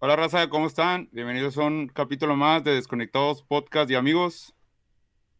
Hola 0.00 0.14
raza, 0.14 0.48
¿cómo 0.48 0.68
están? 0.68 1.08
Bienvenidos 1.10 1.58
a 1.58 1.64
un 1.64 1.88
capítulo 1.88 2.36
más 2.36 2.62
de 2.62 2.72
Desconectados 2.72 3.42
Podcast 3.42 3.90
y 3.90 3.96
amigos. 3.96 4.54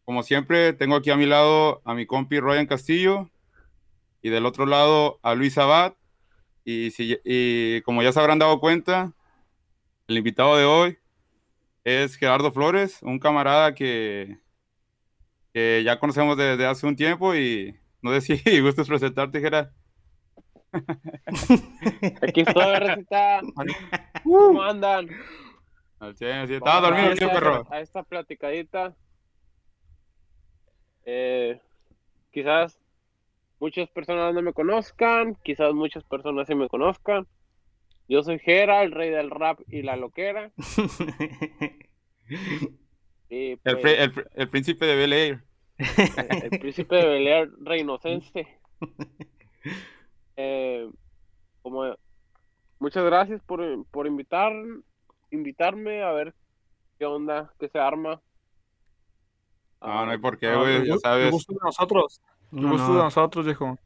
Como 0.03 0.21
siempre, 0.21 0.73
tengo 0.73 0.97
aquí 0.97 1.11
a 1.11 1.15
mi 1.15 1.25
lado 1.25 1.81
a 1.85 1.93
mi 1.93 2.05
compi 2.05 2.41
Ryan 2.41 2.65
Castillo 2.65 3.29
y 4.21 4.29
del 4.29 4.45
otro 4.45 4.65
lado 4.65 5.17
a 5.23 5.33
Luis 5.33 5.57
Abad. 5.57 5.93
Y, 6.65 6.91
si, 6.91 7.17
y 7.23 7.81
como 7.83 8.03
ya 8.03 8.11
se 8.11 8.19
habrán 8.19 8.39
dado 8.39 8.59
cuenta, 8.59 9.13
el 10.09 10.17
invitado 10.17 10.57
de 10.57 10.65
hoy 10.65 10.97
es 11.85 12.17
Gerardo 12.17 12.51
Flores, 12.51 12.99
un 13.01 13.17
camarada 13.17 13.73
que, 13.73 14.39
que 15.53 15.83
ya 15.85 15.99
conocemos 16.01 16.35
desde 16.35 16.65
hace 16.65 16.85
un 16.85 16.97
tiempo 16.97 17.33
y 17.33 17.79
no 18.01 18.11
sé 18.19 18.37
si 18.37 18.59
gustas 18.59 18.89
presentarte, 18.89 19.39
Gerard. 19.39 19.69
Aquí 22.21 22.41
estoy, 22.41 22.75
receta. 22.75 23.41
¿Cómo 24.23 24.61
andan? 24.61 25.09
Al 25.99 26.15
sí, 26.15 26.25
estaba 26.25 26.89
dormido, 26.89 27.15
tío, 27.15 27.29
perro. 27.31 27.67
A 27.69 27.81
esta 27.81 28.03
platicadita. 28.03 28.95
Eh, 31.05 31.59
quizás 32.31 32.79
muchas 33.59 33.89
personas 33.89 34.33
no 34.33 34.41
me 34.41 34.53
conozcan, 34.53 35.35
quizás 35.43 35.73
muchas 35.73 36.03
personas 36.03 36.47
sí 36.47 36.55
me 36.55 36.69
conozcan. 36.69 37.27
Yo 38.07 38.23
soy 38.23 38.39
Gera, 38.39 38.83
el 38.83 38.91
rey 38.91 39.09
del 39.09 39.29
rap 39.29 39.59
y 39.67 39.81
la 39.81 39.95
loquera. 39.95 40.51
Y 43.31 43.57
pues, 43.57 44.11
el 44.33 44.49
príncipe 44.49 44.87
de 44.87 44.95
Bel 44.95 45.13
Air. 45.13 45.43
el, 45.77 46.43
el 46.51 46.59
príncipe 46.59 46.95
de 46.95 47.05
Bel 47.05 47.27
Air 47.27 47.51
reinocense. 47.59 48.47
Eh, 50.41 50.89
como 51.61 51.83
muchas 52.79 53.03
gracias 53.03 53.41
por, 53.43 53.61
por 53.91 54.07
invitar, 54.07 54.53
invitarme 55.31 56.01
a 56.01 56.13
ver 56.13 56.33
qué 56.97 57.05
onda, 57.05 57.51
qué 57.59 57.67
se 57.67 57.77
arma. 57.77 58.21
No, 59.81 60.05
no 60.05 60.11
hay 60.11 60.17
por 60.17 60.37
qué, 60.37 60.47
Ah, 60.47 60.55
güey, 60.55 60.77
ya 60.87 60.93
gu- 60.93 60.93
El 60.93 60.99
sabes. 61.01 61.31
gusto 61.31 61.53
de 61.53 61.59
nosotros. 61.61 62.21
El 62.53 62.61
No, 62.61 62.71
gusto 62.71 62.87
no. 62.87 62.93
de 62.95 63.03
nosotros, 63.03 63.45
dijo. 63.45 63.77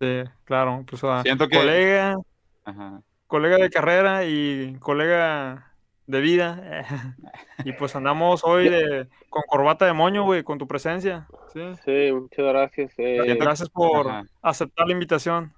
Sí, 0.00 0.24
claro. 0.44 0.84
Pues, 0.90 1.02
ah, 1.04 1.22
Siento 1.22 1.46
que- 1.46 1.56
colega, 1.56 2.16
Ajá. 2.64 3.00
colega 3.28 3.56
de 3.56 3.70
carrera 3.70 4.24
y 4.24 4.76
colega 4.80 5.72
de 6.08 6.20
vida. 6.20 6.62
y 7.64 7.72
pues 7.74 7.94
andamos 7.94 8.42
hoy 8.44 8.68
de, 8.68 9.08
con 9.30 9.42
corbata 9.48 9.86
de 9.86 9.92
moño, 9.92 10.24
güey, 10.24 10.42
con 10.42 10.58
tu 10.58 10.66
presencia. 10.66 11.28
Sí. 11.52 11.60
Sí, 11.84 12.12
muchas 12.12 12.44
gracias. 12.44 12.92
eh, 12.98 13.20
Siento- 13.22 13.44
Gracias 13.44 13.68
por 13.70 14.08
Ajá. 14.08 14.24
aceptar 14.42 14.86
la 14.88 14.92
invitación. 14.92 15.52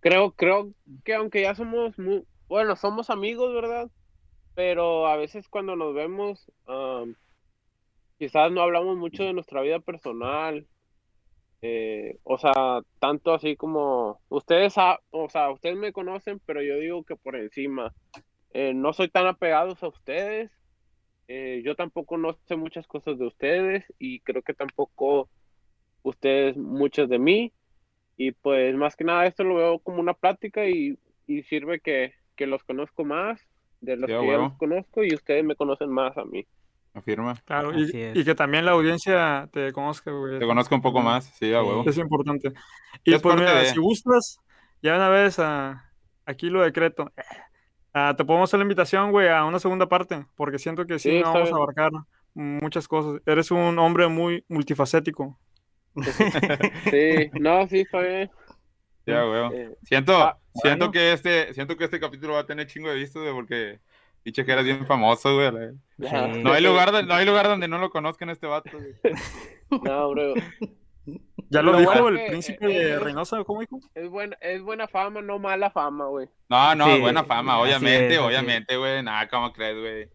Creo, 0.00 0.32
creo 0.32 0.74
que 1.04 1.14
aunque 1.14 1.42
ya 1.42 1.54
somos 1.54 1.98
muy, 1.98 2.24
bueno, 2.48 2.76
somos 2.76 3.10
amigos, 3.10 3.54
¿verdad? 3.54 3.90
Pero 4.54 5.06
a 5.08 5.16
veces 5.16 5.48
cuando 5.48 5.76
nos 5.76 5.94
vemos, 5.94 6.50
am, 6.66 7.16
quizás 8.18 8.52
no 8.52 8.62
hablamos 8.62 8.96
mucho 8.96 9.24
de 9.24 9.32
nuestra 9.32 9.62
vida 9.62 9.80
personal. 9.80 10.66
eh, 11.62 12.18
o 12.24 12.38
sea, 12.38 12.52
tanto 13.00 13.34
así 13.34 13.56
como 13.56 14.22
ustedes, 14.28 14.74
o 15.10 15.28
sea, 15.30 15.50
ustedes 15.52 15.76
me 15.76 15.92
conocen, 15.92 16.40
pero 16.46 16.62
yo 16.62 16.76
digo 16.78 17.04
que 17.04 17.16
por 17.16 17.36
encima. 17.36 17.94
Eh, 18.52 18.74
no 18.74 18.92
soy 18.94 19.10
tan 19.10 19.26
apegados 19.28 19.82
a 19.82 19.88
ustedes. 19.88 20.50
eh, 21.28 21.62
yo 21.64 21.76
tampoco 21.76 22.18
no 22.18 22.34
sé 22.48 22.56
muchas 22.56 22.86
cosas 22.88 23.18
de 23.18 23.26
ustedes 23.26 23.84
y 23.98 24.20
creo 24.22 24.42
que 24.42 24.54
tampoco 24.54 25.30
ustedes 26.02 26.56
muchas 26.58 27.08
de 27.10 27.18
mí. 27.20 27.54
Y 28.22 28.32
pues 28.32 28.76
más 28.76 28.96
que 28.96 29.04
nada 29.04 29.24
esto 29.24 29.44
lo 29.44 29.54
veo 29.54 29.78
como 29.78 29.98
una 29.98 30.12
plática 30.12 30.66
y, 30.66 30.98
y 31.26 31.42
sirve 31.44 31.80
que, 31.80 32.12
que 32.36 32.46
los 32.46 32.62
conozco 32.64 33.02
más 33.02 33.40
de 33.80 33.96
los 33.96 34.08
Sí, 34.10 34.14
a 34.14 34.20
que 34.20 34.26
ya 34.26 34.30
huevo. 34.32 34.42
los 34.44 34.58
conozco 34.58 35.02
y 35.02 35.14
ustedes 35.14 35.42
me 35.42 35.56
conocen 35.56 35.88
más 35.88 36.14
a 36.18 36.26
mí. 36.26 36.44
Afirma. 36.92 37.34
Claro, 37.46 37.72
y, 37.72 37.88
y 38.14 38.22
que 38.22 38.34
también 38.34 38.66
la 38.66 38.72
audiencia 38.72 39.48
te 39.54 39.72
conozca, 39.72 40.10
güey. 40.10 40.38
Te 40.38 40.44
conozco 40.44 40.74
un 40.74 40.82
poco 40.82 41.00
más, 41.00 41.24
sí, 41.38 41.54
a 41.54 41.62
huevo. 41.62 41.82
Es 41.88 41.96
importante. 41.96 42.52
Y 43.04 43.14
Es 43.14 43.22
pues 43.22 43.36
mira, 43.36 43.54
de- 43.54 43.66
si 43.66 43.78
gustas, 43.78 44.38
ya 44.82 44.96
una 44.96 45.08
vez 45.08 45.38
ah, 45.38 45.90
aquí 46.26 46.50
lo 46.50 46.60
decreto. 46.60 47.10
Ah, 47.94 48.12
te 48.18 48.24
podemos 48.26 48.50
hacer 48.50 48.58
la 48.58 48.64
invitación, 48.64 49.12
güey, 49.12 49.28
a 49.28 49.46
una 49.46 49.58
segunda 49.60 49.88
parte, 49.88 50.26
porque 50.36 50.58
siento 50.58 50.84
que 50.84 50.98
sí, 50.98 51.10
Sí, 51.10 51.20
no 51.20 51.32
vamos 51.32 51.50
a 51.52 51.56
abarcar 51.56 51.90
muchas 52.34 52.86
cosas. 52.86 53.22
Eres 53.24 53.50
un 53.50 53.78
hombre 53.78 54.08
muy 54.08 54.44
multifacético. 54.48 55.38
Sí, 56.90 57.30
no, 57.40 57.66
sí, 57.68 57.80
está 57.80 58.00
bien. 58.00 58.30
Sí, 59.04 59.12
a 59.12 59.24
huevo. 59.28 59.52
Eh, 59.52 59.74
Siento, 59.82 60.16
Ah, 60.16 60.38
siento 60.54 60.86
bueno. 60.86 60.92
que 60.92 61.12
este, 61.12 61.54
siento 61.54 61.76
que 61.76 61.84
este 61.84 62.00
capítulo 62.00 62.34
va 62.34 62.40
a 62.40 62.46
tener 62.46 62.66
chingo 62.66 62.88
de 62.90 62.96
vistas, 62.96 63.22
güey, 63.22 63.34
porque 63.34 63.80
pinche 64.22 64.44
que 64.44 64.52
eres 64.52 64.64
bien 64.64 64.86
famoso, 64.86 65.34
güey. 65.34 65.50
Sí. 65.98 66.40
No 66.42 66.52
hay 66.52 66.62
lugar, 66.62 67.04
no 67.04 67.14
hay 67.14 67.26
lugar 67.26 67.48
donde 67.48 67.68
no 67.68 67.78
lo 67.78 67.90
conozcan 67.90 68.30
este 68.30 68.46
vato, 68.46 68.70
güey. 68.72 68.94
No, 69.84 70.10
bro, 70.10 70.34
Ya 71.48 71.62
lo 71.62 71.70
Lo 71.72 71.78
dijo 71.78 71.92
bueno 71.92 72.08
el 72.08 72.16
que, 72.18 72.26
príncipe 72.30 72.66
eh, 72.66 72.68
de 72.84 72.90
eh, 72.90 72.98
Reynosa, 72.98 73.42
¿cómo 73.44 73.60
dijo? 73.60 73.78
es 73.94 74.08
buena, 74.08 74.36
es 74.40 74.60
buena 74.62 74.88
fama, 74.88 75.22
no 75.22 75.38
mala 75.38 75.70
fama, 75.70 76.06
güey. 76.06 76.28
No, 76.48 76.74
no, 76.74 76.86
Sí, 76.86 77.00
buena 77.00 77.22
fama, 77.24 77.60
obviamente, 77.60 78.14
es, 78.14 78.18
obviamente, 78.20 78.76
güey. 78.76 79.02
Nada, 79.02 79.28
¿cómo 79.28 79.52
crees, 79.52 79.78
güey? 79.78 80.08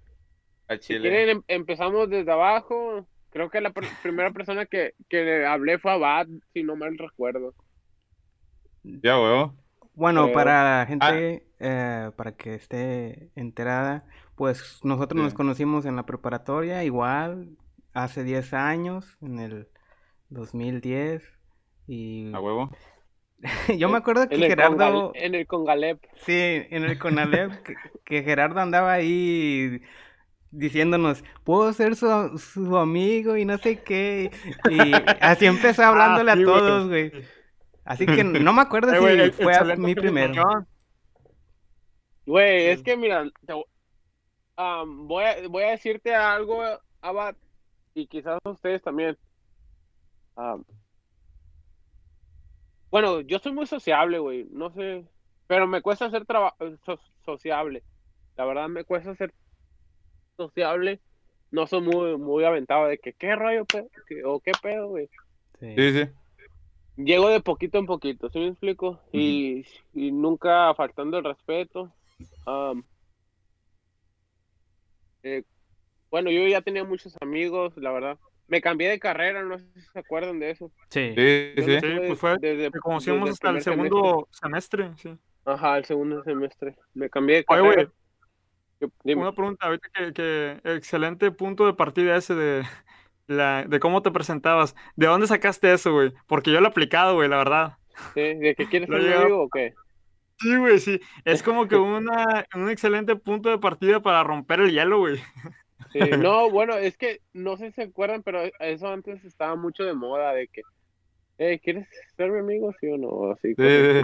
Al 0.68 0.82
Si 0.82 0.88
chile. 0.94 1.10
quieren, 1.10 1.30
em- 1.30 1.44
empezamos 1.48 2.10
desde 2.10 2.32
abajo. 2.32 3.08
Creo 3.36 3.50
que 3.50 3.60
la 3.60 3.74
pr- 3.74 3.86
primera 4.02 4.32
persona 4.32 4.66
que, 4.66 4.94
que 5.10 5.22
le 5.26 5.46
hablé 5.46 5.78
fue 5.78 5.92
a 5.92 5.98
Bad, 5.98 6.28
si 6.54 6.64
no 6.64 6.78
mal 6.78 6.98
recuerdo. 6.98 7.54
Ya, 8.84 9.20
huevo. 9.20 9.54
Bueno, 9.94 10.24
Creo. 10.24 10.34
para 10.34 10.80
la 10.80 10.86
gente, 10.86 11.46
eh, 11.60 12.12
para 12.16 12.32
que 12.38 12.54
esté 12.56 13.32
enterada, 13.36 14.06
pues 14.36 14.80
nosotros 14.86 15.22
nos 15.22 15.34
conocimos 15.34 15.86
en 15.86 15.98
la 15.98 16.06
preparatoria, 16.06 16.86
igual, 16.86 17.50
hace 17.94 18.24
10 18.24 18.54
años, 18.54 19.18
en 19.22 19.40
el 19.40 19.68
2010. 20.30 21.22
Y 21.88 22.34
A 22.34 22.40
huevo. 22.40 22.72
yo 23.78 23.90
me 23.90 23.98
acuerdo 23.98 24.30
que 24.30 24.36
En 24.36 24.44
Gerardo, 24.44 24.78
Congal- 24.78 25.12
en 25.16 25.36
el 25.36 25.46
Congalep. 25.46 26.02
sí, 26.16 26.32
en 26.70 26.86
el 26.86 26.98
Conalep, 26.98 27.52
que, 27.64 27.76
que 28.06 28.24
Gerardo 28.24 28.62
andaba 28.62 28.94
ahí 28.94 29.82
diciéndonos, 30.58 31.24
puedo 31.44 31.72
ser 31.74 31.96
su, 31.96 32.38
su 32.38 32.78
amigo 32.78 33.38
y 33.38 33.46
no 33.46 33.58
sé 33.58 33.82
qué. 33.84 34.32
Y 34.70 34.92
así 35.22 35.46
empezó 35.46 35.84
hablándole 35.84 36.32
Ah, 36.32 36.36
sí, 36.36 36.42
a 36.42 36.46
güey. 36.46 36.58
todos, 36.58 36.88
güey. 36.88 37.12
Así 37.84 38.06
que 38.06 38.24
no 38.24 38.54
me 38.54 38.62
acuerdo 38.62 38.92
Eh, 38.94 39.26
si 39.32 39.32
fue 39.44 39.54
a 39.54 39.58
excelente 39.58 39.82
mí 39.82 39.96
primero. 39.96 40.44
Güey, 42.26 42.68
es 42.68 42.82
que 42.82 42.98
mira, 42.98 43.24
te 43.46 43.54
am, 44.56 45.08
voy, 45.08 45.24
a, 45.26 45.48
voy 45.48 45.64
a 45.64 45.72
decirte 45.72 46.16
algo, 46.16 46.64
Abad, 47.02 47.36
y 47.94 48.08
quizás 48.08 48.40
ustedes 48.46 48.82
también. 48.82 49.16
Am, 50.36 50.64
bueno, 52.90 53.22
yo 53.22 53.40
soy 53.40 53.52
muy 53.54 53.68
sociable, 53.68 54.20
güey, 54.20 54.48
no 54.52 54.70
sé, 54.72 55.06
pero 55.48 55.68
me 55.68 55.82
cuesta 55.82 56.10
ser 56.10 56.26
so- 56.86 57.00
sociable. 57.26 57.84
La 58.38 58.46
verdad 58.46 58.68
me 58.70 58.84
cuesta 58.86 59.16
ser 59.16 59.34
sociable. 60.36 61.00
No 61.52 61.68
soy 61.68 61.82
muy, 61.82 62.18
muy 62.18 62.44
aventado 62.44 62.88
de 62.88 62.98
que 62.98 63.14
qué 63.14 63.36
rollo, 63.36 63.66
o 64.26 64.40
qué 64.42 64.52
pedo, 64.62 64.90
güey. 64.90 65.10
Sí. 65.60 65.74
Sí, 65.78 65.94
sí. 65.94 66.10
Llego 66.98 67.30
de 67.30 67.42
poquito 67.42 67.78
en 67.78 67.86
poquito, 67.86 68.30
¿sí 68.30 68.40
me 68.40 68.48
explico? 68.48 69.00
Y, 69.12 69.66
y 69.94 70.12
nunca 70.12 70.74
faltando 70.76 71.18
el 71.18 71.24
respeto. 71.26 71.94
Eh, 75.24 75.44
bueno, 76.12 76.30
yo 76.32 76.48
ya 76.48 76.62
tenía 76.62 76.84
muchos 76.84 77.16
amigos, 77.22 77.76
la 77.78 77.92
verdad. 77.92 78.18
Me 78.48 78.62
cambié 78.62 78.90
de 78.90 79.00
carrera, 79.00 79.44
no 79.44 79.58
sé 79.58 79.66
si 79.74 79.82
se 79.82 80.00
acuerdan 80.00 80.40
de 80.40 80.52
eso. 80.52 80.72
Sí. 80.90 81.14
Sí, 81.16 81.54
sí. 81.58 81.80
Sí, 81.82 81.88
pues 82.08 82.20
fue- 82.20 82.38
desde- 82.40 82.70
Te 82.72 82.80
conocimos 82.80 83.22
desde 83.22 83.32
hasta 83.34 83.50
el 83.50 83.62
segundo 83.62 84.28
semestre, 84.32 84.90
sí. 84.98 85.02
semestre. 85.04 85.18
Ajá, 85.46 85.78
el 85.78 85.86
segundo 85.86 86.24
semestre. 86.24 86.76
Me 86.94 87.10
cambié 87.10 87.38
de 87.38 87.46
Oye, 87.48 87.60
carrera. 87.62 87.74
güey, 87.76 87.86
Yo- 87.88 87.92
dime. 89.04 89.22
Una 89.22 89.34
pregunta, 89.34 89.66
ahorita 89.66 89.88
que, 89.94 90.14
que 90.14 90.60
excelente 90.76 91.32
punto 91.32 91.66
de 91.66 91.74
partida 91.74 92.16
ese 92.16 92.36
de, 92.36 92.64
la, 93.28 93.64
de 93.66 93.80
cómo 93.80 94.02
te 94.02 94.12
presentabas. 94.12 94.76
¿De 94.96 95.08
dónde 95.08 95.28
sacaste 95.28 95.74
eso, 95.74 95.94
güey? 95.94 96.14
Porque 96.28 96.52
yo 96.52 96.60
lo 96.60 96.68
he 96.68 96.70
aplicado, 96.70 97.16
güey, 97.16 97.30
la 97.30 97.38
verdad. 97.38 97.78
Sí, 98.14 98.22
¿De 98.22 98.56
que 98.56 98.66
quieres 98.68 98.90
ser 98.90 99.02
mi 99.02 99.14
amigo 99.14 99.44
o 99.44 99.50
qué? 99.50 99.74
Sí, 100.40 100.56
güey, 100.58 100.80
sí. 100.80 101.00
Es 101.24 101.42
como 101.44 101.68
que 101.68 101.78
una, 101.78 102.46
un 102.56 102.70
excelente 102.70 103.16
punto 103.16 103.50
de 103.50 103.58
partida 103.58 104.02
para 104.02 104.24
romper 104.24 104.60
el 104.60 104.72
hielo, 104.72 105.00
güey. 105.00 105.20
Sí, 105.94 106.00
no, 106.20 106.50
bueno, 106.50 106.76
es 106.76 106.98
que 106.98 107.22
no 107.34 107.56
sé 107.58 107.68
si 107.68 107.74
se 107.74 107.84
acuerdan, 107.84 108.22
pero 108.22 108.42
eso 108.60 108.88
antes 108.90 109.24
estaba 109.24 109.56
mucho 109.56 109.84
de 109.84 109.94
moda, 109.94 110.34
de 110.34 110.48
que, 110.50 110.62
eh, 111.38 111.60
¿quieres 111.60 111.88
ser 112.18 112.32
mi 112.32 112.40
amigo, 112.40 112.74
sí 112.80 112.88
o 112.88 112.98
no? 112.98 113.32
Así, 113.32 113.56
Sí, 113.56 113.56
sí. 113.56 114.02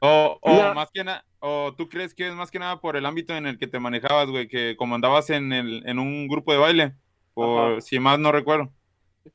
O, 0.00 0.38
o 0.40 0.50
No. 0.50 0.74
más 0.74 0.90
que 0.90 1.04
nada, 1.04 1.24
o 1.40 1.74
tú 1.76 1.88
crees 1.88 2.14
que 2.14 2.28
es 2.28 2.34
más 2.34 2.50
que 2.50 2.58
nada 2.58 2.80
por 2.80 2.96
el 2.96 3.06
ámbito 3.06 3.36
en 3.36 3.46
el 3.46 3.58
que 3.58 3.66
te 3.66 3.78
manejabas, 3.78 4.28
güey, 4.28 4.48
que 4.48 4.76
como 4.76 4.94
andabas 4.94 5.30
en, 5.30 5.52
el, 5.52 5.82
en 5.86 5.98
un 5.98 6.28
grupo 6.28 6.52
de 6.52 6.58
baile, 6.58 6.94
por 7.34 7.72
Ajá. 7.72 7.80
si 7.80 7.98
más 7.98 8.18
no 8.18 8.32
recuerdo. 8.32 8.72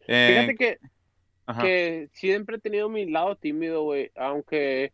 Eh, 0.08 0.34
Fíjate 0.34 0.56
que, 0.56 0.80
que 1.62 2.10
siempre 2.14 2.58
he 2.58 2.60
tenido 2.60 2.90
mi 2.90 3.10
lado 3.10 3.36
tímido, 3.36 3.84
güey, 3.84 4.12
aunque, 4.16 4.92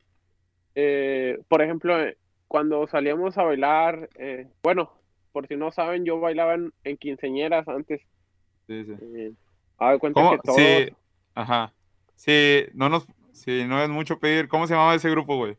eh, 0.75 1.39
por 1.47 1.61
ejemplo, 1.61 1.95
cuando 2.47 2.87
salíamos 2.87 3.37
a 3.37 3.43
bailar, 3.43 4.09
eh, 4.15 4.47
bueno, 4.61 4.91
por 5.31 5.47
si 5.47 5.55
no 5.55 5.71
saben, 5.71 6.05
yo 6.05 6.19
bailaba 6.19 6.55
en, 6.55 6.73
en 6.83 6.97
quinceñeras 6.97 7.67
antes. 7.67 8.01
Sí, 8.67 8.85
sí. 8.85 8.93
Eh, 9.15 9.31
haz 9.77 9.93
de 9.93 9.99
cuenta 9.99 10.21
¿Cómo? 10.21 10.31
que 10.31 10.39
todos, 10.43 10.57
Sí, 10.57 10.89
ajá. 11.35 11.73
Sí, 12.15 12.65
no 12.73 12.89
nos, 12.89 13.07
sí, 13.31 13.63
no 13.65 13.81
es 13.81 13.89
mucho 13.89 14.19
pedir. 14.19 14.47
¿Cómo 14.47 14.67
se 14.67 14.73
llamaba 14.73 14.95
ese 14.95 15.09
grupo, 15.09 15.37
güey? 15.37 15.57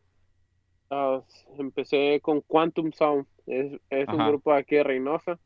Ah, 0.90 1.22
empecé 1.58 2.20
con 2.22 2.40
Quantum 2.42 2.92
Sound, 2.92 3.26
es, 3.46 3.72
es 3.90 4.08
un 4.08 4.26
grupo 4.28 4.52
de 4.52 4.58
aquí 4.58 4.76
de 4.76 4.84
Reynosa. 4.84 5.38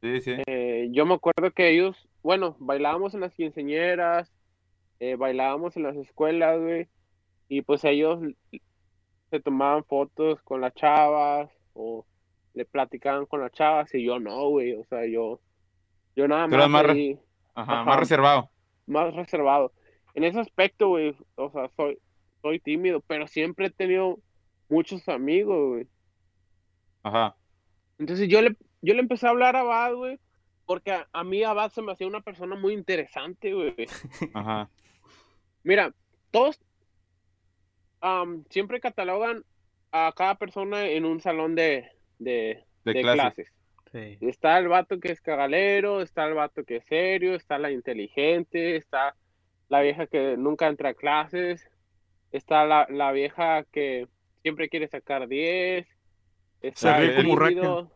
Sí, 0.00 0.20
sí. 0.20 0.34
Eh, 0.46 0.88
yo 0.90 1.06
me 1.06 1.14
acuerdo 1.14 1.50
que 1.52 1.70
ellos, 1.70 2.08
bueno, 2.22 2.56
bailábamos 2.58 3.14
en 3.14 3.20
las 3.20 3.34
quinceñeras, 3.34 4.32
eh, 5.00 5.16
bailábamos 5.16 5.76
en 5.76 5.84
las 5.84 5.96
escuelas, 5.96 6.60
güey, 6.60 6.88
y 7.48 7.62
pues 7.62 7.84
ellos 7.84 8.20
se 9.30 9.40
tomaban 9.40 9.84
fotos 9.84 10.40
con 10.42 10.60
las 10.60 10.74
chavas 10.74 11.50
o 11.72 12.06
le 12.54 12.64
platicaban 12.64 13.26
con 13.26 13.40
las 13.40 13.52
chavas 13.52 13.92
y 13.94 14.04
yo 14.04 14.20
no, 14.20 14.48
güey, 14.48 14.74
o 14.74 14.84
sea, 14.84 15.06
yo, 15.06 15.40
yo 16.14 16.28
nada 16.28 16.46
más 16.46 16.68
más 16.70 16.82
re- 16.86 16.92
ahí, 16.92 17.18
Ajá, 17.54 17.72
ajá. 17.72 17.84
más 17.84 17.98
reservado. 18.00 18.50
más 18.86 19.14
reservado. 19.14 19.72
En 20.14 20.22
ese 20.24 20.38
aspecto, 20.38 20.88
güey, 20.88 21.16
o 21.34 21.50
sea, 21.50 21.68
soy, 21.76 21.98
soy 22.42 22.60
tímido, 22.60 23.00
pero 23.06 23.26
siempre 23.26 23.66
he 23.66 23.70
tenido 23.70 24.18
muchos 24.68 25.08
amigos, 25.08 25.68
güey. 25.70 25.88
Ajá. 27.02 27.36
Entonces 27.98 28.28
yo 28.28 28.40
le, 28.42 28.56
yo 28.82 28.94
le 28.94 29.00
empecé 29.00 29.26
a 29.26 29.30
hablar 29.30 29.56
a 29.56 29.60
Abad, 29.60 29.94
güey, 29.94 30.18
porque 30.66 30.92
a, 30.92 31.08
a 31.12 31.24
mí 31.24 31.42
Abad 31.42 31.70
se 31.70 31.82
me 31.82 31.92
hacía 31.92 32.06
una 32.06 32.22
persona 32.22 32.56
muy 32.56 32.72
interesante, 32.74 33.52
güey. 33.52 33.74
Ajá. 34.34 34.70
Mira, 35.62 35.94
todos 36.30 36.60
am, 38.00 38.44
siempre 38.50 38.80
catalogan 38.80 39.44
a 39.92 40.12
cada 40.16 40.34
persona 40.36 40.86
en 40.86 41.04
un 41.04 41.20
salón 41.20 41.54
de, 41.54 41.88
de, 42.18 42.64
De 42.84 42.92
de 42.92 43.00
clase. 43.02 43.16
clases. 43.18 43.52
Sí. 43.92 44.18
Está 44.22 44.58
el 44.58 44.66
vato 44.68 44.98
que 44.98 45.12
es 45.12 45.20
cagalero, 45.20 46.02
está 46.02 46.26
el 46.26 46.34
vato 46.34 46.64
que 46.64 46.76
es 46.76 46.84
serio, 46.86 47.34
está 47.36 47.58
la 47.58 47.70
inteligente, 47.70 48.76
está 48.76 49.14
la 49.68 49.80
vieja 49.82 50.08
que 50.08 50.36
nunca 50.36 50.66
entra 50.66 50.90
a 50.90 50.94
clases, 50.94 51.70
está 52.32 52.64
la, 52.64 52.86
la 52.90 53.12
vieja 53.12 53.64
que 53.70 54.08
siempre 54.44 54.68
quiere 54.68 54.86
sacar 54.88 55.26
10, 55.26 55.86
está 56.60 56.98
ríe 56.98 57.16
el 57.16 57.24
tímido, 57.24 57.90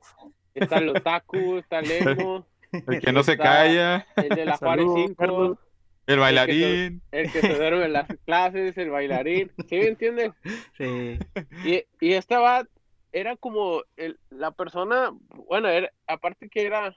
está 0.55 0.79
el 0.79 0.89
otaku, 0.89 1.59
está 1.59 1.79
el 1.81 1.91
emo, 1.93 2.47
El 2.73 3.01
que 3.01 3.13
no 3.13 3.23
se 3.23 3.37
calla, 3.37 4.07
el 4.17 4.29
de 4.31 4.45
la 4.47 4.57
Juárez 4.57 4.85
Saludos, 4.87 5.01
5, 5.09 5.15
Carlos. 5.15 5.59
el 6.07 6.19
bailarín. 6.19 7.03
el 7.13 7.31
que 7.33 7.41
se 7.43 7.55
duerme 7.55 7.85
en 7.85 7.93
las 7.93 8.09
clases, 8.25 8.77
el 8.79 8.91
bailarín, 8.91 9.53
¿sí 9.69 9.77
me 9.77 9.87
entiendes? 9.89 10.33
Sí. 10.77 11.19
Y, 11.65 11.85
y 12.01 12.15
Abad 12.35 12.67
era 13.13 13.37
como 13.37 13.83
el- 13.97 14.19
la 14.31 14.51
persona, 14.51 15.11
bueno, 15.49 15.69
era, 15.69 15.93
aparte 16.07 16.49
que 16.49 16.65
era 16.67 16.97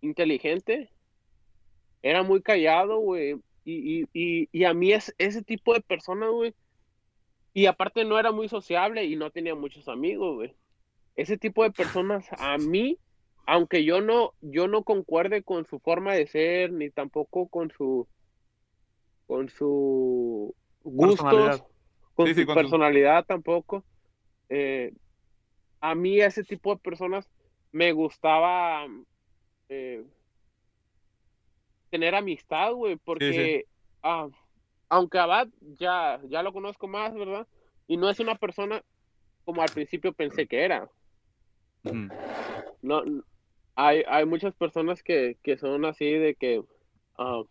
inteligente, 0.00 0.90
era 2.02 2.22
muy 2.24 2.42
callado, 2.42 2.98
güey. 2.98 3.36
Y, 3.64 4.02
y, 4.02 4.08
y, 4.12 4.48
y 4.52 4.64
a 4.64 4.74
mí 4.74 4.92
es 4.92 5.12
ese 5.18 5.42
tipo 5.42 5.74
de 5.74 5.80
persona, 5.80 6.28
güey. 6.28 6.54
Y 7.56 7.64
aparte 7.64 8.04
no 8.04 8.18
era 8.18 8.32
muy 8.32 8.50
sociable 8.50 9.06
y 9.06 9.16
no 9.16 9.30
tenía 9.30 9.54
muchos 9.54 9.88
amigos, 9.88 10.34
güey. 10.34 10.54
Ese 11.14 11.38
tipo 11.38 11.62
de 11.62 11.70
personas 11.70 12.26
a 12.36 12.58
mí, 12.58 12.98
aunque 13.46 13.82
yo 13.82 14.02
no, 14.02 14.34
yo 14.42 14.68
no 14.68 14.82
concuerde 14.82 15.42
con 15.42 15.64
su 15.64 15.78
forma 15.78 16.12
de 16.12 16.26
ser, 16.26 16.70
ni 16.70 16.90
tampoco 16.90 17.48
con 17.48 17.70
su, 17.70 18.06
con 19.26 19.48
su 19.48 20.54
gustos, 20.82 21.16
Personalidad. 21.24 21.66
con 22.12 22.26
Sí, 22.26 22.34
su 22.34 22.40
sí, 22.40 22.44
con 22.44 22.54
su- 22.56 22.60
personalidad 22.60 23.24
tampoco. 23.24 23.82
eh, 24.50 24.92
a 25.80 25.94
mí 25.94 26.20
ese 26.20 26.44
tipo 26.44 26.74
de 26.74 26.80
personas 26.82 27.26
me 27.72 27.92
gustaba 27.92 28.86
eh, 29.70 30.04
tener 31.88 32.14
amistad, 32.14 32.72
güey, 32.74 32.96
porque 32.96 33.64
ah, 34.02 34.28
aunque 34.88 35.18
Abad 35.18 35.48
ya, 35.60 36.20
ya 36.28 36.42
lo 36.42 36.52
conozco 36.52 36.88
más, 36.88 37.14
¿verdad? 37.14 37.46
Y 37.86 37.96
no 37.96 38.08
es 38.08 38.20
una 38.20 38.34
persona 38.36 38.82
como 39.44 39.62
al 39.62 39.70
principio 39.70 40.12
pensé 40.12 40.46
que 40.46 40.64
era. 40.64 40.88
No, 42.82 43.02
hay, 43.74 44.02
hay 44.08 44.24
muchas 44.26 44.54
personas 44.54 45.02
que, 45.02 45.38
que 45.42 45.56
son 45.56 45.84
así 45.84 46.10
de 46.10 46.34
que 46.34 46.62
ah, 47.18 47.42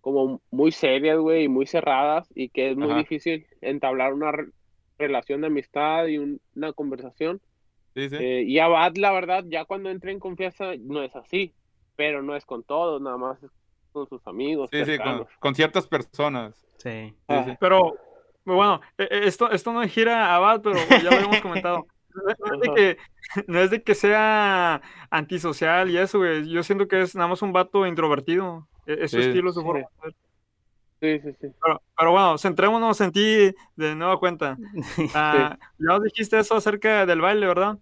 como 0.00 0.42
muy 0.50 0.70
serias, 0.72 1.18
güey, 1.18 1.44
y 1.44 1.48
muy 1.48 1.66
cerradas, 1.66 2.28
y 2.34 2.50
que 2.50 2.70
es 2.70 2.76
muy 2.76 2.90
Ajá. 2.90 2.98
difícil 2.98 3.46
entablar 3.60 4.12
una 4.12 4.32
re- 4.32 4.50
relación 4.98 5.40
de 5.40 5.46
amistad 5.46 6.06
y 6.06 6.18
un- 6.18 6.40
una 6.54 6.72
conversación. 6.72 7.40
Sí, 7.94 8.10
sí. 8.10 8.16
Eh, 8.16 8.44
y 8.46 8.58
Abad, 8.58 8.96
la 8.96 9.12
verdad, 9.12 9.44
ya 9.46 9.64
cuando 9.64 9.90
entra 9.90 10.10
en 10.10 10.20
confianza, 10.20 10.72
no 10.78 11.02
es 11.02 11.14
así, 11.16 11.54
pero 11.96 12.22
no 12.22 12.36
es 12.36 12.44
con 12.44 12.62
todos, 12.64 13.00
nada 13.00 13.16
más 13.16 13.38
con 13.94 14.08
sus 14.08 14.26
amigos. 14.26 14.68
Sí, 14.72 14.84
sí, 14.84 14.98
con, 15.40 15.54
ciertas 15.54 15.86
personas. 15.86 16.66
Sí. 16.78 17.14
Ah. 17.28 17.56
Pero, 17.60 17.94
bueno, 18.44 18.80
e- 18.98 19.04
e- 19.10 19.26
esto, 19.28 19.50
esto 19.50 19.72
no 19.72 19.80
gira 19.88 20.26
a 20.26 20.36
Abad, 20.36 20.60
pero 20.60 20.76
ya 21.02 21.10
lo 21.10 21.16
habíamos 21.16 21.40
comentado. 21.40 21.86
No 22.14 22.54
es- 22.54 22.60
de 22.60 22.74
que, 22.74 22.96
no 23.46 23.58
es 23.60 23.70
de 23.70 23.82
que 23.82 23.94
sea 23.94 24.82
antisocial 25.10 25.88
y 25.90 25.96
eso, 25.96 26.18
güey. 26.18 26.48
Yo 26.50 26.62
siento 26.62 26.86
que 26.88 27.00
es 27.00 27.14
nada 27.14 27.28
más 27.28 27.40
un 27.42 27.52
vato 27.52 27.86
introvertido. 27.86 28.66
E- 28.86 28.98
Es 29.04 29.12
su 29.12 29.22
Sí. 29.22 29.28
estilo, 29.28 29.52
su 29.52 29.60
Sí. 29.60 29.66
forma. 29.66 29.86
Sí, 31.00 31.20
sí, 31.20 31.32
sí. 31.40 31.48
Pero, 31.62 31.82
pero 31.98 32.10
bueno, 32.12 32.38
centrémonos 32.38 33.00
en 33.00 33.12
ti 33.12 33.54
de 33.76 33.94
nueva 33.94 34.18
cuenta. 34.18 34.56
Ah, 35.14 35.56
Ya 35.78 35.86
nos 35.86 36.02
dijiste 36.02 36.38
eso 36.38 36.56
acerca 36.56 37.06
del 37.06 37.20
baile, 37.20 37.46
¿verdad? 37.46 37.78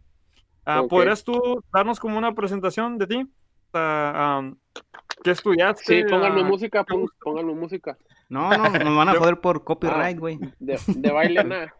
Ok. 0.66 0.88
¿Podrías 0.90 1.24
tú 1.24 1.62
darnos 1.72 1.98
como 1.98 2.18
una 2.18 2.34
presentación 2.34 2.98
de 2.98 3.06
ti? 3.06 3.26
Sea, 3.72 4.36
am, 4.36 4.58
¿Qué 5.24 5.30
estudiaste? 5.30 5.84
Sí, 5.84 6.04
pónganme 6.08 6.42
Ah, 6.42 6.44
música, 6.44 6.84
pónganme 6.84 7.54
música. 7.54 7.96
No, 8.28 8.50
no, 8.56 8.68
nos 8.70 8.96
van 8.96 9.08
a 9.08 9.14
joder 9.14 9.40
por 9.40 9.64
copyright, 9.64 10.18
güey. 10.18 10.38
De, 10.58 10.78
de 10.86 11.10
baile 11.10 11.44
nada. 11.44 11.74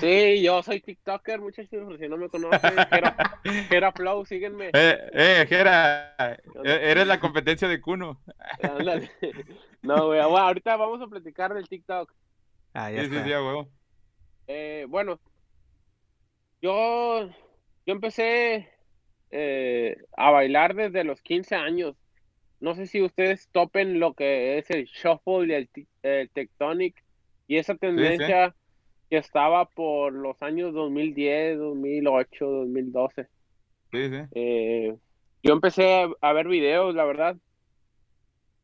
Sí, 0.00 0.42
yo 0.42 0.62
soy 0.62 0.80
TikToker, 0.80 1.40
muchachos, 1.40 1.98
si 1.98 2.08
no 2.08 2.16
me 2.16 2.28
conocen. 2.28 2.74
Gera, 2.90 3.40
Gera 3.68 3.92
Flow, 3.92 4.24
síguenme. 4.26 4.70
Eh, 4.72 4.98
eh, 5.12 5.46
Jera, 5.48 6.14
e- 6.64 6.90
eres 6.90 7.06
la 7.06 7.20
competencia 7.20 7.68
de 7.68 7.80
Kuno. 7.80 8.20
Ándale. 8.62 9.10
No, 9.82 10.06
güey, 10.06 10.20
bueno, 10.22 10.38
ahorita 10.38 10.76
vamos 10.76 11.00
a 11.00 11.06
platicar 11.06 11.54
del 11.54 11.68
TikTok. 11.68 12.12
Ah, 12.74 12.90
ya 12.90 13.02
Sí, 13.02 13.08
sí, 13.10 13.14
está. 13.16 13.24
sí, 13.26 13.30
huevo. 13.32 13.68
Eh, 14.46 14.86
bueno, 14.88 15.20
yo, 16.60 17.28
yo 17.86 17.92
empecé 17.92 18.68
eh, 19.36 19.96
a 20.16 20.30
bailar 20.30 20.76
desde 20.76 21.02
los 21.02 21.20
15 21.20 21.56
años. 21.56 21.96
No 22.60 22.76
sé 22.76 22.86
si 22.86 23.02
ustedes 23.02 23.48
topen 23.50 23.98
lo 23.98 24.14
que 24.14 24.58
es 24.58 24.70
el 24.70 24.84
shuffle 24.84 25.48
y 25.48 25.52
el, 25.52 25.70
el 26.02 26.30
tectonic 26.30 27.02
y 27.48 27.56
esa 27.56 27.74
tendencia 27.74 28.54
que 29.10 29.16
estaba 29.16 29.66
por 29.66 30.12
los 30.12 30.40
años 30.40 30.72
2010, 30.72 31.58
2008, 31.58 32.46
2012. 32.46 33.28
Sí, 33.90 34.08
sí. 34.08 34.16
Eh, 34.30 34.96
yo 35.42 35.52
empecé 35.52 36.08
a, 36.20 36.32
ver 36.32 36.46
videos, 36.46 36.94
la 36.94 37.04
verdad. 37.04 37.36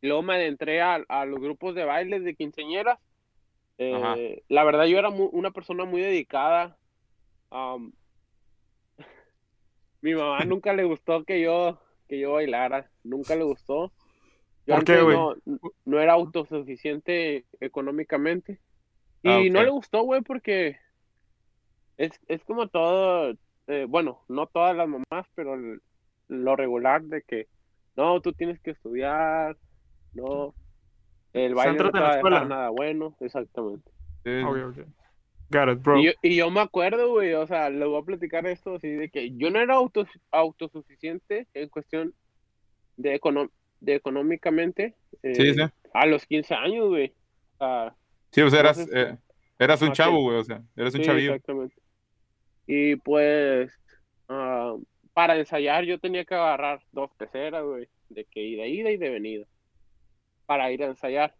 Luego 0.02 0.22
me 0.22 0.34
adentré 0.34 0.80
a, 0.80 1.04
a 1.08 1.26
los 1.26 1.40
grupos 1.40 1.74
de 1.74 1.84
bailes 1.84 2.22
de 2.22 2.36
quinceañeras. 2.36 2.98
Eh, 3.76 4.44
la 4.48 4.62
verdad, 4.62 4.84
yo 4.84 4.98
era 4.98 5.10
mu- 5.10 5.30
una 5.32 5.50
persona 5.50 5.84
muy 5.84 6.00
dedicada. 6.00 6.78
Am, 7.50 7.92
mi 10.02 10.14
mamá 10.14 10.44
nunca 10.44 10.72
le 10.72 10.84
gustó 10.84 11.24
que 11.24 11.40
yo, 11.40 11.78
que 12.08 12.18
yo 12.18 12.32
bailara. 12.32 12.90
Nunca 13.04 13.36
le 13.36 13.44
gustó. 13.44 13.92
Yo 14.66 14.74
¿Por 14.76 14.84
qué, 14.84 15.02
güey? 15.02 15.16
no, 15.16 15.34
no 15.84 16.00
era 16.00 16.12
autosuficiente 16.14 17.46
económicamente. 17.60 18.60
Y 19.22 19.28
Ah, 19.28 19.38
no 19.50 19.58
ok. 19.60 19.64
le 19.64 19.70
gustó, 19.70 20.02
güey, 20.02 20.22
porque 20.22 20.78
es, 21.96 22.12
es 22.28 22.42
como 22.44 22.68
todo, 22.68 23.34
eh, 23.66 23.86
bueno, 23.88 24.24
no 24.28 24.46
todas 24.46 24.76
las 24.76 24.88
mamás, 24.88 25.26
pero 25.34 25.54
el- 25.54 25.80
lo 26.28 26.56
regular 26.56 27.02
de 27.02 27.22
que 27.22 27.48
no, 27.96 28.20
tú 28.20 28.32
tienes 28.32 28.60
que 28.60 28.70
estudiar, 28.70 29.56
no, 30.14 30.54
el 31.32 31.54
baile 31.54 31.78
no 31.78 31.90
te 31.92 32.00
va 32.00 32.12
a 32.14 32.40
nada 32.46 32.70
bueno, 32.70 33.16
exactamente. 33.20 33.90
Sí, 34.24 34.30
sí. 34.30 34.42
Ok, 34.44 34.56
ok. 34.78 34.99
Got 35.50 35.68
it, 35.68 35.82
bro. 35.82 35.98
Y 35.98 36.06
yo, 36.06 36.12
y 36.22 36.36
yo 36.36 36.50
me 36.50 36.60
acuerdo, 36.60 37.10
güey, 37.10 37.34
o 37.34 37.46
sea, 37.46 37.70
les 37.70 37.86
voy 37.86 38.00
a 38.00 38.04
platicar 38.04 38.46
esto 38.46 38.76
así 38.76 38.88
de 38.88 39.10
que 39.10 39.36
yo 39.36 39.50
no 39.50 39.60
era 39.60 39.74
auto, 39.74 40.06
autosuficiente 40.30 41.46
en 41.54 41.68
cuestión 41.68 42.14
de, 42.96 43.20
econo- 43.20 43.50
de 43.80 43.94
económicamente 43.96 44.94
eh, 45.22 45.34
Sí, 45.34 45.54
sí. 45.54 45.60
a 45.92 46.06
los 46.06 46.24
15 46.26 46.54
años, 46.54 46.88
güey. 46.88 47.12
O 47.54 47.58
sea, 47.58 47.94
Sí, 48.30 48.42
pues 48.42 48.54
eras, 48.54 48.78
Entonces, 48.78 49.14
eh, 49.14 49.18
eras 49.58 49.82
un 49.82 49.92
chavo, 49.92 50.22
güey, 50.22 50.36
o 50.38 50.44
sea, 50.44 50.62
eras 50.76 50.94
un 50.94 51.00
Sí, 51.00 51.06
chavillo. 51.06 51.34
exactamente. 51.34 51.74
Y 52.68 52.94
pues, 52.96 53.72
ah, 54.28 54.76
para 55.12 55.36
ensayar 55.36 55.84
yo 55.84 55.98
tenía 55.98 56.24
que 56.24 56.34
agarrar 56.34 56.80
dos 56.92 57.10
peceras, 57.18 57.64
güey, 57.64 57.88
de 58.08 58.24
que 58.26 58.40
ida, 58.40 58.66
ida 58.66 58.90
y 58.92 58.96
de 58.96 59.10
venida, 59.10 59.46
para 60.46 60.70
ir 60.70 60.84
a 60.84 60.86
ensayar. 60.86 61.34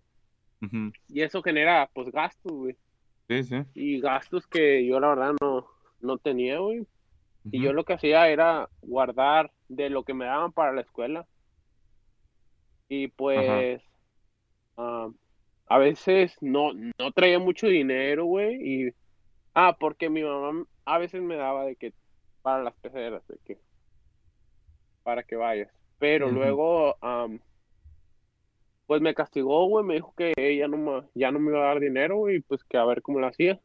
Ujú. 0.60 0.90
Y 1.08 1.22
eso 1.22 1.40
genera, 1.42 1.88
pues, 1.94 2.10
gastos, 2.10 2.50
güey. 2.52 2.76
Sí, 3.30 3.44
sí. 3.44 3.62
y 3.74 4.00
gastos 4.00 4.44
que 4.48 4.84
yo 4.84 4.98
la 4.98 5.10
verdad 5.10 5.34
no, 5.40 5.64
no 6.00 6.18
tenía, 6.18 6.58
güey. 6.58 6.84
Y 7.52 7.62
yo 7.62 7.72
lo 7.72 7.84
que 7.84 7.92
hacía 7.92 8.28
era 8.28 8.68
guardar 8.82 9.52
de 9.68 9.88
lo 9.88 10.02
que 10.02 10.14
me 10.14 10.24
daban 10.24 10.50
para 10.50 10.72
la 10.72 10.80
escuela. 10.80 11.28
Y 12.88 13.06
pues 13.06 13.80
ah, 14.76 15.10
a 15.68 15.78
veces 15.78 16.36
no, 16.40 16.72
no 16.74 17.12
traía 17.12 17.38
mucho 17.38 17.68
dinero, 17.68 18.24
güey. 18.24 18.56
Y 18.56 18.94
ah, 19.54 19.76
porque 19.78 20.10
mi 20.10 20.24
mamá 20.24 20.64
a 20.84 20.98
veces 20.98 21.22
me 21.22 21.36
daba 21.36 21.66
de 21.66 21.76
que 21.76 21.94
para 22.42 22.64
las 22.64 22.74
peceras, 22.74 23.24
de 23.28 23.38
que 23.44 23.60
para 25.04 25.22
que 25.22 25.36
vayas. 25.36 25.70
Pero 26.00 26.32
luego 26.32 26.96
am, 27.00 27.38
pues 28.90 29.00
me 29.00 29.14
castigó, 29.14 29.66
güey, 29.66 29.84
me 29.84 29.94
dijo 29.94 30.12
que 30.16 30.32
ella 30.36 30.66
no 30.66 30.76
me, 30.76 31.02
ya 31.14 31.30
no 31.30 31.38
me 31.38 31.52
iba 31.52 31.62
a 31.62 31.66
dar 31.66 31.78
dinero, 31.78 32.16
güey, 32.16 32.38
y 32.38 32.40
pues 32.40 32.64
que 32.64 32.76
a 32.76 32.84
ver 32.84 33.02
cómo 33.02 33.20
lo 33.20 33.28
hacía. 33.28 33.60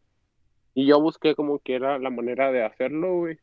Y 0.76 0.86
yo 0.86 1.02
busqué 1.02 1.34
como 1.34 1.58
que 1.58 1.74
era 1.74 1.98
la 1.98 2.12
manera 2.12 2.52
de 2.52 2.64
hacerlo, 2.64 3.22
güey. 3.22 3.40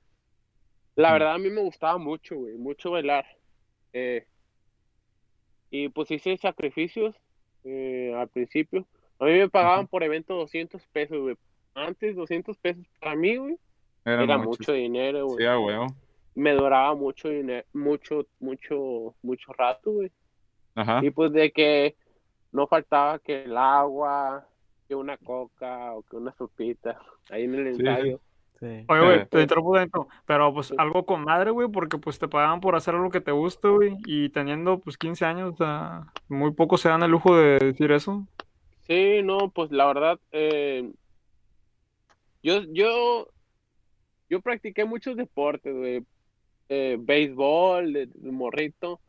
La 0.94 1.12
verdad 1.12 1.34
a 1.34 1.38
mí 1.38 1.50
me 1.50 1.60
gustaba 1.60 1.98
mucho, 1.98 2.36
güey, 2.36 2.54
mucho 2.56 2.92
bailar. 2.92 3.26
Eh, 3.92 4.28
y 5.70 5.88
pues 5.88 6.08
hice 6.12 6.36
sacrificios 6.36 7.16
eh, 7.64 8.14
al 8.16 8.28
principio. 8.28 8.86
A 9.18 9.24
mí 9.24 9.32
me 9.32 9.48
pagaban 9.48 9.88
por 9.88 10.04
evento 10.04 10.36
200 10.36 10.86
pesos, 10.86 11.18
güey. 11.18 11.36
Antes 11.74 12.14
200 12.14 12.58
pesos 12.58 12.86
para 13.00 13.16
mí, 13.16 13.38
güey, 13.38 13.58
era 14.04 14.38
mucho 14.38 14.72
dinero, 14.72 15.26
güey. 15.26 15.44
Sí. 15.44 15.94
Me 16.36 16.52
duraba 16.52 16.94
mucho 16.94 17.28
dinero, 17.28 17.66
mucho, 17.72 18.28
mucho, 18.38 19.16
mucho 19.20 19.52
rato, 19.54 19.90
güey. 19.90 20.12
Ajá. 20.74 21.00
Y 21.04 21.10
pues 21.10 21.32
de 21.32 21.50
que 21.52 21.96
no 22.52 22.66
faltaba 22.66 23.18
que 23.18 23.44
el 23.44 23.56
agua, 23.56 24.46
que 24.88 24.94
una 24.94 25.16
coca 25.16 25.92
o 25.94 26.02
que 26.02 26.16
una 26.16 26.32
sopita 26.32 26.98
ahí 27.30 27.44
en 27.44 27.54
el 27.54 27.76
Sí, 27.76 27.82
sí. 27.82 27.88
ensayo. 27.88 28.20
Sí. 28.60 28.84
Oye, 28.88 29.00
güey, 29.04 29.26
te 29.26 29.40
interrumpo 29.42 29.76
dentro, 29.76 30.06
pero 30.24 30.54
pues 30.54 30.72
algo 30.78 31.04
con 31.04 31.24
madre, 31.24 31.50
güey, 31.50 31.66
porque 31.68 31.98
pues 31.98 32.20
te 32.20 32.28
pagaban 32.28 32.60
por 32.60 32.76
hacer 32.76 32.94
algo 32.94 33.10
que 33.10 33.20
te 33.20 33.32
guste, 33.32 33.66
güey, 33.68 33.96
y 34.06 34.28
teniendo 34.28 34.78
pues 34.78 34.96
15 34.96 35.24
años, 35.24 35.54
o 35.54 35.56
sea, 35.56 36.06
muy 36.28 36.52
pocos 36.52 36.80
se 36.80 36.88
dan 36.88 37.02
el 37.02 37.10
lujo 37.10 37.36
de 37.36 37.58
decir 37.58 37.90
eso. 37.90 38.24
Sí, 38.86 39.20
no, 39.24 39.50
pues 39.50 39.72
la 39.72 39.86
verdad, 39.86 40.20
eh, 40.30 40.92
yo, 42.44 42.62
yo, 42.72 43.26
yo 44.30 44.40
practiqué 44.40 44.84
muchos 44.84 45.16
deportes, 45.16 45.74
güey. 45.74 46.04
Eh, 46.68 46.96
béisbol, 47.00 47.92
de, 47.92 48.06
de 48.06 48.30
morrito. 48.32 49.00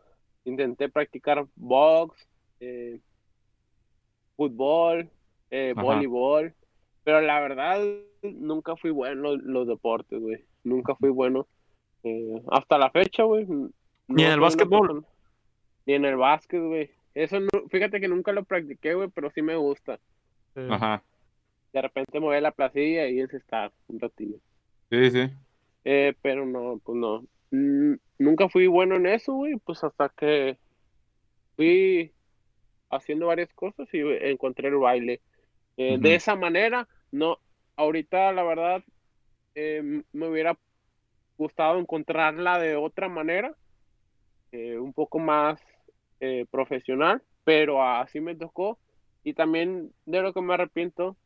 Intenté 0.46 0.90
practicar 0.90 1.46
box, 1.56 2.28
eh, 2.60 3.00
fútbol, 4.36 5.10
eh, 5.50 5.74
voleibol. 5.76 6.54
Pero 7.04 7.22
la 7.22 7.40
verdad, 7.40 7.82
nunca 8.22 8.76
fui 8.76 8.92
bueno 8.92 9.34
en 9.34 9.54
los 9.54 9.68
deportes, 9.68 10.20
güey. 10.20 10.44
Nunca 10.64 10.96
fui 10.96 11.10
bueno. 11.10 11.48
Eh, 12.04 12.42
hasta 12.52 12.78
la 12.78 12.90
fecha, 12.92 13.24
güey. 13.24 13.46
no 13.46 13.70
Ni 14.08 14.24
en 14.24 14.32
el 14.32 14.40
básquetbol. 14.40 15.06
Ni 15.86 15.94
en 15.94 16.06
el 16.06 16.18
básquet, 16.18 16.62
güey. 16.62 16.90
Eso 17.14 17.40
no, 17.40 17.50
fíjate 17.70 18.00
que 18.00 18.08
nunca 18.08 18.32
lo 18.32 18.44
practiqué, 18.44 18.94
güey, 18.96 19.10
pero 19.10 19.30
sí 19.32 19.42
me 19.42 19.56
gusta. 19.56 20.00
Ajá. 20.56 21.04
De 21.72 21.82
repente 21.82 22.20
me 22.20 22.26
voy 22.28 22.38
a 22.38 22.42
la 22.42 22.52
placilla 22.52 23.08
y 23.08 23.20
es 23.20 23.34
estar 23.34 23.72
un 23.88 24.00
ratillo. 24.00 24.38
Sí, 24.90 25.12
sí. 25.12 25.30
Eh, 25.86 26.14
pero 26.22 26.46
no, 26.46 26.80
pues 26.84 26.98
no. 26.98 27.24
Nunca 28.24 28.48
fui 28.48 28.68
bueno 28.68 28.96
en 28.96 29.06
eso, 29.06 29.34
güey, 29.34 29.56
pues 29.58 29.84
hasta 29.84 30.10
que 30.10 30.58
fui 31.56 32.14
haciendo 32.90 33.28
varias 33.28 33.54
cosas 33.54 33.88
y 33.92 34.00
encontré 34.00 34.70
el 34.70 34.78
baile. 34.78 35.22
Eh. 35.76 35.98
De 36.00 36.16
esa 36.16 36.36
manera, 36.36 36.88
no, 37.12 37.40
ahorita 37.76 38.32
la 38.32 38.44
verdad 38.44 38.84
eh, 39.56 40.04
me 40.14 40.28
hubiera 40.28 40.58
gustado 41.38 41.80
encontrarla 41.80 42.60
de 42.60 42.76
otra 42.76 43.10
manera, 43.10 43.56
eh, 44.52 44.78
un 44.78 44.94
poco 44.94 45.20
más 45.20 45.60
eh, 46.22 46.46
profesional, 46.50 47.22
pero 47.44 47.84
así 47.84 48.22
me 48.22 48.36
tocó. 48.36 48.80
Y 49.26 49.34
también 49.34 49.92
de 50.06 50.22
lo 50.22 50.34
que 50.34 50.42
me 50.42 50.54
arrepiento 50.54 51.18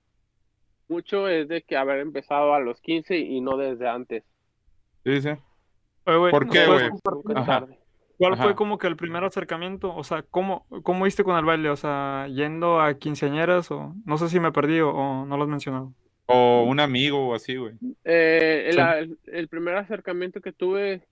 mucho 0.87 1.27
es 1.27 1.47
de 1.47 1.61
que 1.61 1.77
haber 1.77 1.99
empezado 1.99 2.53
a 2.55 2.59
los 2.59 2.81
15 2.81 3.17
y 3.17 3.39
no 3.41 3.57
desde 3.57 3.87
antes. 3.87 4.23
Sí, 5.03 5.21
sí. 5.21 5.29
Oye, 6.07 6.17
güey, 6.17 6.31
¿Por 6.31 6.45
¿nos 6.47 6.55
qué, 6.55 6.65
güey? 6.65 6.89
¿Cuál 8.17 8.33
Ajá. 8.33 8.43
fue 8.43 8.55
como 8.55 8.77
que 8.79 8.87
el 8.87 8.95
primer 8.97 9.23
acercamiento? 9.23 9.93
O 9.95 10.03
sea, 10.03 10.23
¿cómo, 10.23 10.65
cómo 10.81 11.05
hiciste 11.05 11.23
con 11.23 11.37
el 11.37 11.45
baile? 11.45 11.69
O 11.69 11.75
sea, 11.75 12.27
yendo 12.29 12.81
a 12.81 12.95
quinceañeras 12.95 13.69
o 13.69 13.93
no 14.05 14.17
sé 14.17 14.27
si 14.29 14.39
me 14.39 14.51
perdí 14.51 14.79
o, 14.79 14.89
o 14.89 15.25
no 15.25 15.37
lo 15.37 15.43
has 15.43 15.49
mencionado. 15.49 15.93
O 16.25 16.63
un 16.67 16.79
amigo 16.79 17.27
o 17.29 17.35
así, 17.35 17.55
güey. 17.57 17.73
Eh, 18.03 18.65
el, 18.69 18.73
Sí. 18.73 18.81
el- 18.81 19.19
el 19.35 19.47
primer 19.49 19.75
acercamiento 19.75 20.41
que 20.41 20.51
tuve 20.51 21.07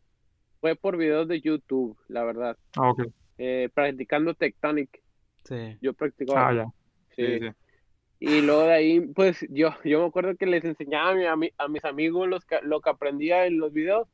fue 0.62 0.76
por 0.76 0.98
videos 0.98 1.28
de 1.28 1.42
YouTube, 1.42 1.96
la 2.08 2.24
verdad. 2.24 2.58
Ah, 2.76 2.90
ok. 2.90 3.04
Eh, 3.38 3.70
practicando 3.74 4.34
Tectonic. 4.34 4.90
Sí. 5.44 5.78
Yo 5.82 5.94
practicaba. 5.94 6.50
Ah, 6.50 6.54
ya. 6.54 6.66
sí. 7.16 7.26
Sí, 7.28 7.40
sí. 7.40 7.50
Y 8.20 8.42
luego 8.42 8.64
de 8.64 8.74
ahí, 8.74 9.00
pues 9.02 9.46
yo, 9.50 9.70
yo 9.84 10.00
me 10.02 10.08
acuerdo 10.08 10.36
que 10.38 10.48
les 10.48 10.64
enseñaba 10.66 11.12
a, 11.32 11.36
mi 11.36 11.52
a 11.58 11.68
mis 11.68 11.86
amigos 11.86 12.28
los 12.28 12.44
que- 12.46 12.62
lo 12.64 12.82
que 12.82 12.90
aprendía 12.90 13.46
en 13.46 13.60
los 13.60 13.72
videos. 13.72 14.08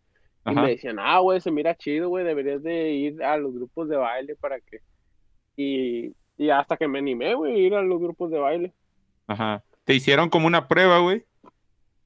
Y 0.46 0.56
me 0.56 0.70
decían, 0.70 0.98
ah, 1.00 1.20
güey, 1.20 1.40
se 1.40 1.52
mira 1.52 1.76
chido, 1.76 2.10
güey, 2.10 2.26
deberías 2.26 2.64
de 2.64 2.92
ir 2.92 3.24
a 3.24 3.38
los 3.38 3.54
grupos 3.54 3.90
de 3.90 3.98
baile 3.98 4.36
para 4.36 4.60
que... 4.60 4.80
Y, 5.56 6.16
y 6.38 6.50
hasta 6.50 6.78
que 6.78 6.88
me 6.88 7.00
animé, 7.00 7.36
güey, 7.36 7.60
ir 7.60 7.76
a 7.76 7.82
los 7.82 8.00
grupos 8.00 8.32
de 8.32 8.40
baile. 8.40 8.74
Ajá. 9.28 9.64
Te 9.84 9.94
hicieron 9.94 10.30
como 10.30 10.48
una 10.48 10.68
prueba, 10.68 11.00
güey. 11.00 11.24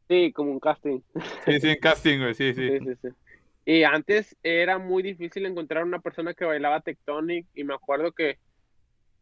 Sí, 0.10 0.34
como 0.34 0.52
un 0.52 0.60
casting. 0.60 1.00
Sí, 1.46 1.60
sí, 1.60 1.70
en 1.70 1.80
casting, 1.80 2.20
güey. 2.20 2.34
Sí, 2.34 2.54
sí. 2.54 2.70
Sí, 2.70 2.80
sí, 2.80 2.96
sí. 3.02 3.08
Y 3.66 3.84
antes 3.84 4.38
era 4.44 4.78
muy 4.78 5.02
difícil 5.02 5.46
encontrar 5.46 5.84
una 5.84 6.00
persona 6.00 6.34
que 6.34 6.46
bailaba 6.46 6.82
Tectonic 6.82 7.48
y 7.56 7.64
me 7.64 7.74
acuerdo 7.74 8.12
que 8.12 8.38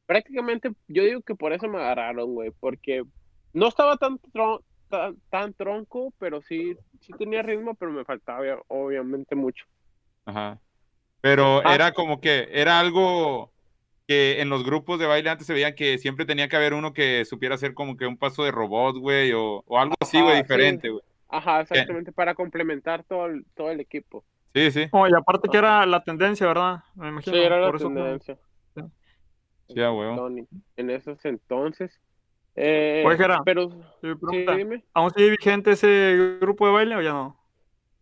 prácticamente 0.05 0.71
yo 0.89 1.03
digo 1.03 1.21
que 1.21 1.35
por 1.35 1.53
eso 1.53 1.69
me 1.69 1.77
agarraron, 1.77 2.33
güey, 2.33 2.51
porque 2.59 3.03
no 3.53 3.69
estaba 3.69 3.95
tan, 3.95 4.19
tan, 4.93 5.17
tan 5.31 5.53
tronco, 5.53 6.13
pero 6.19 6.39
sí, 6.43 6.77
sí 6.99 7.13
tenía 7.17 7.41
ritmo, 7.41 7.73
pero 7.73 7.91
me 7.91 8.05
faltaba 8.05 8.43
obviamente 8.67 9.33
mucho. 9.35 9.65
Ajá. 10.25 10.59
Pero 11.19 11.61
Ah. 11.65 11.73
era 11.73 11.93
como 11.93 12.21
que, 12.21 12.47
era 12.51 12.79
algo 12.79 13.51
que 14.07 14.39
en 14.39 14.49
los 14.49 14.63
grupos 14.63 14.99
de 14.99 15.07
baile 15.07 15.31
antes 15.31 15.47
se 15.47 15.53
veían 15.53 15.73
que 15.73 15.97
siempre 15.97 16.25
tenía 16.27 16.47
que 16.47 16.57
haber 16.57 16.75
uno 16.75 16.93
que 16.93 17.25
supiera 17.25 17.55
hacer 17.55 17.73
como 17.73 17.97
que 17.97 18.05
un 18.05 18.17
paso 18.17 18.43
de 18.43 18.51
robot, 18.51 18.97
güey, 18.97 19.31
o, 19.33 19.63
o 19.65 19.79
algo 19.79 19.95
así, 19.99 20.21
güey, 20.21 20.43
diferente, 20.43 20.89
güey. 20.89 21.01
Ajá, 21.29 21.61
exactamente, 21.61 22.11
para 22.11 22.35
complementar 22.35 23.03
todo 23.03 23.25
el, 23.25 23.45
todo 23.55 23.71
el 23.71 23.79
equipo. 23.79 24.23
Sí, 24.53 24.69
sí. 24.69 24.87
Oh, 24.91 25.07
y 25.07 25.11
aparte 25.17 25.49
que 25.49 25.57
era 25.57 25.83
la 25.87 26.03
tendencia, 26.03 26.45
¿verdad? 26.45 26.83
Me 26.93 27.09
imagino. 27.09 27.35
Sí, 27.35 27.41
era 27.41 27.59
la 27.59 27.65
por 27.67 27.77
eso, 27.77 27.87
tendencia. 27.87 28.37
Sí, 29.67 29.81
a 29.81 29.91
huevo. 29.91 30.29
En 30.77 30.89
esos 30.91 31.25
entonces. 31.25 31.99
Eh, 32.55 33.03
Oye, 33.05 33.17
Jera, 33.17 33.41
pero, 33.43 33.69
sí, 33.69 34.15
pregunta, 34.15 34.55
dime. 34.55 34.83
¿Aún 34.93 35.11
sigue 35.11 35.31
vigente 35.31 35.71
ese 35.71 36.37
grupo 36.39 36.67
de 36.67 36.73
baile 36.73 36.95
o 36.95 37.01
ya 37.01 37.11
no? 37.11 37.39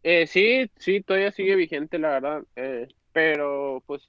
Eh, 0.04 0.28
sí, 0.28 0.70
sí, 0.78 1.02
todavía 1.02 1.32
sigue 1.32 1.56
vigente, 1.56 2.00
la 2.00 2.10
verdad. 2.10 2.44
eh, 2.56 2.88
pero, 3.14 3.84
pues, 3.86 4.08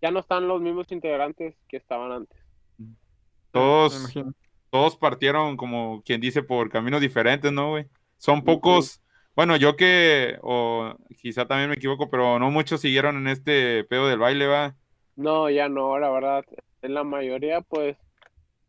ya 0.00 0.10
no 0.10 0.20
están 0.20 0.46
los 0.48 0.60
mismos 0.60 0.90
integrantes 0.90 1.54
que 1.68 1.76
estaban 1.76 2.12
antes. 2.12 2.38
Todos, 3.50 4.12
todos 4.70 4.96
partieron 4.96 5.56
como 5.56 6.02
quien 6.02 6.20
dice 6.20 6.42
por 6.42 6.70
caminos 6.70 7.00
diferentes, 7.00 7.50
¿no, 7.52 7.70
güey? 7.70 7.86
Son 8.18 8.44
pocos, 8.44 9.02
bueno, 9.34 9.56
yo 9.56 9.76
que, 9.76 10.38
o 10.42 10.94
quizá 11.20 11.46
también 11.46 11.70
me 11.70 11.76
equivoco, 11.76 12.10
pero 12.10 12.38
no 12.38 12.50
muchos 12.50 12.80
siguieron 12.80 13.16
en 13.16 13.28
este 13.28 13.84
pedo 13.84 14.08
del 14.08 14.18
baile, 14.18 14.46
va. 14.46 14.76
No, 15.16 15.48
ya 15.48 15.68
no, 15.68 15.98
la 15.98 16.10
verdad. 16.10 16.44
En 16.82 16.94
la 16.94 17.04
mayoría, 17.04 17.60
pues, 17.62 17.96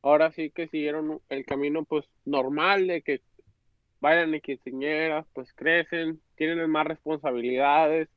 ahora 0.01 0.31
sí 0.31 0.49
que 0.49 0.67
siguieron 0.67 1.21
el 1.29 1.45
camino, 1.45 1.83
pues, 1.85 2.05
normal 2.25 2.87
de 2.87 3.01
que 3.01 3.21
vayan 3.99 4.33
en 4.33 4.41
quinceañeras, 4.41 5.25
pues 5.33 5.51
crecen, 5.53 6.21
tienen 6.35 6.69
más 6.69 6.85
responsabilidades, 6.87 8.09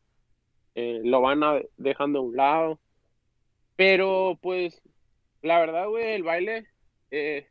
eh, 0.75 1.01
lo 1.05 1.21
van 1.21 1.43
a 1.43 1.61
dejando 1.77 2.19
a 2.21 2.23
un 2.23 2.37
lado. 2.37 2.81
Pero, 3.77 4.39
pues, 4.43 4.81
la 5.43 5.59
verdad, 5.59 5.89
güey, 5.89 6.13
el 6.15 6.23
baile, 6.23 6.67
eh, 7.11 7.47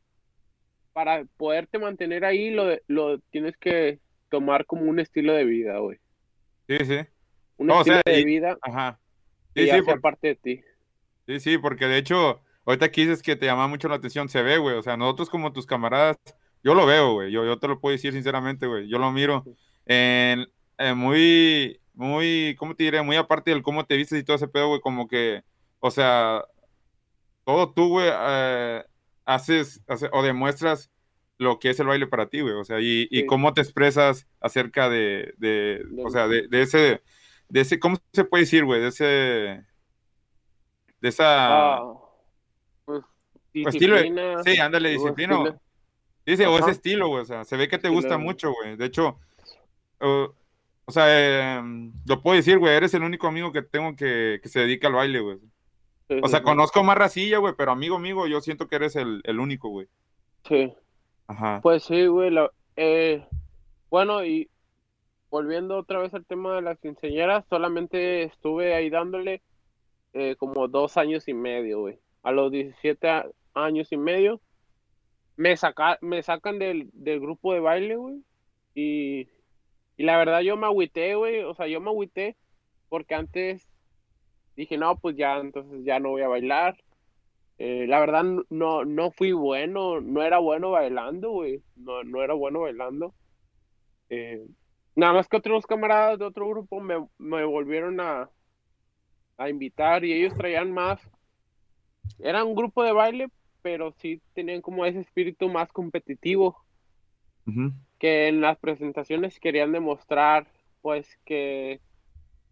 para 0.93 1.25
poderte 1.37 1.79
mantener 1.79 2.23
ahí, 2.25 2.51
lo, 2.51 2.65
lo 2.87 3.19
tienes 3.31 3.57
que 3.57 3.99
tomar 4.29 4.65
como 4.65 4.83
un 4.83 4.99
estilo 4.99 5.33
de 5.33 5.43
vida, 5.45 5.79
güey. 5.79 5.97
Sí, 6.67 6.77
sí. 6.85 6.97
Un 7.57 7.67
No, 7.67 7.77
o 7.77 7.79
estilo 7.81 7.99
sea, 8.05 8.13
de 8.13 8.19
y- 8.21 8.25
vida 8.25 8.57
Ajá. 8.61 8.99
Sí, 9.55 9.65
ya 9.65 9.75
sí, 9.77 9.81
por- 9.81 10.01
parte 10.01 10.27
de 10.29 10.35
ti. 10.35 10.61
Sí, 11.29 11.39
sí, 11.39 11.57
porque 11.57 11.85
de 11.85 11.97
hecho, 11.97 12.41
ahorita 12.65 12.91
que 12.91 13.01
dices 13.01 13.21
que 13.21 13.35
te 13.35 13.45
llama 13.45 13.67
mucho 13.67 13.87
la 13.87 13.95
atención, 13.95 14.29
se 14.29 14.41
ve, 14.43 14.57
güey. 14.57 14.75
O 14.77 14.81
sea, 14.83 14.97
nosotros 14.97 15.29
como 15.29 15.53
tus 15.53 15.65
camaradas, 15.65 16.17
yo 16.63 16.73
lo 16.75 16.85
veo, 16.85 17.13
güey. 17.13 17.31
Yo, 17.31 17.45
yo 17.45 17.57
te 17.59 17.67
lo 17.67 17.79
puedo 17.79 17.93
decir 17.93 18.13
sinceramente, 18.13 18.67
güey. 18.67 18.87
Yo 18.89 18.99
lo 18.99 19.11
miro 19.11 19.45
en, 19.85 20.47
en 20.77 20.97
muy, 20.97 21.79
muy, 21.93 22.55
¿cómo 22.59 22.75
te 22.75 22.83
diré? 22.83 23.01
Muy 23.01 23.15
aparte 23.15 23.51
del 23.51 23.61
cómo 23.63 23.85
te 23.85 23.95
vistes 23.97 24.19
y 24.19 24.23
todo 24.23 24.35
ese 24.37 24.47
pedo, 24.47 24.69
güey. 24.69 24.81
Como 24.81 25.07
que, 25.07 25.43
o 25.79 25.91
sea, 25.91 26.43
todo 27.45 27.73
tú, 27.73 27.89
güey, 27.89 28.09
eh, 28.11 28.83
haces, 29.25 29.81
hace- 29.87 30.09
o 30.13 30.23
demuestras 30.23 30.91
lo 31.37 31.59
que 31.59 31.69
es 31.69 31.79
el 31.79 31.87
baile 31.87 32.07
para 32.07 32.27
ti, 32.29 32.41
güey. 32.41 32.53
O 32.55 32.63
sea, 32.63 32.79
y, 32.81 33.07
y 33.11 33.21
Sí. 33.21 33.25
cómo 33.25 33.53
te 33.53 33.61
expresas 33.61 34.27
acerca 34.41 34.89
de, 34.89 35.33
de 35.37 35.83
o 36.03 36.09
sea, 36.09 36.27
de, 36.27 36.47
de 36.47 36.61
ese, 36.61 37.01
de 37.49 37.61
ese, 37.61 37.79
¿cómo 37.79 37.97
se 38.13 38.25
puede 38.25 38.43
decir, 38.43 38.65
güey? 38.65 38.81
De 38.81 38.87
ese, 38.89 39.63
de 41.01 41.09
esa, 41.09 41.77
Ah, 41.77 41.93
pues, 42.85 43.03
estilo, 43.53 43.95
de- 43.95 44.37
sí, 44.45 44.59
ándale, 44.59 44.89
disciplina. 44.89 45.59
Dice, 46.25 46.45
o 46.45 46.57
ese 46.59 46.71
estilo, 46.71 47.07
güey. 47.07 47.21
O 47.23 47.25
sea, 47.25 47.43
se 47.45 47.57
ve 47.57 47.67
que 47.67 47.77
te 47.79 47.89
gusta 47.89 48.17
mucho, 48.17 48.51
güey. 48.53 48.75
De 48.75 48.85
hecho, 48.85 49.17
uh, 50.01 50.27
o 50.85 50.91
sea, 50.91 51.05
eh, 51.07 51.61
lo 52.05 52.21
puedo 52.21 52.35
decir, 52.35 52.59
güey. 52.59 52.75
Eres 52.75 52.93
el 52.93 53.03
único 53.03 53.27
amigo 53.27 53.51
que 53.51 53.61
tengo 53.63 53.95
que, 53.95 54.39
que 54.43 54.49
se 54.49 54.59
dedica 54.59 54.87
al 54.87 54.93
baile, 54.93 55.19
güey. 55.19 55.37
O 56.23 56.27
sea, 56.27 56.41
conozco 56.43 56.83
más 56.83 56.97
racilla, 56.97 57.37
güey, 57.37 57.53
pero 57.57 57.71
amigo, 57.71 57.95
amigo, 57.95 58.25
yo 58.27 58.41
siento 58.41 58.67
que 58.67 58.75
eres 58.77 58.95
el, 58.95 59.21
el 59.23 59.39
único, 59.39 59.69
güey. 59.69 59.87
sí. 60.47 60.73
Ajá. 61.27 61.59
Pues 61.61 61.83
sí, 61.83 62.07
güey. 62.07 62.31
la- 62.31 62.51
eh, 62.75 63.23
bueno, 63.91 64.25
y 64.25 64.49
volviendo 65.29 65.77
otra 65.77 65.99
vez 65.99 66.11
al 66.15 66.25
tema 66.25 66.55
de 66.55 66.63
las 66.63 66.79
quinceañeras, 66.79 67.45
solamente 67.49 68.23
estuve 68.23 68.73
ahí 68.73 68.89
dándole 68.89 69.43
eh, 70.13 70.35
como 70.37 70.67
dos 70.67 70.97
años 70.97 71.27
y 71.27 71.33
medio, 71.33 71.81
güey. 71.81 71.99
A 72.23 72.31
los 72.31 72.51
17 72.51 73.09
a- 73.09 73.29
años 73.53 73.91
y 73.91 73.97
medio 73.97 74.41
me, 75.37 75.55
saca, 75.57 75.97
me 76.01 76.21
sacan 76.23 76.59
del, 76.59 76.89
del 76.93 77.19
grupo 77.19 77.53
de 77.53 77.59
baile, 77.61 77.95
güey. 77.95 78.23
Y, 78.75 79.27
y 79.97 80.03
la 80.03 80.17
verdad 80.17 80.41
yo 80.41 80.57
me 80.57 80.65
agüité, 80.67 81.15
güey. 81.15 81.41
O 81.43 81.53
sea, 81.53 81.67
yo 81.67 81.79
me 81.81 81.89
agüité 81.89 82.35
porque 82.89 83.15
antes 83.15 83.67
dije, 84.55 84.77
no, 84.77 84.97
pues 84.99 85.15
ya, 85.15 85.37
entonces 85.37 85.83
ya 85.85 85.99
no 85.99 86.09
voy 86.09 86.21
a 86.23 86.27
bailar. 86.27 86.77
Eh, 87.57 87.85
la 87.87 87.99
verdad 87.99 88.23
no, 88.49 88.85
no 88.85 89.11
fui 89.11 89.31
bueno, 89.33 89.99
no 90.01 90.23
era 90.23 90.39
bueno 90.39 90.71
bailando, 90.71 91.31
güey. 91.31 91.63
No, 91.75 92.03
no 92.03 92.21
era 92.23 92.33
bueno 92.33 92.61
bailando. 92.61 93.13
Eh, 94.09 94.45
nada 94.95 95.13
más 95.13 95.27
que 95.27 95.37
otros 95.37 95.65
camaradas 95.65 96.19
de 96.19 96.25
otro 96.25 96.47
grupo 96.49 96.79
me, 96.79 97.05
me 97.17 97.45
volvieron 97.45 97.99
a, 97.99 98.29
a 99.39 99.49
invitar 99.49 100.03
y 100.03 100.13
ellos 100.13 100.35
traían 100.37 100.71
más. 100.71 100.99
Era 102.19 102.43
un 102.43 102.53
grupo 102.53 102.83
de 102.83 102.91
baile, 102.91 103.29
pero 103.61 103.93
sí 103.93 104.21
tenían 104.33 104.61
como 104.61 104.85
ese 104.85 104.99
espíritu 104.99 105.49
más 105.49 105.71
competitivo 105.71 106.57
que 107.97 108.27
en 108.27 108.41
las 108.41 108.59
presentaciones 108.59 109.39
querían 109.39 109.71
demostrar 109.71 110.45
pues 110.81 111.07
que 111.25 111.79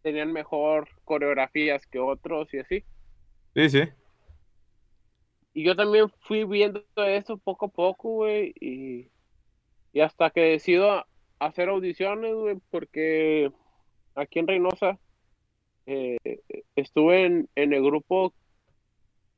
tenían 0.01 0.33
mejor 0.33 0.87
coreografías 1.05 1.85
que 1.85 1.99
otros 1.99 2.51
y 2.53 2.59
así. 2.59 2.83
Sí, 3.53 3.69
sí. 3.69 3.81
Y 5.53 5.63
yo 5.63 5.75
también 5.75 6.09
fui 6.21 6.45
viendo 6.45 6.83
eso 6.95 7.37
poco 7.37 7.67
a 7.67 7.69
poco, 7.69 8.09
güey, 8.09 8.53
y, 8.59 9.09
y 9.93 9.99
hasta 10.01 10.29
que 10.29 10.41
decido 10.41 11.05
hacer 11.39 11.69
audiciones, 11.69 12.33
güey, 12.33 12.57
porque 12.71 13.51
aquí 14.15 14.39
en 14.39 14.47
Reynosa 14.47 14.99
eh, 15.87 16.17
estuve 16.75 17.25
en, 17.25 17.49
en 17.55 17.73
el 17.73 17.81
grupo 17.83 18.33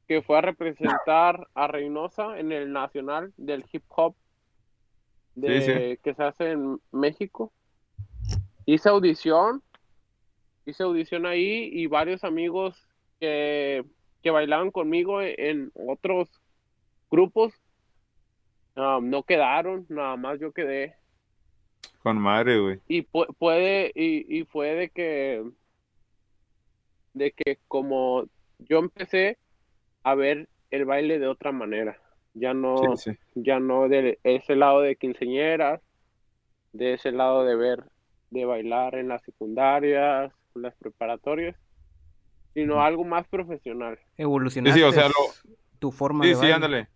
que 0.08 0.22
fue 0.22 0.40
a 0.40 0.42
representar 0.42 1.48
a 1.54 1.68
Reynosa 1.68 2.38
en 2.40 2.52
el 2.52 2.74
nacional 2.74 3.32
del 3.38 3.64
hip 3.72 3.84
hop 3.90 4.16
de, 5.36 5.62
Sí, 5.62 5.72
sí. 5.72 6.00
que 6.04 6.14
se 6.16 6.24
hace 6.24 6.52
en 6.52 6.80
México. 6.92 7.54
Hice 8.66 8.90
audición, 8.90 9.62
hice 10.66 10.84
audición 10.84 11.26
ahí 11.26 11.70
y 11.72 11.86
varios 11.88 12.24
amigos 12.24 12.76
que, 13.20 13.84
que 14.24 14.32
bailaban 14.32 14.72
conmigo 14.72 15.22
en 15.22 15.72
otros 15.76 16.30
grupos 17.12 17.54
um, 18.76 19.10
no 19.10 19.24
quedaron, 19.24 19.86
nada 19.90 20.18
más 20.18 20.40
yo 20.40 20.52
quedé. 20.52 20.96
Con 22.02 22.18
madre, 22.18 22.60
güey. 22.60 22.80
Y 22.88 23.04
pu- 23.04 23.34
puede, 23.38 23.92
y, 23.94 24.40
y 24.40 24.46
fue 24.46 24.74
de 24.74 24.90
que, 24.90 25.44
de 27.14 27.32
que 27.32 27.60
como 27.68 28.26
yo 28.60 28.80
empecé 28.80 29.38
a 30.04 30.16
ver 30.16 30.50
el 30.72 30.86
baile 30.86 31.20
de 31.20 31.28
otra 31.28 31.52
manera, 31.52 32.00
ya 32.34 32.54
no, 32.54 32.96
Sí, 32.98 33.12
sí. 33.12 33.20
ya 33.36 33.60
no 33.60 33.88
de 33.90 34.20
ese 34.24 34.56
lado 34.56 34.82
de 34.82 34.96
quinceñeras, 34.96 35.82
de 36.74 36.94
ese 36.94 37.12
lado 37.12 37.46
de 37.46 37.56
ver, 37.56 37.84
de 38.30 38.46
bailar 38.46 38.96
en 38.96 39.08
las 39.08 39.22
secundarias, 39.24 40.32
las 40.54 40.76
preparatorias, 40.78 41.56
sino 42.54 42.82
algo 42.84 43.04
más 43.06 43.28
profesional. 43.28 44.00
Evolucionaste 44.18 44.84
o 44.84 44.92
sea, 44.92 45.08
lo- 45.08 45.14
tu 45.80 45.92
forma 45.92 46.24
Sí, 46.26 46.30
de 46.30 46.36
sí, 46.36 46.40
baile. 46.42 46.54
ándale. 46.54 46.88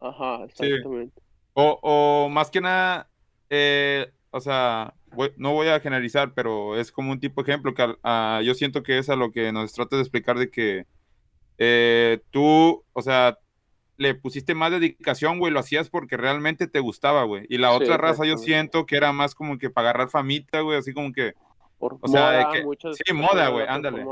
Ajá, 0.00 0.44
Sí. 0.44 0.66
exactamente. 0.66 1.20
O, 1.54 1.78
o 1.82 2.28
más 2.28 2.50
que 2.50 2.60
nada, 2.60 3.08
eh, 3.50 4.10
o 4.32 4.40
sea, 4.40 4.94
voy- 5.12 5.32
no 5.36 5.52
voy 5.52 5.68
a 5.68 5.78
generalizar, 5.80 6.32
pero 6.34 6.76
es 6.76 6.90
como 6.90 7.12
un 7.12 7.20
tipo 7.20 7.42
de 7.42 7.52
ejemplo 7.52 7.74
que 7.74 7.94
a- 8.02 8.40
yo 8.42 8.54
siento 8.54 8.82
que 8.82 8.98
es 8.98 9.08
a 9.08 9.14
lo 9.16 9.30
que 9.30 9.52
nos 9.52 9.72
trata 9.72 9.96
de 9.96 10.02
explicar 10.02 10.38
de 10.38 10.50
que 10.50 10.86
eh, 11.58 12.20
tú, 12.30 12.82
o 12.92 13.02
sea, 13.02 13.38
le 13.98 14.14
pusiste 14.14 14.54
más 14.54 14.72
dedicación, 14.72 15.38
güey, 15.38 15.52
lo 15.52 15.60
hacías 15.60 15.90
porque 15.90 16.16
realmente 16.16 16.66
te 16.66 16.80
gustaba, 16.80 17.22
güey. 17.24 17.46
Y 17.48 17.58
la 17.58 17.68
Sí, 17.68 17.84
otra 17.84 17.98
raza 17.98 18.24
yo 18.24 18.36
siento 18.38 18.84
que 18.86 18.96
era 18.96 19.12
más 19.12 19.34
como 19.34 19.58
que 19.58 19.70
para 19.70 19.90
agarrar 19.90 20.08
famita, 20.08 20.60
güey, 20.60 20.78
así 20.78 20.92
como 20.92 21.12
que, 21.12 21.34
Por 21.78 21.98
O 22.00 22.08
sea, 22.08 22.30
de 22.30 22.38
moda, 22.40 22.52
que- 22.52 22.62
muchas 22.64 22.96
sí, 23.04 23.12
moda, 23.12 23.48
güey, 23.48 23.66
ándale. 23.68 24.04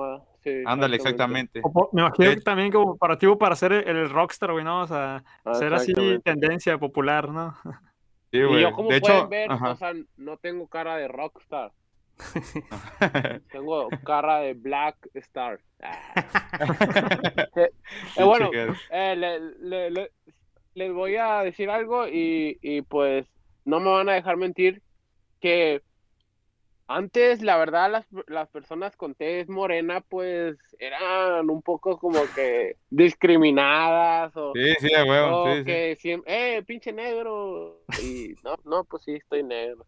sí, 0.45 0.51
ándale, 0.67 0.97
exactamente. 0.97 1.63
Me 1.93 2.03
imagino 2.03 2.35
que 2.35 2.41
también 2.41 2.71
como 2.71 2.97
para 2.97 3.17
ti, 3.17 3.27
para 3.39 3.57
ser 3.57 3.73
el, 3.73 3.97
el 3.97 4.11
rockstar, 4.11 4.53
güey, 4.53 4.65
¿no? 4.65 4.83
O 4.83 4.87
sea, 4.87 5.25
Ah, 5.45 5.55
ser 5.55 5.73
así 5.75 5.93
tendencia 6.25 6.79
popular, 6.79 7.31
¿no? 7.31 7.57
Sí, 8.33 8.39
Y 8.39 8.61
yo 8.61 8.73
como 8.73 8.91
De 8.91 9.01
pueden 9.01 9.17
hecho, 9.19 9.29
ver, 9.29 9.51
ajá. 9.51 9.71
o 9.73 9.77
sea, 9.77 9.93
no 10.17 10.37
tengo 10.37 10.69
cara 10.69 10.97
de 10.97 11.09
rockstar, 11.09 11.73
tengo 13.53 13.89
cara 14.05 14.41
de 14.41 14.55
black 14.55 14.97
star. 15.15 15.61
Ah. 15.83 17.49
Eh, 18.17 18.23
bueno, 18.25 18.51
eh, 18.91 19.17
le- 19.17 19.41
le- 19.61 19.91
le- 19.91 20.11
les 20.75 20.93
voy 20.93 21.17
a 21.17 21.43
decir 21.43 21.71
algo 21.71 22.07
y, 22.07 22.59
y 22.63 22.83
pues 22.83 23.27
no 23.65 23.81
me 23.81 23.91
van 23.91 24.09
a 24.09 24.13
dejar 24.15 24.37
mentir 24.37 24.83
que 25.41 25.83
antes, 26.93 27.41
la 27.41 27.57
verdad, 27.57 27.91
las, 27.91 28.07
las 28.27 28.49
personas 28.49 28.97
con 28.97 29.15
tez 29.15 29.49
morena, 29.49 30.01
pues 30.01 30.59
eran 30.81 31.49
un 31.49 31.63
poco 31.63 31.99
como 31.99 32.21
que 32.35 32.77
discriminadas 32.91 34.37
o, 34.37 34.53
Sí, 34.55 34.75
sí, 34.81 34.89
huevo, 35.07 35.43
o 35.43 35.47
sí, 35.47 35.59
sí. 35.61 35.65
que 35.65 35.97
siempre, 35.97 36.57
eh, 36.57 36.63
pinche 36.65 36.93
negro. 36.93 37.85
Y 38.03 38.35
no, 38.43 38.57
no, 38.65 38.85
pues 38.85 39.05
sí, 39.05 39.13
estoy 39.15 39.45
negro. 39.45 39.87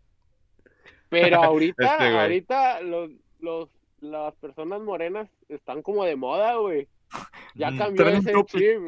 Pero 1.09 1.43
ahorita, 1.43 1.93
Este 1.97 2.19
ahorita 2.19 2.81
los, 2.83 3.11
los, 3.41 3.69
las 4.01 4.35
personas 4.37 4.81
morenas 4.81 5.29
están 5.49 5.83
como 5.83 6.05
de 6.05 6.15
moda, 6.15 6.55
güey. 6.57 6.87
Ya 7.55 7.69
Ujú. 7.71 7.79
cambió 7.79 8.09
ese 8.09 8.33
chip. 8.45 8.81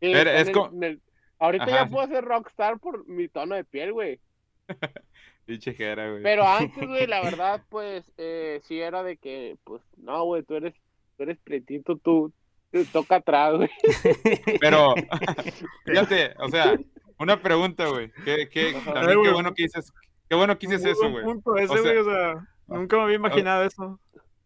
Sí, 0.00 0.12
Pero 0.12 0.30
es 0.30 0.48
el- 0.48 1.00
Ahorita 1.40 1.64
Ajá, 1.64 1.84
ya 1.84 1.86
puedo 1.86 2.06
ser 2.08 2.24
rockstar 2.24 2.78
por 2.78 3.06
mi 3.06 3.28
tono 3.28 3.54
de 3.54 3.64
piel, 3.64 3.92
güey. 3.92 4.20
Pinche 5.48 5.72
jera, 5.72 6.10
güey. 6.10 6.22
Pero 6.22 6.46
antes, 6.46 6.86
güey, 6.86 7.06
la 7.06 7.22
verdad, 7.24 7.62
pues, 7.70 8.04
eh, 8.18 8.60
sí 8.64 8.78
era 8.78 9.02
de 9.02 9.16
que, 9.16 9.56
pues, 9.64 9.80
no, 9.96 10.22
güey, 10.24 10.42
tú 10.42 10.56
eres, 10.56 10.74
tú 11.16 11.22
eres 11.22 11.38
pretito, 11.38 11.96
tú, 11.96 12.34
tú 12.70 12.84
toca 12.92 13.16
atrás, 13.16 13.54
güey. 13.56 13.70
Pero, 14.60 14.94
fíjate, 15.86 16.34
o 16.38 16.50
sea, 16.50 16.78
una 17.18 17.40
pregunta, 17.40 17.86
güey. 17.86 18.12
¿Qué, 18.26 18.50
qué, 18.50 18.74
también 18.92 19.32
bueno 19.32 19.54
que 19.54 19.62
dices, 19.62 19.90
qué 20.28 20.36
bueno 20.36 20.58
que 20.58 20.66
dices 20.66 20.84
eso, 20.84 21.10
güey. 21.10 21.24
punto 21.24 21.56
ese, 21.56 21.72
O 21.72 21.82
sea- 21.82 21.82
güey, 21.82 21.96
o 21.96 22.04
sea, 22.04 22.46
nunca 22.66 22.96
me 22.98 23.02
había 23.04 23.16
imaginado 23.16 23.64
eso. 23.64 23.98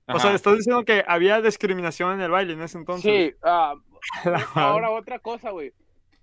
O 0.06 0.20
sea, 0.20 0.34
estás 0.34 0.56
diciendo 0.56 0.84
que 0.84 1.02
había 1.08 1.40
discriminación 1.40 2.12
en 2.14 2.20
el 2.20 2.30
baile 2.30 2.52
en 2.52 2.62
ese 2.62 2.78
entonces. 2.78 3.12
Sí, 3.12 3.34
madre. 3.42 4.44
ahora 4.54 4.90
otra 4.90 5.18
cosa, 5.18 5.50
güey. 5.50 5.72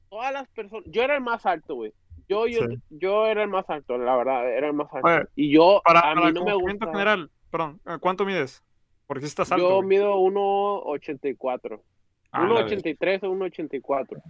Todas 0.09 0.31
las 0.31 0.47
personas, 0.49 0.85
yo 0.87 1.03
era 1.03 1.15
el 1.15 1.21
más 1.21 1.45
alto, 1.45 1.75
güey. 1.75 1.93
Yo, 2.29 2.47
yo, 2.47 2.59
Sí. 2.67 2.77
yo 2.91 3.25
era 3.25 3.43
el 3.43 3.49
más 3.49 3.69
alto, 3.69 3.97
la 3.97 4.15
verdad, 4.15 4.49
era 4.55 4.67
el 4.67 4.73
más 4.73 4.87
alto. 4.93 5.07
Oye, 5.07 5.25
y 5.35 5.51
yo, 5.51 5.81
Para, 5.83 6.11
a 6.11 6.15
mí 6.15 6.21
para 6.21 6.31
no 6.33 6.45
me 6.45 6.53
gusta. 6.53 6.85
general, 6.91 7.31
perdón, 7.49 7.81
¿eh, 7.87 7.97
¿cuánto 7.99 8.23
mides? 8.25 8.63
Porque 9.07 9.21
si 9.21 9.27
estás 9.27 9.51
alto. 9.51 9.67
yo 9.69 9.81
mido 9.81 10.15
1.84. 10.19 11.81
Ah, 12.31 12.43
la 12.47 12.61
1.83 12.67 13.23
o 13.23 13.31
1.84. 13.31 14.21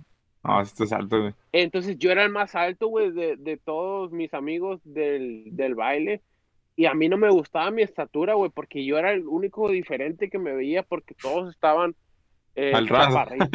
No, 0.43 0.61
esto 0.61 0.85
es 0.85 0.93
alto, 0.93 1.19
güey. 1.21 1.33
Entonces 1.51 1.97
yo 1.97 2.11
era 2.11 2.23
el 2.23 2.31
más 2.31 2.55
alto, 2.55 2.87
güey, 2.87 3.11
de, 3.11 3.35
de 3.35 3.57
todos 3.57 4.11
mis 4.11 4.33
amigos 4.33 4.79
del, 4.85 5.43
del 5.51 5.75
baile. 5.75 6.21
Y 6.77 6.85
a 6.85 6.93
mí 6.93 7.09
no 7.09 7.17
me 7.17 7.29
gustaba 7.29 7.71
mi 7.71 7.81
estatura, 7.81 8.35
güey, 8.35 8.49
porque 8.49 8.85
yo 8.85 8.97
era 8.97 9.11
el 9.11 9.27
único 9.27 9.69
diferente 9.69 10.29
que 10.29 10.39
me 10.39 10.53
veía 10.53 10.83
porque 10.83 11.13
todos 11.13 11.53
estaban 11.53 11.93
eh, 12.55 12.71
Al 12.73 12.87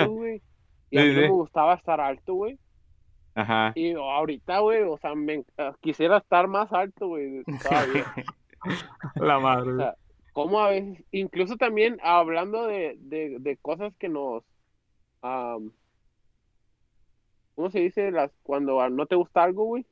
güey. 0.08 0.42
Y 0.90 0.98
a 0.98 1.02
Sí, 1.02 1.08
mí 1.08 1.14
no 1.14 1.20
me 1.22 1.28
gustaba 1.30 1.74
estar 1.74 2.00
alto, 2.00 2.34
güey. 2.34 2.58
Ajá. 3.34 3.72
Y 3.74 3.92
ahorita, 3.94 4.60
güey, 4.60 4.82
o 4.82 4.96
sea, 4.98 5.14
me, 5.14 5.44
quisiera 5.80 6.18
estar 6.18 6.46
más 6.48 6.72
alto, 6.72 7.08
güey, 7.08 7.42
todavía. 7.62 8.04
La 9.16 9.38
madre. 9.40 9.72
O 9.72 9.76
sea, 9.76 9.94
como 10.32 10.60
a 10.60 10.70
veces, 10.70 11.04
incluso 11.12 11.56
también 11.56 11.98
hablando 12.02 12.66
de, 12.66 12.96
de, 13.00 13.36
de 13.40 13.56
cosas 13.56 13.94
que 13.98 14.08
nos, 14.08 14.42
am, 15.22 15.72
¿cómo 17.54 17.70
se 17.70 17.80
dice? 17.80 18.10
Las, 18.10 18.32
cuando 18.42 18.88
no 18.90 19.06
te 19.06 19.14
gusta 19.16 19.42
algo, 19.44 19.64
güey. 19.64 19.86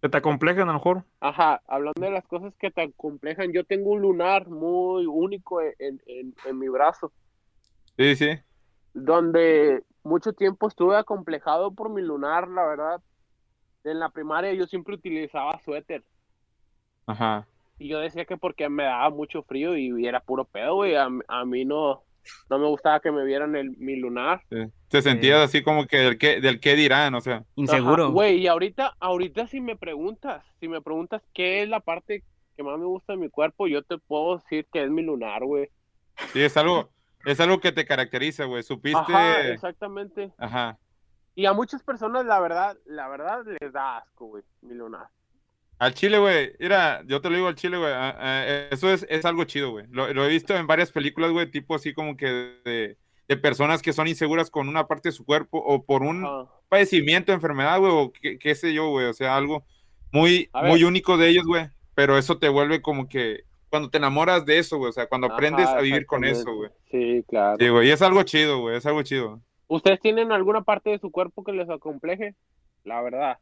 Que 0.00 0.08
te 0.08 0.18
acomplejan 0.18 0.62
a 0.68 0.72
lo 0.72 0.78
mejor. 0.78 1.04
Ajá, 1.20 1.60
hablando 1.66 2.00
de 2.00 2.10
las 2.12 2.24
cosas 2.26 2.54
que 2.56 2.70
te 2.70 2.82
acomplejan, 2.82 3.52
yo 3.52 3.64
tengo 3.64 3.90
un 3.90 4.02
lunar 4.02 4.48
muy 4.48 5.06
único 5.06 5.60
en, 5.60 5.74
en, 6.06 6.34
en 6.44 6.58
mi 6.58 6.68
brazo, 6.68 7.12
Sí, 7.96 8.14
sí. 8.14 8.28
donde 8.94 9.82
mucho 10.08 10.32
tiempo 10.32 10.66
estuve 10.66 10.96
acomplejado 10.96 11.72
por 11.72 11.90
mi 11.90 12.02
lunar, 12.02 12.48
la 12.48 12.66
verdad. 12.66 13.00
En 13.84 14.00
la 14.00 14.08
primaria 14.08 14.52
yo 14.54 14.66
siempre 14.66 14.94
utilizaba 14.94 15.60
suéter. 15.60 16.02
Ajá. 17.06 17.46
Y 17.78 17.88
yo 17.88 18.00
decía 18.00 18.24
que 18.24 18.36
porque 18.36 18.68
me 18.68 18.84
daba 18.84 19.10
mucho 19.10 19.42
frío 19.44 19.76
y, 19.76 20.06
era 20.06 20.20
puro 20.20 20.44
pedo, 20.44 20.74
güey. 20.76 20.96
A, 20.96 21.08
a 21.28 21.44
mí 21.44 21.64
no, 21.64 22.02
no 22.50 22.58
me 22.58 22.66
gustaba 22.66 23.00
que 23.00 23.12
me 23.12 23.24
vieran 23.24 23.54
el, 23.54 23.76
mi 23.76 23.96
lunar. 23.96 24.42
sí. 24.50 24.56
Te 24.88 25.02
sentías 25.02 25.40
así 25.40 25.62
como 25.62 25.86
que 25.86 25.98
del 25.98 26.18
que, 26.18 26.40
del 26.40 26.60
qué 26.60 26.74
dirán, 26.74 27.14
o 27.14 27.20
sea. 27.20 27.44
Inseguro. 27.56 28.10
Güey, 28.10 28.38
y 28.38 28.46
ahorita, 28.46 28.96
ahorita 29.00 29.46
si 29.46 29.60
me 29.60 29.76
preguntas, 29.76 30.42
si 30.60 30.68
me 30.68 30.80
preguntas 30.80 31.22
qué 31.34 31.62
es 31.62 31.68
la 31.68 31.80
parte 31.80 32.24
que 32.56 32.62
más 32.62 32.78
me 32.78 32.86
gusta 32.86 33.12
de 33.12 33.18
mi 33.18 33.28
cuerpo, 33.28 33.66
yo 33.66 33.82
te 33.82 33.98
puedo 33.98 34.38
decir 34.38 34.66
que 34.72 34.82
es 34.82 34.90
mi 34.90 35.02
lunar, 35.02 35.44
güey. 35.44 35.68
Sí, 36.32 36.40
es 36.40 36.56
algo, 36.56 36.88
es 37.32 37.40
algo 37.40 37.60
que 37.60 37.72
te 37.72 37.84
caracteriza, 37.84 38.44
güey. 38.44 38.62
Supiste. 38.62 38.98
Ajá, 38.98 39.48
exactamente. 39.48 40.32
Ajá. 40.38 40.78
Y 41.34 41.44
a 41.44 41.52
muchas 41.52 41.82
personas, 41.82 42.24
la 42.24 42.40
verdad, 42.40 42.76
la 42.86 43.06
verdad, 43.08 43.44
les 43.60 43.72
da 43.72 43.98
asco, 43.98 44.26
güey, 44.26 44.42
mi 44.62 44.74
lunar. 44.74 45.08
Al 45.78 45.94
chile, 45.94 46.18
güey. 46.18 46.52
Mira, 46.58 47.02
yo 47.06 47.20
te 47.20 47.28
lo 47.28 47.36
digo 47.36 47.48
al 47.48 47.54
chile, 47.54 47.76
güey. 47.76 47.92
eso 48.70 48.90
es, 48.90 49.06
es 49.08 49.24
algo 49.24 49.44
chido, 49.44 49.70
güey. 49.70 49.86
Lo, 49.90 50.12
lo 50.12 50.24
he 50.24 50.28
visto 50.28 50.56
en 50.56 50.66
varias 50.66 50.90
películas, 50.90 51.30
güey, 51.30 51.50
tipo 51.50 51.74
así 51.74 51.92
como 51.92 52.16
que 52.16 52.26
de, 52.64 52.96
de 53.28 53.36
personas 53.36 53.82
que 53.82 53.92
son 53.92 54.08
inseguras 54.08 54.50
con 54.50 54.68
una 54.68 54.88
parte 54.88 55.10
de 55.10 55.12
su 55.12 55.24
cuerpo 55.24 55.58
o 55.58 55.84
por 55.84 56.02
un 56.02 56.26
padecimiento, 56.68 57.32
enfermedad, 57.32 57.78
güey, 57.78 57.92
o 57.92 58.10
qué, 58.10 58.38
qué 58.38 58.54
sé 58.54 58.72
yo, 58.72 58.88
güey. 58.88 59.06
O 59.06 59.12
sea, 59.12 59.36
algo 59.36 59.64
muy, 60.12 60.50
muy 60.64 60.82
único 60.82 61.18
de 61.18 61.28
ellos, 61.28 61.44
güey. 61.44 61.68
Pero 61.94 62.16
eso 62.16 62.38
te 62.38 62.48
vuelve 62.48 62.80
como 62.80 63.06
que 63.06 63.44
cuando 63.70 63.90
te 63.90 63.98
enamoras 63.98 64.44
de 64.46 64.58
eso, 64.58 64.78
güey. 64.78 64.90
O 64.90 64.92
sea, 64.92 65.06
cuando 65.06 65.26
aprendes 65.32 65.66
Ajá, 65.66 65.78
a 65.78 65.82
vivir 65.82 66.06
con 66.06 66.24
eso, 66.24 66.54
güey. 66.54 66.70
Sí, 66.90 67.24
claro. 67.28 67.56
Sí, 67.58 67.68
güey. 67.68 67.88
Y 67.88 67.90
es 67.90 68.02
algo 68.02 68.22
chido, 68.22 68.60
güey. 68.60 68.76
Es 68.76 68.86
algo 68.86 69.02
chido. 69.02 69.40
¿Ustedes 69.66 70.00
tienen 70.00 70.32
alguna 70.32 70.62
parte 70.62 70.90
de 70.90 70.98
su 70.98 71.10
cuerpo 71.10 71.44
que 71.44 71.52
les 71.52 71.68
acompleje? 71.68 72.34
La 72.84 73.02
verdad. 73.02 73.38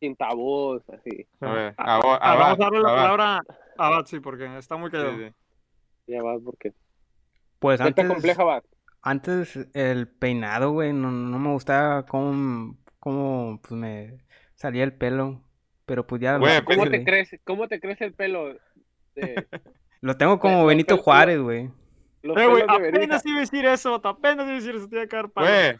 Sin 0.00 0.16
tabús, 0.16 0.82
así. 0.88 1.26
A 1.40 1.52
ver, 1.52 1.74
Ah, 1.76 1.96
a- 1.96 1.96
a- 1.96 2.00
vamos 2.00 2.18
a 2.22 2.32
Abad, 2.32 2.56
darle 2.58 2.80
la 2.80 2.88
Abad. 2.88 3.02
palabra 3.02 3.40
a 3.76 3.90
Bat, 3.90 4.06
sí, 4.06 4.20
porque 4.20 4.56
está 4.56 4.76
muy 4.76 4.90
Sí, 4.90 4.96
callado. 4.96 5.18
sí. 5.18 5.34
Ya 6.06 6.22
vas, 6.22 6.40
porque. 6.42 6.72
Pues 7.58 7.78
¿Qué 7.80 7.92
te 7.92 8.00
antes, 8.00 8.14
compleja, 8.14 8.42
Bat? 8.44 8.64
antes 9.02 9.58
el 9.74 10.08
peinado, 10.08 10.70
güey, 10.72 10.94
no, 10.94 11.10
no 11.10 11.38
me 11.38 11.52
gustaba 11.52 12.06
cómo, 12.06 12.78
cómo 12.98 13.60
pues, 13.60 13.72
me 13.72 14.18
salía 14.54 14.84
el 14.84 14.94
pelo. 14.94 15.42
Pero 15.84 16.06
pues 16.06 16.22
ya 16.22 16.38
Güey, 16.38 16.62
¿Cómo 16.64 16.86
te 16.88 17.02
crece, 17.04 17.40
cómo 17.44 17.66
te 17.68 17.80
crece 17.80 18.04
el 18.04 18.14
pelo? 18.14 18.56
De, 19.20 19.46
lo 20.00 20.16
tengo 20.16 20.38
como 20.38 20.64
Benito 20.66 20.96
Juárez, 20.98 21.40
güey. 21.40 21.70
Eh, 22.22 22.46
güey, 22.46 22.62
apenas 22.68 23.24
iba 23.24 23.38
a 23.38 23.40
decir 23.40 23.64
eso, 23.66 23.94
apenas 23.94 24.44
iba 24.46 24.52
a 24.56 24.60
decir 24.60 24.74
eso, 24.76 24.88
te 24.88 24.96
iba 24.96 25.04
a 25.04 25.08
caer 25.08 25.30
palo. 25.30 25.46
Güey, 25.46 25.78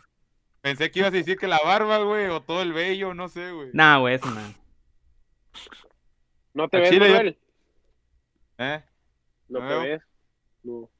pensé 0.63 0.91
que 0.91 1.01
ibas 1.01 1.13
a 1.13 1.17
decir 1.17 1.37
que 1.37 1.47
la 1.47 1.59
barba, 1.65 1.99
güey, 1.99 2.27
o 2.29 2.41
todo 2.41 2.63
el 2.63 2.73
vello, 2.73 3.13
no 3.15 3.29
sé, 3.29 3.51
güey. 3.53 3.69
Nah, 3.73 3.99
güey, 3.99 4.15
eso 4.15 4.31
no. 4.31 4.41
¿No 6.55 6.69
te 6.69 6.79
ves, 6.79 6.91
chile 6.91 7.09
Manuel? 7.11 7.39
¿Eh? 8.59 8.83
¿No 9.49 9.61
No 9.61 9.69
te 9.69 9.75
veo. 9.75 9.83
ves? 9.83 10.03
No. 10.63 10.91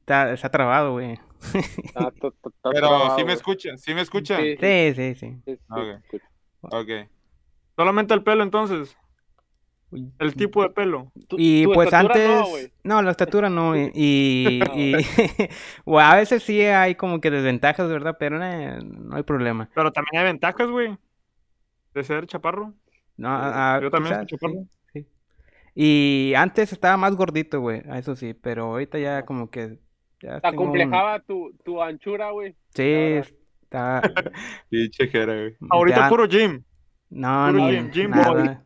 Está, 0.00 0.32
está 0.32 0.50
trabado, 0.50 0.92
güey. 0.92 1.18
Está- 1.54 2.08
está- 2.14 2.30
Pero 2.62 2.72
trabado, 2.88 3.16
sí 3.16 3.24
me 3.24 3.32
escuchan, 3.32 3.78
sí 3.78 3.94
me 3.94 4.00
escuchan. 4.02 4.40
Sí, 4.42 4.56
Sí, 4.60 4.92
sí, 4.94 5.14
sí. 5.14 5.42
sí, 5.46 5.56
sí, 6.10 6.18
Ok. 6.60 6.88
Solamente 7.76 8.14
el 8.14 8.22
pelo 8.22 8.42
entonces. 8.42 8.96
El 9.92 10.34
tipo 10.34 10.62
de 10.62 10.70
pelo. 10.70 11.12
Y 11.36 11.64
tu 11.64 11.72
pues 11.72 11.86
estatura 11.86 12.40
antes, 12.40 12.72
no, 12.82 13.00
la 13.02 13.10
estatura 13.12 13.48
no, 13.48 13.76
y, 13.78 13.90
y, 13.94 14.60
y- 14.74 14.96
bueno, 15.84 16.08
a 16.10 16.16
veces 16.16 16.42
sí 16.42 16.60
hay 16.62 16.94
como 16.96 17.20
que 17.20 17.30
desventajas, 17.30 17.88
¿verdad? 17.88 18.16
Pero 18.18 18.42
eh, 18.42 18.78
no 18.82 19.16
hay 19.16 19.22
problema. 19.22 19.68
Pero 19.74 19.92
también 19.92 20.20
hay 20.20 20.24
ventajas, 20.32 20.68
güey, 20.68 20.96
de 21.94 22.04
ser 22.04 22.26
chaparro. 22.26 22.74
No, 23.16 23.28
a- 23.28 23.76
a- 23.76 23.80
Yo 23.80 23.90
también 23.90 24.14
quizás, 24.14 24.28
soy 24.28 24.38
chaparro. 24.38 24.64
sí, 24.92 25.02
sí. 25.02 25.06
Y 25.76 26.34
antes 26.36 26.72
estaba 26.72 26.96
más 26.96 27.14
gordito, 27.16 27.60
güey, 27.60 27.82
a 27.88 27.98
eso 27.98 28.16
sí, 28.16 28.34
pero 28.34 28.64
ahorita 28.64 28.98
ya 28.98 29.24
como 29.24 29.50
que 29.50 29.78
ya 30.20 30.40
Te 30.40 30.48
un- 30.48 30.54
acomplejaba 30.54 31.20
tu, 31.20 31.52
tu 31.64 31.80
anchura, 31.82 32.30
güey. 32.30 32.56
Sí, 32.74 33.20
está 33.62 34.02
jera, 35.12 35.34
güey. 35.34 35.56
Ahorita 35.70 36.00
ya- 36.00 36.08
puro 36.08 36.26
gym. 36.26 36.64
No, 37.10 37.46
puro 37.52 37.66
ni 37.66 37.72
gym, 37.76 37.90
gym 37.92 38.10
nada. 38.10 38.64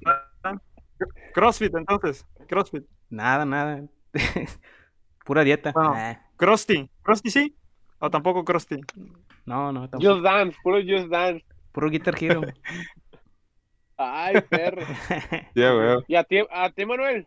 Crossfit, 1.34 1.74
entonces. 1.74 2.26
Crossfit. 2.48 2.84
nada, 3.10 3.44
nada. 3.44 3.82
Pura 5.24 5.42
dieta. 5.44 5.72
Bueno. 5.72 5.94
Ah, 5.96 6.20
Crusty. 6.36 6.88
¿Crusty 7.02 7.30
sí? 7.30 7.56
¿O 7.98 8.10
tampoco 8.10 8.44
Crusty? 8.44 8.80
no, 9.46 9.72
no, 9.72 9.88
tampoco. 9.88 10.12
Just 10.12 10.22
Dance, 10.24 10.56
puro 10.62 10.78
Just 10.80 11.08
Dance. 11.10 11.44
Puro 11.72 11.90
Guitar 11.90 12.14
Hero. 12.22 12.42
Ay, 13.96 14.40
perro. 14.48 14.82
Ya, 15.54 15.72
güey. 15.72 16.04
¿Y 16.08 16.14
a 16.16 16.24
ti, 16.24 16.38
a 16.50 16.70
ti, 16.70 16.84
Manuel? 16.84 17.26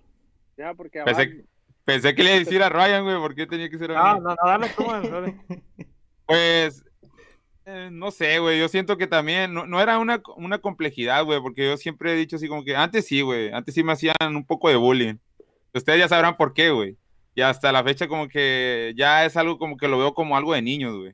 Ya, 0.58 0.74
porque 0.74 1.02
Pensé, 1.04 1.22
abajo- 1.24 1.48
pensé 1.86 2.16
que 2.16 2.24
le 2.24 2.30
iba 2.32 2.36
a 2.36 2.40
decir 2.40 2.64
a 2.64 2.70
Ryan, 2.70 3.04
güey, 3.04 3.18
¿por 3.18 3.36
qué 3.36 3.48
tenía 3.48 3.70
que 3.70 3.78
ser 3.78 3.92
a 3.92 4.12
Ah, 4.12 4.14
mí? 4.16 4.22
no, 4.22 4.30
no, 4.30 4.36
dale 4.44 4.70
tú, 4.76 4.84
dale. 4.86 5.38
Pues, 6.26 6.84
eh, 7.70 7.90
no 7.92 8.12
sé, 8.12 8.40
güey, 8.40 8.60
yo 8.60 8.70
siento 8.70 8.98
que 8.98 9.08
también 9.08 9.54
no, 9.54 9.66
no 9.68 9.82
era 9.82 9.98
una, 10.00 10.22
una 10.38 10.60
complejidad, 10.60 11.26
güey, 11.26 11.42
porque 11.42 11.66
yo 11.66 11.76
siempre 11.78 12.14
he 12.14 12.16
dicho 12.16 12.38
así 12.38 12.48
como 12.48 12.64
que 12.64 12.76
antes 12.76 13.06
sí, 13.06 13.22
güey, 13.22 13.52
antes 13.52 13.76
sí 13.76 13.84
me 13.84 13.92
hacían 13.92 14.16
un 14.22 14.46
poco 14.46 14.70
de 14.70 14.78
bullying. 14.78 15.16
Ustedes 15.74 16.00
ya 16.00 16.08
sabrán 16.08 16.38
por 16.38 16.54
qué, 16.54 16.70
güey. 16.72 16.98
Y 17.36 17.42
hasta 17.42 17.72
la 17.74 17.84
fecha 17.84 18.08
como 18.08 18.30
que 18.30 18.94
ya 18.98 19.26
es 19.26 19.36
algo 19.38 19.60
como 19.60 19.76
que 19.78 19.88
lo 19.88 20.00
veo 20.00 20.14
como 20.14 20.38
algo 20.38 20.54
de 20.54 20.62
niños, 20.62 20.96
güey. 20.98 21.14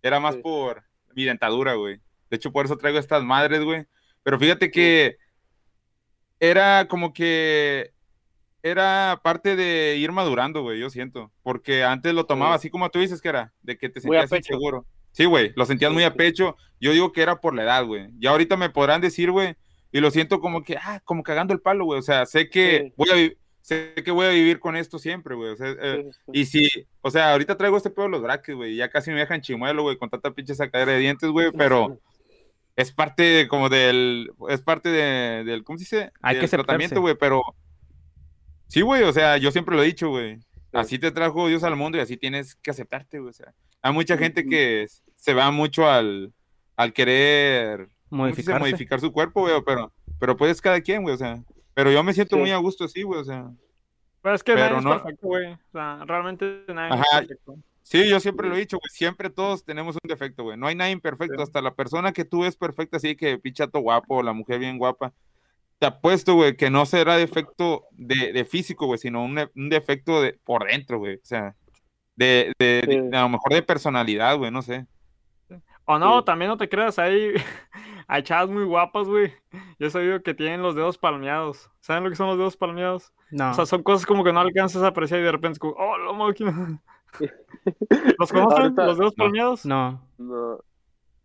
Era 0.00 0.20
más 0.20 0.36
Sí. 0.36 0.40
por 0.40 0.84
mi 1.14 1.24
dentadura, 1.24 1.74
güey. 1.74 1.96
De 2.30 2.36
hecho, 2.36 2.52
por 2.52 2.64
eso 2.64 2.76
traigo 2.78 2.98
estas 2.98 3.22
madres, 3.24 3.62
güey. 3.64 3.84
Pero 4.22 4.38
fíjate 4.38 4.70
que 4.70 5.16
era 6.40 6.86
como 6.88 7.12
que 7.12 7.92
era 8.62 9.20
parte 9.22 9.56
de 9.56 9.96
ir 9.98 10.12
madurando, 10.12 10.62
güey, 10.62 10.80
yo 10.80 10.90
siento. 10.90 11.32
Porque 11.42 11.84
antes 11.84 12.14
lo 12.14 12.24
tomaba 12.24 12.52
Sí. 12.54 12.56
así 12.62 12.70
como 12.70 12.88
tú 12.90 13.00
dices 13.00 13.20
que 13.20 13.28
era, 13.28 13.52
de 13.62 13.76
que 13.76 13.88
te 13.88 14.00
sentías 14.00 14.30
inseguro. 14.32 14.86
Sí, 15.18 15.24
güey, 15.24 15.52
lo 15.56 15.66
sentías 15.66 15.90
muy 15.92 16.04
a 16.04 16.14
pecho. 16.14 16.56
Yo 16.80 16.92
digo 16.92 17.10
que 17.10 17.22
era 17.22 17.40
por 17.40 17.52
la 17.52 17.64
edad, 17.64 17.84
güey. 17.84 18.06
Y 18.20 18.28
ahorita 18.28 18.56
me 18.56 18.70
podrán 18.70 19.00
decir, 19.00 19.32
güey, 19.32 19.56
y 19.90 19.98
lo 19.98 20.12
siento 20.12 20.38
como 20.40 20.62
que, 20.62 20.76
ah, 20.76 21.00
como 21.04 21.24
cagando 21.24 21.52
el 21.52 21.60
palo, 21.60 21.84
güey. 21.86 21.98
O 21.98 22.02
sea, 22.02 22.24
sé 22.24 22.48
que 22.48 22.84
Sí. 22.86 22.92
voy 22.96 23.10
a 23.10 23.32
sé 23.60 23.94
que 24.04 24.12
voy 24.12 24.26
a 24.26 24.30
vivir 24.30 24.60
con 24.60 24.76
esto 24.76 24.96
siempre, 25.00 25.34
güey. 25.34 25.50
O 25.50 25.56
sea, 25.56 25.74
eh, 25.82 26.04
Sí, 26.04 26.12
sí, 26.12 26.20
sí. 26.54 26.60
y 26.60 26.68
si, 26.70 26.86
o 27.00 27.10
sea, 27.10 27.32
ahorita 27.32 27.56
traigo 27.56 27.76
este 27.76 27.90
pedo 27.90 28.04
de 28.04 28.12
los 28.12 28.22
braques, 28.22 28.54
güey. 28.54 28.76
Ya 28.76 28.88
casi 28.90 29.10
me 29.10 29.18
dejan 29.18 29.40
chimuelo, 29.40 29.82
güey, 29.82 29.98
con 29.98 30.08
tanta 30.08 30.30
pinche 30.30 30.54
sacadera 30.54 30.92
de 30.92 30.98
dientes, 31.00 31.28
güey. 31.30 31.50
Pero 31.50 31.98
es 32.76 32.92
parte 32.92 33.24
de- 33.24 33.48
como 33.48 33.68
del, 33.68 34.30
es 34.50 34.62
parte 34.62 34.88
de, 34.88 35.42
del, 35.42 35.64
¿cómo 35.64 35.78
se 35.78 35.82
dice? 35.82 36.12
Hay 36.22 36.36
que 36.36 36.42
del 36.42 36.44
aceptarse. 36.44 36.56
tratamiento, 36.56 37.00
güey. 37.00 37.16
Pero 37.18 37.42
sí, 38.68 38.82
güey, 38.82 39.02
o 39.02 39.12
sea, 39.12 39.36
yo 39.36 39.50
siempre 39.50 39.74
lo 39.74 39.82
he 39.82 39.86
dicho, 39.86 40.10
güey. 40.10 40.38
Así 40.72 40.98
te 40.98 41.10
trajo 41.10 41.48
Dios 41.48 41.64
al 41.64 41.74
mundo 41.76 41.98
y 41.98 42.02
así 42.02 42.16
tienes 42.16 42.54
que 42.54 42.70
aceptarte, 42.70 43.18
güey. 43.18 43.30
O 43.30 43.32
sea, 43.32 43.52
hay 43.82 43.92
mucha 43.92 44.16
gente 44.18 44.44
que 44.46 44.86
se 45.18 45.34
va 45.34 45.50
mucho 45.50 45.88
al, 45.90 46.32
al 46.76 46.92
querer. 46.92 47.88
Modificarse. 48.10 48.58
modificar 48.60 49.00
su 49.00 49.12
cuerpo, 49.12 49.42
güey. 49.42 49.52
Pero, 49.66 49.92
pero 50.18 50.36
pues 50.36 50.62
cada 50.62 50.80
quien, 50.80 51.02
güey. 51.02 51.14
O 51.14 51.18
sea, 51.18 51.42
pero 51.74 51.90
yo 51.92 52.02
me 52.02 52.14
siento 52.14 52.36
Sí. 52.36 52.40
muy 52.40 52.50
a 52.52 52.56
gusto 52.56 52.84
así, 52.84 53.02
güey. 53.02 53.20
O 53.20 53.24
sea, 53.24 53.50
Pero 54.22 54.34
es 54.34 54.42
que 54.42 54.52
Pero 54.54 54.64
nadie 54.64 54.78
es 54.78 54.84
no- 54.84 54.90
perfecto, 55.02 55.26
güey. 55.26 55.52
O 55.52 55.58
sea, 55.72 55.98
realmente 56.06 56.64
nadie 56.68 56.88
es 56.94 57.00
Ajá. 57.00 57.18
perfecto. 57.20 57.56
Sí, 57.82 58.08
yo 58.08 58.20
siempre 58.20 58.48
lo 58.48 58.54
he 58.56 58.60
dicho, 58.60 58.76
güey. 58.78 58.90
Siempre 58.90 59.30
todos 59.30 59.64
tenemos 59.64 59.94
un 59.96 60.08
defecto, 60.08 60.42
güey. 60.44 60.56
No 60.58 60.66
hay 60.66 60.74
nadie 60.74 60.92
imperfecto. 60.92 61.36
Sí. 61.36 61.42
Hasta 61.42 61.62
la 61.62 61.74
persona 61.74 62.12
que 62.12 62.24
tú 62.24 62.40
ves 62.42 62.56
perfecta, 62.56 62.96
así 62.98 63.16
que 63.16 63.38
pichato 63.38 63.80
guapo, 63.80 64.16
o 64.16 64.22
la 64.22 64.32
mujer 64.32 64.58
bien 64.58 64.76
guapa. 64.78 65.12
Te 65.78 65.86
apuesto, 65.86 66.34
güey, 66.34 66.56
que 66.56 66.68
no 66.70 66.84
será 66.86 67.16
defecto 67.16 67.84
de, 67.92 68.32
de 68.32 68.44
físico, 68.44 68.86
güey, 68.86 68.98
sino 68.98 69.22
un, 69.24 69.38
un 69.54 69.68
defecto 69.68 70.20
de 70.20 70.32
por 70.44 70.66
dentro, 70.66 70.98
güey. 70.98 71.16
O 71.16 71.24
sea, 71.24 71.54
de, 72.16 72.52
de- 72.58 72.82
de- 73.10 73.16
a 73.16 73.22
lo 73.22 73.28
mejor 73.28 73.52
de 73.52 73.62
personalidad, 73.62 74.36
güey, 74.36 74.50
no 74.50 74.60
sé. 74.62 74.86
O 75.90 75.98
no, 75.98 76.18
Sí. 76.18 76.24
también 76.26 76.50
no 76.50 76.56
te 76.58 76.68
creas, 76.68 76.98
hay, 76.98 77.32
hay 78.08 78.22
chavas 78.22 78.50
muy 78.50 78.64
guapas, 78.64 79.06
güey. 79.08 79.32
Yo 79.78 79.86
he 79.86 79.90
sabido 79.90 80.22
que 80.22 80.34
tienen 80.34 80.60
los 80.62 80.74
dedos 80.74 80.98
palmeados. 80.98 81.70
¿Saben 81.80 82.04
lo 82.04 82.10
que 82.10 82.16
son 82.16 82.26
los 82.28 82.36
dedos 82.36 82.56
palmeados? 82.56 83.12
No. 83.30 83.50
O 83.50 83.54
sea, 83.54 83.64
son 83.66 83.82
cosas 83.82 84.04
como 84.06 84.22
que 84.22 84.32
no 84.32 84.40
alcanzas 84.40 84.82
a 84.82 84.88
apreciar 84.88 85.20
y 85.20 85.22
de 85.22 85.32
repente 85.32 85.54
es 85.54 85.58
como, 85.58 85.72
oh, 85.78 85.96
la 85.98 86.12
máquina. 86.12 86.82
¿Los 88.18 88.32
conocen? 88.32 88.62
Ahorita- 88.62 88.86
¿Los 88.86 88.98
dedos 88.98 89.14
No. 89.16 89.24
palmeados? 89.24 89.66
No. 89.66 90.06
No. 90.18 90.58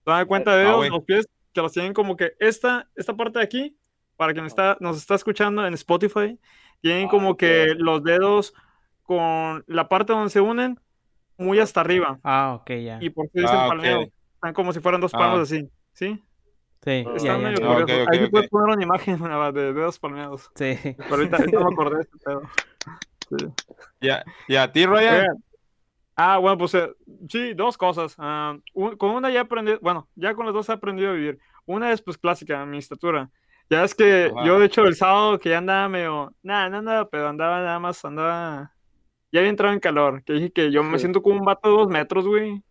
¿Se 0.06 0.12
dan 0.12 0.28
cuenta 0.28 0.56
de 0.56 0.64
No, 0.64 0.70
dedos? 0.70 0.78
güey. 0.80 0.90
los 0.92 1.04
pies 1.04 1.28
que 1.54 1.62
los 1.62 1.72
tienen 1.72 1.94
como 1.94 2.16
que 2.16 2.34
esta, 2.40 2.90
esta 2.96 3.16
parte 3.16 3.40
de 3.40 3.46
aquí, 3.46 3.78
para 4.18 4.34
quien 4.34 4.46
está, 4.46 4.78
nos 4.80 4.98
está 4.98 5.16
escuchando 5.16 5.66
en 5.68 5.74
Spotify, 5.76 6.40
tienen 6.82 7.08
Ah, 7.08 7.12
como 7.12 7.38
que 7.38 7.74
los 7.78 8.04
dedos 8.04 8.54
con 9.04 9.64
la 9.68 9.88
parte 9.90 10.14
donde 10.14 10.30
se 10.30 10.42
unen 10.42 10.80
muy 11.38 11.60
hasta 11.60 11.82
arriba. 11.82 12.20
Ah, 12.24 12.58
ok, 12.62 12.70
ya. 12.84 12.98
Y 13.02 13.10
por 13.10 13.26
eso 13.26 13.32
dicen 13.36 13.56
Ah, 13.58 13.64
ok. 13.66 13.70
palmeado. 13.70 14.06
Están 14.44 14.54
como 14.54 14.74
si 14.74 14.82
fueran 14.82 15.00
dos 15.00 15.14
Ah. 15.14 15.18
palmas 15.20 15.40
así, 15.42 15.70
¿sí? 15.94 16.22
Sí, 16.84 17.06
Ah, 17.30 17.38
medio 17.38 17.60
Ah, 17.66 17.78
ok, 17.78 17.80
curiosos. 17.80 18.04
ok, 18.04 18.08
Ahí 18.12 18.20
sí 18.20 18.24
ok. 18.26 18.32
puedes 18.32 18.50
poner 18.50 18.76
una 18.76 18.84
imagen 18.84 19.18
de 19.54 19.74
dedos 19.74 20.00
palmeados. 20.00 20.52
Sí. 20.56 20.78
Pero 20.98 21.16
ahorita, 21.16 21.38
ahorita 21.38 21.60
me 21.60 21.66
acordé 21.74 21.96
de 21.98 22.02
este 22.02 22.18
pedo. 22.20 22.42
Sí. 23.40 23.48
Ya, 24.02 24.24
y 24.50 24.56
a 24.58 24.70
ti, 24.72 24.86
Ryan. 24.86 25.26
Ah, 26.16 26.38
bueno, 26.38 26.58
pues 26.58 26.76
eh, 26.76 26.94
sí, 27.30 27.54
dos 27.56 27.78
cosas. 27.78 28.14
Ah, 28.20 28.56
un- 28.74 28.96
con 28.98 29.12
una 29.12 29.32
ya 29.32 29.42
aprendí, 29.42 29.72
bueno, 29.82 30.08
ya 30.14 30.36
con 30.36 30.46
las 30.46 30.54
dos 30.54 30.68
he 30.70 30.74
aprendido 30.74 31.10
a 31.10 31.14
vivir. 31.14 31.40
Una 31.66 31.92
es 31.94 32.02
pues 32.02 32.18
clásica, 32.18 32.64
mi 32.66 32.78
estatura. 32.78 33.32
Ya 33.70 33.84
es 33.86 33.96
que 33.96 34.26
Ajá. 34.36 34.46
yo 34.46 34.60
de 34.60 34.66
hecho 34.68 34.84
el 34.84 34.96
sábado 34.96 35.40
que 35.40 35.50
ya 35.50 35.60
andaba 35.60 35.88
medio, 35.90 36.34
nada, 36.44 36.70
no 36.70 36.78
andaba, 36.80 37.10
pero 37.10 37.30
andaba 37.30 37.62
nada 37.62 37.80
más, 37.80 38.04
andaba, 38.06 38.74
ya 39.32 39.40
había 39.40 39.50
entrado 39.50 39.74
en 39.74 39.80
calor, 39.80 40.22
que 40.26 40.34
dije 40.34 40.52
que 40.52 40.70
yo 40.72 40.84
me 40.84 41.00
siento 41.00 41.24
como 41.24 41.40
un 41.40 41.46
vato 41.46 41.70
de 41.70 41.76
dos 41.78 41.88
metros, 41.88 42.28
güey. 42.28 42.62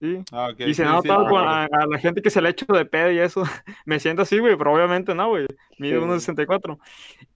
Sí. 0.00 0.22
Ah, 0.30 0.52
Y 0.58 0.74
se 0.74 0.84
sí, 0.84 0.88
ha 0.88 1.00
sí, 1.02 1.08
con- 1.08 1.36
a, 1.48 1.64
a 1.64 1.86
la 1.90 1.98
gente 1.98 2.22
que 2.22 2.30
se 2.30 2.40
le 2.40 2.48
ha 2.48 2.50
hecho 2.52 2.66
de 2.72 2.84
pedo 2.84 3.10
y 3.10 3.18
eso. 3.18 3.42
Me 3.84 3.98
siento 3.98 4.22
así, 4.22 4.38
güey, 4.38 4.56
pero 4.56 4.72
obviamente 4.72 5.12
no, 5.14 5.28
güey. 5.30 5.46
Mide 5.78 5.98
Sí. 5.98 6.04
1.64. 6.30 6.78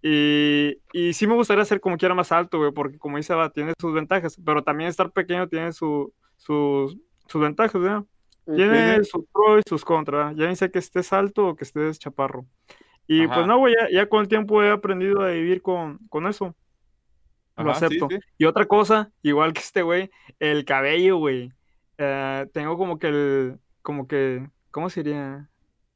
Y, 0.01 0.79
y 0.93 1.13
sí 1.13 1.27
me 1.27 1.35
gustaría 1.35 1.65
ser 1.65 1.81
como 1.81 1.97
quiera 1.97 2.15
más 2.15 2.31
alto, 2.31 2.59
güey, 2.59 2.71
porque 2.73 2.99
como 2.99 3.17
dice 3.17 3.35
va, 3.35 3.51
tiene 3.51 3.73
sus 3.81 3.93
ventajas, 3.93 4.41
pero 4.45 4.63
también 4.63 4.91
estar 4.91 5.11
pequeño 5.11 5.49
tiene 5.49 5.73
su, 5.73 6.13
sus, 6.37 6.97
sus 7.27 7.41
ventajas, 7.43 7.81
¿verdad? 7.81 8.05
Tiene 8.45 8.99
sí. 8.99 9.11
sus 9.11 9.25
pros 9.33 9.63
y 9.65 9.69
sus 9.69 9.85
contras. 9.85 10.35
Ya 10.37 10.55
sea 10.55 10.69
que 10.69 10.79
estés 10.79 11.13
alto 11.13 11.49
o 11.49 11.57
que 11.57 11.65
estés 11.65 11.99
chaparro. 11.99 12.47
Y 13.09 13.25
Ajá. 13.25 13.35
pues 13.35 13.47
no, 13.47 13.59
güey, 13.59 13.75
ya, 13.81 13.89
ya 13.91 14.09
con 14.09 14.21
el 14.21 14.29
tiempo 14.29 14.63
he 14.63 14.71
aprendido 14.71 15.23
a 15.23 15.31
vivir 15.31 15.63
con, 15.63 15.99
con 16.09 16.27
eso. 16.29 16.55
Lo 17.57 17.71
Ajá, 17.71 17.87
acepto. 17.87 18.09
Y 18.39 18.45
otra 18.45 18.67
cosa, 18.67 19.11
igual 19.23 19.53
que 19.53 19.61
este 19.61 19.83
güey, 19.83 20.11
el 20.39 20.65
cabello, 20.65 21.17
güey. 21.19 21.53
Eh, 22.05 22.47
tengo 22.53 22.77
como 22.77 22.99
que 22.99 23.07
el, 23.09 23.59
como 23.83 24.09
que, 24.09 24.45
¿cómo 24.73 24.91
sería? 24.91 25.49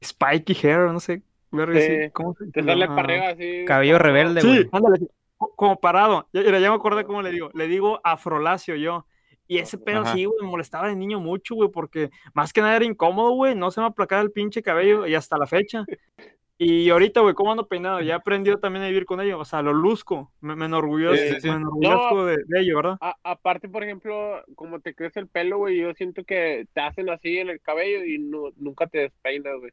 Spiky 0.03 0.53
hair, 0.65 0.79
no 0.91 0.99
sé. 1.01 1.21
verga, 1.51 1.79
Sí. 1.81 1.87
sí, 1.87 2.11
¿Cómo 2.11 2.33
se 2.35 2.45
Te 2.51 2.61
se 2.61 2.65
sale 2.67 2.81
llama? 2.81 2.95
para 2.95 3.07
arriba 3.13 3.27
así. 3.29 3.65
Cabello 3.65 3.99
rebelde, 3.99 4.41
Sí, 4.41 4.69
ándale, 4.71 5.07
como 5.55 5.79
parado. 5.79 6.27
Ya, 6.31 6.43
ya 6.43 6.69
me 6.69 6.75
acordé 6.75 7.03
cómo 7.03 7.21
le 7.21 7.31
digo. 7.31 7.49
Le 7.53 7.67
digo 7.67 7.99
afrolacio 8.03 8.75
yo. 8.75 9.05
Y 9.49 9.59
ese 9.59 9.77
pedo 9.77 10.01
Ajá. 10.01 10.13
sí, 10.13 10.25
güey, 10.25 10.37
me 10.41 10.47
molestaba 10.47 10.87
de 10.89 10.95
niño 10.95 11.19
mucho, 11.19 11.55
güey, 11.55 11.69
porque 11.71 12.09
más 12.33 12.51
que 12.53 12.61
nada 12.61 12.75
era 12.75 12.85
incómodo, 12.85 13.31
güey. 13.31 13.55
No 13.55 13.71
se 13.71 13.79
me 13.81 13.87
aplacaba 13.87 14.21
el 14.21 14.31
pinche 14.31 14.61
cabello 14.61 15.07
y 15.07 15.15
hasta 15.15 15.37
la 15.37 15.47
fecha. 15.47 15.85
Y 16.59 16.89
ahorita, 16.89 17.21
güey, 17.21 17.35
¿cómo 17.35 17.51
ando 17.51 17.67
peinado? 17.67 18.01
Ya 18.01 18.13
he 18.13 18.15
aprendido 18.15 18.57
también 18.57 18.83
a 18.83 18.87
vivir 18.87 19.05
con 19.05 19.21
ello. 19.21 19.37
O 19.39 19.45
sea, 19.45 19.61
lo 19.61 19.73
luzco. 19.73 20.31
Me, 20.41 20.55
me 20.55 20.65
enorgullezco, 20.65 21.15
Sí, 21.15 21.33
sí, 21.35 21.41
sí. 21.41 21.49
me 21.49 21.55
enorgullezco 21.57 22.25
de, 22.25 22.37
de 22.47 22.59
ello, 22.61 22.77
¿verdad? 22.77 22.97
A- 22.99 23.15
aparte, 23.23 23.69
por 23.69 23.83
ejemplo, 23.83 24.43
como 24.55 24.79
te 24.79 24.95
crece 24.95 25.19
el 25.19 25.27
pelo, 25.27 25.59
güey, 25.59 25.79
yo 25.79 25.93
siento 25.93 26.23
que 26.23 26.65
te 26.73 26.81
hacen 26.81 27.09
así 27.11 27.37
en 27.37 27.49
el 27.49 27.61
cabello 27.61 28.03
y 28.03 28.17
no, 28.17 28.49
nunca 28.57 28.87
te 28.87 28.99
despeinas, 28.99 29.53
güey. 29.59 29.71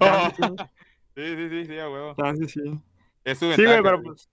Oh. 0.00 0.28
Sí, 1.16 1.22
sí, 1.36 1.48
sí, 1.48 1.64
sí, 1.66 1.78
a 1.78 1.88
huevo. 1.88 2.14
Ah, 2.18 2.34
sí, 2.36 2.48
sí. 2.48 2.60
Es 3.22 3.38
su 3.38 3.44
Sí, 3.52 3.62
ventaja. 3.62 3.80
güey, 3.80 3.82
pero 3.84 4.02
pues, 4.02 4.28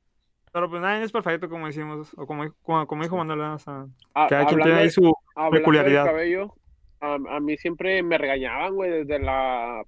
pero 0.52 0.68
pues 0.68 0.82
nadie 0.82 1.04
es 1.04 1.12
perfecto, 1.12 1.48
como 1.48 1.68
decimos, 1.68 2.12
o 2.18 2.26
como, 2.26 2.52
como, 2.64 2.88
como 2.88 3.04
dijo 3.04 3.16
Manuel, 3.18 3.40
o 3.42 3.60
sea, 3.60 3.86
A- 4.16 4.28
cada 4.28 4.48
quien 4.48 4.62
tiene 4.62 4.80
ahí 4.80 4.90
su 4.90 5.02
del 5.04 5.52
peculiaridad. 5.52 6.06
cabello, 6.06 6.56
a, 7.02 7.16
a 7.16 7.40
mí 7.40 7.58
siempre 7.58 8.02
me 8.04 8.18
regañaban, 8.18 8.76
güey, 8.76 8.92
desde 8.92 9.20
la 9.20 9.84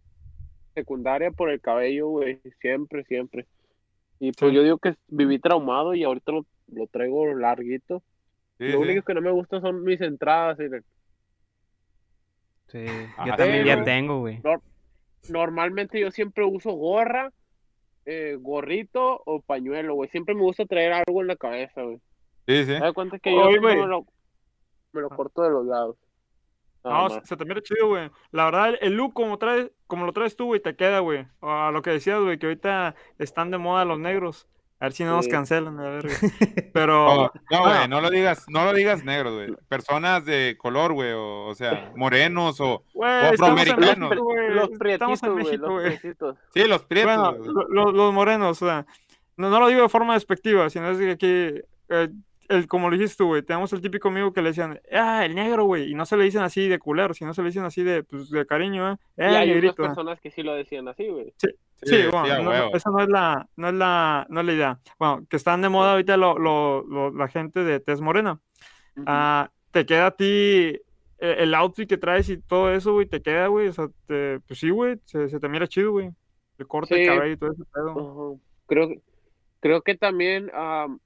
secundaria 0.73 1.31
por 1.31 1.49
el 1.49 1.61
cabello, 1.61 2.07
güey, 2.09 2.41
siempre, 2.59 3.03
siempre. 3.05 3.45
Y 4.19 4.31
pues 4.31 4.49
Sí. 4.51 4.55
yo 4.55 4.63
digo 4.63 4.77
que 4.79 4.95
viví 5.07 5.39
traumado 5.39 5.93
y 5.93 6.03
ahorita 6.03 6.31
lo, 6.31 6.45
lo 6.67 6.87
traigo 6.87 7.27
larguito. 7.33 8.01
Sí, 8.57 8.65
lo 8.65 8.71
sí. 8.71 8.75
único 8.77 9.03
que 9.05 9.13
no 9.13 9.21
me 9.21 9.31
gusta 9.31 9.61
son 9.61 9.83
mis 9.83 10.01
entradas. 10.01 10.59
y 10.59 10.63
el- 10.63 10.83
Sí. 12.67 12.85
Ah, 13.17 13.25
Yo 13.27 13.35
también 13.35 13.65
ya 13.65 13.83
tengo, 13.83 14.19
güey. 14.19 14.41
Normalmente 15.29 15.99
yo 15.99 16.11
siempre 16.11 16.43
uso 16.43 16.71
gorra, 16.71 17.31
eh, 18.05 18.37
gorrito 18.39 19.21
o 19.25 19.41
pañuelo, 19.41 19.93
güey. 19.95 20.09
Siempre 20.09 20.35
me 20.35 20.41
gusta 20.41 20.65
traer 20.65 20.93
algo 20.93 21.21
en 21.21 21.27
la 21.27 21.35
cabeza, 21.35 21.81
güey. 21.83 21.97
Sí, 22.47 22.61
sí. 22.65 22.73
¿Te 22.73 22.79
das 22.79 22.93
cuenta 22.93 23.19
que 23.19 23.31
yo 23.31 23.61
me 23.61 23.75
lo, 23.85 24.05
me 24.91 25.01
lo 25.01 25.09
corto 25.09 25.43
de 25.43 25.49
los 25.51 25.65
lados? 25.65 25.97
No, 26.83 27.09
más. 27.09 27.21
se, 27.23 27.37
te 27.37 27.45
mira 27.45 27.61
chido, 27.61 27.87
güey. 27.87 28.09
La 28.31 28.45
verdad, 28.45 28.73
el, 28.81 28.93
look 28.95 29.13
como, 29.13 29.37
traes, 29.37 29.71
como 29.87 30.05
lo 30.05 30.13
traes 30.13 30.35
tú, 30.35 30.45
güey, 30.45 30.59
te 30.61 30.75
queda, 30.75 30.99
güey. 30.99 31.25
A 31.41 31.71
lo 31.71 31.81
que 31.81 31.91
decías, 31.91 32.19
güey, 32.21 32.37
que 32.37 32.47
ahorita 32.47 32.95
están 33.19 33.51
de 33.51 33.57
moda 33.57 33.85
los 33.85 33.99
negros. 33.99 34.47
A 34.79 34.87
ver 34.87 34.91
si 34.93 35.05
no 35.05 35.11
nos 35.15 35.23
Sí. 35.25 35.31
cancelan, 35.31 35.79
a 35.79 35.83
ver, 35.83 36.01
güey. 36.03 36.15
Pero, 36.73 37.05
Oh, 37.07 37.31
no, 37.51 37.59
güey, 37.61 37.73
bueno. 37.73 37.87
no 37.87 38.01
lo 38.01 38.09
digas, 38.09 38.43
no 38.49 38.65
lo 38.65 38.73
digas 38.73 39.05
negros, 39.05 39.33
güey. 39.33 39.55
Personas 39.69 40.25
de 40.25 40.57
color, 40.59 40.91
güey, 40.91 41.13
o, 41.13 41.45
o 41.45 41.55
sea, 41.55 41.93
morenos 41.95 42.59
o... 42.59 42.83
güey, 42.93 43.09
en 43.27 43.33
afroamericanos. 43.33 44.09
México, 44.09 44.23
güey. 44.25 44.49
Los 44.53 44.69
Estamos 44.85 45.23
en 45.23 45.31
güey, 45.31 45.45
México, 45.45 45.65
los 45.67 45.71
güey. 45.73 45.97
prietitos. 45.99 46.37
Sí, 46.53 46.67
los 46.67 46.83
prietos. 46.83 47.15
Bueno, 47.15 47.37
güey. 47.37 47.49
lo- 47.53 47.67
lo- 47.85 47.91
los 47.93 48.13
morenos, 48.13 48.61
o 48.61 48.65
sea, 48.65 48.85
no, 49.37 49.49
no 49.49 49.61
lo 49.61 49.67
digo 49.67 49.83
de 49.83 49.89
forma 49.89 50.15
despectiva, 50.15 50.69
sino 50.69 50.89
es 50.89 50.97
que 50.97 51.11
aquí, 51.11 51.61
eh, 51.89 52.09
el, 52.53 52.67
como 52.67 52.89
lo 52.89 52.95
dijiste 52.97 53.17
tú, 53.17 53.27
güey, 53.27 53.41
tenemos 53.43 53.73
el 53.73 53.81
típico 53.81 54.07
amigo 54.07 54.31
que 54.33 54.41
le 54.41 54.49
decían, 54.49 54.79
ah, 54.91 55.25
el 55.25 55.35
negro, 55.35 55.65
güey, 55.65 55.91
y 55.91 55.95
no 55.95 56.05
se 56.05 56.15
le 56.17 56.23
dicen 56.23 56.41
así 56.41 56.67
de 56.67 56.79
culero, 56.79 57.13
sino 57.13 57.33
se 57.33 57.41
le 57.41 57.49
dicen 57.49 57.63
así 57.65 57.83
de, 57.83 58.03
pues, 58.03 58.29
de 58.29 58.45
cariño, 58.45 58.91
¿eh? 58.91 58.97
Y 59.17 59.21
Eh, 59.21 59.25
hay 59.25 59.33
unas 59.35 59.47
negrito. 59.47 59.75
personas 59.83 60.19
que 60.21 60.31
sí 60.31 60.43
lo 60.43 60.53
decían 60.55 60.87
así, 60.87 61.07
güey. 61.07 61.33
Sí, 61.37 61.47
sí, 61.83 61.95
bueno, 62.11 62.33
a 62.33 62.39
no- 62.41 62.75
esa 62.75 62.89
no 62.91 62.99
es 63.01 63.09
la, 63.09 63.47
no 63.57 63.67
es 63.69 63.73
la, 63.73 64.25
no 64.29 64.39
es 64.39 64.45
la 64.45 64.53
idea. 64.53 64.79
Bueno, 64.99 65.25
que 65.29 65.35
están 65.35 65.61
de 65.61 65.69
moda 65.69 65.91
ahorita 65.91 66.15
lo, 66.17 66.37
lo- 66.39 66.83
lo- 66.87 67.11
la 67.11 67.27
gente 67.27 67.63
de 67.63 67.79
tez 67.79 67.99
morena. 68.01 68.39
Ujú. 68.95 69.05
Ah, 69.07 69.49
te 69.71 69.85
queda 69.85 70.07
a 70.07 70.11
ti 70.11 70.25
eh, 70.25 70.79
el 71.39 71.53
outfit 71.55 71.87
que 71.87 71.97
traes 71.97 72.27
y 72.29 72.37
todo 72.37 72.71
eso, 72.73 72.93
güey, 72.93 73.05
te 73.05 73.21
queda, 73.21 73.47
güey, 73.47 73.67
o 73.69 73.73
sea, 73.73 73.87
te- 74.07 74.39
pues 74.47 74.59
sí, 74.59 74.69
güey, 74.69 74.99
se, 75.05 75.29
se 75.29 75.39
te 75.39 75.47
mira 75.49 75.67
chido, 75.67 75.91
güey. 75.91 76.09
El 76.57 76.67
corte 76.67 76.95
de 76.95 77.01
Sí. 77.01 77.07
cabello 77.07 77.33
y 77.33 77.37
todo 77.37 77.51
ese 77.53 77.63
pedo. 77.73 77.91
Ujú. 77.95 78.41
Creo, 78.67 78.87
que- 78.89 79.01
creo 79.59 79.81
que 79.81 79.95
también, 79.95 80.51
am, 80.53 80.99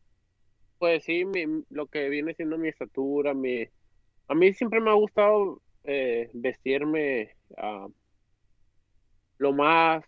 pues 0.78 1.04
sí, 1.04 1.26
mi- 1.26 1.64
lo 1.70 1.88
que 1.88 2.10
viene 2.10 2.34
siendo 2.34 2.58
mi 2.58 2.70
estatura, 2.70 3.34
mi... 3.34 3.66
A 4.28 4.36
mí 4.36 4.54
siempre 4.54 4.80
me 4.80 4.90
ha 4.90 4.94
gustado 4.94 5.62
eh, 5.84 6.30
vestirme 6.34 7.36
ah, 7.58 7.88
lo 9.38 9.54
más 9.54 10.04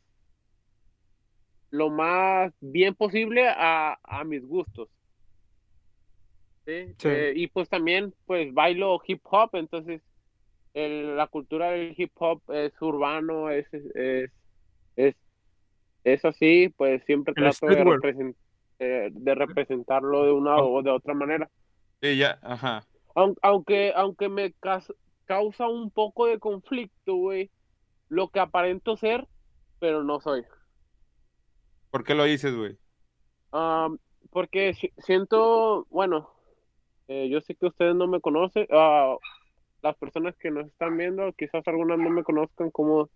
lo 1.72 1.90
más 1.90 2.52
bien 2.60 2.96
posible 2.96 3.48
a, 3.48 4.00
a 4.04 4.24
mis 4.24 4.44
gustos. 4.44 4.90
¿sí? 6.66 6.94
Sí. 6.98 7.08
Eh, 7.08 7.34
y 7.36 7.48
pues 7.48 7.70
también 7.70 8.14
pues 8.26 8.54
bailo 8.54 9.00
hip 9.06 9.22
hop, 9.24 9.52
entonces 9.54 10.02
el- 10.74 11.16
la 11.16 11.28
cultura 11.28 11.72
del 11.72 11.94
hip 11.98 12.12
hop 12.16 12.42
es 12.50 12.74
urbano, 12.82 13.50
es, 13.50 13.68
es, 13.74 14.32
es, 14.96 15.16
es 16.04 16.26
así, 16.26 16.70
pues 16.76 17.04
siempre 17.06 17.34
El 17.36 17.44
trato 17.44 17.68
de, 17.68 17.74
streetwear. 17.74 18.36
Eh, 18.80 19.10
de 19.12 19.36
representarlo 19.36 20.24
de 20.26 20.32
una 20.32 20.58
o 20.58 20.82
de 20.82 20.92
otra 20.92 21.14
manera. 21.14 21.50
Sí, 22.02 22.18
ya, 22.18 22.40
ajá. 22.42 22.84
Aun- 23.16 23.36
Aunque, 23.42 23.94
aunque 23.96 24.30
me 24.30 24.54
causa 25.26 25.68
un 25.68 25.92
poco 25.92 26.26
de 26.28 26.40
conflicto, 26.40 27.16
güey, 27.16 27.52
lo 28.08 28.30
que 28.30 28.40
aparento 28.40 28.98
ser, 28.98 29.28
pero 29.80 30.04
no 30.04 30.20
soy. 30.20 30.44
¿Por 31.92 32.04
qué 32.04 32.16
lo 32.16 32.24
dices, 32.24 32.56
güey? 32.56 32.78
Am, 33.52 33.98
porque 34.32 34.74
si- 34.74 34.94
siento, 34.98 35.86
bueno, 35.90 36.30
eh, 37.08 37.30
yo 37.30 37.42
sé 37.42 37.56
que 37.56 37.66
ustedes 37.68 37.96
no 37.96 38.08
me 38.08 38.22
conocen, 38.22 38.68
ah, 38.72 39.16
las 39.82 39.96
personas 39.98 40.36
que 40.38 40.52
nos 40.52 40.68
están 40.68 40.98
viendo, 40.98 41.32
quizás 41.34 41.68
algunas 41.68 41.98
no 41.98 42.10
me 42.10 42.24
conozcan 42.24 42.70
cómo, 42.72 43.10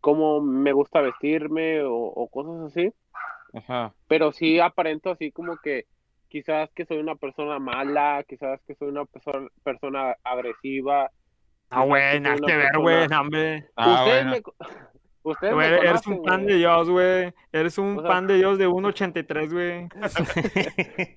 cómo 0.00 0.40
me 0.40 0.72
gusta 0.72 1.00
vestirme 1.00 1.82
o, 1.82 1.94
o 1.94 2.28
cosas 2.28 2.72
así, 2.72 2.92
Ajá. 3.54 3.94
pero 4.08 4.32
sí 4.32 4.58
aparento 4.60 5.10
así 5.10 5.30
como 5.32 5.56
que 5.62 5.84
quizás 6.28 6.70
que 6.74 6.84
soy 6.86 6.98
una 6.98 7.14
persona 7.14 7.58
mala, 7.58 8.24
quizás 8.28 8.60
que 8.66 8.74
soy 8.74 8.88
una 8.88 9.04
persona, 9.04 9.48
persona 9.62 10.16
agresiva. 10.24 11.10
Ah, 11.70 11.84
güey, 11.84 12.20
nada 12.20 12.36
que 12.36 12.56
ver, 12.56 12.66
persona- 12.72 12.78
güey, 12.78 13.06
hombre. 13.20 13.68
Ah, 13.76 14.04
ustedes 14.04 14.24
bueno. 14.24 14.30
me, 14.30 14.42
ustedes 15.22 15.54
Güey, 15.54 15.70
me 15.70 15.76
eres 15.78 16.06
un 16.06 16.22
pan 16.22 16.42
güey. 16.42 16.52
de 16.52 16.58
Dios, 16.58 16.90
güey. 16.90 17.32
Eres 17.52 17.78
un 17.78 17.98
O 17.98 18.02
sea- 18.02 18.10
pan 18.10 18.26
de 18.26 18.34
Dios 18.34 18.58
de 18.58 18.68
1.83, 18.68 19.52
güey. 19.52 19.88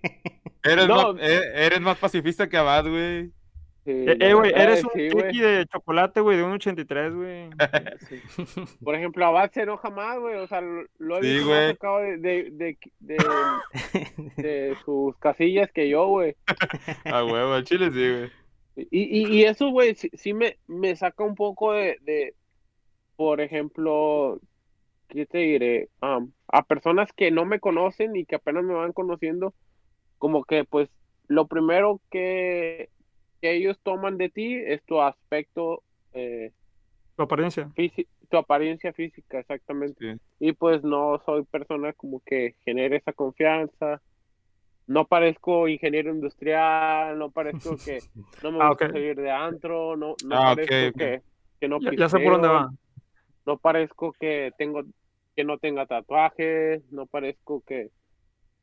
Eres, 0.64 0.88
No. 0.88 1.14
más, 1.14 1.22
eh, 1.24 1.42
eres 1.56 1.80
más 1.82 1.98
pacifista 1.98 2.48
que 2.50 2.58
Abad, 2.58 2.86
güey. 2.88 3.32
Sí, 3.92 4.06
Eh, 4.08 4.18
eh, 4.20 4.34
güey, 4.36 4.52
eres 4.56 4.80
es 4.80 4.84
un 4.86 4.92
sí, 5.32 5.40
de 5.40 5.66
chocolate, 5.72 6.22
güey, 6.22 6.38
de 6.38 6.44
1.83, 6.44 7.16
güey. 7.16 7.50
Por 8.84 8.94
ejemplo, 8.94 9.26
Abad 9.26 9.50
se 9.52 9.64
enoja 9.64 9.90
más, 9.90 10.20
güey. 10.20 10.36
O 10.36 10.48
sea, 10.48 10.62
lo 10.62 11.18
he 11.18 11.22
visto 11.22 11.50
más 11.50 11.72
sacado 11.72 11.98
de, 12.00 12.18
de, 12.18 12.52
de, 12.52 12.78
de- 13.00 13.18
de 14.38 14.76
sus 14.86 15.18
casillas 15.18 15.72
que 15.72 15.90
yo, 15.90 16.08
güey. 16.08 16.36
A 17.06 17.24
huevo, 17.26 17.54
al 17.54 17.64
chile 17.64 17.90
sí, 17.92 18.10
güey. 18.10 18.30
Y, 18.92 19.22
y, 19.22 19.38
y 19.40 19.44
eso, 19.46 19.70
güey, 19.72 19.96
sí, 19.96 20.10
sí 20.14 20.34
me, 20.34 20.58
me 20.68 20.96
saca 20.96 21.24
un 21.24 21.34
poco 21.36 21.74
de, 21.74 21.98
de, 22.02 22.36
por 23.16 23.42
ejemplo, 23.42 24.40
¿qué 25.08 25.26
te 25.26 25.40
diré? 25.40 25.90
Am, 26.00 26.32
a 26.48 26.62
personas 26.64 27.12
que 27.12 27.32
no 27.32 27.44
me 27.46 27.60
conocen 27.60 28.16
y 28.16 28.26
que 28.26 28.36
apenas 28.36 28.64
me 28.64 28.76
van 28.76 28.94
conociendo, 28.94 29.54
como 30.20 30.44
que, 30.44 30.64
pues, 30.64 30.90
lo 31.28 31.48
primero 31.48 32.00
que, 32.10 32.90
que 33.42 33.54
ellos 33.56 33.78
toman 33.84 34.18
de 34.18 34.30
ti 34.30 34.56
es 34.56 34.84
tu 34.86 35.02
aspecto, 35.02 35.84
eh, 36.14 36.52
Tu 37.16 37.24
apariencia. 37.24 37.70
tu 38.30 38.38
apariencia 38.38 38.94
física, 38.94 39.40
exactamente. 39.40 40.14
Sí. 40.14 40.20
Y 40.40 40.54
pues 40.54 40.84
no 40.84 41.22
soy 41.26 41.44
persona 41.46 41.94
como 41.94 42.22
que 42.26 42.56
genere 42.66 42.98
esa 42.98 43.14
confianza. 43.14 44.02
No 44.88 45.06
parezco 45.06 45.68
ingeniero 45.68 46.12
industrial, 46.12 47.18
no 47.20 47.30
parezco 47.32 47.76
que 47.86 48.00
no 48.44 48.52
me 48.52 48.60
Ah, 48.62 48.70
gusta 48.70 48.92
salir 48.92 49.16
de 49.16 49.32
antro, 49.32 49.96
no, 49.96 50.16
no 50.26 50.36
Ah, 50.36 50.56
parezco. 50.56 50.98
Que, 50.98 51.22
que 51.60 51.68
no 51.68 51.80
Ya, 51.82 51.92
ya 51.96 52.10
sé 52.10 52.20
por 52.20 52.34
dónde 52.34 52.48
va. 52.48 52.70
no 53.46 53.58
parezco 53.58 54.14
que 54.14 54.52
tengo 54.58 54.84
que 55.36 55.44
no 55.46 55.58
tenga 55.58 55.86
tatuajes, 55.86 56.84
no 56.92 57.06
parezco 57.06 57.62
que 57.66 57.90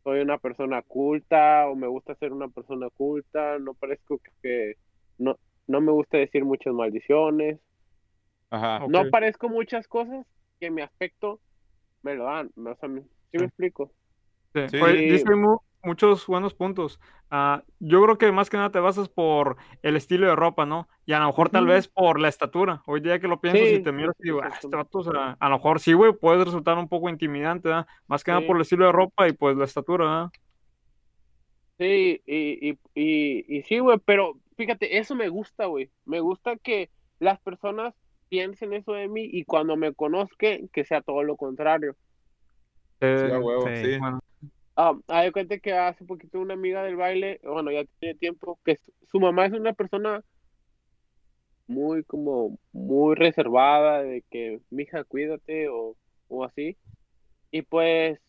soy 0.07 0.21
una 0.21 0.39
persona 0.39 0.83
culta 0.83 1.67
o 1.69 1.75
me 1.75 1.89
gusta 1.89 2.15
ser 2.15 2.33
una 2.33 2.47
persona 2.47 2.89
culta, 2.91 3.59
no 3.59 3.75
parezco 3.75 4.19
que, 4.19 4.31
que 4.41 4.77
no, 5.19 5.37
no 5.67 5.81
me 5.81 5.91
gusta 5.91 6.17
decir 6.17 6.45
muchas 6.45 6.73
maldiciones, 6.73 7.59
Ajá. 8.51 8.87
No 8.89 9.11
parezco 9.11 9.49
muchas 9.49 9.89
cosas 9.89 10.25
que 10.61 10.71
mi 10.71 10.81
aspecto 10.81 11.41
me 12.03 12.15
lo 12.15 12.27
dan, 12.27 12.53
o 12.55 12.75
sea, 12.77 12.89
me- 12.89 13.01
¿sí 13.01 13.09
Sí. 13.33 13.39
me 13.39 13.45
explico? 13.47 13.91
Sí. 14.55 14.69
Sí. 14.69 15.25
Muchos 15.83 16.27
buenos 16.27 16.55
puntos. 16.55 17.01
Ah, 17.31 17.65
yo 17.81 18.03
creo 18.03 18.19
que 18.19 18.33
más 18.33 18.51
que 18.51 18.57
nada 18.57 18.71
te 18.71 18.79
basas 18.81 19.09
por 19.09 19.57
el 19.83 19.97
estilo 19.97 20.27
de 20.29 20.37
ropa, 20.37 20.67
¿no? 20.67 20.89
Y 21.07 21.13
a 21.13 21.21
lo 21.21 21.27
mejor 21.27 21.51
tal 21.51 21.67
vez 21.67 21.89
por 21.89 22.21
la 22.21 22.29
estatura. 22.29 22.83
Hoy 22.87 23.01
día 23.01 23.19
que 23.21 23.29
lo 23.29 23.41
pienso, 23.41 23.65
Sí, 23.65 23.77
si 23.77 23.81
te 23.81 23.93
miras 23.93 24.15
y 24.21 24.25
digo, 24.25 24.43
ah, 24.43 24.49
este 24.49 24.77
vato, 24.77 24.99
o 24.99 25.05
sea, 25.05 25.37
a 25.41 25.49
lo 25.49 25.57
mejor 25.57 25.81
sí, 25.81 25.93
güey, 25.93 26.13
puede 26.13 26.45
resultar 26.45 26.79
un 26.79 26.89
poco 26.89 27.09
intimidante, 27.09 27.69
¿verdad? 27.69 27.87
Más 28.07 28.23
que 28.25 28.31
nada 28.33 28.47
por 28.47 28.57
el 28.57 28.63
estilo 28.63 28.87
de 28.87 28.93
ropa 28.93 29.29
y 29.29 29.33
pues 29.33 29.57
la 29.57 29.65
estatura, 29.65 30.05
¿verdad? 30.05 30.31
Sí, 31.79 32.23
y, 32.27 32.71
y, 32.71 32.79
y, 32.95 33.59
y 33.59 33.63
sí, 33.63 33.79
güey, 33.81 33.99
pero 34.05 34.41
fíjate, 34.57 34.99
eso 34.99 35.15
me 35.15 35.29
gusta, 35.29 35.67
güey. 35.67 35.91
Me 36.07 36.21
gusta 36.21 36.57
que 36.57 36.91
las 37.19 37.39
personas 37.41 37.95
piensen 38.29 38.73
eso 38.73 38.93
de 38.93 39.09
mí 39.09 39.29
y 39.31 39.45
cuando 39.45 39.77
me 39.77 39.95
conozcan, 39.95 40.69
que 40.69 40.85
sea 40.85 41.03
todo 41.03 41.23
lo 41.23 41.37
contrario. 41.37 41.97
Eh, 43.01 43.17
Sí, 43.17 43.31
a 43.31 43.39
huevo, 43.41 43.75
sí. 43.75 43.77
sí. 43.77 43.99
bueno, 43.99 44.21
Ah, 44.77 44.95
hay 45.09 45.31
cuenta 45.33 45.59
que 45.59 45.73
hace 45.73 46.05
poquito 46.05 46.39
una 46.39 46.55
amiga 46.55 46.83
del 46.83 46.97
baile, 46.97 47.41
bueno, 47.43 47.71
ya 47.73 47.85
tiene 47.99 48.15
tiempo, 48.17 48.59
que 48.65 48.77
su, 48.77 48.93
su 49.11 49.21
mamá 49.21 49.47
es 49.47 49.53
una 49.53 49.73
persona 49.73 50.23
muy 51.67 52.05
como, 52.05 52.59
muy 52.73 53.15
reservada, 53.15 54.03
de 54.03 54.23
que, 54.31 54.61
mija, 54.71 55.05
cuídate 55.05 55.69
o, 55.69 55.97
o 56.29 56.45
así. 56.45 56.77
Y 57.51 57.63
pues 57.63 58.21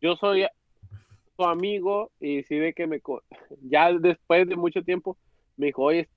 yo 0.00 0.16
soy 0.16 0.46
su 1.36 1.44
amigo 1.44 2.10
y 2.20 2.42
sí 2.44 2.56
de 2.56 2.72
que 2.72 2.86
me, 2.86 3.00
ya 3.62 3.92
después 3.92 4.48
de 4.48 4.56
mucho 4.56 4.82
tiempo, 4.82 5.16
me 5.56 5.66
dijo, 5.66 5.82
oye, 5.82 6.08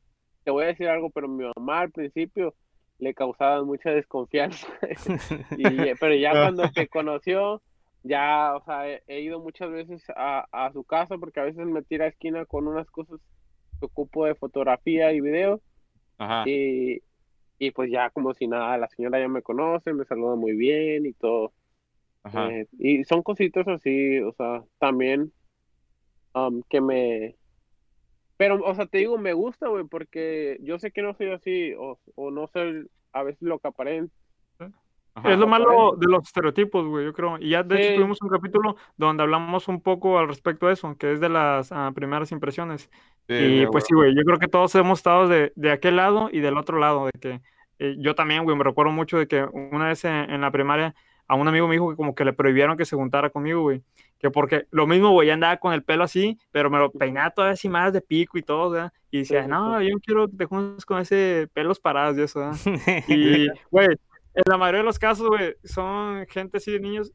te 0.44 0.52
voy 0.52 0.65
a 0.65 0.68
decir 0.68 0.88
algo, 0.88 1.10
pero 1.10 1.28
mi 1.28 1.46
mamá 1.56 1.82
al 1.82 1.92
principio 1.92 2.56
le 3.00 3.13
causaba 3.13 3.63
mucha 3.63 3.92
desconfianza. 3.92 4.68
Y, 5.58 5.63
pero 6.00 6.15
ya 6.15 6.32
cuando 6.32 6.70
te 6.72 6.88
conoció, 6.88 7.62
ya, 8.03 8.55
o 8.55 8.63
sea, 8.63 8.88
he, 9.07 9.21
ido 9.21 9.39
muchas 9.39 9.69
veces 9.71 10.03
a, 10.15 10.47
a 10.51 10.71
su 10.71 10.83
casa 10.83 11.17
porque 11.17 11.39
a 11.39 11.43
veces 11.43 11.65
me 11.65 11.81
tira 11.83 12.05
a 12.05 12.09
esquina 12.09 12.45
con 12.45 12.67
unas 12.67 12.89
cosas 12.89 13.19
que 13.79 13.85
ocupo 13.85 14.25
de 14.25 14.35
fotografía 14.35 15.12
y 15.12 15.21
video 15.21 15.62
Ajá. 16.17 16.43
y, 16.47 17.01
y 17.57 17.71
pues 17.71 17.91
ya 17.91 18.09
como 18.09 18.33
si 18.33 18.47
nada, 18.47 18.77
la 18.77 18.88
señora 18.89 19.19
ya 19.19 19.27
me 19.27 19.41
conoce, 19.41 19.93
me 19.93 20.05
saluda 20.05 20.35
muy 20.35 20.55
bien 20.55 21.05
y 21.05 21.13
todo. 21.13 21.53
Ajá. 22.23 22.51
Eh, 22.51 22.67
y 22.77 23.03
son 23.03 23.23
cositas 23.23 23.67
así, 23.67 24.19
o 24.19 24.31
sea, 24.33 24.63
también 24.77 25.31
um, 26.33 26.62
que 26.69 26.81
me... 26.81 27.35
Pero, 28.38 28.63
o 28.63 28.73
sea, 28.73 28.85
te 28.85 28.99
digo, 28.99 29.17
me 29.17 29.33
gusta, 29.33 29.67
güey, 29.67 29.83
porque 29.83 30.57
yo 30.62 30.79
sé 30.79 30.91
que 30.91 31.01
no 31.01 31.13
soy 31.13 31.31
así 31.31 31.73
o, 31.77 31.99
o 32.15 32.31
no 32.31 32.47
soy 32.47 32.89
a 33.12 33.23
veces 33.23 33.41
lo 33.41 33.59
que 33.59 33.67
aparento. 33.67 34.13
Ajá. 35.19 35.34
Es 35.34 35.38
lo 35.39 35.47
malo 35.47 35.95
de 35.97 36.08
los 36.08 36.23
estereotipos, 36.23 36.86
güey, 36.88 37.05
yo 37.05 37.13
creo. 37.13 37.38
Y 37.39 37.49
ya 37.49 37.63
de 37.63 37.75
hecho 37.77 37.89
Sí. 37.89 37.95
tuvimos 37.95 38.21
un 38.21 38.29
capítulo 38.29 38.75
donde 38.97 39.23
hablamos 39.23 39.67
un 39.67 39.82
poco 39.82 40.17
al 40.19 40.27
respecto 40.27 40.67
de 40.67 40.73
eso, 40.73 40.95
que 40.97 41.13
es 41.13 41.19
de 41.19 41.29
las 41.29 41.71
ah, 41.71 41.91
primeras 41.93 42.32
impresiones. 42.32 42.89
Sí, 43.27 43.62
Y 43.62 43.67
pues 43.67 43.86
sí, 43.88 43.93
güey, 43.93 44.15
yo 44.15 44.23
creo 44.23 44.39
que 44.39 44.47
todos 44.47 44.73
hemos 44.75 44.99
estado 44.99 45.27
de, 45.27 45.51
de 45.55 45.71
aquel 45.71 45.95
lado 45.97 46.29
y 46.32 46.39
del 46.39 46.58
otro 46.58 46.79
lado, 46.79 47.05
de 47.05 47.12
que 47.19 47.41
eh, 47.79 47.95
yo 47.99 48.15
también, 48.15 48.43
güey, 48.43 48.58
me 48.58 48.63
recuerdo 48.63 48.91
mucho 48.91 49.17
de 49.17 49.27
que 49.27 49.43
una 49.53 49.88
vez 49.88 50.03
en, 50.05 50.29
en 50.32 50.41
la 50.41 50.51
primaria 50.51 50.95
a 51.27 51.36
un 51.36 51.47
amigo 51.47 51.67
me 51.67 51.75
dijo 51.75 51.89
que 51.91 51.95
como 51.95 52.15
que 52.15 52.25
le 52.25 52.34
prohibieron 52.34 52.75
que 52.75 52.86
se 52.86 52.95
juntara 52.95 53.29
conmigo, 53.29 53.62
güey, 53.62 53.84
que 54.17 54.32
porque 54.32 54.65
lo 54.71 54.88
mismo, 54.88 55.12
güey, 55.12 55.29
andaba 55.29 55.58
con 55.58 55.73
el 55.73 55.84
pelo 55.84 56.03
así, 56.03 56.38
pero 56.51 56.69
me 56.71 56.79
lo 56.79 56.91
peinaba 56.91 57.29
todavía 57.29 57.53
así 57.53 57.69
más 57.69 57.93
de 57.93 58.01
pico 58.01 58.38
y 58.39 58.41
todo, 58.41 58.71
¿verdad? 58.71 58.91
Y 59.12 59.19
decía, 59.19 59.43
Sí, 59.43 59.49
no, 59.49 59.79
yo 59.82 59.95
quiero 60.03 60.27
que 60.27 60.38
te 60.38 60.45
juntes 60.45 60.86
con 60.86 60.99
ese 60.99 61.47
pelos 61.53 61.79
parados 61.79 62.17
y 62.17 62.21
eso, 62.23 62.39
¿verdad? 62.39 62.58
Y, 63.08 63.47
güey, 63.69 63.89
en 64.45 64.52
la 64.52 64.58
mayoría 64.58 64.80
de 64.80 64.86
los 64.86 64.99
casos, 64.99 65.28
güey, 65.28 65.56
son 65.63 66.25
gente 66.28 66.58
así 66.58 66.71
de 66.71 66.80
niños, 66.80 67.12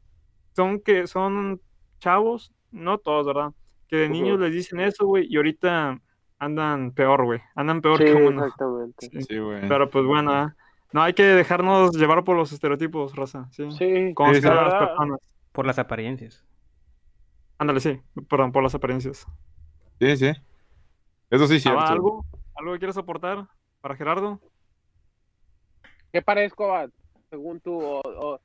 son 0.55 0.79
que 0.79 1.07
son 1.07 1.61
chavos, 1.99 2.53
no 2.71 2.97
todos, 2.97 3.25
¿verdad? 3.27 3.51
Que 3.87 3.97
de 3.97 4.09
niños 4.09 4.39
les 4.39 4.51
dicen 4.53 4.79
eso, 4.79 5.05
güey, 5.05 5.27
y 5.29 5.37
ahorita 5.37 5.99
andan 6.39 6.91
peor, 6.91 7.25
güey, 7.25 7.41
andan 7.55 7.81
peor 7.81 7.97
Sí, 7.97 8.05
que 8.05 8.13
uno. 8.13 8.43
exactamente. 8.45 9.09
Sí. 9.11 9.21
Sí, 9.21 9.37
güey. 9.39 9.67
Pero 9.67 9.89
pues 9.89 10.05
bueno, 10.05 10.31
¿ah? 10.33 10.55
no 10.91 11.01
hay 11.01 11.13
que 11.13 11.23
dejarnos 11.23 11.95
llevar 11.95 12.23
por 12.23 12.35
los 12.35 12.51
estereotipos, 12.51 13.15
raza, 13.15 13.47
sí. 13.51 13.69
Sí, 13.71 14.13
Conocer 14.13 14.51
a 14.51 14.55
la 14.55 14.61
las 14.63 14.87
personas. 14.87 15.19
Por 15.51 15.65
las 15.65 15.79
apariencias. 15.79 16.43
Ándale, 17.57 17.79
sí, 17.79 18.01
perdón, 18.29 18.51
por 18.51 18.63
las 18.63 18.75
apariencias. 18.75 19.25
Sí, 19.99 20.17
sí. 20.17 20.31
Eso 21.29 21.47
sí 21.47 21.55
Ah, 21.69 21.73
¿va 21.73 21.87
cierto. 21.87 21.93
¿Algo? 21.93 22.25
¿Algo 22.55 22.73
que 22.73 22.79
quieras 22.79 22.97
aportar 22.97 23.47
para 23.81 23.95
Gerardo? 23.95 24.39
¿Qué 26.11 26.21
parezco, 26.21 26.67
Bad? 26.67 26.91
Según 27.35 27.59
tú, 27.59 27.77
o, 27.81 27.99
o, 28.01 28.39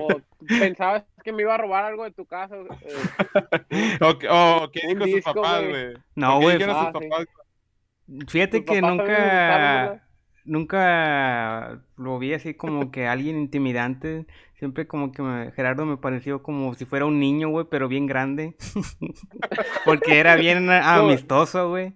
o 0.00 0.08
pensabas 0.48 1.04
que 1.22 1.30
me 1.30 1.42
iba 1.42 1.54
a 1.54 1.58
robar 1.58 1.84
algo 1.84 2.04
de 2.04 2.10
tu 2.12 2.24
casa. 2.24 2.56
eh, 2.56 3.98
O, 4.00 4.18
que- 4.18 4.28
o 4.30 4.70
¿qué 4.72 4.80
dijo 4.88 5.04
disco, 5.04 5.34
papás, 5.34 5.60
güey. 5.60 5.70
güey? 5.92 5.96
No, 6.14 6.38
¿O 6.38 6.40
qué 6.40 6.46
güey. 6.56 6.70
Ah, 6.70 6.92
sí. 6.98 8.24
Fíjate 8.28 8.60
¿tus 8.62 8.74
que 8.74 8.80
nunca, 8.82 10.02
nunca 10.44 11.82
lo 11.98 12.18
vi 12.18 12.32
así 12.32 12.54
como 12.54 12.90
que 12.90 13.06
alguien 13.06 13.38
intimidante. 13.38 14.26
Siempre 14.54 14.86
como 14.86 15.12
que 15.12 15.20
me- 15.22 15.52
Gerardo 15.52 15.84
me 15.84 15.98
pareció 15.98 16.42
como 16.42 16.72
si 16.74 16.86
fuera 16.86 17.04
un 17.04 17.20
niño, 17.20 17.50
güey, 17.50 17.66
pero 17.70 17.88
bien 17.88 18.06
grande. 18.06 18.56
Porque 19.84 20.18
era 20.18 20.36
bien 20.36 20.68
amistoso, 20.70 21.68
güey. 21.68 21.94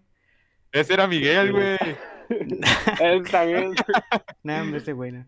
Ese 0.72 0.92
era 0.92 1.06
Miguel, 1.06 1.52
güey. 1.52 1.78
Él 3.00 3.22
también. 3.30 3.74
Hombre, 4.44 4.78
ese 4.78 4.92
güey. 4.92 5.12
no. 5.12 5.24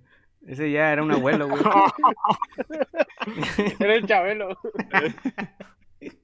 Ese 0.46 0.70
ya 0.70 0.92
era 0.92 1.02
un 1.02 1.12
abuelo, 1.12 1.48
güey. 1.48 1.62
Era 3.80 3.94
el 3.94 4.06
Chabelo. 4.06 4.56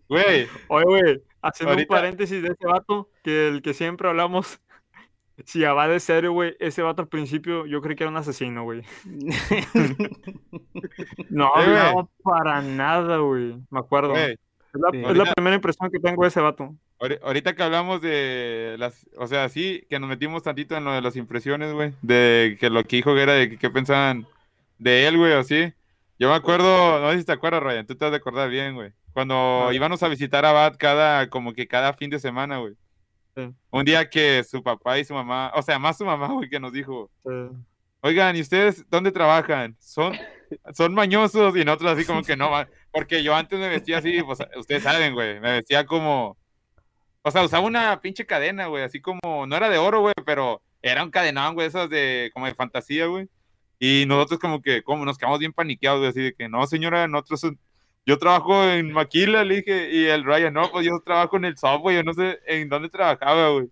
Güey, 0.09 0.47
Oye, 0.69 0.85
güey, 0.85 1.23
haciendo 1.41 1.73
Ahorita- 1.73 1.95
un 1.95 2.01
paréntesis 2.01 2.43
de 2.43 2.49
ese 2.49 2.67
vato, 2.67 3.09
que 3.25 3.49
el 3.49 3.63
que 3.63 3.73
siempre 3.73 4.07
hablamos, 4.11 4.61
si 5.47 5.61
ya 5.61 5.73
va 5.73 5.89
de 5.89 6.01
serio, 6.01 6.33
güey, 6.33 6.55
ese 6.61 6.83
vato 6.83 7.01
al 7.01 7.09
principio 7.09 7.65
yo 7.65 7.81
creí 7.81 7.97
que 7.97 8.05
era 8.05 8.11
un 8.11 8.19
asesino, 8.19 8.63
güey. 8.65 8.83
No, 11.31 11.47
Eh, 11.57 11.65
güey. 11.65 11.95
no, 11.95 12.11
para 12.23 12.61
nada, 12.61 13.17
güey. 13.19 13.57
Me 13.71 13.79
acuerdo. 13.81 14.15
Es 14.15 14.37
la, 14.75 14.91
Sí. 14.93 15.03
es 15.05 15.17
la 15.17 15.33
primera 15.33 15.57
impresión 15.57 15.91
que 15.91 15.99
tengo 15.99 16.23
de 16.23 16.29
ese 16.29 16.41
vato. 16.41 16.75
Ahori- 17.03 17.19
Ahorita 17.23 17.55
que 17.55 17.63
hablamos 17.63 18.01
de 18.01 18.77
las, 18.79 19.07
o 19.17 19.27
sea, 19.27 19.49
sí, 19.49 19.85
que 19.91 19.99
nos 19.99 20.09
metimos 20.09 20.43
tantito 20.43 20.77
en 20.77 20.85
lo 20.85 20.93
de 20.93 21.03
las 21.03 21.17
impresiones, 21.17 21.73
güey, 21.73 21.93
de 22.03 22.57
que 22.61 22.71
lo 22.71 22.83
que 22.85 22.97
dijo 22.97 23.17
era 23.17 23.33
de 23.35 23.59
qué 23.59 23.71
pensaban 23.71 24.27
de 24.79 25.07
él, 25.07 25.17
güey, 25.19 25.33
o 25.33 25.41
así. 25.41 25.73
Yo 26.19 26.29
me 26.29 26.35
acuerdo, 26.35 27.01
no 27.01 27.11
sé 27.13 27.19
si 27.19 27.25
te 27.25 27.33
acuerdas, 27.33 27.63
Ryan, 27.63 27.87
tú 27.87 27.97
te 27.97 28.05
has 28.05 28.11
de 28.13 28.17
acordar 28.19 28.49
bien, 28.49 28.75
güey. 28.75 28.93
Cuando 29.13 29.69
íbamos 29.73 30.03
a 30.03 30.09
visitar 30.09 30.45
a 30.47 30.53
Bad 30.53 30.77
cada, 30.79 31.29
como 31.29 31.53
que 31.53 31.67
cada 31.67 31.93
fin 31.93 32.09
de 32.11 32.19
semana, 32.21 32.59
güey. 32.59 32.75
Sí. 33.37 33.51
Un 33.71 33.85
día 33.85 34.09
que 34.09 34.45
su 34.45 34.63
papá 34.63 34.99
y 34.99 35.05
su 35.05 35.15
mamá, 35.15 35.51
o 35.55 35.63
sea, 35.63 35.79
más 35.79 35.99
su 35.99 36.05
mamá, 36.05 36.29
güey, 36.29 36.49
que 36.49 36.61
nos 36.61 36.73
dijo, 36.73 37.11
oigan, 38.01 38.37
¿y 38.37 38.41
ustedes 38.41 38.85
dónde 38.91 39.11
trabajan? 39.13 39.77
Son, 39.81 40.15
son 40.75 40.95
mañosos 40.95 41.57
y 41.57 41.65
nosotros 41.65 41.93
así 41.93 42.05
como 42.05 42.23
que 42.25 42.37
no, 42.37 42.51
porque 42.93 43.23
yo 43.23 43.35
antes 43.35 43.59
me 43.59 43.69
vestía 43.69 43.99
así, 43.99 44.23
pues 44.23 44.39
ustedes 44.57 44.83
saben, 44.83 45.15
güey, 45.15 45.41
me 45.41 45.53
vestía 45.53 45.85
como, 45.87 46.37
o 47.23 47.31
sea, 47.31 47.45
usaba 47.45 47.67
una 47.67 48.01
pinche 48.01 48.27
cadena, 48.27 48.67
güey, 48.67 48.83
así 48.83 49.01
como, 49.01 49.47
no 49.47 49.57
era 49.57 49.69
de 49.69 49.79
oro, 49.79 50.01
güey, 50.01 50.15
pero 50.27 50.61
era 50.83 51.05
un 51.05 51.11
cadenón, 51.11 51.55
güey, 51.55 51.69
esas 51.69 51.89
de, 51.89 52.31
como 52.35 52.47
de 52.47 52.55
fantasía, 52.55 53.07
güey. 53.07 53.29
Y 53.79 54.05
nosotros 54.07 54.41
como 54.41 54.61
que, 54.61 54.83
como 54.83 55.05
nos 55.05 55.19
quedamos 55.19 55.39
bien 55.39 55.53
paniqueados, 55.53 56.01
güey, 56.01 56.11
así 56.11 56.21
de 56.21 56.35
que, 56.35 56.49
no, 56.49 56.67
señora, 56.67 57.07
nosotros, 57.07 57.55
yo 58.05 58.19
trabajo 58.19 58.65
en 58.65 58.93
Maquila, 58.93 59.45
le 59.45 59.57
dije, 59.57 59.91
y 59.93 60.07
el 60.07 60.25
Ryan, 60.25 60.55
no, 60.55 60.71
pues 60.71 60.85
yo 60.85 61.01
trabajo 61.05 61.37
en 61.37 61.45
el 61.45 61.57
software, 61.57 61.97
yo 61.97 62.03
no 62.03 62.13
sé 62.13 62.41
en 62.47 62.69
dónde 62.69 62.89
trabajaba, 62.89 63.51
güey. 63.51 63.69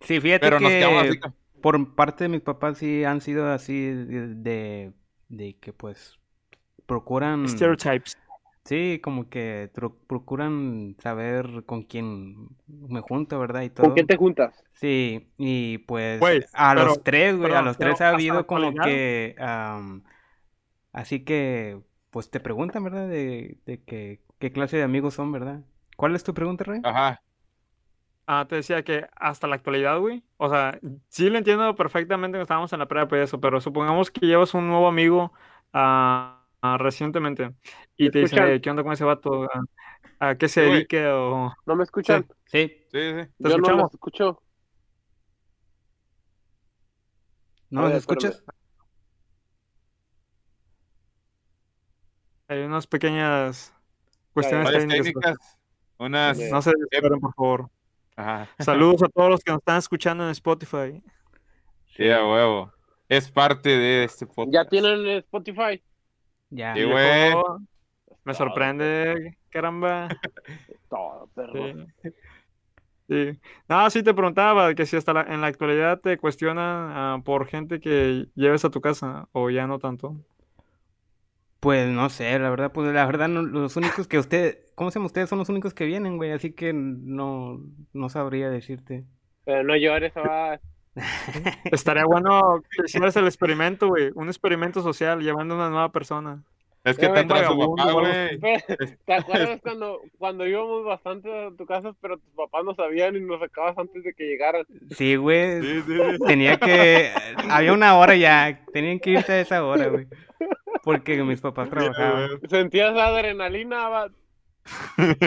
Sí, 0.00 0.20
fíjate 0.20 0.46
Pero 0.46 0.60
nos 0.60 0.70
quedamos 0.70 1.04
así 1.04 1.18
que 1.18 1.28
por 1.60 1.94
parte 1.94 2.24
de 2.24 2.28
mis 2.28 2.40
papás 2.40 2.78
sí 2.78 3.04
han 3.04 3.20
sido 3.20 3.50
así 3.50 3.86
de, 3.90 4.34
de, 4.34 4.92
de 5.28 5.56
que 5.58 5.72
pues 5.72 6.18
procuran... 6.86 7.48
Stereotypes. 7.48 8.16
Sí, 8.68 9.00
como 9.02 9.30
que 9.30 9.70
procuran 10.06 10.94
saber 10.98 11.64
con 11.64 11.84
quién 11.84 12.50
me 12.66 13.00
junto, 13.00 13.38
¿verdad? 13.38 13.62
Y 13.62 13.70
todo. 13.70 13.86
¿Con 13.86 13.94
quién 13.94 14.06
te 14.06 14.16
juntas? 14.18 14.62
Sí, 14.74 15.32
y 15.38 15.78
pues 15.78 16.20
Güey, 16.20 16.44
a 16.52 16.74
los 16.74 17.02
tres, 17.02 17.34
güey, 17.34 17.54
a 17.54 17.62
los 17.62 17.78
pero 17.78 17.92
tres 17.92 18.02
ha 18.02 18.10
habido 18.10 18.46
como 18.46 18.74
que, 18.74 19.34
am, 19.38 20.02
así 20.92 21.24
que, 21.24 21.80
pues 22.10 22.30
te 22.30 22.40
preguntan, 22.40 22.84
¿verdad? 22.84 23.08
De, 23.08 23.56
de 23.64 23.82
que, 23.82 24.20
qué 24.38 24.52
clase 24.52 24.76
de 24.76 24.82
amigos 24.82 25.14
son, 25.14 25.32
¿verdad? 25.32 25.62
¿Cuál 25.96 26.14
es 26.14 26.22
tu 26.22 26.34
pregunta, 26.34 26.64
Rey? 26.64 26.80
Ajá. 26.84 27.22
Ah, 28.26 28.44
te 28.46 28.56
decía 28.56 28.84
que 28.84 29.08
hasta 29.16 29.46
la 29.46 29.54
actualidad, 29.56 29.98
güey. 29.98 30.22
O 30.36 30.50
sea, 30.50 30.78
sí 31.08 31.30
lo 31.30 31.38
entiendo 31.38 31.74
perfectamente 31.74 32.36
que 32.36 32.42
estábamos 32.42 32.70
en 32.74 32.80
la 32.80 32.86
prepa 32.86 33.16
y 33.16 33.20
eso, 33.20 33.40
pero 33.40 33.60
supongamos 33.62 34.10
que 34.10 34.26
llevas 34.26 34.52
un 34.52 34.68
nuevo 34.68 34.86
amigo 34.86 35.32
ah, 35.72 36.37
ah, 36.62 36.76
recientemente 36.78 37.54
y 37.96 38.10
te 38.10 38.20
dicen, 38.20 38.38
escuchan? 38.38 38.48
"Ey, 38.48 38.60
¿qué 38.60 38.70
onda 38.70 38.82
con 38.82 38.92
ese 38.92 39.04
vato? 39.04 39.44
¿A, 40.20 40.30
a 40.30 40.34
qué 40.36 40.48
se 40.48 40.62
dedique? 40.62 41.06
O... 41.08 41.52
¿No 41.66 41.76
me 41.76 41.84
escuchan? 41.84 42.26
Sí, 42.46 42.68
Sí, 42.90 42.98
sí. 43.00 43.00
¿Te 43.00 43.28
Yo 43.38 43.48
no 43.48 43.48
escuchamos? 43.48 43.82
los 43.82 43.94
escucho. 43.94 44.42
¿no 47.70 47.82
ver, 47.84 47.96
escuchas? 47.96 48.42
Hay 52.48 52.60
unas 52.60 52.86
pequeñas 52.86 53.74
cuestiones 54.32 54.70
técnicas. 54.70 54.96
técnicas. 55.06 55.58
Unas. 55.98 56.38
No 56.50 56.62
se 56.62 56.70
desesperen, 56.70 57.20
por 57.20 57.34
favor. 57.34 57.70
Ajá. 58.16 58.48
Saludos 58.58 59.02
a 59.02 59.08
todos 59.08 59.30
los 59.30 59.40
que 59.44 59.52
nos 59.52 59.58
están 59.60 59.76
escuchando 59.78 60.24
en 60.24 60.30
Spotify. 60.30 61.02
Sí, 61.94 62.08
a 62.10 62.24
huevo. 62.26 62.72
Es 63.08 63.30
parte 63.30 63.68
de 63.68 64.04
este 64.04 64.26
podcast. 64.26 64.52
¿Ya 64.54 64.64
tienen 64.66 65.06
Spotify? 65.18 65.82
Ya. 66.50 66.74
Sí, 66.74 66.84
güey. 66.84 67.34
Me 68.24 68.34
sorprende, 68.34 69.36
caramba. 69.50 70.08
Todo, 70.90 71.28
perro. 71.34 71.52
Sí. 72.02 72.10
Sí. 73.08 73.40
No, 73.68 73.88
sí 73.88 74.02
te 74.02 74.12
preguntaba 74.12 74.74
que 74.74 74.84
si 74.84 74.96
hasta 74.96 75.14
la- 75.14 75.22
en 75.22 75.40
la 75.40 75.46
actualidad 75.46 76.00
te 76.00 76.18
cuestionan 76.18 76.90
ah, 76.92 77.22
por 77.24 77.46
gente 77.46 77.80
que 77.80 78.26
lleves 78.34 78.66
a 78.66 78.70
tu 78.70 78.82
casa 78.82 79.28
o 79.32 79.48
ya 79.48 79.66
no 79.66 79.78
tanto. 79.78 80.14
Pues 81.60 81.88
no 81.88 82.08
sé, 82.10 82.38
la 82.38 82.50
verdad, 82.50 82.70
pues 82.70 82.92
la 82.92 83.04
verdad, 83.06 83.28
no- 83.28 83.42
los 83.42 83.76
únicos 83.76 84.06
que 84.06 84.18
usted, 84.18 84.58
¿cómo 84.74 84.90
se 84.90 84.98
llama? 84.98 85.06
Ustedes 85.06 85.28
son 85.28 85.38
los 85.38 85.48
únicos 85.48 85.74
que 85.74 85.86
vienen, 85.86 86.18
güey, 86.18 86.32
así 86.32 86.52
que 86.52 86.72
no, 86.74 87.60
no 87.92 88.08
sabría 88.10 88.50
decirte. 88.50 89.04
Pero 89.44 89.64
no 89.64 89.74
llores, 89.74 90.12
va. 90.14 90.60
Estaría 91.72 92.04
bueno 92.04 92.62
que 92.70 92.84
hicieras 92.86 93.16
el 93.16 93.26
experimento, 93.26 93.88
güey. 93.88 94.10
Un 94.14 94.28
experimento 94.28 94.82
social 94.82 95.20
llevando 95.20 95.54
a 95.54 95.58
una 95.58 95.70
nueva 95.70 95.92
persona. 95.92 96.42
Es 96.84 96.96
que 96.96 97.08
te 97.08 97.20
entra 97.20 97.46
su 97.46 97.58
papá, 97.58 97.92
güey. 97.92 98.38
¿Te 99.06 99.12
acuerdas 99.12 99.60
cuando, 99.62 100.00
cuando 100.16 100.46
íbamos 100.46 100.84
bastante 100.84 101.46
a 101.46 101.50
tu 101.50 101.66
casa, 101.66 101.92
pero 102.00 102.16
tus 102.18 102.32
papás 102.34 102.64
no 102.64 102.74
sabían 102.74 103.16
y 103.16 103.20
nos 103.20 103.40
sacabas 103.40 103.76
antes 103.76 104.02
de 104.04 104.14
que 104.14 104.24
llegaran? 104.24 104.64
Sí, 104.96 105.16
güey, 105.16 105.60
Sí, 105.60 105.82
sí, 105.86 105.98
sí. 105.98 106.18
tenía 106.26 106.56
que, 106.56 107.10
había 107.50 107.72
una 107.72 107.98
hora 107.98 108.14
ya, 108.16 108.64
tenían 108.72 109.00
que 109.00 109.10
irse 109.10 109.32
a 109.32 109.40
esa 109.40 109.64
hora, 109.64 109.88
güey, 109.88 110.06
porque 110.82 111.22
mis 111.24 111.40
papás 111.40 111.68
trabajaban. 111.68 112.40
¿Sentías 112.48 112.94
la 112.94 113.08
adrenalina, 113.08 113.88
va? 113.88 114.08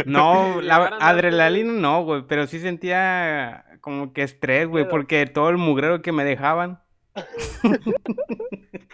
No, 0.06 0.62
la 0.62 0.98
adrenalina 1.00 1.74
no, 1.74 2.04
güey, 2.04 2.24
pero 2.28 2.48
sí 2.48 2.60
sentía 2.60 3.66
como 3.82 4.14
que 4.14 4.24
estrés, 4.24 4.68
güey, 4.68 4.88
porque 4.88 5.26
todo 5.26 5.50
el 5.50 5.58
mugrero 5.58 6.02
que 6.02 6.12
me 6.12 6.24
dejaban. 6.24 6.80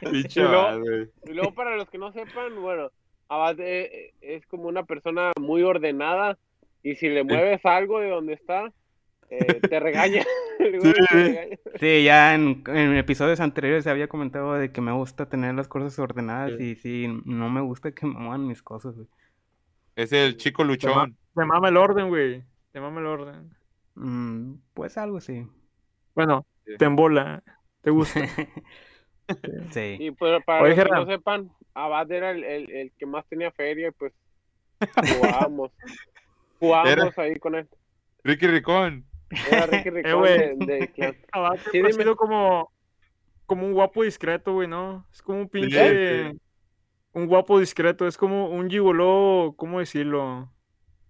Y 0.01 0.39
luego-. 0.39 0.83
Y 1.25 1.33
luego, 1.33 1.53
para 1.53 1.75
los 1.75 1.89
que 1.89 1.97
no 1.97 2.11
sepan, 2.11 2.61
bueno, 2.61 2.91
Abad 3.29 3.59
eh, 3.59 4.13
es 4.21 4.45
como 4.45 4.67
una 4.67 4.83
persona 4.83 5.31
muy 5.39 5.63
ordenada 5.63 6.37
y 6.83 6.95
si 6.95 7.09
le 7.09 7.23
mueves 7.23 7.65
algo 7.65 7.99
de 7.99 8.09
donde 8.09 8.33
está, 8.33 8.71
eh, 9.29 9.59
te 9.59 9.79
regaña. 9.79 10.23
Sí, 11.79 12.03
ya 12.03 12.35
en, 12.35 12.63
en 12.67 12.95
episodios 12.95 13.39
anteriores 13.39 13.87
había 13.87 14.07
comentado 14.07 14.53
de 14.53 14.71
que 14.71 14.81
me 14.81 14.91
gusta 14.93 15.27
tener 15.27 15.55
las 15.55 15.67
cosas 15.67 15.97
ordenadas 15.99 16.53
Sí. 16.57 16.63
y 16.71 16.75
sí, 16.75 17.07
no 17.25 17.49
me 17.49 17.61
gusta 17.61 17.91
que 17.91 18.05
me 18.05 18.13
muevan 18.13 18.47
mis 18.47 18.61
cosas, 18.61 18.95
güey. 18.95 19.07
Es 19.97 20.13
el 20.13 20.37
chico 20.37 20.63
luchón. 20.63 21.17
Te 21.35 21.43
mama 21.43 21.69
el 21.69 21.77
orden, 21.77 22.07
güey. 22.09 22.43
Te 22.71 22.79
mama 22.79 22.99
el 22.99 23.07
orden. 23.07 23.49
Mm, 23.95 24.53
pues 24.75 24.95
algo 24.97 25.19
sí. 25.19 25.47
Bueno, 26.13 26.45
Sí. 26.65 26.73
te 26.77 26.85
embola. 26.85 27.43
Te 27.81 27.89
gusta. 27.89 28.21
Sí. 29.71 29.97
Y 29.99 30.11
pues, 30.11 30.41
para 30.45 30.63
Oye, 30.63 30.73
los 30.73 30.85
que 30.85 30.91
no 30.91 31.05
sepan, 31.05 31.51
Abad 31.73 32.09
era 32.13 32.31
el, 32.31 32.45
el, 32.45 32.71
el 32.71 32.91
que 32.93 33.05
más 33.05 33.25
tenía 33.27 33.51
feria 33.51 33.89
y 33.89 33.91
pues 33.91 34.13
jugábamos. 34.95 35.71
Jugábamos 36.59 37.17
ahí 37.17 37.35
con 37.35 37.55
él. 37.55 37.67
Ricky 38.23 38.47
Ricón. 38.47 39.05
Era 39.51 39.65
Ricky 39.65 39.89
Ricón 39.89 40.25
Eh, 40.27 40.55
de, 40.55 40.91
de. 40.95 41.17
Abad 41.33 41.57
Sí, 41.71 41.83
sido 41.91 42.15
como, 42.15 42.71
como 43.45 43.67
un 43.67 43.73
guapo 43.73 44.03
discreto, 44.03 44.53
güey, 44.53 44.69
¿no? 44.69 45.05
Es 45.11 45.21
como 45.21 45.39
un 45.39 45.45
Sí, 45.45 45.49
pinche... 45.51 46.31
sí. 46.31 46.39
Un 47.17 47.25
guapo 47.25 47.59
discreto. 47.59 48.05
Es 48.05 48.15
como 48.15 48.49
un 48.49 48.69
gigoló, 48.69 49.55
¿cómo 49.57 49.79
decirlo? 49.79 50.53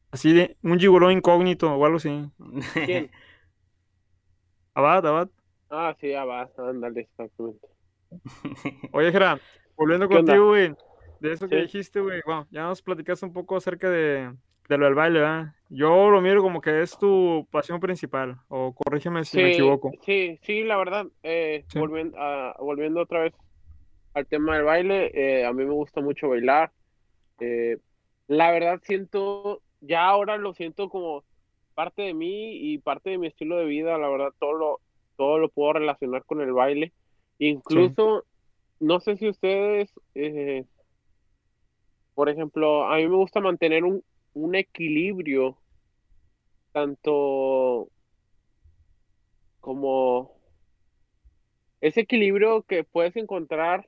Así 0.09 0.31
de... 0.33 0.55
Un 0.63 0.79
gigoló 0.79 1.11
incógnito 1.11 1.69
o 1.73 1.85
algo 1.85 1.97
así. 1.97 2.31
¿Quién? 2.85 3.11
Abad, 4.73 5.05
Abad. 5.05 5.29
Ah, 5.69 5.95
sí, 5.99 6.13
Abad, 6.13 6.49
ándale, 6.57 7.01
exactamente. 7.01 7.67
Oye, 8.93 9.11
Gerard, 9.11 9.39
volviendo 9.75 10.07
contigo, 10.07 10.47
güey, 10.47 10.73
de 11.19 11.31
eso 11.33 11.49
que 11.49 11.57
dijiste, 11.57 11.99
güey, 11.99 12.21
bueno, 12.25 12.47
ya 12.51 12.63
nos 12.63 12.81
platicaste 12.81 13.25
un 13.25 13.33
poco 13.33 13.57
acerca 13.57 13.89
de, 13.89 14.33
de 14.69 14.77
lo 14.77 14.85
del 14.85 14.95
baile, 14.95 15.19
¿verdad? 15.19 15.55
Yo 15.69 16.09
lo 16.09 16.21
miro 16.21 16.41
como 16.41 16.61
que 16.61 16.81
es 16.81 16.97
tu 16.97 17.45
pasión 17.51 17.81
principal, 17.81 18.37
o 18.47 18.73
corrígeme 18.73 19.25
si 19.25 19.37
me 19.37 19.49
equivoco. 19.49 19.91
sí, 20.05 20.39
sí, 20.43 20.63
la 20.63 20.77
verdad, 20.77 21.07
eh, 21.23 21.65
Sí. 21.67 21.79
volviendo, 21.79 22.17
a- 22.17 22.55
volviendo 22.59 23.01
otra 23.01 23.19
vez 23.19 23.33
al 24.17 24.25
tema 24.27 24.55
del 24.55 24.65
baile, 24.65 25.11
eh, 25.13 25.45
a 25.45 25.53
mí 25.53 25.63
me 25.63 25.71
gusta 25.71 26.01
mucho 26.01 26.29
bailar. 26.29 26.71
eh, 27.39 27.77
la 28.27 28.51
verdad 28.51 28.81
siento, 28.83 29.61
ya 29.79 30.05
ahora 30.07 30.37
lo 30.37 30.53
siento 30.53 30.89
como 30.89 31.23
parte 31.75 32.01
de 32.01 32.13
mí 32.15 32.55
y 32.55 32.79
parte 32.79 33.11
de 33.11 33.19
mi 33.19 33.27
estilo 33.27 33.57
de 33.57 33.65
vida, 33.65 33.97
la 33.97 34.09
verdad, 34.09 34.33
todo 34.39 34.53
lo, 34.53 34.81
todo 35.15 35.37
lo 35.37 35.49
puedo 35.49 35.73
relacionar 35.73 36.25
con 36.25 36.41
el 36.41 36.51
baile. 36.51 36.93
Incluso, 37.37 38.25
no 38.79 38.99
sé 38.99 39.17
si 39.17 39.29
ustedes, 39.29 39.93
eh, 40.15 40.65
por 42.15 42.29
ejemplo, 42.29 42.85
a 42.87 42.97
mí 42.97 43.07
me 43.07 43.15
gusta 43.15 43.39
mantener 43.39 43.83
un, 43.83 44.03
un 44.33 44.55
equilibrio, 44.55 45.57
tanto 46.71 47.87
como 49.59 50.31
ese 51.81 52.01
equilibrio 52.01 52.63
que 52.63 52.83
puedes 52.83 53.15
encontrar 53.15 53.87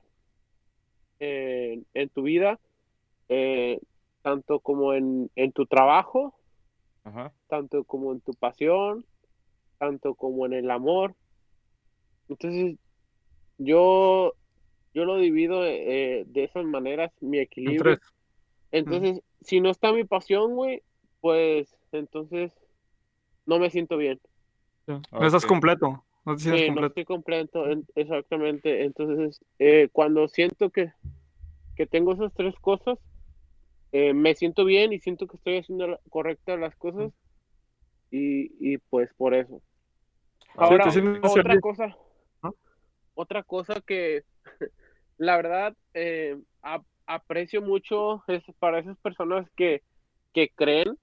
en, 1.20 1.86
en 1.94 2.08
tu 2.08 2.22
vida, 2.22 2.58
eh, 3.28 3.78
tanto 4.22 4.58
como 4.60 4.94
en, 4.94 5.30
en 5.36 5.52
tu 5.52 5.66
trabajo, 5.66 6.34
Ajá. 7.04 7.32
tanto 7.46 7.84
como 7.84 8.12
en 8.12 8.20
tu 8.20 8.32
pasión, 8.32 9.06
tanto 9.78 10.14
como 10.14 10.46
en 10.46 10.54
el 10.54 10.70
amor. 10.70 11.14
Entonces, 12.28 12.76
yo, 13.58 14.34
yo 14.94 15.04
lo 15.04 15.16
divido 15.16 15.64
eh, 15.64 16.24
de 16.26 16.44
esas 16.44 16.64
maneras, 16.64 17.12
mi 17.20 17.38
equilibrio. 17.38 17.98
Entonces, 18.72 19.22
si 19.40 19.60
no 19.60 19.70
está 19.70 19.92
mi 19.92 20.04
pasión, 20.04 20.54
güey, 20.54 20.82
pues 21.20 21.76
entonces 21.92 22.52
no 23.46 23.58
me 23.58 23.70
siento 23.70 23.96
bien. 23.96 24.20
Sí. 24.86 24.92
No 25.12 25.26
estás 25.26 25.44
completo, 25.44 26.04
no 26.24 26.34
te 26.36 26.42
sientes 26.42 26.62
Sí, 26.62 26.68
no 26.68 26.74
completo. 26.74 26.86
estoy 26.88 27.04
completo, 27.04 27.70
en- 27.70 27.86
exactamente. 27.94 28.84
Entonces, 28.84 29.40
eh, 29.58 29.88
cuando 29.92 30.28
siento 30.28 30.70
que, 30.70 30.92
que 31.76 31.86
tengo 31.86 32.12
esas 32.12 32.32
tres 32.34 32.54
cosas, 32.60 32.98
eh, 33.92 34.14
me 34.14 34.34
siento 34.34 34.64
bien 34.64 34.92
y 34.92 35.00
siento 35.00 35.26
que 35.26 35.36
estoy 35.36 35.58
haciendo 35.58 35.86
la- 35.88 36.00
correctas 36.10 36.58
las 36.58 36.76
cosas 36.76 37.12
y, 38.10 38.50
y 38.74 38.78
pues 38.78 39.10
por 39.16 39.34
eso. 39.34 39.62
Ahora, 40.56 40.84
te 40.84 40.90
sientes 40.92 41.20
otra 41.24 41.60
cosa, 41.60 41.96
¿no? 42.42 42.54
otra 43.14 43.42
cosa 43.42 43.80
que 43.86 44.22
la 45.18 45.36
verdad 45.36 45.74
eh, 45.94 46.36
ap- 46.62 46.86
aprecio 47.06 47.62
mucho 47.62 48.22
es 48.28 48.42
para 48.58 48.78
esas 48.80 48.98
personas 48.98 49.48
que, 49.56 49.82
que 50.32 50.50
creen 50.54 50.96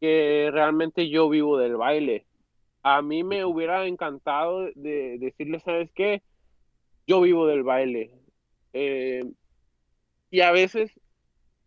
que 0.00 0.48
realmente 0.52 1.10
yo 1.10 1.28
vivo 1.28 1.58
del 1.58 1.76
baile. 1.76 2.26
A 2.82 3.02
mí 3.02 3.24
me 3.24 3.44
hubiera 3.44 3.86
encantado 3.86 4.70
de 4.74 5.18
decirles, 5.18 5.62
¿sabes 5.62 5.90
qué? 5.94 6.22
Yo 7.06 7.20
vivo 7.20 7.46
del 7.46 7.62
baile. 7.62 8.10
Eh, 8.72 9.24
y 10.30 10.40
a 10.40 10.52
veces 10.52 10.92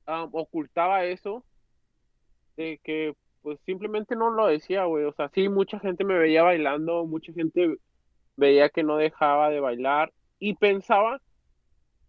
ah, 0.07 0.27
ocultaba 0.31 1.05
eso 1.05 1.43
de 2.55 2.79
que 2.83 3.15
pues 3.41 3.59
simplemente 3.65 4.15
no 4.15 4.29
lo 4.29 4.47
decía, 4.47 4.85
güey. 4.85 5.03
O 5.03 5.13
sea, 5.13 5.29
sí, 5.33 5.49
mucha 5.49 5.79
gente 5.79 6.05
me 6.05 6.17
veía 6.17 6.43
bailando, 6.43 7.05
mucha 7.05 7.33
gente 7.33 7.75
veía 8.37 8.69
que 8.69 8.83
no 8.83 8.97
dejaba 8.97 9.49
de 9.49 9.59
bailar 9.59 10.13
y 10.39 10.55
pensaba 10.55 11.21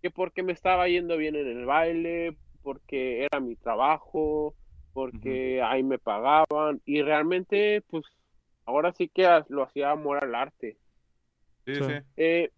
que 0.00 0.10
porque 0.10 0.42
me 0.42 0.52
estaba 0.52 0.88
yendo 0.88 1.16
bien 1.16 1.34
en 1.34 1.48
el 1.48 1.66
baile, 1.66 2.36
porque 2.62 3.24
era 3.24 3.40
mi 3.40 3.56
trabajo, 3.56 4.54
porque 4.92 5.60
ahí 5.62 5.82
me 5.82 5.98
pagaban 5.98 6.80
y 6.84 7.02
realmente 7.02 7.82
pues 7.90 8.04
ahora 8.66 8.92
sí 8.92 9.08
que 9.08 9.28
lo 9.48 9.62
hacía 9.62 9.90
amor 9.90 10.22
al 10.22 10.34
arte. 10.34 10.76
Sí, 11.66 11.74
Sí. 11.74 11.92
Eh, 12.16 12.50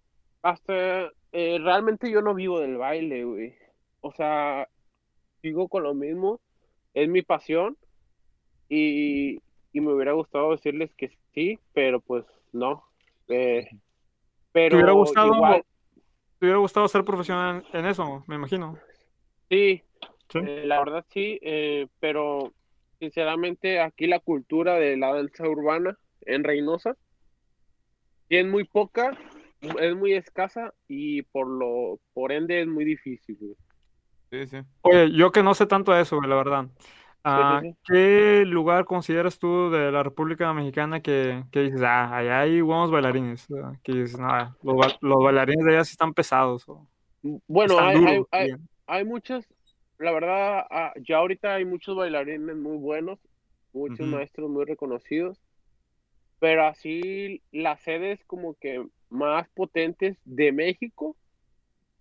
hasta 0.43 1.11
eh, 1.33 1.59
realmente 1.61 2.11
yo 2.11 2.23
no 2.23 2.35
vivo 2.35 2.61
del 2.61 2.77
baile, 2.77 3.25
güey. 3.25 3.55
O 4.01 4.13
sea, 4.13 4.69
sigo 5.43 5.69
con 5.69 5.83
lo 5.83 5.95
mismo, 5.95 6.41
es 6.95 7.09
mi 7.09 7.23
pasión 7.23 7.77
y, 8.69 9.39
y 9.73 9.81
me 9.81 9.93
hubiera 9.93 10.13
gustado 10.13 10.53
decirles 10.53 10.95
que 10.97 11.11
sí, 11.35 11.59
pero 11.73 12.01
pues 12.01 12.25
no. 12.53 12.85
Eh, 13.29 13.69
pero 14.53 14.77
hubiera 14.77 14.93
gustado- 14.93 15.35
igual, 15.35 15.65
¿Te 16.39 16.47
hubiera 16.47 16.59
gustado 16.59 16.87
ser 16.89 17.05
profesional 17.05 17.65
en 17.73 17.87
eso, 17.87 18.23
me 18.27 18.37
imagino? 18.37 18.79
sí, 19.49 19.83
Sí. 20.29 20.41
eh, 20.43 20.63
la 20.67 20.81
verdad 20.81 21.05
sí, 21.11 21.39
eh, 21.43 21.87
pero 22.01 22.53
sinceramente 22.99 23.80
aquí 23.80 24.07
la 24.07 24.20
cultura 24.20 24.74
de 24.74 24.97
la 24.97 25.14
danza 25.14 25.49
urbana 25.49 25.99
en 26.22 26.44
Reynosa 26.44 26.97
es 28.28 28.47
muy 28.47 28.64
poca, 28.64 29.16
es 29.61 29.97
muy 29.97 30.12
escasa 30.14 30.74
y 30.88 31.22
por 31.22 31.47
lo 31.47 32.01
por 32.12 32.32
ende 32.32 32.61
es 32.61 32.66
muy 32.66 32.84
difícil. 32.84 33.36
güey. 33.40 33.57
Sí, 34.30 34.47
sí. 34.49 34.57
Oye, 34.82 35.12
yo 35.12 35.30
que 35.30 35.42
no 35.42 35.55
sé 35.55 35.66
tanto 35.66 35.92
de 35.92 36.03
eso, 36.03 36.16
güey, 36.16 36.28
la 36.28 36.36
verdad. 36.36 36.66
Ah, 37.28 37.61
sí. 37.62 37.74
¿qué 37.84 38.44
lugar 38.47 38.84
consideras 38.84 39.38
tú 39.38 39.70
de 39.70 39.90
la 39.90 40.03
República 40.05 40.53
Mexicana 40.53 41.01
que, 41.01 41.42
que 41.51 41.61
dices, 41.62 41.82
ah, 41.82 42.16
allá 42.16 42.40
hay 42.40 42.61
buenos 42.61 42.90
bailarines? 42.90 43.47
Que 43.82 43.92
dices, 43.92 44.18
no, 44.18 44.57
los, 44.62 44.76
ba- 44.76 44.99
los 45.01 45.22
bailarines 45.24 45.64
de 45.64 45.72
allá 45.72 45.84
sí 45.84 45.92
están 45.92 46.14
pesados. 46.14 46.68
o 46.68 46.86
Bueno, 47.22 47.72
están 47.74 47.88
hay, 47.88 47.97
hay, 47.97 48.01
duros, 48.14 48.28
hay, 48.30 48.47
bien". 48.47 48.68
hay 48.86 49.05
muchas, 49.05 49.44
la 49.99 50.12
verdad, 50.12 50.66
ah, 50.70 50.92
ya 50.97 51.18
ahorita 51.18 51.55
hay 51.55 51.64
muchos 51.64 51.97
bailarines 51.97 52.57
muy 52.57 52.76
buenos, 52.76 53.18
muchos 53.72 54.07
maestros 54.07 54.51
muy 54.51 54.64
reconocidos, 54.64 55.40
pero 56.38 56.66
así 56.66 57.42
las 57.53 57.80
sedes 57.82 58.22
como 58.26 58.55
que 58.55 58.86
más 59.11 59.49
potentes 59.51 60.18
de 60.24 60.53
México, 60.53 61.16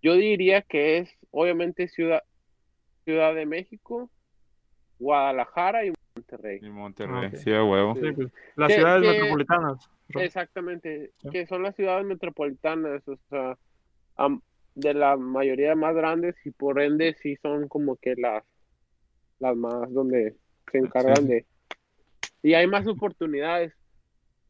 yo 0.02 0.14
diría 0.14 0.62
que 0.62 0.98
es 0.98 1.10
obviamente 1.30 1.88
Ciudad, 1.88 2.22
Ciudad 3.04 3.34
de 3.34 3.46
México, 3.46 4.10
Guadalajara 4.98 5.84
y 5.84 5.92
Monterrey. 6.14 6.58
Y 6.62 6.70
Monterrey, 6.70 7.26
ok. 7.28 7.34
sí, 7.36 7.52
a 7.52 7.62
huevo. 7.64 7.94
Sí. 7.94 8.00
Sí, 8.02 8.12
pues, 8.12 8.32
las 8.56 8.68
Que- 8.68 8.74
ciudades 8.74 9.02
que- 9.02 9.12
metropolitanas. 9.18 9.90
Ro- 10.08 10.20
Exactamente, 10.20 11.10
Sí. 11.18 11.30
que 11.30 11.46
son 11.46 11.62
las 11.62 11.74
ciudades 11.74 12.06
metropolitanas, 12.06 13.06
o 13.08 13.16
sea, 13.28 13.58
de 14.76 14.94
la 14.94 15.16
mayoría 15.16 15.74
más 15.74 15.94
grandes 15.94 16.36
y 16.44 16.50
por 16.50 16.80
ende 16.80 17.16
sí 17.22 17.36
son 17.42 17.66
como 17.66 17.96
que 17.96 18.14
las, 18.16 18.44
las 19.40 19.56
más 19.56 19.92
donde 19.92 20.36
se 20.70 20.78
encargan 20.78 21.16
sí. 21.16 21.26
de... 21.28 21.46
Y 22.42 22.54
hay 22.54 22.66
más 22.66 22.86
oportunidades, 22.86 23.72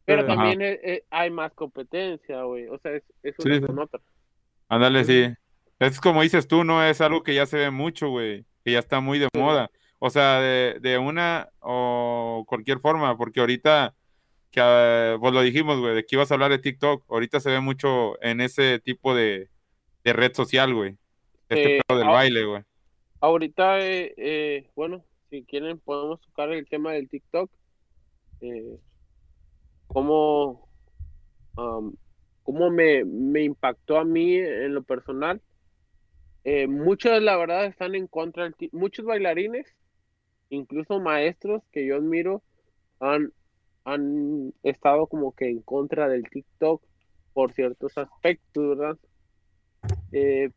pero 0.05 0.23
Sí. 0.23 0.29
también 0.29 0.61
eh, 0.63 0.81
eh, 0.83 1.05
hay 1.11 1.31
más 1.31 1.53
competencia, 1.55 2.43
güey, 2.43 2.67
o 2.67 2.79
sea, 2.79 2.93
es, 2.93 3.05
es 3.23 3.35
una 3.39 3.55
Sí, 3.55 3.61
sí. 3.61 3.67
con 3.67 3.79
otra. 3.79 4.01
Ándale, 4.69 5.05
Sí. 5.05 5.27
sí. 5.27 5.35
Es 5.79 6.01
como 6.01 6.23
dices 6.23 6.49
tú, 6.49 6.65
¿no? 6.65 6.83
Es 6.85 7.01
algo 7.01 7.23
que 7.23 7.35
ya 7.35 7.47
se 7.47 7.59
ve 7.59 7.71
mucho, 7.71 8.09
güey. 8.09 8.45
Que 8.65 8.73
ya 8.73 8.79
está 8.81 9.01
muy 9.01 9.19
de 9.19 9.29
Sí. 9.33 9.41
moda. 9.41 9.71
O 9.99 10.11
sea, 10.11 10.41
de, 10.41 10.79
de 10.81 10.99
una 10.99 11.49
o 11.61 12.45
cualquier 12.49 12.81
forma, 12.81 13.17
porque 13.17 13.41
ahorita, 13.41 13.95
que 14.51 14.61
ah, 14.63 15.17
pues 15.21 15.33
lo 15.33 15.43
dijimos, 15.43 15.79
güey, 15.79 15.95
de 15.95 16.05
que 16.05 16.17
ibas 16.17 16.31
a 16.31 16.35
hablar 16.35 16.51
de 16.51 16.59
TikTok, 16.59 17.05
ahorita 17.09 17.39
se 17.41 17.51
ve 17.51 17.61
mucho 17.61 18.21
en 18.23 18.41
ese 18.41 18.79
tipo 18.81 19.15
de, 19.15 19.49
de 20.07 20.13
red 20.13 20.33
social, 20.35 20.73
güey. 20.73 20.97
Este 21.49 21.79
Eh, 21.79 21.81
pedo 21.87 21.99
del 21.99 22.09
baile, 22.09 22.45
güey. 22.45 22.63
Ahorita, 23.21 23.81
eh, 23.81 24.15
eh, 24.17 24.71
bueno, 24.77 25.05
si 25.31 25.43
quieren 25.45 25.81
podemos 25.81 26.21
tocar 26.21 26.53
el 26.53 26.67
tema 26.69 26.93
del 26.93 27.09
TikTok. 27.09 27.51
Eh, 28.41 28.79
cómo, 29.89 30.69
am, 31.57 31.95
cómo 32.45 32.71
me, 32.71 33.05
me 33.05 33.43
impactó 33.43 33.99
a 33.99 34.05
mí 34.05 34.37
en 34.37 34.75
lo 34.75 34.83
personal. 34.83 35.43
Muchos, 36.69 37.21
la 37.23 37.37
verdad, 37.37 37.65
están 37.65 37.97
en 37.97 38.07
contra 38.07 38.45
del 38.45 38.55
ti- 38.55 38.71
Muchos 38.71 39.05
bailarines, 39.05 39.67
incluso 40.49 41.01
maestros 41.01 41.65
que 41.73 41.85
yo 41.85 41.97
admiro, 41.97 42.45
han, 43.01 43.33
han 43.85 44.55
estado 44.63 45.09
como 45.09 45.35
que 45.35 45.49
en 45.49 45.61
contra 45.63 46.09
del 46.09 46.23
TikTok 46.31 46.85
por 47.33 47.53
ciertos 47.53 47.99
aspectos, 47.99 48.79
¿verdad? 48.79 48.97
Eh, 50.19 50.51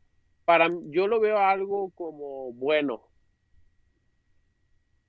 para 0.45 0.69
yo 0.85 1.07
lo 1.07 1.19
veo 1.19 1.37
algo 1.37 1.91
como 1.91 2.53
bueno. 2.53 3.03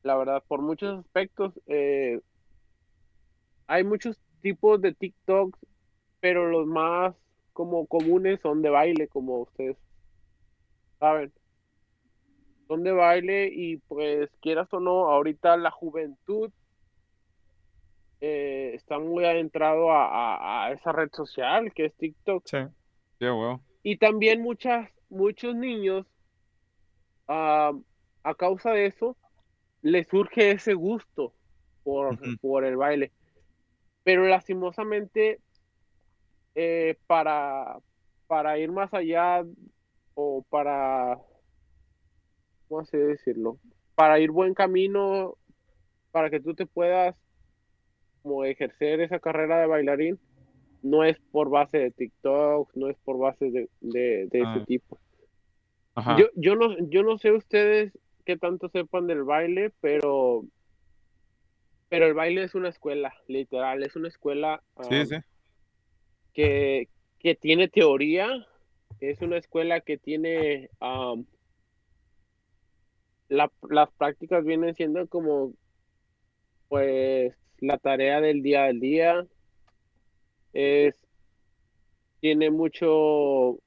La 0.03 0.17
verdad, 0.17 0.43
por 0.49 0.61
muchos 0.61 0.99
aspectos, 0.99 1.55
eh, 1.67 2.21
hay 3.69 3.85
muchos 3.85 4.19
tipos 4.41 4.81
de 4.81 4.93
TikToks, 4.95 5.59
pero 6.19 6.49
los 6.49 6.67
más 6.67 7.15
como 7.53 7.87
comunes 7.87 8.41
son 8.41 8.61
de 8.63 8.71
baile, 8.71 9.07
como 9.07 9.43
ustedes 9.43 9.77
saben. 10.99 11.33
Son 12.67 12.83
de 12.83 12.93
baile 12.93 13.51
y 13.53 13.77
pues 13.77 14.31
quieras 14.41 14.67
o 14.73 14.81
no, 14.81 15.09
ahorita 15.11 15.57
la 15.59 15.71
juventud 15.71 16.51
eh, 18.21 18.73
está 18.75 18.99
muy 18.99 19.25
adentrado 19.25 19.91
a, 19.93 20.07
a- 20.07 20.67
a 20.67 20.73
esa 20.73 20.93
red 20.93 21.11
social 21.13 21.73
que 21.73 21.87
es 21.87 21.97
TikTok 21.97 22.43
Sí. 22.47 22.59
Sí, 23.19 23.27
a 23.27 23.35
huevo. 23.35 23.61
Y 23.83 23.97
también 23.97 24.43
muchas, 24.43 24.91
muchos 25.09 25.55
niños, 25.55 26.07
ah, 27.29 27.73
a 28.23 28.35
causa 28.35 28.73
de 28.73 28.87
eso, 28.87 29.17
les 29.83 30.07
surge 30.09 30.51
ese 30.51 30.75
gusto 30.75 31.33
por, 31.83 32.19
por 32.41 32.65
el 32.65 32.77
baile. 32.77 33.13
Pero 34.05 34.27
lastimosamente, 34.27 35.41
eh, 36.55 36.97
para, 37.07 37.79
para 38.27 38.59
ir 38.59 38.71
más 38.73 38.93
allá 38.93 39.45
o 40.15 40.45
para, 40.51 41.19
¿cómo 42.69 42.81
así 42.81 42.97
decirlo? 42.97 43.59
Para 43.95 44.19
ir 44.19 44.31
buen 44.31 44.55
camino, 44.55 45.37
para 46.11 46.31
que 46.31 46.41
tú 46.41 46.55
te 46.55 46.67
puedas 46.67 47.17
como 48.23 48.45
ejercer 48.45 49.01
esa 49.01 49.19
carrera 49.19 49.59
de 49.61 49.67
bailarín, 49.67 50.19
no 50.83 51.05
es 51.05 51.19
por 51.31 51.51
base 51.51 51.79
de 51.79 51.91
TikTok, 51.91 52.75
no 52.75 52.89
es 52.89 52.97
por 53.05 53.19
base 53.19 53.51
de, 53.51 53.69
de, 53.81 54.27
de 54.27 54.39
ese 54.39 54.45
Ah. 54.47 54.65
tipo. 54.67 54.99
Ajá. 55.95 56.17
Yo, 56.19 56.27
yo 56.37 56.55
no, 56.57 56.77
yo 56.89 57.03
no 57.03 57.19
sé 57.19 57.33
ustedes 57.33 57.93
qué 58.25 58.37
tanto 58.37 58.69
sepan 58.69 59.07
del 59.07 59.25
baile, 59.25 59.73
pero, 59.81 60.45
pero 61.89 62.07
el 62.07 62.15
baile 62.15 62.45
es 62.45 62.55
una 62.55 62.69
escuela, 62.69 63.13
literal, 63.27 63.83
es 63.83 63.97
una 63.97 64.09
escuela 64.09 64.63
Sí, 64.89 64.95
ah, 64.95 65.07
sí. 65.07 65.17
que, 66.33 66.89
que 67.19 67.35
tiene 67.35 67.69
teoría, 67.69 68.29
es 69.01 69.21
una 69.21 69.37
escuela 69.39 69.81
que 69.81 69.99
tiene 69.99 70.71
la- 73.29 73.53
las 73.69 73.91
prácticas 73.93 74.45
vienen 74.45 74.75
siendo 74.75 75.07
como 75.09 75.53
pues 76.69 77.35
la 77.59 77.79
tarea 77.79 78.21
del 78.21 78.43
día 78.43 78.65
al 78.65 78.81
día 78.81 79.27
es 80.53 80.95
tiene 82.21 82.51
mucho 82.51 83.59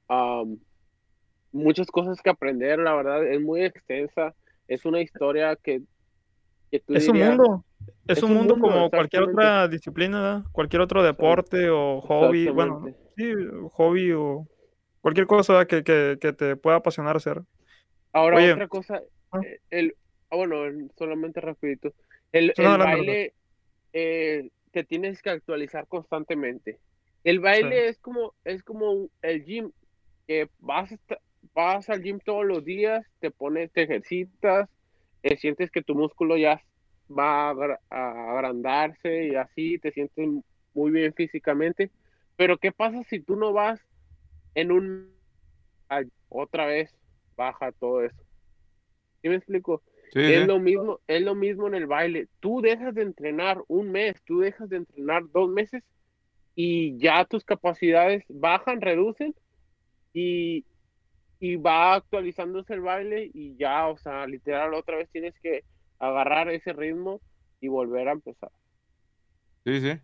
muchas 1.52 1.88
cosas 1.88 2.20
que 2.22 2.30
aprender 2.30 2.78
la 2.78 2.94
verdad 2.94 3.26
es 3.26 3.40
muy 3.40 3.62
extensa 3.62 4.34
es 4.68 4.84
una 4.84 5.00
historia 5.00 5.56
que, 5.56 5.82
que 6.70 6.80
tú 6.80 6.94
Es 6.94 7.08
un 7.08 7.18
mundo. 7.18 7.64
Es, 8.06 8.18
es 8.18 8.22
un 8.22 8.30
un 8.30 8.36
mundo 8.38 8.56
mundo, 8.56 8.68
como 8.68 8.90
cualquier 8.90 9.24
otra 9.24 9.68
disciplina, 9.68 10.44
cualquier 10.52 10.82
otro 10.82 11.02
deporte 11.02 11.68
o 11.68 12.00
hobby, 12.00 12.48
bueno, 12.48 12.86
sí, 13.16 13.32
hobby 13.72 14.12
o 14.12 14.46
cualquier 15.02 15.26
cosa 15.26 15.66
que, 15.66 15.84
que, 15.84 16.16
que 16.18 16.32
te 16.32 16.56
pueda 16.56 16.76
apasionar 16.76 17.16
hacer. 17.16 17.42
Ahora 18.12 18.38
Oye. 18.38 18.52
otra 18.54 18.68
cosa, 18.68 19.02
Ah. 19.34 19.40
el, 19.70 19.96
ah, 20.30 20.36
bueno, 20.36 20.88
solamente 20.96 21.40
rapidito, 21.40 21.92
el, 22.32 22.52
baile 22.56 23.34
eh, 23.92 24.48
te 24.74 24.84
tienes 24.84 25.22
que 25.22 25.30
actualizar 25.30 25.88
constantemente. 25.88 26.80
El 27.24 27.40
baile 27.40 27.88
es 27.88 28.00
como 28.00 28.34
es 28.44 28.64
como 28.64 29.08
el 29.22 29.44
gym, 29.46 29.72
que 30.28 30.48
vas 30.60 30.90
vas 31.54 31.90
al 31.90 32.02
gym 32.02 32.20
todos 32.24 32.46
los 32.46 32.64
días, 32.64 33.06
te 33.20 33.32
pones, 33.32 33.72
te 33.72 33.84
ejercitas, 33.84 34.68
eh, 35.22 35.36
sientes 35.38 35.70
que 35.72 35.82
tu 35.82 35.96
músculo 35.96 36.36
ya 36.38 36.62
va 37.10 37.48
a, 37.48 37.50
agra- 37.50 37.80
a 37.90 38.32
agrandarse 38.34 39.26
y 39.28 39.36
así 39.36 39.78
te 39.80 39.92
sientes 39.92 40.28
muy 40.74 40.92
bien 40.92 41.14
físicamente. 41.14 41.92
Pero 42.36 42.58
¿qué 42.58 42.72
pasa 42.72 43.02
si 43.04 43.20
tú 43.20 43.36
no 43.36 43.52
vas 43.54 43.80
en 44.54 44.72
un 44.72 45.14
otra 46.30 46.66
vez 46.66 46.94
baja 47.36 47.72
todo 47.72 48.04
eso? 48.04 48.22
¿Sí 49.22 49.28
me 49.30 49.36
explico? 49.36 49.82
Sí, 50.14 50.20
Es 50.20 50.40
sí. 50.40 50.46
lo 50.46 50.60
mismo, 50.60 51.00
es 51.08 51.22
lo 51.22 51.34
mismo 51.34 51.66
en 51.66 51.74
el 51.74 51.86
baile. 51.86 52.28
Tú 52.40 52.60
dejas 52.60 52.94
de 52.94 53.02
entrenar 53.02 53.62
un 53.66 53.90
mes, 53.90 54.14
tú 54.24 54.38
dejas 54.40 54.68
de 54.68 54.76
entrenar 54.76 55.24
dos 55.32 55.50
meses 55.50 55.82
y 56.54 56.96
ya 56.98 57.24
tus 57.24 57.44
capacidades 57.44 58.22
bajan, 58.28 58.80
reducen 58.80 59.34
y, 60.12 60.64
y 61.40 61.56
va 61.56 61.94
actualizándose 61.96 62.74
el 62.74 62.80
baile 62.80 63.28
y 63.34 63.56
ya, 63.56 63.88
o 63.88 63.98
sea, 63.98 64.26
literal 64.26 64.72
otra 64.74 64.96
vez 64.96 65.10
tienes 65.10 65.34
que 65.42 65.64
agarrar 65.98 66.48
ese 66.50 66.72
ritmo 66.72 67.20
y 67.60 67.68
volver 67.68 68.08
a 68.08 68.12
empezar. 68.12 68.50
Sí, 69.64 69.80
sí. 69.80 70.00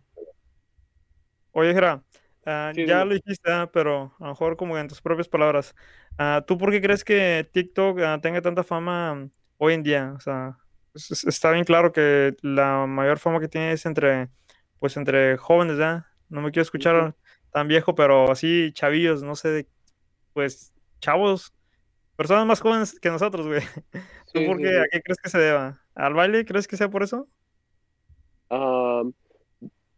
Oye, 1.53 1.73
Jera, 1.73 2.03
ah, 2.45 2.71
Sí, 2.75 2.85
ya 2.85 3.05
lo 3.05 3.13
dijiste, 3.13 3.51
ah, 3.51 3.69
pero 3.71 4.13
a 4.19 4.23
lo 4.25 4.29
mejor 4.31 4.57
como 4.57 4.77
en 4.77 4.87
tus 4.87 5.01
propias 5.01 5.29
palabras. 5.29 5.75
Ah, 6.17 6.43
¿tú 6.45 6.57
por 6.57 6.71
qué 6.71 6.81
crees 6.81 7.03
que 7.03 7.49
TikTok 7.53 7.99
ah, 8.01 8.19
tenga 8.21 8.41
tanta 8.41 8.63
fama 8.63 9.29
hoy 9.61 9.75
en 9.75 9.83
día? 9.83 10.13
O 10.17 10.19
sea, 10.19 10.57
es- 10.93 11.11
es- 11.11 11.23
está 11.25 11.51
bien 11.51 11.65
claro 11.65 11.91
que 11.93 12.35
la 12.41 12.85
mayor 12.87 13.19
fama 13.19 13.39
que 13.39 13.47
tiene 13.47 13.73
es 13.73 13.85
entre, 13.85 14.29
pues 14.79 14.97
entre 14.97 15.37
jóvenes, 15.37 15.77
¿ya? 15.77 16.07
No 16.29 16.41
me 16.41 16.51
quiero 16.51 16.63
escuchar 16.63 17.15
tan 17.51 17.67
viejo, 17.67 17.95
pero 17.95 18.31
así 18.31 18.71
chavillos, 18.73 19.23
no 19.23 19.35
sé, 19.35 19.49
de- 19.49 19.69
pues 20.33 20.73
chavos, 21.01 21.53
personas 22.15 22.45
más 22.45 22.61
jóvenes 22.61 22.99
que 22.99 23.09
nosotros, 23.11 23.47
güey. 23.47 23.61
¿Tú 24.33 24.39
Sí, 24.39 24.45
por 24.45 24.57
qué? 24.59 24.69
sí. 24.69 24.75
¿A 24.79 24.85
qué 24.91 25.01
crees 25.03 25.19
que 25.23 25.29
se 25.29 25.39
deba? 25.39 25.81
¿Al 25.95 26.13
baile? 26.15 26.45
¿Crees 26.45 26.67
que 26.67 26.77
sea 26.77 26.89
por 26.89 27.03
eso? 27.03 27.27
Ah, 28.49 29.03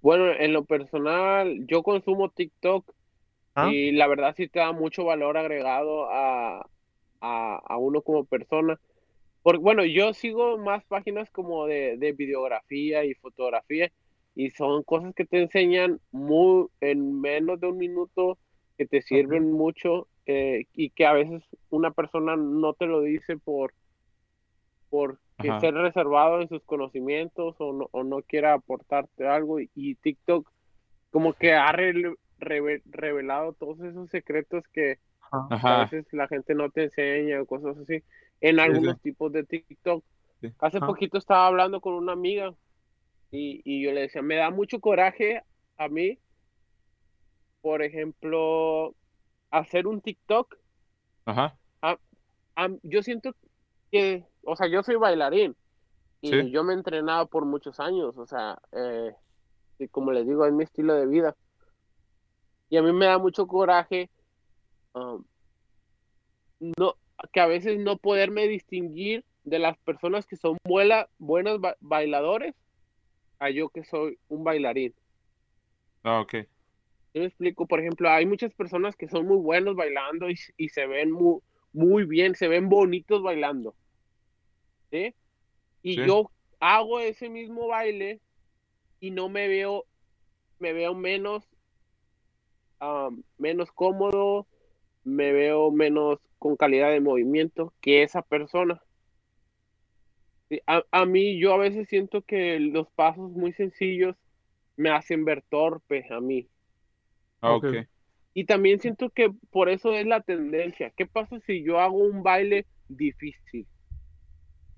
bueno, 0.01 0.31
en 0.33 0.53
lo 0.53 0.65
personal, 0.65 1.65
yo 1.67 1.83
consumo 1.83 2.29
TikTok 2.29 2.89
¿Ah? 3.55 3.69
y 3.71 3.91
la 3.93 4.07
verdad 4.07 4.33
sí 4.37 4.47
te 4.49 4.59
da 4.59 4.71
mucho 4.71 5.05
valor 5.05 5.37
agregado 5.37 6.09
a, 6.11 6.67
a, 7.21 7.55
a 7.65 7.77
uno 7.77 8.01
como 8.01 8.25
persona. 8.25 8.79
Porque, 9.43 9.59
bueno, 9.59 9.85
yo 9.85 10.13
sigo 10.13 10.57
más 10.57 10.85
páginas 10.85 11.29
como 11.31 11.67
de, 11.67 11.97
de 11.97 12.13
videografía 12.13 13.05
y 13.05 13.13
fotografía 13.15 13.91
y 14.35 14.49
son 14.51 14.83
cosas 14.83 15.13
que 15.15 15.25
te 15.25 15.41
enseñan 15.41 16.01
muy, 16.11 16.67
en 16.81 17.21
menos 17.21 17.59
de 17.59 17.67
un 17.67 17.77
minuto, 17.77 18.39
que 18.77 18.87
te 18.87 19.01
sirven 19.03 19.51
mucho 19.51 20.07
eh, 20.25 20.65
y 20.73 20.91
que 20.91 21.05
a 21.05 21.13
veces 21.13 21.43
una 21.69 21.91
persona 21.91 22.35
no 22.37 22.73
te 22.73 22.87
lo 22.87 23.01
dice 23.01 23.37
por, 23.37 23.75
por 24.89 25.19
Ajá. 25.37 25.59
ser 25.59 25.73
reservado 25.73 26.41
en 26.41 26.49
sus 26.49 26.63
conocimientos 26.63 27.55
o 27.59 27.73
no, 27.73 27.89
o 27.91 28.03
no 28.03 28.21
quiera 28.21 28.53
aportarte 28.53 29.27
algo 29.27 29.59
y, 29.59 29.69
y 29.75 29.95
TikTok 29.95 30.49
como 31.11 31.33
que 31.33 31.53
ha 31.53 31.71
re- 31.71 32.15
reve- 32.39 32.81
revelado 32.85 33.53
todos 33.53 33.79
esos 33.81 34.09
secretos 34.11 34.63
que, 34.73 34.99
Ajá. 35.49 35.81
a 35.81 35.83
veces 35.85 36.05
la 36.13 36.27
gente 36.27 36.53
no 36.55 36.69
te 36.69 36.83
enseña 36.83 37.41
o 37.41 37.45
cosas 37.45 37.77
así 37.77 38.03
en 38.41 38.59
algunos 38.59 38.95
sí. 38.97 39.01
tipos 39.03 39.31
de 39.31 39.43
TikTok. 39.43 40.03
Sí. 40.41 40.53
Hace 40.59 40.77
Ajá. 40.77 40.87
poquito 40.87 41.17
estaba 41.17 41.47
hablando 41.47 41.79
con 41.81 41.93
una 41.93 42.11
amiga 42.13 42.53
y, 43.31 43.61
y 43.65 43.83
yo 43.83 43.91
le 43.93 44.01
decía, 44.01 44.21
me 44.21 44.35
da 44.35 44.49
mucho 44.51 44.79
coraje 44.79 45.41
a 45.77 45.87
mí, 45.87 46.19
por 47.61 47.81
ejemplo, 47.81 48.93
hacer 49.49 49.87
un 49.87 50.01
TikTok. 50.01 50.55
Ajá. 51.25 51.57
Am- 52.55 52.79
yo 52.83 53.01
siento 53.01 53.33
que, 53.91 54.25
o 54.43 54.55
sea, 54.55 54.67
yo 54.67 54.83
soy 54.83 54.95
bailarín 54.95 55.55
y 56.21 56.29
Sí. 56.29 56.51
yo 56.51 56.63
me 56.63 56.73
he 56.73 56.75
entrenado 56.75 57.25
por 57.27 57.45
muchos 57.45 57.79
años, 57.79 58.15
o 58.17 58.27
sea, 58.27 58.59
eh, 58.71 59.15
y 59.79 59.87
como 59.87 60.11
les 60.11 60.27
digo, 60.27 60.45
es 60.45 60.53
mi 60.53 60.63
estilo 60.63 60.93
de 60.93 61.07
vida. 61.07 61.35
Y 62.69 62.77
a 62.77 62.83
mí 62.83 62.93
me 62.93 63.05
da 63.07 63.17
mucho 63.17 63.47
coraje 63.47 64.09
um, 64.93 65.23
no, 66.59 66.95
que 67.31 67.39
a 67.39 67.47
veces 67.47 67.79
no 67.79 67.97
poderme 67.97 68.47
distinguir 68.47 69.25
de 69.43 69.59
las 69.59 69.77
personas 69.79 70.25
que 70.25 70.37
son 70.37 70.57
buena, 70.63 71.07
buenos 71.17 71.59
ba- 71.59 71.77
bailadores 71.79 72.55
a 73.39 73.49
yo 73.49 73.69
que 73.69 73.83
soy 73.83 74.17
un 74.29 74.43
bailarín. 74.43 74.93
Ah, 76.03 76.21
ok. 76.21 76.33
Yo 77.13 77.21
me 77.21 77.25
explico, 77.25 77.67
por 77.67 77.79
ejemplo, 77.79 78.09
hay 78.09 78.25
muchas 78.25 78.53
personas 78.53 78.95
que 78.95 79.07
son 79.07 79.27
muy 79.27 79.37
buenos 79.37 79.75
bailando 79.75 80.29
y, 80.29 80.35
y 80.57 80.69
se 80.69 80.87
ven 80.87 81.11
muy, 81.11 81.41
muy 81.71 82.05
bien, 82.05 82.35
se 82.35 82.47
ven 82.47 82.69
bonitos 82.69 83.21
bailando. 83.21 83.75
¿Sí? 84.91 85.13
Y 85.81 85.95
Sí. 85.95 86.05
yo 86.07 86.31
hago 86.59 86.99
ese 86.99 87.29
mismo 87.29 87.67
baile 87.67 88.21
y 88.99 89.11
no 89.11 89.27
me 89.27 89.47
veo, 89.47 89.85
me 90.59 90.71
veo 90.71 90.95
menos, 90.95 91.43
am, 92.79 93.23
menos 93.37 93.71
cómodo, 93.71 94.47
me 95.03 95.31
veo 95.31 95.71
menos 95.71 96.19
con 96.39 96.55
calidad 96.55 96.91
de 96.91 96.99
movimiento 97.01 97.73
que 97.81 98.03
esa 98.03 98.21
persona. 98.21 98.81
A, 100.67 100.83
a 100.91 101.05
mí, 101.05 101.39
yo 101.39 101.53
a 101.53 101.57
veces 101.57 101.87
siento 101.89 102.21
que 102.21 102.59
los 102.59 102.87
pasos 102.91 103.31
muy 103.31 103.53
sencillos 103.53 104.15
me 104.75 104.89
hacen 104.91 105.25
ver 105.25 105.43
torpe 105.49 106.05
a 106.11 106.19
mí. 106.19 106.47
Ah, 107.41 107.55
Ok. 107.55 107.65
ok. 107.65 107.75
Y 108.35 108.45
también 108.45 108.79
siento 108.79 109.09
que 109.09 109.31
por 109.51 109.69
eso 109.69 109.93
es 109.93 110.05
la 110.07 110.21
tendencia. 110.21 110.91
¿Qué 110.95 111.05
pasa 111.05 111.39
si 111.45 111.63
yo 111.63 111.79
hago 111.79 111.97
un 111.97 112.23
baile 112.23 112.65
difícil? 112.87 113.67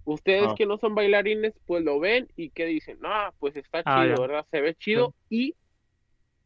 Ustedes 0.03 0.49
Ah. 0.49 0.55
que 0.57 0.65
no 0.65 0.77
son 0.77 0.93
bailarines, 0.93 1.53
pues 1.65 1.83
lo 1.83 1.99
ven 1.99 2.27
y 2.35 2.49
que 2.51 2.65
dicen, 2.65 2.99
ah, 3.03 3.33
pues 3.39 3.55
está 3.55 3.81
Ah, 3.85 4.03
chido, 4.03 4.15
ya. 4.15 4.21
¿verdad? 4.21 4.45
Se 4.51 4.61
ve 4.61 4.75
chido 4.75 5.13
y 5.29 5.55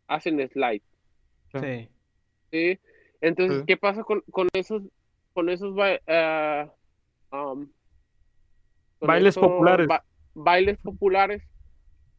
hacen 0.08 0.48
slide, 0.50 0.84
Sí. 1.54 1.90
Sí. 2.52 2.80
Entonces. 3.22 3.64
¿qué 3.68 3.78
pasa 3.78 4.04
con, 4.04 4.22
con 4.32 4.48
esos, 4.54 4.84
con 5.34 5.50
esos 5.50 5.74
ba- 5.76 6.00
ah, 6.08 6.72
um, 7.32 7.68
con 9.00 9.08
Bailes 9.08 9.36
esos 9.38 9.48
populares. 9.48 9.88
ba- 9.88 10.04
bailes 10.34 10.78
populares 10.80 11.44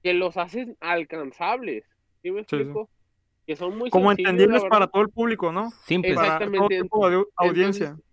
que 0.02 0.14
los 0.14 0.36
hacen 0.36 0.76
alcanzables? 0.80 1.84
¿Sí 2.22 2.30
me 2.30 2.40
Sí, 2.40 2.46
sí. 2.50 2.56
explico? 2.56 2.90
Que 3.46 3.56
son 3.56 3.76
muy 3.78 3.90
Como 3.90 4.10
sencillos, 4.10 4.30
entendibles 4.30 4.64
para 4.70 4.86
todo 4.86 5.02
el 5.02 5.08
público, 5.08 5.50
¿no? 5.52 5.70
Simple. 5.84 6.14
Para 6.14 6.26
todo 6.26 6.36
Exactamente. 6.44 6.82
tipo 6.82 7.10
de 7.10 7.16
au- 7.16 7.28
audiencia. 7.36 7.86
Entonces, 7.86 8.06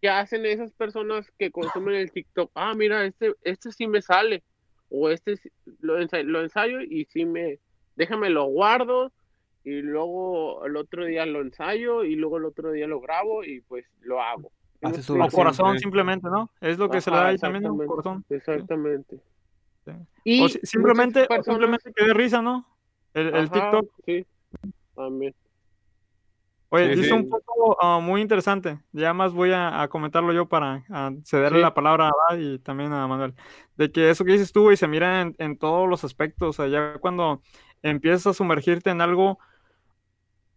¿qué 0.00 0.08
hacen 0.10 0.46
esas 0.46 0.72
personas 0.72 1.30
que 1.38 1.50
consumen 1.50 1.94
el 1.96 2.12
TikTok? 2.12 2.50
Ah, 2.54 2.74
mira, 2.74 3.04
este, 3.04 3.34
este 3.42 3.72
sí 3.72 3.86
me 3.86 4.02
sale. 4.02 4.42
O 4.90 5.08
este 5.10 5.36
sí- 5.38 5.50
lo, 5.80 5.98
ensa- 5.98 6.22
lo 6.22 6.40
ensayo 6.42 6.80
y 6.82 7.06
sí 7.06 7.24
me. 7.24 7.58
Déjame 7.96 8.28
lo 8.30 8.44
guardo. 8.44 9.10
Y 9.66 9.82
luego 9.82 10.64
el 10.64 10.76
otro 10.76 11.04
día 11.04 11.26
lo 11.26 11.40
ensayo. 11.40 12.04
Y 12.04 12.14
luego 12.14 12.36
el 12.38 12.44
otro 12.44 12.70
día 12.70 12.86
lo 12.86 13.00
grabo. 13.00 13.42
Y 13.44 13.60
pues 13.62 13.84
lo 14.00 14.22
hago. 14.22 14.52
¿Sí 14.74 14.78
me 14.82 14.88
Hace 14.90 15.02
su 15.02 15.12
O 15.14 15.16
explico? 15.16 15.22
versión. 15.24 15.40
corazón 15.44 15.72
sí. 15.74 15.82
simplemente, 15.82 16.28
¿no? 16.30 16.50
Es 16.60 16.78
lo 16.78 16.88
que 16.88 17.00
se 17.00 17.10
le 17.10 17.16
da 17.16 17.26
ahí 17.26 17.36
también, 17.38 17.64
Corazón. 17.86 18.24
Exactamente. 18.30 19.20
Sí. 19.84 19.92
Y 20.24 20.44
O 20.44 20.48
si- 20.48 20.60
simplemente, 20.62 21.26
o 21.28 21.42
simplemente 21.42 21.92
que 21.92 22.04
dé 22.04 22.14
risa, 22.14 22.40
¿no? 22.42 22.64
El, 23.12 23.28
el 23.28 23.34
Ajá, 23.46 23.50
TikTok. 23.52 23.90
Sí, 24.06 24.26
también. 24.94 25.34
Oye, 26.68 26.90
Sí, 26.90 26.96
dice 26.96 27.08
sí. 27.08 27.12
un 27.14 27.28
punto 27.28 27.76
ah, 27.80 28.00
muy 28.00 28.20
interesante. 28.20 28.78
Ya 28.92 29.14
más 29.14 29.32
voy 29.32 29.52
a, 29.52 29.80
a 29.82 29.88
comentarlo 29.88 30.32
yo 30.32 30.46
para 30.46 30.84
ah, 30.90 31.12
cederle 31.24 31.58
Sí. 31.58 31.62
la 31.62 31.74
palabra 31.74 32.06
a 32.06 32.10
Abad 32.10 32.38
y 32.38 32.58
también 32.58 32.92
a 32.92 33.06
Manuel. 33.06 33.34
De 33.76 33.90
que 33.90 34.10
eso 34.10 34.24
que 34.24 34.32
dices 34.32 34.52
tú, 34.52 34.62
güey, 34.62 34.76
se 34.76 34.88
mira 34.88 35.22
en, 35.22 35.34
en 35.38 35.56
todos 35.58 35.88
los 35.88 36.04
aspectos. 36.04 36.48
O 36.50 36.52
sea, 36.52 36.66
ya 36.68 36.98
cuando 36.98 37.40
empiezas 37.82 38.26
a 38.26 38.34
sumergirte 38.34 38.90
en 38.90 39.00
algo, 39.00 39.38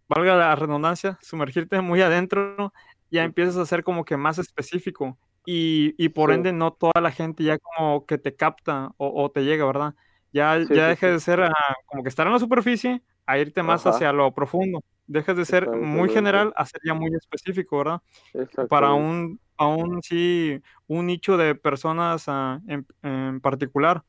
valga 0.10 0.36
la 0.36 0.56
redundancia, 0.56 1.18
sumergirte 1.22 1.80
muy 1.82 2.02
adentro, 2.02 2.74
ya 3.12 3.24
empiezas 3.24 3.58
a 3.58 3.66
ser 3.66 3.84
como 3.84 4.04
que 4.06 4.18
más 4.18 4.40
específico. 4.40 5.18
Y, 5.46 5.96
y 6.04 6.10
por 6.10 6.30
Sí. 6.32 6.36
ende, 6.36 6.52
no 6.54 6.74
toda 6.74 7.02
la 7.02 7.12
gente 7.12 7.44
ya 7.44 7.58
como 7.60 8.06
que 8.06 8.18
te 8.18 8.36
capta 8.36 8.92
o, 8.98 9.24
o 9.24 9.32
te 9.32 9.44
llega, 9.46 9.66
¿verdad? 9.66 9.96
Ya, 10.34 10.60
Sí, 10.66 10.74
ya 10.76 10.88
deja 10.90 11.08
sí. 11.08 11.14
de 11.14 11.20
ser 11.20 11.42
ah, 11.44 11.54
como 11.86 12.04
que 12.04 12.10
estar 12.10 12.28
en 12.28 12.34
la 12.34 12.40
superficie 12.40 13.02
a 13.26 13.38
irte 13.40 13.64
más 13.64 13.86
Ajá. 13.86 13.96
hacia 13.96 14.12
lo 14.14 14.32
profundo. 14.34 14.84
Dejas 15.08 15.38
de 15.38 15.46
ser 15.46 15.70
muy 15.70 16.10
general 16.10 16.54
a 16.56 16.66
ser 16.66 16.82
ya 16.86 16.94
muy 16.94 17.10
específico, 17.16 17.78
¿verdad? 17.80 18.02
Para 18.70 18.94
un, 18.94 19.40
a 19.58 19.68
un, 19.68 20.02
sí, 20.04 20.62
un 20.88 21.08
nicho 21.08 21.36
de 21.38 21.56
personas 21.56 22.26
ah, 22.28 22.60
en, 22.68 22.86
en 23.02 23.40
particular. 23.42 24.04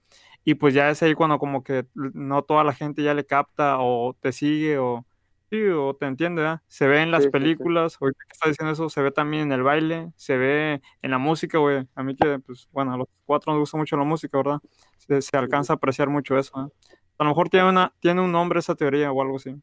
Y 0.44 0.54
pues 0.54 0.74
ya 0.74 0.90
es 0.90 1.02
ahí 1.02 1.14
cuando 1.14 1.38
como 1.38 1.62
que 1.62 1.86
no 1.94 2.42
toda 2.42 2.64
la 2.64 2.72
gente 2.74 3.02
ya 3.02 3.14
le 3.14 3.24
capta 3.24 3.76
o 3.78 4.14
te 4.20 4.32
sigue 4.32 4.78
o, 4.78 5.06
sí, 5.50 5.62
o 5.68 5.94
te 5.94 6.06
entiende, 6.06 6.42
¿verdad? 6.42 6.62
Se 6.68 6.86
ve 6.86 7.02
en 7.02 7.10
las 7.10 7.24
Sí, 7.24 7.30
sí, 7.38 7.48
sí. 7.56 7.58
películas, 7.58 7.98
ahorita 8.00 8.20
que 8.26 8.32
estás 8.32 8.50
diciendo 8.50 8.72
eso, 8.72 8.88
se 8.88 9.02
ve 9.02 9.10
también 9.10 9.44
en 9.44 9.52
el 9.52 9.62
baile, 9.62 10.12
se 10.16 10.36
ve 10.36 10.82
en 11.02 11.10
la 11.10 11.18
música, 11.18 11.58
güey. 11.58 11.88
A 11.94 12.02
mí 12.02 12.16
que, 12.16 12.38
pues, 12.40 12.68
bueno, 12.72 12.94
a 12.94 12.96
los 12.96 13.08
cuatro 13.24 13.52
nos 13.52 13.60
gusta 13.60 13.76
mucho 13.78 13.96
la 13.96 14.04
música, 14.04 14.36
¿verdad? 14.38 14.60
Se, 14.98 15.20
se 15.22 15.36
alcanza 15.36 15.72
a 15.74 15.76
apreciar 15.76 16.08
mucho 16.08 16.38
eso, 16.38 16.52
¿eh? 16.66 16.70
A 17.18 17.24
lo 17.24 17.30
mejor 17.30 17.50
tiene, 17.50 17.68
una, 17.68 17.94
tiene 18.00 18.22
un 18.22 18.32
nombre 18.32 18.60
esa 18.60 18.74
teoría 18.74 19.12
o 19.12 19.20
algo 19.22 19.36
así. 19.36 19.54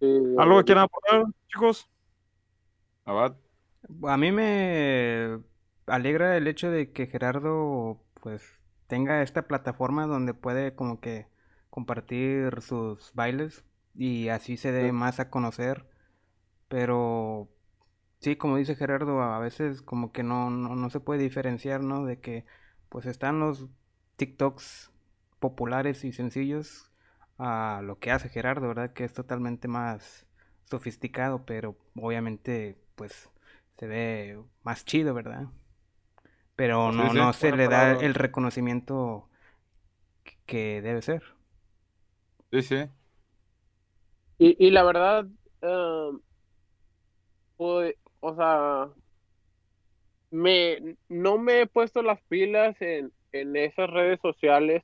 Sí, 0.00 0.06
¿Algo 0.38 0.58
que 0.58 0.64
quieran 0.64 0.84
aportar, 0.84 1.24
chicos? 1.48 1.88
Abad. 3.04 3.36
A 4.04 4.16
mí 4.16 4.32
me 4.32 5.38
alegra 5.86 6.36
el 6.36 6.46
hecho 6.46 6.70
de 6.70 6.92
que 6.92 7.06
Gerardo 7.06 8.00
pues 8.22 8.42
tenga 8.86 9.22
esta 9.22 9.46
plataforma 9.48 10.06
donde 10.06 10.34
puede 10.34 10.74
como 10.74 11.00
que 11.00 11.26
compartir 11.70 12.60
sus 12.62 13.12
bailes 13.14 13.64
y 13.94 14.28
así 14.28 14.56
se 14.56 14.72
dé 14.72 14.92
más 14.92 15.20
a 15.20 15.30
conocer. 15.30 15.86
Pero 16.68 17.50
sí, 18.20 18.36
como 18.36 18.56
dice 18.56 18.76
Gerardo, 18.76 19.22
a 19.22 19.38
veces 19.40 19.82
como 19.82 20.12
que 20.12 20.22
no, 20.22 20.50
no, 20.50 20.76
no 20.76 20.90
se 20.90 21.00
puede 21.00 21.22
diferenciar, 21.22 21.82
¿no? 21.82 22.04
De 22.06 22.20
que 22.20 22.46
pues 22.88 23.06
están 23.06 23.40
los 23.40 23.68
TikToks 24.16 24.92
populares 25.40 26.04
y 26.04 26.12
sencillos 26.12 26.90
a 27.38 27.80
lo 27.84 27.98
que 27.98 28.10
hace 28.12 28.28
Gerardo, 28.28 28.68
¿verdad? 28.68 28.92
Que 28.92 29.04
es 29.04 29.12
totalmente 29.14 29.68
más 29.68 30.26
sofisticado, 30.64 31.44
pero 31.46 31.76
obviamente 31.96 32.78
pues 32.96 33.30
se 33.78 33.86
ve 33.86 34.42
más 34.62 34.84
chido, 34.84 35.14
¿verdad? 35.14 35.48
Pero 36.56 36.92
no, 36.92 37.12
sí. 37.12 37.12
no 37.14 37.32
se 37.32 37.52
le 37.52 37.68
da 37.68 37.92
el 37.92 38.14
reconocimiento 38.14 39.28
que- 40.24 40.38
que 40.46 40.82
debe 40.82 41.02
ser. 41.02 41.22
Sí, 42.50 42.62
sí. 42.62 42.76
Y, 44.42 44.56
y 44.58 44.70
la 44.72 44.82
verdad, 44.82 45.24
em, 45.60 46.20
pues, 47.56 47.94
o 48.18 48.34
sea, 48.34 48.88
me, 50.32 50.96
no 51.08 51.38
me 51.38 51.60
he 51.60 51.66
puesto 51.68 52.02
las 52.02 52.20
pilas 52.22 52.74
en, 52.82 53.12
en 53.30 53.54
esas 53.54 53.88
redes 53.88 54.18
sociales 54.20 54.82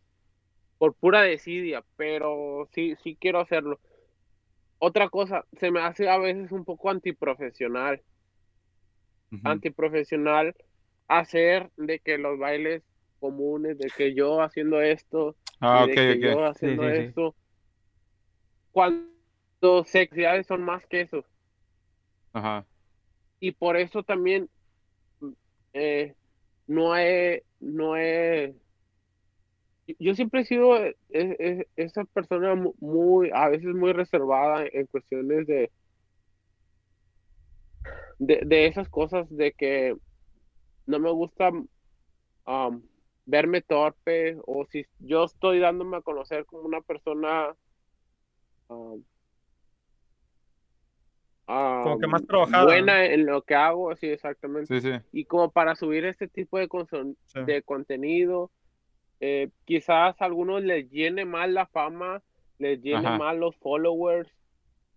por 0.79 0.95
pura 0.95 1.23
desidia, 1.23 1.85
pero 1.97 2.69
sí, 2.73 2.95
sí 3.03 3.19
quiero 3.21 3.41
hacerlo. 3.41 3.81
Otra 4.79 5.09
cosa, 5.09 5.45
se 5.59 5.73
me 5.73 5.81
hace 5.81 6.09
a 6.09 6.19
veces 6.19 6.53
un 6.53 6.65
poco 6.65 6.91
antiprofesional, 6.91 8.01
Ujú. 9.33 9.41
antiprofesional 9.43 10.55
hacer 11.09 11.69
de 11.77 11.99
que 11.99 12.17
los 12.17 12.39
bailes 12.39 12.85
comunes, 13.19 13.77
de 13.77 13.89
que 13.89 14.15
yo 14.15 14.41
haciendo 14.41 14.81
esto, 14.81 15.37
Ah, 15.61 15.85
y 15.85 15.89
de 15.89 15.95
que 15.97 16.21
yo 16.21 16.47
haciendo 16.47 16.89
sí, 16.89 16.95
sí. 16.95 17.03
esto, 17.03 17.35
cuando 18.71 19.18
sexualidades 19.87 20.47
son 20.47 20.63
más 20.65 20.87
que 20.87 21.03
eso. 21.03 21.25
Ajá. 22.33 22.67
y 23.41 23.53
por 23.53 23.77
eso 23.77 24.03
también 24.03 24.51
eh, 25.73 26.15
no 26.67 26.97
he, 26.97 27.45
no 27.61 27.97
he, 27.97 28.55
yo 29.99 30.15
siempre 30.15 30.43
he 30.43 30.45
sido 30.45 30.77
eh, 30.87 30.97
eh, 31.11 31.67
esa 31.77 32.05
persona 32.07 32.55
mu- 32.55 32.75
muy, 32.81 33.31
a 33.35 33.49
veces 33.49 33.75
muy 33.75 33.93
reservada 33.93 34.67
en 34.67 34.87
cuestiones 34.87 35.47
de, 35.47 35.73
de, 38.19 38.43
de 38.47 38.67
esas 38.67 38.89
cosas 38.89 39.29
de 39.31 39.53
que 39.53 39.97
no 40.87 40.99
me 41.01 41.11
gusta 41.13 41.51
um, 42.47 42.83
verme 43.27 43.63
torpe 43.63 44.39
o 44.47 44.67
si 44.67 44.87
yo 44.99 45.25
estoy 45.25 45.61
dándome 45.61 45.99
a 45.99 46.03
conocer 46.03 46.47
como 46.47 46.65
una 46.65 46.81
persona 46.83 47.55
um, 48.69 49.05
Como 51.49 51.99
que 51.99 52.07
um, 52.07 52.13
más 52.13 52.27
trabajada. 52.27 52.65
buena 52.65 53.05
en 53.07 53.25
lo 53.27 53.43
que 53.43 53.55
hago, 53.55 53.97
sí, 53.97 54.07
exactamente. 54.09 54.81
Sí, 54.81 54.87
sí. 54.93 54.99
Y 55.13 55.25
como 55.25 55.51
para 55.51 55.75
subir 55.77 56.05
este 56.05 56.29
tipo 56.29 56.59
de, 56.59 56.69
conson- 56.69 57.17
Sí. 57.27 57.41
de 57.45 57.63
contenido, 57.63 58.51
eh, 59.21 59.49
quizás 59.65 60.21
a 60.21 60.25
algunos 60.27 60.63
les 60.63 60.91
llene 60.91 61.25
más 61.25 61.49
la 61.49 61.67
fama, 61.67 62.23
les 62.59 62.81
llene 62.83 63.07
Ajá. 63.07 63.19
más 63.19 63.37
los 63.37 63.57
followers, 63.57 64.29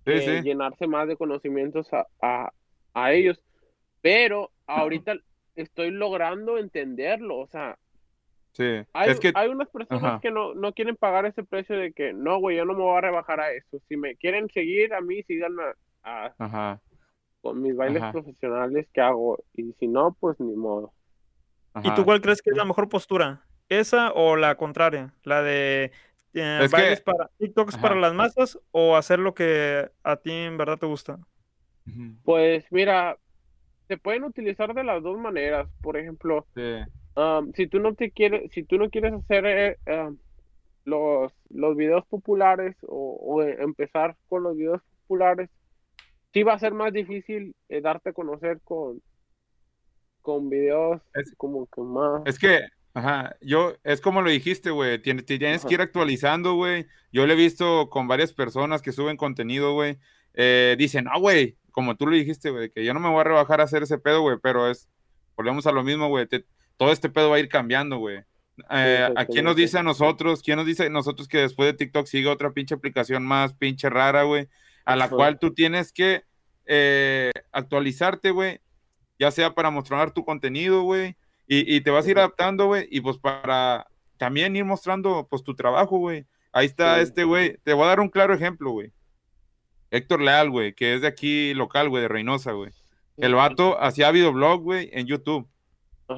sí. 0.06 0.42
llenarse 0.42 0.88
más 0.88 1.08
de 1.08 1.16
conocimientos 1.16 1.92
a, 1.94 2.06
a, 2.22 2.52
a 2.94 3.14
ellos. 3.14 3.42
Pero 4.02 4.52
ahorita 4.68 5.16
estoy 5.56 5.92
logrando 5.92 6.58
entenderlo, 6.58 7.38
o 7.40 7.48
sea, 7.48 7.78
Sí. 8.54 8.66
hay, 8.92 9.10
Es 9.12 9.20
que, 9.22 9.32
hay 9.34 9.48
unas 9.48 9.70
personas 9.70 10.04
ajá. 10.04 10.20
que 10.22 10.30
no, 10.32 10.54
no 10.54 10.74
quieren 10.74 10.98
pagar 10.98 11.26
ese 11.26 11.42
precio 11.46 11.78
de 11.78 11.94
que, 11.94 12.12
no, 12.12 12.38
güey, 12.40 12.58
yo 12.58 12.66
no 12.66 12.74
me 12.74 12.82
voy 12.82 12.98
a 12.98 13.02
rebajar 13.02 13.40
a 13.40 13.54
eso. 13.54 13.80
Si 13.88 13.96
me 13.96 14.18
quieren 14.18 14.50
seguir 14.50 14.94
a 14.94 15.00
mí, 15.00 15.24
síganme 15.24 15.64
a- 16.04 16.26
a- 16.26 16.36
ajá, 16.38 16.82
con 17.42 17.62
mis 17.62 17.76
bailes 17.76 18.02
Ajá. 18.02 18.12
profesionales 18.12 18.88
que 18.94 19.02
hago. 19.02 19.44
Y 19.54 19.74
si 19.80 19.88
no, 19.88 20.16
pues 20.20 20.40
ni 20.40 20.56
modo. 20.56 20.94
¿Y 21.84 21.94
tú 21.96 22.04
cuál 22.06 22.22
crees 22.22 22.42
que 22.42 22.50
es 22.52 22.58
la 22.58 22.66
mejor 22.66 22.90
postura? 22.90 23.46
¿Esa 23.70 24.12
o 24.14 24.36
la 24.36 24.56
contraria? 24.56 25.14
¿La 25.24 25.42
de 25.42 25.92
eh, 26.34 26.60
Es 26.64 26.72
que- 26.72 26.78
bailes 26.82 27.02
para 27.02 27.30
TikToks 27.40 27.78
para 27.78 27.96
las 27.96 28.14
masas 28.14 28.60
o 28.72 28.96
hacer 28.96 29.20
lo 29.20 29.34
que 29.34 29.90
a 30.04 30.16
ti 30.18 30.32
en 30.32 30.58
verdad 30.58 30.78
te 30.78 30.86
gusta? 30.86 31.20
Pues 32.24 32.66
mira, 32.72 33.18
se 33.88 33.98
pueden 33.98 34.24
utilizar 34.24 34.74
de 34.74 34.84
las 34.84 35.02
dos 35.04 35.18
maneras. 35.18 35.68
Por 35.82 35.98
ejemplo, 35.98 36.46
Sí. 36.56 36.80
um, 37.16 37.52
si 37.54 37.68
tú 37.68 37.80
no 37.80 37.96
te 37.96 38.12
quieres, 38.12 38.52
si 38.52 38.64
tú 38.64 38.78
no 38.78 38.90
quieres 38.90 39.14
hacer 39.14 39.46
eh, 39.46 39.78
um, 39.88 40.18
los, 40.86 41.34
los 41.50 41.76
videos 41.76 42.06
populares 42.06 42.76
o, 42.84 43.18
o 43.22 43.42
empezar 43.44 44.16
con 44.30 44.44
los 44.44 44.56
videos 44.56 44.82
populares, 45.02 45.50
sí 46.34 46.44
va 46.44 46.54
a 46.54 46.60
ser 46.60 46.74
más 46.74 46.94
difícil 46.94 47.56
eh, 47.70 47.82
darte 47.82 48.10
a 48.10 48.14
conocer 48.14 48.60
con, 48.64 49.02
con 50.22 50.50
videos 50.50 51.02
Es- 51.14 51.34
como 51.38 51.68
que 51.68 51.82
más. 51.82 52.22
Es 52.26 52.40
que, 52.40 52.62
ajá, 52.94 53.36
yo, 53.42 53.74
es 53.84 54.02
como 54.02 54.22
lo 54.22 54.30
dijiste, 54.30 54.72
güey, 54.72 55.02
tienes, 55.02 55.26
te 55.26 55.38
tienes 55.38 55.66
que 55.66 55.74
ir 55.74 55.82
actualizando, 55.82 56.56
güey. 56.56 56.86
Yo 57.12 57.26
lo 57.28 57.34
he 57.34 57.38
visto 57.38 57.90
con 57.90 58.08
varias 58.08 58.34
personas 58.34 58.82
que 58.82 58.92
suben 58.92 59.18
contenido, 59.18 59.74
güey. 59.74 59.98
Eh, 60.34 60.76
dicen, 60.78 61.06
no, 61.06 61.20
güey, 61.20 61.58
como 61.72 61.96
tú 61.96 62.08
lo 62.08 62.16
dijiste, 62.16 62.52
güey, 62.52 62.70
que 62.72 62.86
yo 62.86 62.94
no 62.94 63.00
me 63.00 63.10
voy 63.10 63.22
a 63.22 63.26
rebajar 63.26 63.62
a 63.62 63.66
hacer 63.66 63.84
ese 63.84 63.98
pedo, 63.98 64.22
güey, 64.22 64.38
pero 64.42 64.70
es, 64.70 64.90
volvemos 65.36 65.68
a 65.68 65.72
lo 65.72 65.84
mismo, 65.84 66.08
güey, 66.08 66.28
todo 66.78 66.92
este 66.92 67.10
pedo 67.10 67.30
va 67.30 67.36
a 67.38 67.40
ir 67.40 67.50
cambiando, 67.50 67.98
güey. 67.98 68.20
Eh, 68.70 69.10
¿A 69.16 69.26
quién 69.26 69.46
nos 69.46 69.56
dice 69.56 69.80
a 69.80 69.84
nosotros? 69.84 70.42
¿Quién 70.44 70.58
nos 70.58 70.66
dice 70.66 70.86
a 70.86 70.90
nosotros 70.90 71.28
que 71.28 71.40
después 71.40 71.72
de 71.72 71.78
TikTok 71.78 72.06
sigue 72.06 72.28
otra 72.28 72.52
pinche 72.52 72.76
aplicación 72.76 73.24
más 73.26 73.54
pinche 73.54 73.90
rara, 73.90 74.24
güey? 74.24 74.48
A 74.86 74.96
la 74.96 75.10
cual 75.10 75.40
tú 75.40 75.54
tienes 75.54 75.92
que 75.94 76.24
eh, 76.66 77.32
actualizarte, 77.52 78.32
güey, 78.32 78.60
ya 79.20 79.32
sea 79.32 79.54
para 79.54 79.70
mostrar 79.70 80.12
tu 80.12 80.24
contenido, 80.26 80.84
güey, 80.84 81.16
y, 81.48 81.76
y 81.76 81.82
te 81.82 81.92
vas 81.92 82.06
a 82.06 82.12
ir 82.12 82.18
adaptando, 82.18 82.68
güey, 82.68 82.88
y 82.90 83.02
pues 83.02 83.18
para 83.18 83.88
también 84.18 84.56
ir 84.56 84.64
mostrando, 84.66 85.28
pues, 85.30 85.44
tu 85.44 85.56
trabajo, 85.56 85.98
güey. 85.98 86.26
Ahí 86.54 86.66
está 86.68 86.96
Sí. 86.98 87.02
este, 87.04 87.24
güey. 87.24 87.58
Te 87.64 87.74
voy 87.74 87.86
a 87.86 87.88
dar 87.88 88.00
un 88.00 88.10
claro 88.10 88.34
ejemplo, 88.34 88.72
güey. 88.72 88.92
Héctor 89.90 90.22
Leal, 90.22 90.50
güey, 90.50 90.74
que 90.74 90.94
es 90.96 91.02
de 91.02 91.08
aquí 91.08 91.54
local, 91.54 91.90
güey, 91.90 92.04
de 92.04 92.08
Reynosa, 92.08 92.52
güey. 92.54 92.72
El 93.18 93.36
vato 93.36 93.82
hacía 93.82 94.12
videoblog, 94.12 94.62
güey, 94.62 94.90
en 94.94 95.06
YouTube. 95.08 95.48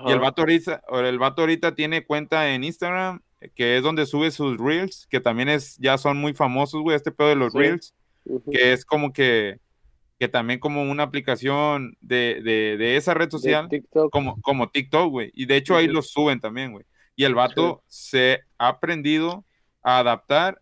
Y 0.05 0.11
el 0.11 0.20
vato, 0.20 0.41
ahorita, 0.41 0.82
el 0.91 1.20
vato 1.20 1.41
ahorita 1.43 1.76
tiene 1.76 2.03
cuenta 2.05 2.49
en 2.53 2.64
Instagram, 2.64 3.22
que 3.55 3.78
es 3.78 3.84
donde 3.84 4.05
sube 4.05 4.32
sus 4.32 4.57
reels, 4.57 5.07
que 5.09 5.20
también 5.20 5.49
es, 5.49 5.78
ya 5.78 5.97
son 5.97 6.18
muy 6.18 6.34
famosos, 6.34 6.82
güey, 6.82 6.95
este 6.95 7.11
pedo 7.11 7.30
de 7.30 7.36
los 7.36 7.53
Sí. 7.53 7.59
reels, 7.59 7.93
Que 8.51 8.74
es 8.74 8.86
como 8.86 9.11
que, 9.13 9.59
que 10.19 10.28
también 10.28 10.59
como 10.59 10.82
una 10.84 11.03
aplicación 11.03 11.97
de, 12.01 12.41
de, 12.43 12.78
de 12.78 12.95
esa 12.97 13.13
red 13.13 13.30
social, 13.30 13.67
TikTok. 13.69 14.11
como, 14.11 14.39
como 14.41 14.69
TikTok, 14.69 15.09
güey. 15.09 15.32
Y 15.34 15.45
de 15.45 15.57
hecho 15.57 15.76
ahí 15.76 15.88
los 15.88 16.09
suben 16.11 16.39
también, 16.39 16.71
güey. 16.71 16.86
Y 17.15 17.26
el 17.26 17.36
vato 17.36 17.84
se 17.88 18.39
ha 18.57 18.69
aprendido 18.69 19.45
a 19.84 19.99
adaptar 19.99 20.59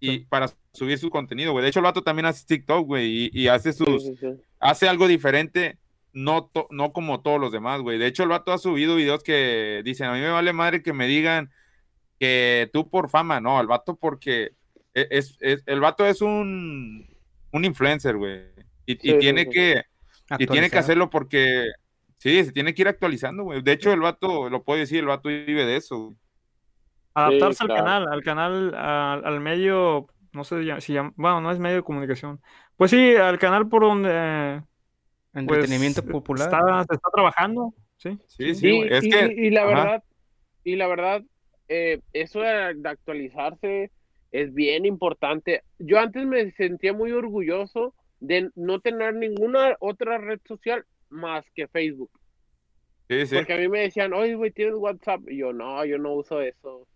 y 0.00 0.20
para 0.26 0.48
subir 0.72 0.98
su 0.98 1.10
contenido, 1.10 1.52
güey. 1.52 1.62
De 1.64 1.70
hecho, 1.70 1.80
el 1.80 1.84
vato 1.84 2.02
también 2.02 2.26
hace 2.26 2.46
TikTok, 2.46 2.86
güey, 2.86 3.24
y, 3.26 3.30
y 3.32 3.48
hace 3.48 3.72
sus, 3.72 4.04
sí, 4.04 4.14
hace 4.60 4.88
algo 4.88 5.08
diferente, 5.08 5.78
no, 6.12 6.44
to- 6.46 6.68
no 6.70 6.92
como 6.92 7.20
todos 7.20 7.40
los 7.40 7.50
demás, 7.50 7.80
güey. 7.80 7.98
De 7.98 8.06
hecho, 8.06 8.22
el 8.22 8.28
vato 8.28 8.52
ha 8.52 8.58
subido 8.58 8.94
videos 8.94 9.24
que 9.24 9.82
dicen, 9.84 10.06
a 10.06 10.12
mí 10.12 10.20
me 10.20 10.28
vale 10.30 10.52
madre 10.52 10.82
que 10.82 10.92
me 10.92 11.08
digan 11.08 11.50
que 12.20 12.70
tú 12.72 12.88
por 12.88 13.10
fama, 13.10 13.40
no, 13.40 13.60
el 13.60 13.66
vato 13.66 13.96
porque 13.96 14.52
es, 15.10 15.36
es- 15.40 15.62
el 15.66 15.80
vato 15.80 16.06
es 16.06 16.20
un, 16.22 17.06
un 17.52 17.64
influencer, 17.64 18.16
güey. 18.16 18.42
Y, 18.86 18.94
Sí, 18.96 19.18
tiene 19.18 19.44
sí. 19.44 19.50
que, 19.50 19.82
y 20.38 20.46
tiene 20.46 20.70
que 20.70 20.78
hacerlo 20.78 21.10
porque, 21.10 21.66
sí, 22.16 22.42
se 22.44 22.52
tiene 22.52 22.74
que 22.74 22.82
ir 22.82 22.88
actualizando, 22.88 23.44
güey. 23.44 23.62
De 23.62 23.72
hecho, 23.72 23.92
el 23.92 24.00
vato, 24.00 24.48
lo 24.48 24.62
puedo 24.64 24.78
decir, 24.80 25.00
el 25.00 25.06
vato 25.06 25.28
vive 25.28 25.64
de 25.66 25.76
eso, 25.76 25.98
güey. 25.98 26.16
Adaptarse 27.14 27.64
al 27.64 27.68
claro. 27.68 27.84
canal, 27.84 28.08
al 28.12 28.22
canal, 28.22 28.74
al, 28.74 29.24
al 29.26 29.40
medio, 29.40 30.06
no 30.32 30.44
sé 30.44 30.80
si 30.80 30.92
llama, 30.92 31.12
bueno, 31.16 31.40
no 31.40 31.50
es 31.50 31.58
medio 31.58 31.76
de 31.76 31.82
comunicación. 31.82 32.40
Pues 32.76 32.90
sí, 32.92 33.16
al 33.16 33.38
canal 33.38 33.68
por 33.68 33.82
donde 33.82 34.10
eh, 34.12 34.60
pues, 35.32 35.42
Entretenimiento 35.42 36.04
popular. 36.04 36.46
está, 36.48 36.84
se 36.88 36.94
está 36.94 37.08
trabajando, 37.12 37.74
¿sí? 37.96 38.18
Sí, 38.28 38.54
sí, 38.54 38.68
Y, 38.68 38.76
güey. 38.78 38.92
Es 38.94 39.04
y- 39.04 39.10
que, 39.10 39.34
y 39.36 39.50
la 39.50 39.62
ajá. 39.62 39.68
verdad, 39.68 40.04
y 40.64 40.76
la 40.76 40.86
verdad, 40.86 41.22
eh, 41.68 42.00
eso 42.12 42.40
de, 42.40 42.74
de 42.74 42.88
actualizarse 42.88 43.90
es 44.32 44.52
bien 44.54 44.84
importante. 44.84 45.62
Yo 45.78 45.98
antes 45.98 46.26
me 46.26 46.50
sentía 46.52 46.92
muy 46.92 47.12
orgulloso 47.12 47.94
de 48.20 48.50
no 48.54 48.80
tener 48.80 49.14
ninguna 49.14 49.76
otra 49.80 50.18
red 50.18 50.40
social 50.46 50.84
más 51.08 51.44
que 51.54 51.68
Facebook. 51.68 52.10
sí, 53.08 53.26
sí. 53.26 53.36
Porque 53.36 53.54
a 53.54 53.58
mí 53.58 53.68
me 53.68 53.80
decían, 53.80 54.12
oye, 54.12 54.34
güey, 54.34 54.50
¿tienes 54.50 54.74
WhatsApp? 54.74 55.22
Y 55.28 55.38
yo, 55.38 55.52
no, 55.52 55.84
yo 55.84 55.98
no 55.98 56.14
uso 56.14 56.40
eso. 56.40 56.86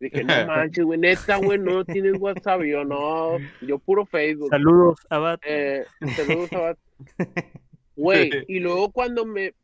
Dije, 0.00 0.24
no 0.24 0.34
manches, 0.46 0.84
güey, 0.84 0.98
neta, 0.98 1.36
güey, 1.36 1.58
no 1.58 1.84
tienes 1.84 2.14
WhatsApp. 2.18 2.62
Y 2.62 2.70
yo, 2.70 2.84
no, 2.84 3.38
yo 3.60 3.78
puro 3.78 4.06
Facebook. 4.06 4.50
Saludos, 4.50 4.98
Abad. 5.10 5.38
Eh, 5.44 5.84
saludos, 6.16 6.52
Abad. 6.52 6.76
Güey, 7.94 8.30
y 8.48 8.58
luego 8.58 8.90
cuando 8.90 9.26
me... 9.26 9.54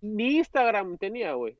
Ni 0.00 0.36
Instagram 0.36 0.96
tenía, 0.98 1.32
güey. 1.32 1.58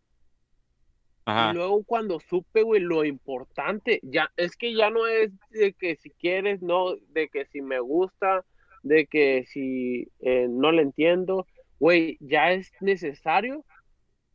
Ajá. 1.24 1.50
Y 1.50 1.54
luego 1.54 1.84
cuando 1.84 2.18
supe, 2.20 2.62
güey, 2.62 2.80
lo 2.80 3.04
importante, 3.04 4.00
ya, 4.02 4.30
es 4.36 4.56
que 4.56 4.74
ya 4.74 4.90
no 4.90 5.06
es 5.06 5.30
de 5.50 5.72
que 5.74 5.96
si 5.96 6.10
quieres, 6.10 6.62
no, 6.62 6.94
de 7.10 7.28
que 7.28 7.46
si 7.46 7.60
me 7.60 7.78
gusta, 7.80 8.44
de 8.82 9.06
que 9.06 9.44
si 9.46 10.08
eh, 10.20 10.46
no 10.48 10.72
le 10.72 10.82
entiendo, 10.82 11.46
güey, 11.78 12.16
ya 12.20 12.52
es 12.52 12.72
necesario, 12.80 13.64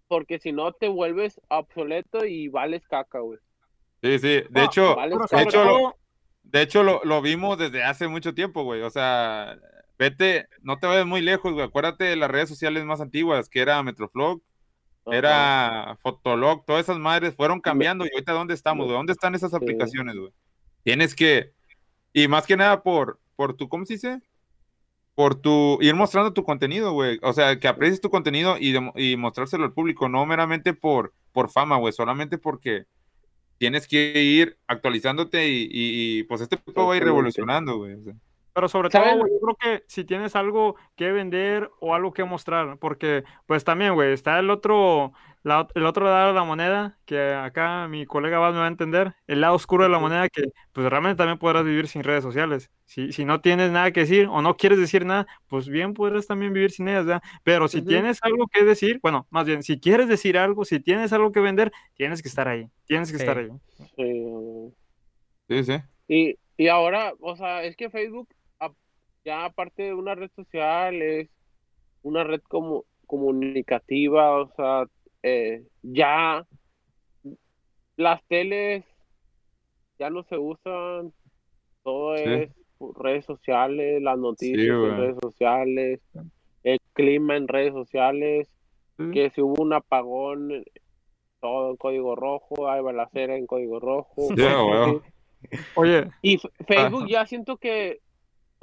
porque 0.08 0.40
si 0.40 0.52
no 0.52 0.72
te 0.74 0.88
vuelves 0.88 1.42
obsoleto 1.50 2.26
y 2.26 2.48
vales 2.48 2.88
caca, 2.88 3.20
güey. 3.20 3.40
Sí, 4.04 4.20
sí. 4.20 4.28
De 4.28 4.46
No, 4.52 4.66
hecho, 4.66 4.96
de 5.32 5.42
hecho, 5.42 5.64
lo- 5.66 5.96
de 6.44 6.62
hecho 6.62 6.84
lo, 6.84 7.02
lo 7.04 7.22
vimos 7.22 7.58
desde 7.58 7.84
hace 7.84 8.08
mucho 8.08 8.36
tiempo, 8.36 8.64
güey. 8.64 8.82
O 8.84 8.90
sea, 8.92 9.58
vete, 9.98 10.48
no 10.62 10.78
te 10.78 10.86
vayas 10.86 11.08
muy 11.08 11.22
lejos, 11.22 11.54
güey. 11.54 11.66
Acuérdate 11.66 12.04
de 12.04 12.16
las 12.16 12.30
redes 12.30 12.50
sociales 12.50 12.86
más 12.86 13.02
antiguas, 13.02 13.50
que 13.50 13.62
era 13.62 13.82
Metroflog. 13.82 14.42
Era 15.12 15.98
Fotolog, 16.02 16.66
todas 16.66 16.84
esas 16.84 16.98
madres 16.98 17.36
fueron 17.36 17.62
cambiando. 17.62 18.06
¿Y 18.06 18.10
ahorita 18.14 18.34
dónde 18.34 18.54
estamos, 18.54 18.86
güey? 18.86 18.98
¿Dónde 18.98 19.14
están 19.14 19.36
esas 19.36 19.54
aplicaciones, 19.54 20.16
güey? 20.16 20.32
Tienes 20.84 21.16
que, 21.16 21.54
y 22.14 22.28
más 22.28 22.46
que 22.46 22.58
nada 22.58 22.84
por, 22.84 23.20
por 23.36 23.56
tu, 23.56 23.70
¿cómo 23.70 23.86
se 23.86 23.94
dice? 23.94 24.22
Por 25.16 25.36
tu, 25.36 25.78
ir 25.82 25.96
mostrando 25.96 26.34
tu 26.34 26.44
contenido, 26.44 26.92
güey. 26.92 27.20
O 27.22 27.34
sea, 27.34 27.60
que 27.60 27.68
aprecies 27.68 28.02
tu 28.02 28.10
contenido 28.10 28.58
y, 28.60 29.16
mostrárselo 29.18 29.64
al 29.64 29.74
público, 29.74 30.10
no 30.10 30.26
meramente 30.26 30.74
por, 30.74 31.14
por 31.32 31.50
fama, 31.50 31.78
güey, 31.78 31.94
solamente 31.94 32.38
porque 32.38 32.86
tienes 33.58 33.88
que 33.88 34.22
ir 34.22 34.58
actualizándote 34.68 35.48
y, 35.48 35.64
y- 35.72 36.20
y, 36.20 36.24
pues 36.24 36.42
este 36.42 36.58
tipo 36.58 36.86
va 36.88 36.94
a 36.94 36.98
ir 36.98 37.04
revolucionando, 37.04 37.78
güey. 37.78 37.94
o 37.94 38.04
sea. 38.04 38.14
Pero 38.56 38.70
sobre 38.70 38.90
¿Saben? 38.90 39.10
todo, 39.10 39.20
güey, 39.20 39.34
yo 39.34 39.40
creo 39.42 39.56
que 39.80 39.84
si 39.90 40.06
tienes 40.06 40.34
algo 40.34 40.78
que 40.96 41.12
vender 41.12 41.70
o 41.82 41.94
algo 41.94 42.14
que 42.14 42.24
mostrar, 42.24 42.78
porque 42.80 43.26
pues 43.48 43.66
también, 43.66 43.96
güey, 43.96 44.14
está 44.14 44.40
el 44.40 44.50
otro, 44.50 45.12
la 45.44 45.68
el 45.76 45.86
otro 45.86 46.06
lado 46.06 46.30
de 46.30 46.34
la 46.36 46.46
moneda, 46.46 46.98
que 47.04 47.34
acá 47.34 47.90
mi 47.90 48.06
colega 48.06 48.40
Bad 48.40 48.54
me 48.54 48.60
va 48.60 48.66
a 48.66 48.68
entender, 48.70 49.14
el 49.28 49.42
lado 49.42 49.56
oscuro 49.56 49.84
de 49.84 49.90
la 49.90 50.00
moneda, 50.00 50.30
que 50.30 50.44
pues 50.72 50.88
realmente 50.90 51.18
también 51.18 51.38
podrás 51.38 51.66
vivir 51.66 51.90
sin 51.90 52.02
redes 52.04 52.24
sociales. 52.24 52.72
Si, 52.86 53.12
si 53.12 53.26
no 53.26 53.42
tienes 53.42 53.72
nada 53.72 53.92
que 53.92 54.00
decir 54.02 54.28
o 54.32 54.42
no 54.42 54.56
quieres 54.56 54.80
decir 54.80 55.06
nada, 55.06 55.28
pues 55.48 55.68
bien 55.68 55.94
podrás 55.94 56.26
también 56.26 56.54
vivir 56.54 56.72
sin 56.72 56.88
ellas, 56.88 57.06
¿verdad? 57.06 57.24
Pero 57.44 57.68
si 57.68 57.82
tienes 57.82 58.20
algo 58.22 58.48
que 58.48 58.64
decir, 58.64 59.00
bueno, 59.04 59.28
más 59.32 59.46
bien, 59.46 59.64
si 59.64 59.82
quieres 59.82 60.08
decir 60.08 60.38
algo, 60.38 60.64
si 60.64 60.80
tienes 60.80 61.12
algo 61.12 61.34
que 61.34 61.42
vender, 61.42 61.74
tienes 61.96 62.22
que 62.22 62.30
estar 62.30 62.48
ahí, 62.48 62.70
tienes 62.86 63.12
que 63.12 63.18
Sí. 63.18 63.24
estar 63.24 63.38
ahí. 63.38 63.50
Sí. 63.98 64.74
Sí, 65.50 65.64
sí. 65.66 65.74
Y, 66.08 66.36
y 66.58 66.68
ahora, 66.70 67.14
o 67.20 67.36
sea, 67.36 67.64
es 67.64 67.76
que 67.76 67.90
Facebook, 67.90 68.30
ya 69.26 69.46
aparte 69.46 69.84
de 69.84 69.94
una 69.94 70.16
red 70.16 70.30
social, 70.36 71.02
es 71.02 71.30
una 72.04 72.24
red 72.24 72.42
como 72.48 72.86
comunicativa, 73.08 74.38
o 74.42 74.52
sea, 74.56 74.86
eh, 75.24 75.64
ya 75.82 76.46
las 77.98 78.24
teles 78.28 78.86
ya 79.98 80.10
no 80.10 80.24
se 80.24 80.38
usan, 80.38 81.14
todo 81.84 82.16
Sí. 82.18 82.24
es 82.26 82.52
redes 82.96 83.26
sociales, 83.26 84.02
las 84.02 84.18
noticias 84.18 84.60
en 84.68 84.98
redes 84.98 85.18
sociales, 85.22 86.02
el 86.64 86.80
clima 86.94 87.38
en 87.38 87.48
redes 87.48 87.74
sociales, 87.74 88.50
Sí. 88.98 89.12
que 89.12 89.30
si 89.32 89.42
hubo 89.42 89.62
un 89.64 89.74
apagón, 89.74 90.64
todo 91.40 91.72
en 91.72 91.78
código 91.78 92.16
rojo, 92.16 92.70
hay 92.70 92.82
balacera 92.82 93.36
en 93.38 93.46
código 93.48 93.80
rojo. 93.80 94.28
Oye, 95.76 96.10
Y 96.22 96.38
Facebook 96.68 97.04
Ajá. 97.04 97.08
ya 97.10 97.26
siento 97.28 97.58
que, 97.58 98.02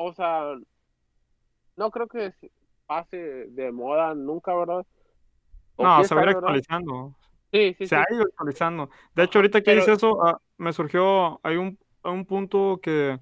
o 0.05 0.12
sea, 0.12 0.55
no 1.76 1.90
creo 1.90 2.07
que 2.09 2.32
se 2.32 2.50
pase 2.86 3.16
de 3.16 3.72
moda 3.72 4.14
nunca, 4.14 4.55
¿verdad? 4.55 4.86
O 5.76 5.84
no, 5.84 6.05
se 6.05 6.14
va 6.14 6.22
a 6.22 6.24
ir 6.24 6.30
actualizando. 6.30 7.14
Sí, 7.53 7.74
sí, 7.78 7.86
se 7.86 7.88
sí. 7.88 7.94
ha 7.94 8.14
ido 8.14 8.22
actualizando. 8.22 8.90
De 9.14 9.24
hecho, 9.24 9.38
ahorita 9.38 9.62
que 9.62 9.76
hice 9.76 9.92
eso, 9.92 10.22
ah, 10.24 10.40
me 10.59 10.72
surgió, 10.72 11.40
hay 11.42 11.57
un, 11.57 11.78
un 12.05 12.24
punto 12.24 12.80
que, 12.82 13.18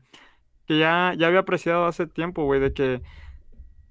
que 0.67 0.79
ya, 0.79 1.15
ya 1.17 1.27
había 1.27 1.41
apreciado 1.41 1.87
hace 1.87 2.07
tiempo, 2.07 2.45
güey, 2.45 2.61
de 2.61 2.73
que 2.73 3.03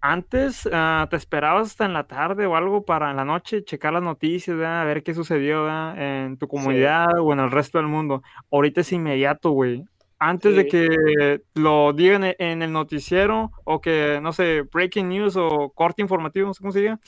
antes 0.02 0.68
ah, 0.72 1.08
te 1.10 1.18
esperabas 1.18 1.68
hasta 1.68 1.86
en 1.86 1.94
la 1.94 2.08
tarde 2.08 2.46
o 2.46 2.56
algo 2.56 2.86
para 2.86 3.12
en 3.12 3.18
la 3.18 3.26
noche 3.26 3.64
checar 3.64 3.94
las 3.94 4.04
noticias, 4.04 4.56
¿verdad? 4.56 4.82
A 4.82 4.86
ver 4.86 5.04
qué 5.04 5.14
sucedió, 5.14 5.64
¿verdad? 5.64 6.26
En 6.26 6.38
tu 6.38 6.48
comunidad 6.48 7.08
o 7.20 7.34
en 7.34 7.40
el 7.40 7.52
resto 7.52 7.78
del 7.80 7.88
mundo. 7.88 8.24
Ahorita 8.52 8.82
es 8.82 8.92
inmediato, 8.94 9.52
güey. 9.52 9.84
Antes 10.20 10.56
de 10.56 10.64
Sí. 10.64 10.68
que 10.70 11.42
lo 11.56 11.94
digan 11.94 12.26
e- 12.26 12.36
en 12.40 12.62
el 12.62 12.74
noticiero 12.74 13.52
o 13.64 13.80
que, 13.80 14.20
no 14.22 14.34
sé, 14.34 14.64
breaking 14.64 15.08
news 15.10 15.36
o 15.38 15.72
corte 15.74 16.02
informativo, 16.02 16.48
no 16.48 16.54
sé 16.54 16.60
cómo 16.60 16.74
se 16.74 16.82
diga, 16.82 17.00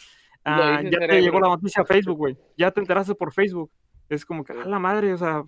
el 0.45 0.89
ya 0.89 0.99
te 1.07 1.21
llegó 1.21 1.39
la 1.41 1.49
noticia 1.49 1.83
a 1.83 1.85
Facebook, 1.85 2.17
güey. 2.17 2.37
Ya 2.57 2.71
te 2.71 2.79
enteraste 2.79 3.13
por 3.13 3.33
Facebook. 3.33 3.69
Es 4.09 4.25
como 4.25 4.43
que, 4.45 4.53
Sí. 4.53 4.59
a 4.63 4.65
la 4.65 4.79
madre, 4.79 5.13
o 5.13 5.17
sea, 5.17 5.43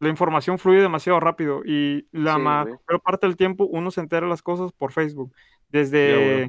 la 0.00 0.08
información 0.08 0.58
fluye 0.58 0.80
demasiado 0.80 1.18
rápido 1.20 1.62
y 1.64 2.06
la 2.12 2.34
Sí, 2.34 2.40
mayor 2.40 2.80
parte 3.02 3.26
del 3.26 3.36
tiempo 3.36 3.64
uno 3.64 3.90
se 3.90 4.00
entera 4.00 4.26
de 4.26 4.30
las 4.30 4.42
cosas 4.42 4.72
por 4.72 4.92
Facebook. 4.92 5.34
Desde, 5.70 6.14
güey. 6.34 6.48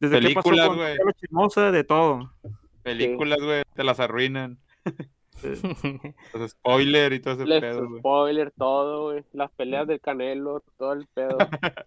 desde 0.00 0.20
qué 0.20 0.34
pasó 0.34 0.48
con 0.50 0.78
Chismosa, 1.20 1.70
de 1.70 1.84
todo. 1.84 2.32
Películas, 2.82 3.38
güey, 3.42 3.62
te 3.74 3.84
las 3.84 4.00
arruinan. 4.00 4.58
Sí. 5.36 5.48
Los 6.32 6.50
spoiler 6.50 7.12
y 7.12 7.20
todo 7.20 7.34
ese 7.34 7.46
Les 7.46 7.60
pedo, 7.60 7.98
spoiler, 7.98 8.50
todo, 8.52 9.12
güey. 9.12 9.24
Las 9.32 9.50
peleas 9.52 9.86
del 9.86 10.00
Canelo, 10.00 10.62
todo 10.78 10.94
el 10.94 11.06
pedo. 11.08 11.36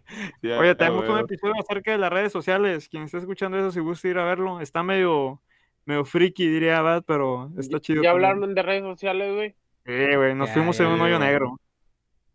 Oye, 0.60 0.76
tenemos 0.76 1.10
un 1.10 1.20
episodio 1.20 1.56
acerca 1.60 1.92
de 1.92 1.98
las 1.98 2.12
redes 2.12 2.32
sociales. 2.32 2.88
Quien 2.88 3.04
esté 3.04 3.18
escuchando 3.18 3.58
eso, 3.58 3.72
si 3.72 3.80
gusta 3.80 4.08
ir 4.08 4.20
a 4.20 4.26
verlo, 4.26 4.60
está 4.62 4.84
medio, 4.84 5.42
medio 5.86 6.06
friki, 6.06 6.48
diría 6.48 6.82
Bad, 6.82 7.04
pero 7.06 7.52
está 7.58 7.80
chido. 7.80 8.04
¿Ya 8.04 8.12
también. 8.12 8.30
hablaron 8.30 8.56
de 8.56 8.62
redes 8.62 8.84
sociales, 8.84 9.34
güey? 9.34 9.56
Sí, 9.86 10.16
güey, 10.16 10.36
nos 10.36 10.52
fuimos 10.52 10.80
en 10.80 10.88
ya, 10.88 10.94
un 10.94 11.02
hoyo 11.02 11.20
negro. 11.20 11.60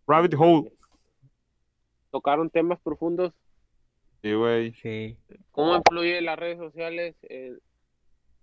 Rabbit 0.07 0.35
hole. 0.37 0.73
Tocaron 2.11 2.51
temas 2.51 2.81
profundos. 2.81 3.33
Sí, 4.23 4.33
güey. 4.33 4.73
Sí. 4.75 5.17
¿Cómo 5.53 5.77
influye 5.77 6.21
las 6.21 6.39
redes 6.39 6.59
sociales 6.59 7.15
eh, 7.23 7.57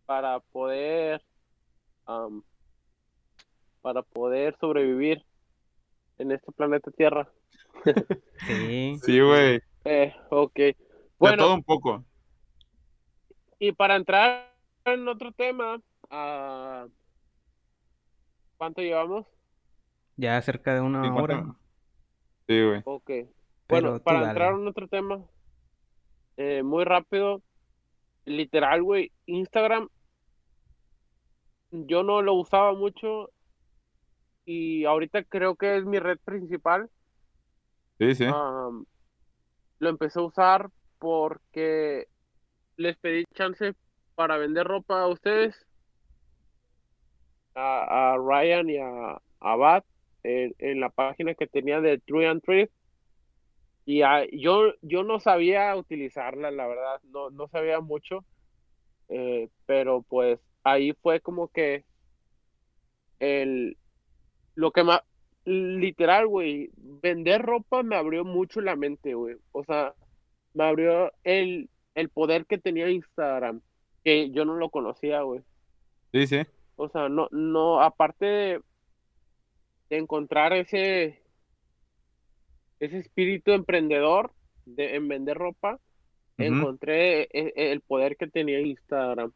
para 0.05 0.39
poder 0.39 1.21
para 3.81 4.03
poder 4.03 4.55
sobrevivir 4.59 5.23
en 6.17 6.31
este 6.31 6.51
planeta 6.51 6.91
Tierra? 6.91 7.29
Sí. 8.47 8.99
Sí, 9.03 9.19
güey. 9.19 9.61
Eh, 9.85 10.13
ok. 10.29 10.55
De 10.55 10.77
Bueno, 11.17 11.37
todo 11.37 11.53
un 11.55 11.63
poco. 11.63 12.05
y 13.59 13.71
para 13.71 13.95
entrar 13.95 14.53
en 14.85 15.07
otro 15.07 15.31
tema, 15.31 15.81
ah, 16.09 16.87
¿cuánto 18.57 18.81
llevamos? 18.81 19.25
Ya 20.15 20.41
cerca 20.41 20.73
de 20.75 20.81
una 20.81 21.13
hora. 21.15 21.55
Sí, 22.47 22.61
güey. 22.63 22.85
Ok. 22.85 23.09
Pero 23.67 23.93
Bueno, 23.93 23.99
para 24.03 24.21
dale. 24.21 24.29
entrar 24.31 24.53
en 24.53 24.67
otro 24.67 24.87
tema, 24.87 25.23
eh, 26.37 26.63
muy 26.63 26.83
rápido, 26.83 27.41
literal, 28.25 28.83
güey, 28.83 29.11
Instagram, 29.25 29.89
yo 31.71 32.03
no 32.03 32.21
lo 32.21 32.33
usaba 32.33 32.73
mucho 32.73 33.30
y 34.45 34.85
ahorita 34.85 35.23
creo 35.23 35.55
que 35.55 35.77
es 35.77 35.85
mi 35.85 35.99
red 35.99 36.17
principal. 36.23 36.89
Sí, 37.99 38.15
sí. 38.15 38.25
Lo 38.25 39.89
empecé 39.89 40.19
a 40.19 40.23
usar 40.23 40.69
porque 40.99 42.07
les 42.77 42.97
pedí 42.97 43.25
chance 43.33 43.73
para 44.15 44.37
vender 44.37 44.65
ropa 44.65 45.01
a 45.01 45.07
ustedes, 45.07 45.55
a, 47.55 48.13
a 48.13 48.17
Ryan 48.17 48.69
y 48.69 48.77
a, 48.77 49.21
a 49.39 49.55
Bat, 49.55 49.85
en, 50.23 50.53
en 50.59 50.79
la 50.79 50.89
página 50.89 51.33
que 51.33 51.47
tenía 51.47 51.81
de 51.81 51.99
True 51.99 52.27
and 52.27 52.41
Thrift. 52.43 52.73
Y 53.85 54.03
ah, 54.03 54.25
yo, 54.31 54.73
yo 54.81 55.03
no 55.03 55.19
sabía 55.19 55.75
utilizarla, 55.75 56.51
la 56.51 56.67
verdad, 56.67 57.01
no, 57.05 57.31
no 57.31 57.47
sabía 57.47 57.79
mucho, 57.79 58.23
eh, 59.09 59.49
pero 59.65 60.03
pues 60.03 60.39
ahí 60.63 60.93
fue 61.01 61.19
como 61.19 61.47
que 61.47 61.83
el, 63.19 63.77
lo 64.61 64.71
que 64.71 64.83
más, 64.83 65.01
literal, 65.43 66.27
güey, 66.27 66.69
vender 66.77 67.41
ropa 67.41 67.81
me 67.81 67.95
abrió 67.95 68.23
mucho 68.23 68.61
la 68.61 68.75
mente, 68.75 69.15
güey. 69.15 69.37
O 69.53 69.63
sea, 69.63 69.95
me 70.53 70.65
abrió 70.65 71.11
el, 71.23 71.67
el 71.95 72.09
poder 72.09 72.45
que 72.45 72.59
tenía 72.59 72.87
Instagram, 72.89 73.61
que 74.03 74.29
yo 74.29 74.45
no 74.45 74.55
lo 74.55 74.69
conocía, 74.69 75.21
güey. 75.23 75.41
Sí, 76.11 76.27
sí. 76.27 76.41
O 76.75 76.89
sea, 76.89 77.09
no, 77.09 77.27
no, 77.31 77.81
aparte 77.81 78.25
de, 78.25 78.61
de 79.89 79.97
encontrar 79.97 80.53
ese, 80.53 81.19
ese 82.79 82.99
espíritu 82.99 83.51
emprendedor 83.51 84.31
de, 84.65 84.95
en 84.95 85.07
vender 85.07 85.37
ropa, 85.37 85.79
encontré 86.37 87.23
e- 87.23 87.53
e- 87.55 87.71
el 87.71 87.81
poder 87.81 88.15
que 88.15 88.27
tenía 88.27 88.59
Instagram. 88.59 89.31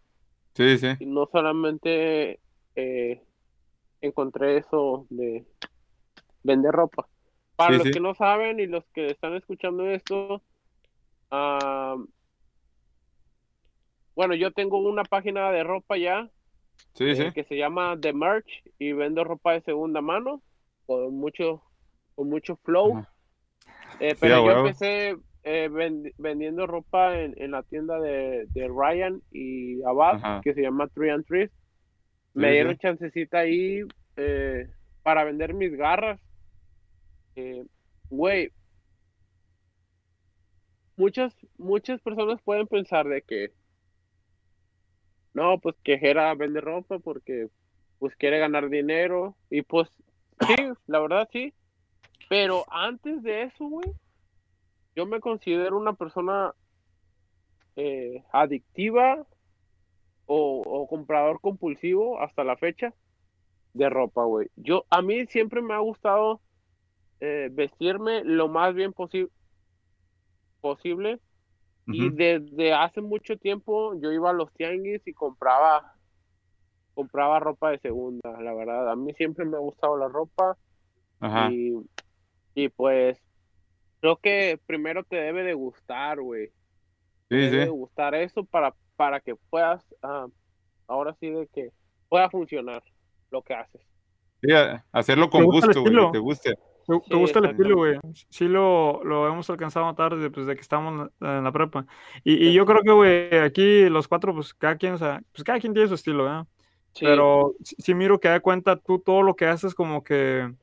Sí, 0.53 0.77
sí. 0.77 0.87
Y 0.99 1.05
no 1.07 1.27
solamente 1.31 2.39
eh, 2.75 3.21
encontré 4.05 4.57
eso 4.57 5.05
de 5.09 5.45
vender 6.43 6.71
ropa. 6.71 7.07
Para 7.55 7.71
Sí, 7.71 7.77
los 7.77 7.87
sí. 7.87 7.93
que 7.93 7.99
no 7.99 8.15
saben 8.15 8.59
y 8.59 8.67
los 8.67 8.83
que 8.93 9.07
están 9.07 9.35
escuchando 9.35 9.87
esto, 9.87 10.41
ah, 11.31 11.97
bueno, 14.15 14.35
yo 14.35 14.51
tengo 14.51 14.77
una 14.79 15.03
página 15.03 15.51
de 15.51 15.63
ropa 15.63 15.97
ya 15.97 16.29
Sí, 16.93 17.05
eh, 17.09 17.31
que 17.33 17.43
se 17.43 17.57
llama 17.57 17.97
The 17.99 18.13
Merch 18.13 18.63
y 18.79 18.93
vendo 18.93 19.23
ropa 19.23 19.53
de 19.53 19.61
segunda 19.61 20.01
mano 20.01 20.41
con 20.85 21.15
mucho, 21.17 21.63
con 22.15 22.29
mucho 22.29 22.57
flow. 22.63 23.05
Eh, 23.99 24.15
pero 24.19 24.45
yo 24.45 24.51
empecé 24.51 25.17
eh, 25.43 25.67
ven- 25.69 26.13
vendiendo 26.17 26.67
ropa 26.67 27.17
en, 27.19 27.33
en 27.37 27.51
la 27.51 27.63
tienda 27.63 27.99
de, 27.99 28.45
de 28.53 28.67
Ryan 28.67 29.21
y 29.31 29.81
Abad, 29.83 30.15
Ajá. 30.15 30.41
que 30.43 30.53
se 30.53 30.61
llama 30.61 30.87
Three 30.89 31.09
and 31.09 31.25
Three. 31.25 31.49
Me 32.35 32.51
dieron 32.51 32.73
sí. 32.73 32.79
chancecita 32.79 33.39
ahí 33.39 33.81
eh, 34.17 34.69
para 35.01 35.23
vender 35.23 35.53
mis 35.53 35.75
garras. 35.75 36.19
Eh, 37.35 37.65
Güey, 38.09 38.51
muchas, 40.95 41.33
muchas 41.57 42.01
personas 42.01 42.41
pueden 42.43 42.67
pensar 42.67 43.07
de 43.07 43.21
que, 43.21 43.51
no, 45.33 45.59
pues 45.59 45.75
que 45.83 45.97
Jera 45.97 46.33
vende 46.35 46.61
ropa 46.61 46.99
porque 46.99 47.49
pues 47.99 48.15
quiere 48.15 48.39
ganar 48.39 48.69
dinero 48.69 49.35
y 49.49 49.63
pues 49.63 49.89
sí, 50.47 50.55
la 50.85 50.99
verdad 50.99 51.27
sí, 51.31 51.53
pero 52.29 52.65
antes 52.69 53.23
de 53.23 53.43
eso, 53.43 53.65
güey, 53.65 53.91
yo 54.95 55.05
me 55.05 55.19
considero 55.19 55.77
una 55.77 55.93
persona 55.93 56.53
eh, 57.75 58.23
adictiva 58.31 59.25
o, 60.25 60.61
o 60.65 60.87
comprador 60.87 61.39
compulsivo 61.41 62.19
hasta 62.19 62.43
la 62.43 62.57
fecha 62.57 62.93
de 63.73 63.89
ropa, 63.89 64.23
güey. 64.23 64.49
Yo, 64.55 64.85
a 64.89 65.01
mí 65.01 65.25
siempre 65.27 65.61
me 65.61 65.73
ha 65.73 65.79
gustado 65.79 66.41
eh, 67.19 67.49
vestirme 67.51 68.23
lo 68.23 68.47
más 68.47 68.73
bien 68.73 68.93
posi- 68.93 69.29
posible. 70.61 71.19
Y 71.87 72.09
desde 72.09 72.73
hace 72.73 72.99
mucho 73.01 73.37
tiempo 73.37 73.93
yo 73.99 74.11
iba 74.11 74.31
a 74.31 74.33
los 74.33 74.51
tianguis 74.53 75.05
y 75.05 75.13
compraba, 75.13 75.93
compraba 76.95 77.39
ropa 77.39 77.69
de 77.69 77.77
segunda, 77.79 78.41
la 78.41 78.55
verdad. 78.55 78.89
A 78.89 78.95
mí 78.95 79.13
siempre 79.13 79.45
me 79.45 79.57
ha 79.57 79.59
gustado 79.59 79.95
la 79.95 80.07
ropa 80.07 80.57
Ajá. 81.19 81.51
y, 81.51 81.73
y 82.55 82.69
pues 82.69 83.21
creo 83.99 84.17
que 84.17 84.59
primero 84.65 85.03
te 85.03 85.17
debe 85.17 85.43
de 85.43 85.53
gustar, 85.53 86.19
güey. 86.21 86.47
Te 87.27 87.35
Sí, 87.35 87.41
debe 87.41 87.57
de 87.57 87.65
sí. 87.65 87.69
gustar 87.69 88.15
eso 88.15 88.43
para, 88.45 88.75
para 88.95 89.19
que 89.19 89.35
puedas, 89.49 89.83
ah, 90.01 90.27
ahora 90.87 91.15
sí 91.19 91.29
de 91.29 91.47
que 91.47 91.71
pueda 92.09 92.29
funcionar 92.29 92.83
lo 93.31 93.41
que 93.41 93.53
haces. 93.53 93.81
Sí, 94.41 94.51
hacerlo 94.91 95.29
con 95.29 95.41
¿Te 95.41 95.45
gusta 95.47 95.71
el 95.71 95.79
gusto, 95.79 95.91
güey, 95.91 96.05
que 96.05 96.11
te 96.11 96.19
guste. 96.19 96.49
¿Te, 96.51 96.93
te 96.99 97.15
Sí, 97.15 97.19
gusta 97.19 97.39
el 97.39 97.45
estilo, 97.45 97.77
güey? 97.77 97.99
Sí 98.29 98.47
lo, 98.47 99.03
lo 99.03 99.27
hemos 99.27 99.49
alcanzado 99.49 99.91
desde, 100.15 100.29
pues, 100.29 100.45
de 100.45 100.55
que 100.55 100.61
estamos 100.61 100.93
en 100.93 101.11
la, 101.19 101.37
en 101.39 101.43
la 101.43 101.51
prepa. 101.51 101.85
Y, 102.23 102.47
y 102.47 102.53
yo 102.53 102.65
creo 102.65 102.81
que, 102.83 102.91
güey, 102.91 103.39
aquí 103.39 103.89
los 103.89 104.07
cuatro, 104.07 104.33
pues 104.33 104.53
cada 104.53 104.77
quien, 104.77 104.93
o 104.93 104.97
sea, 104.97 105.21
pues 105.31 105.43
cada 105.43 105.59
quien 105.59 105.73
tiene 105.73 105.87
su 105.87 105.95
estilo, 105.95 106.23
¿verdad? 106.25 106.45
Sí, 106.93 107.05
Pero 107.05 107.53
sí, 107.63 107.75
sí 107.79 107.93
miro 107.95 108.19
que 108.19 108.29
da 108.29 108.39
cuenta 108.39 108.77
tú 108.77 108.99
todo 108.99 109.23
lo 109.23 109.35
que 109.35 109.47
haces 109.47 109.73
como 109.73 110.03
que 110.03 110.53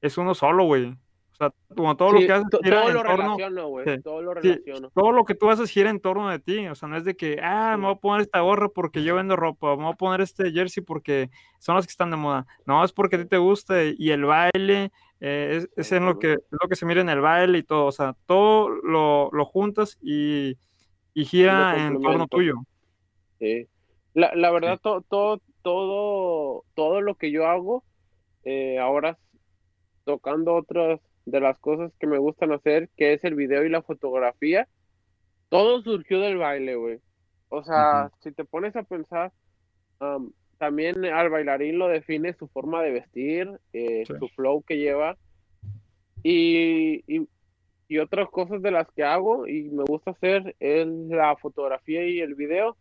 es 0.00 0.18
uno 0.18 0.34
solo, 0.34 0.64
güey. 0.64 0.96
Sea, 1.40 1.54
como 1.74 1.96
todo 1.96 2.12
lo 2.12 2.18
que 2.18 2.30
haces 2.30 2.48
gira 2.62 2.80
todo 2.80 2.88
en 2.90 2.94
lo 2.94 3.02
torno, 3.02 3.36
relaciono, 3.38 3.84
sí, 3.86 4.02
Todo 4.02 4.20
lo 4.20 4.34
sí, 4.34 4.40
relaciono. 4.42 4.90
todo 4.90 5.12
lo 5.12 5.24
que 5.24 5.34
tú 5.34 5.48
haces 5.48 5.70
gira 5.70 5.88
en 5.88 5.98
torno 5.98 6.28
de 6.28 6.38
ti. 6.38 6.68
O 6.68 6.74
sea, 6.74 6.86
no 6.86 6.98
es 6.98 7.04
de 7.06 7.16
que, 7.16 7.40
ah, 7.42 7.78
me 7.78 7.86
voy 7.86 7.94
a 7.94 7.98
poner 7.98 8.20
esta 8.20 8.40
gorra 8.40 8.68
porque 8.68 9.02
yo 9.02 9.14
vendo 9.14 9.36
ropa, 9.36 9.74
me 9.74 9.84
voy 9.84 9.92
a 9.94 9.96
poner 9.96 10.20
este 10.20 10.52
jersey 10.52 10.82
porque 10.84 11.30
son 11.58 11.76
los 11.76 11.86
que 11.86 11.92
están 11.92 12.10
de 12.10 12.18
moda. 12.18 12.46
No, 12.66 12.84
es 12.84 12.92
porque 12.92 13.16
a 13.16 13.20
ti 13.20 13.24
te 13.24 13.38
gusta 13.38 13.82
y, 13.82 14.10
el 14.10 14.26
baile, 14.26 14.92
eh, 15.20 15.60
es, 15.62 15.70
es 15.76 15.92
en 15.92 16.04
lo 16.04 16.18
que, 16.18 16.34
es 16.34 16.38
lo 16.50 16.68
que 16.68 16.76
se 16.76 16.84
mira 16.84 17.00
en 17.00 17.08
el 17.08 17.20
baile 17.22 17.56
y 17.56 17.62
todo. 17.62 17.86
O 17.86 17.92
sea, 17.92 18.14
todo 18.26 18.68
lo, 18.68 19.30
lo 19.32 19.44
juntas 19.46 19.96
y, 20.02 20.58
y 21.14 21.24
gira 21.24 21.86
en 21.86 22.02
torno 22.02 22.26
tuyo. 22.26 22.56
Sí. 23.38 23.66
La, 24.12 24.34
la 24.34 24.50
verdad, 24.50 24.78
to- 24.78 25.00
todo, 25.08 25.40
todo, 25.62 26.64
todo 26.74 27.00
lo 27.00 27.14
que 27.14 27.30
yo 27.32 27.46
hago, 27.46 27.82
eh, 28.44 28.78
ahora 28.78 29.16
tocando 30.04 30.54
otras 30.54 31.00
de 31.30 31.40
las 31.40 31.58
cosas 31.58 31.92
que 31.98 32.06
me 32.06 32.18
gustan 32.18 32.52
hacer, 32.52 32.88
que 32.96 33.12
es 33.12 33.24
el 33.24 33.34
video 33.34 33.64
y 33.64 33.68
la 33.68 33.82
fotografía, 33.82 34.68
todo 35.48 35.82
surgió 35.82 36.20
del 36.20 36.36
baile, 36.38 36.74
güey. 36.76 36.98
O 37.48 37.62
sea, 37.64 38.10
si 38.20 38.32
te 38.32 38.44
pones 38.44 38.76
a 38.76 38.82
pensar, 38.84 39.32
am, 39.98 40.32
también 40.58 41.04
al 41.06 41.30
bailarín 41.30 41.78
lo 41.78 41.88
define 41.88 42.32
su 42.34 42.46
forma 42.48 42.82
de 42.82 42.92
vestir, 42.92 43.50
eh, 43.72 44.04
Sí. 44.06 44.12
su 44.18 44.28
flow 44.28 44.62
que 44.62 44.76
lleva 44.78 45.16
y, 46.22 47.02
y, 47.12 47.26
y 47.88 47.98
otras 47.98 48.28
cosas 48.30 48.62
de 48.62 48.70
las 48.70 48.86
que 48.92 49.02
hago 49.02 49.46
y 49.48 49.64
me 49.70 49.84
gusta 49.84 50.12
hacer 50.12 50.54
es 50.60 50.86
la 50.86 51.36
fotografía 51.36 52.06
y 52.06 52.20
el 52.20 52.34
video. 52.34 52.76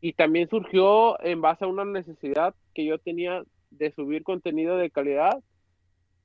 Y 0.00 0.12
también 0.12 0.48
surgió 0.48 1.18
en 1.24 1.40
base 1.40 1.64
a 1.64 1.68
una 1.68 1.84
necesidad 1.84 2.54
que 2.74 2.84
yo 2.84 2.98
tenía 2.98 3.42
de 3.70 3.92
subir 3.92 4.22
contenido 4.24 4.76
de 4.76 4.90
calidad 4.90 5.38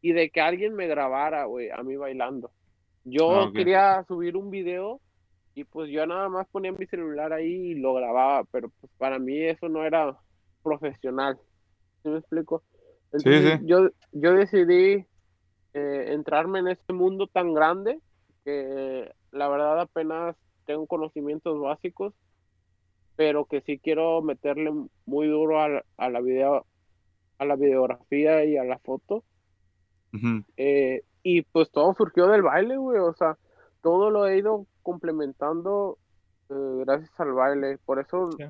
y 0.02 0.14
de 0.14 0.30
que 0.32 0.42
alguien 0.42 0.76
me 0.76 0.88
grabara, 0.88 1.46
güey, 1.46 1.70
a 1.72 1.84
mí 1.84 1.96
bailando. 1.96 2.52
Yo 3.04 3.30
Ah, 3.32 3.52
quería 3.54 4.04
subir 4.08 4.38
un 4.38 4.50
video 4.52 5.02
y 5.56 5.64
pues 5.66 5.90
yo 5.92 6.06
nada 6.08 6.30
más 6.30 6.48
ponía 6.50 6.72
mi 6.72 6.86
celular 6.88 7.34
ahí 7.34 7.72
y 7.72 7.76
lo 7.76 7.94
grababa, 7.94 8.44
pero 8.52 8.70
pues 8.80 8.92
para 8.98 9.20
mí 9.20 9.38
eso 9.44 9.70
no 9.70 9.84
era 9.86 10.18
profesional. 10.64 11.38
¿Sí 12.04 12.10
me 12.10 12.20
explico? 12.20 12.64
Entonces 13.12 13.60
sí. 13.60 13.66
yo, 13.68 13.90
yo 14.12 14.34
decidí 14.34 15.06
eh, 15.74 16.06
entrarme 16.10 16.60
en 16.60 16.68
este 16.70 16.94
mundo 16.94 17.28
tan 17.28 17.54
grande 17.54 18.00
que 18.46 19.12
la 19.32 19.50
verdad 19.50 19.80
apenas 19.82 20.36
tengo 20.66 20.88
conocimientos 20.88 21.60
básicos, 21.60 22.14
pero 23.16 23.46
que 23.46 23.62
sí 23.62 23.80
quiero 23.80 24.22
meterle 24.22 24.72
muy 25.06 25.28
duro 25.28 25.62
a 25.62 26.10
la 26.10 26.22
video, 26.22 26.66
a 27.38 27.46
la 27.46 27.56
videografía 27.56 28.46
y 28.46 28.58
a 28.58 28.64
la 28.64 28.80
foto. 28.80 29.24
Ujú. 30.14 30.44
Eh, 30.58 31.04
y 31.24 31.42
pues 31.44 31.70
todo 31.72 31.94
surgió 31.94 32.28
del 32.28 32.42
baile, 32.42 32.78
güey. 32.78 33.00
O 33.00 33.14
sea, 33.14 33.38
todo 33.82 34.10
lo 34.10 34.28
he 34.28 34.38
ido 34.38 34.66
complementando 34.84 35.98
eh, 36.50 36.54
gracias 36.86 37.12
al 37.20 37.34
baile. 37.34 37.78
Por 37.86 38.00
eso, 38.00 38.30
Sí. 38.34 38.44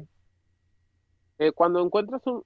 eh, 1.39 1.51
cuando 1.51 1.81
encuentras 1.83 2.21
un, 2.27 2.43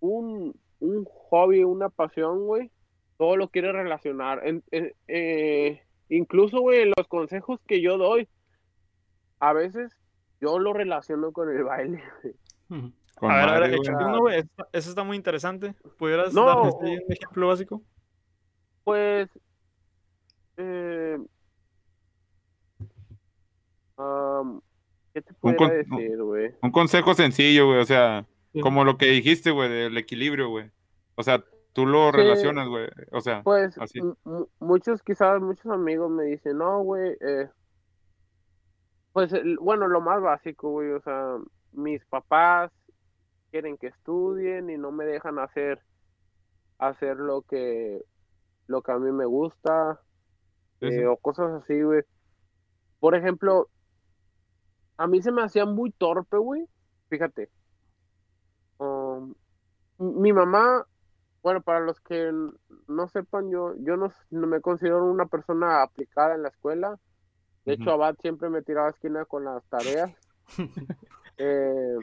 un, 0.00 0.54
un 0.80 1.04
hobby, 1.30 1.62
una 1.64 1.88
pasión, 1.88 2.46
güey, 2.46 2.70
todo 3.18 3.36
lo 3.36 3.48
quieres 3.48 3.72
relacionar. 3.72 4.46
En- 4.46 4.62
en- 4.70 4.92
eh, 5.08 5.82
incluso, 6.08 6.60
güey, 6.60 6.86
los 6.96 7.06
consejos 7.08 7.60
que 7.66 7.80
yo 7.82 7.98
doy, 7.98 8.28
a 9.40 9.52
veces 9.52 9.92
yo 10.40 10.58
lo 10.58 10.72
relaciono 10.72 11.32
con 11.32 11.48
el 11.50 11.64
baile. 11.64 12.02
Ujú. 12.70 12.92
Con 13.16 13.30
A 13.30 13.36
ver, 13.36 13.48
a 13.48 13.60
ver, 13.60 13.76
güey. 13.76 13.88
uno, 13.94 14.20
güey. 14.20 14.38
Esa 14.72 14.88
está 14.90 15.04
muy 15.04 15.16
interesante. 15.16 15.74
¿Pudieras 15.98 16.32
No. 16.32 16.48
ahí 16.82 16.96
un 16.96 17.12
ejemplo 17.12 17.48
básico? 17.48 17.82
Pues, 18.84 19.28
eh, 20.56 21.18
¿qué 25.12 25.22
te 25.22 25.34
con- 25.34 25.68
decir, 25.68 26.22
güey? 26.22 26.54
Un 26.62 26.70
consejo 26.70 27.14
sencillo, 27.14 27.66
güey, 27.66 27.80
o 27.80 27.84
sea, 27.84 28.26
Sí. 28.52 28.60
como 28.60 28.84
lo 28.84 28.96
que 28.96 29.06
dijiste, 29.06 29.50
güey, 29.50 29.68
del 29.68 29.96
equilibrio, 29.98 30.48
güey. 30.48 30.70
O 31.14 31.22
sea, 31.22 31.44
tú 31.72 31.86
lo 31.86 32.10
Sí. 32.10 32.16
relacionas, 32.16 32.68
güey. 32.68 32.88
O 33.12 33.20
sea, 33.20 33.42
Pues 33.42 33.76
así. 33.78 34.00
muchos, 34.58 35.02
quizás 35.02 35.40
muchos 35.40 35.66
amigos 35.66 36.10
me 36.10 36.24
dicen, 36.24 36.58
no, 36.58 36.80
güey, 36.82 37.16
eh, 37.20 37.48
pues 39.12 39.32
bueno, 39.60 39.86
lo 39.88 40.00
más 40.00 40.20
básico, 40.20 40.70
güey, 40.70 40.90
o 40.92 41.00
sea, 41.02 41.36
mis 41.72 42.04
papás 42.06 42.70
quieren 43.50 43.76
que 43.76 43.88
estudien 43.88 44.70
y 44.70 44.78
no 44.78 44.92
me 44.92 45.04
dejan 45.04 45.38
hacer, 45.38 45.80
hacer 46.78 47.16
lo 47.18 47.42
que, 47.42 48.02
lo 48.70 48.82
que 48.82 48.92
a 48.92 48.98
mí 48.98 49.10
me 49.12 49.24
gusta, 49.26 50.00
eh, 50.80 50.90
sí. 50.90 51.04
o 51.04 51.16
cosas 51.16 51.50
así, 51.62 51.82
güey. 51.82 52.02
Por 53.00 53.14
ejemplo, 53.14 53.68
a 54.96 55.06
mí 55.06 55.20
se 55.22 55.32
me 55.32 55.42
hacía 55.42 55.66
muy 55.66 55.90
torpe, 55.90 56.36
güey, 56.36 56.66
fíjate. 57.08 57.50
Um, 58.78 59.34
mi 59.98 60.32
mamá, 60.32 60.86
bueno, 61.42 61.60
para 61.62 61.80
los 61.80 62.00
que 62.00 62.30
no 62.86 63.08
sepan, 63.08 63.50
yo, 63.50 63.74
yo 63.78 63.96
no, 63.96 64.10
no 64.30 64.46
me 64.46 64.60
considero 64.60 65.04
una 65.04 65.26
persona 65.26 65.82
aplicada 65.82 66.34
en 66.34 66.42
la 66.42 66.48
escuela. 66.48 66.98
De 67.64 67.74
hecho, 67.74 67.82
Ujú. 67.82 67.90
Abad 67.90 68.14
siempre 68.22 68.48
me 68.48 68.62
tiraba 68.62 68.86
a 68.86 68.90
esquina 68.90 69.24
con 69.24 69.44
las 69.44 69.64
tareas. 69.66 70.12
Eh, 71.42 71.96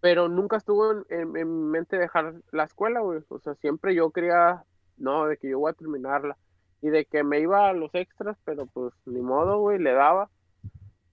pero 0.00 0.28
nunca 0.28 0.56
estuvo 0.56 0.90
en, 0.90 1.04
en- 1.08 1.36
en 1.36 1.48
mi 1.66 1.70
mente 1.70 1.96
dejar 1.96 2.34
la 2.50 2.64
escuela, 2.64 2.98
güey. 3.00 3.20
O 3.28 3.38
sea, 3.38 3.54
siempre 3.54 3.94
yo 3.94 4.10
quería, 4.10 4.64
no, 4.96 5.26
de 5.26 5.36
que 5.36 5.50
yo 5.50 5.58
voy 5.58 5.70
a 5.70 5.74
terminarla. 5.74 6.36
Y 6.80 6.88
de 6.88 7.04
que 7.04 7.22
me 7.22 7.38
iba 7.40 7.68
a 7.68 7.72
los 7.72 7.94
extras, 7.94 8.36
pero 8.44 8.66
pues 8.66 8.92
ni 9.06 9.20
modo, 9.20 9.60
güey, 9.60 9.78
le 9.78 9.92
daba. 9.92 10.30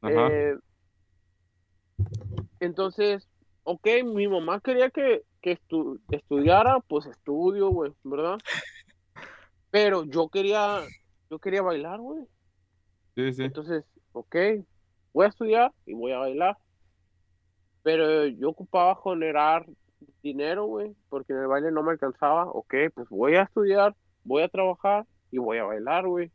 Eh, 0.03 0.55
entonces, 2.59 3.27
ok, 3.63 3.87
mi 4.05 4.27
mamá 4.27 4.59
quería 4.61 4.89
que, 4.89 5.23
que 5.41 5.57
estu- 5.59 5.99
estudiara, 6.11 6.79
pues 6.87 7.05
estudio, 7.05 7.69
güey, 7.69 7.93
¿verdad? 8.03 8.37
Pero 9.71 10.03
yo 10.05 10.29
quería, 10.29 10.79
yo 11.29 11.37
quería 11.39 11.61
bailar, 11.61 11.99
güey. 11.99 12.25
Sí, 13.15 13.33
sí. 13.33 13.43
Entonces, 13.43 13.85
ok, 14.13 14.35
voy 15.13 15.25
a 15.25 15.29
estudiar 15.29 15.71
y 15.85 15.93
voy 15.93 16.11
a 16.11 16.17
bailar. 16.19 16.57
Pero 17.83 18.25
yo 18.25 18.49
ocupaba 18.49 18.99
generar 19.03 19.65
dinero, 20.23 20.65
güey, 20.65 20.95
porque 21.09 21.33
en 21.33 21.39
el 21.39 21.47
baile 21.47 21.71
no 21.71 21.83
me 21.83 21.91
alcanzaba. 21.91 22.49
Ok, 22.51 22.73
pues 22.93 23.09
voy 23.09 23.35
a 23.35 23.43
estudiar, 23.43 23.95
voy 24.23 24.43
a 24.43 24.49
trabajar 24.49 25.05
y 25.31 25.37
voy 25.37 25.57
a 25.57 25.63
bailar, 25.63 26.07
güey. 26.07 26.31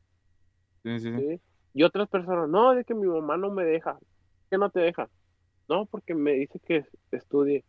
Sí, 0.83 0.99
sí. 1.01 1.41
Y 1.73 1.83
otras 1.83 2.09
personas, 2.09 2.49
no, 2.49 2.75
de 2.75 2.85
que 2.85 2.95
mi 2.95 3.07
mamá 3.07 3.37
no 3.37 3.51
me 3.51 3.65
deja. 3.65 3.99
¿Qué 4.51 4.59
no 4.59 4.71
te 4.71 4.81
deja? 4.81 5.09
No, 5.69 5.87
porque 5.87 6.15
me 6.15 6.33
dice 6.33 6.61
que 6.61 6.85
estudie. 7.11 7.65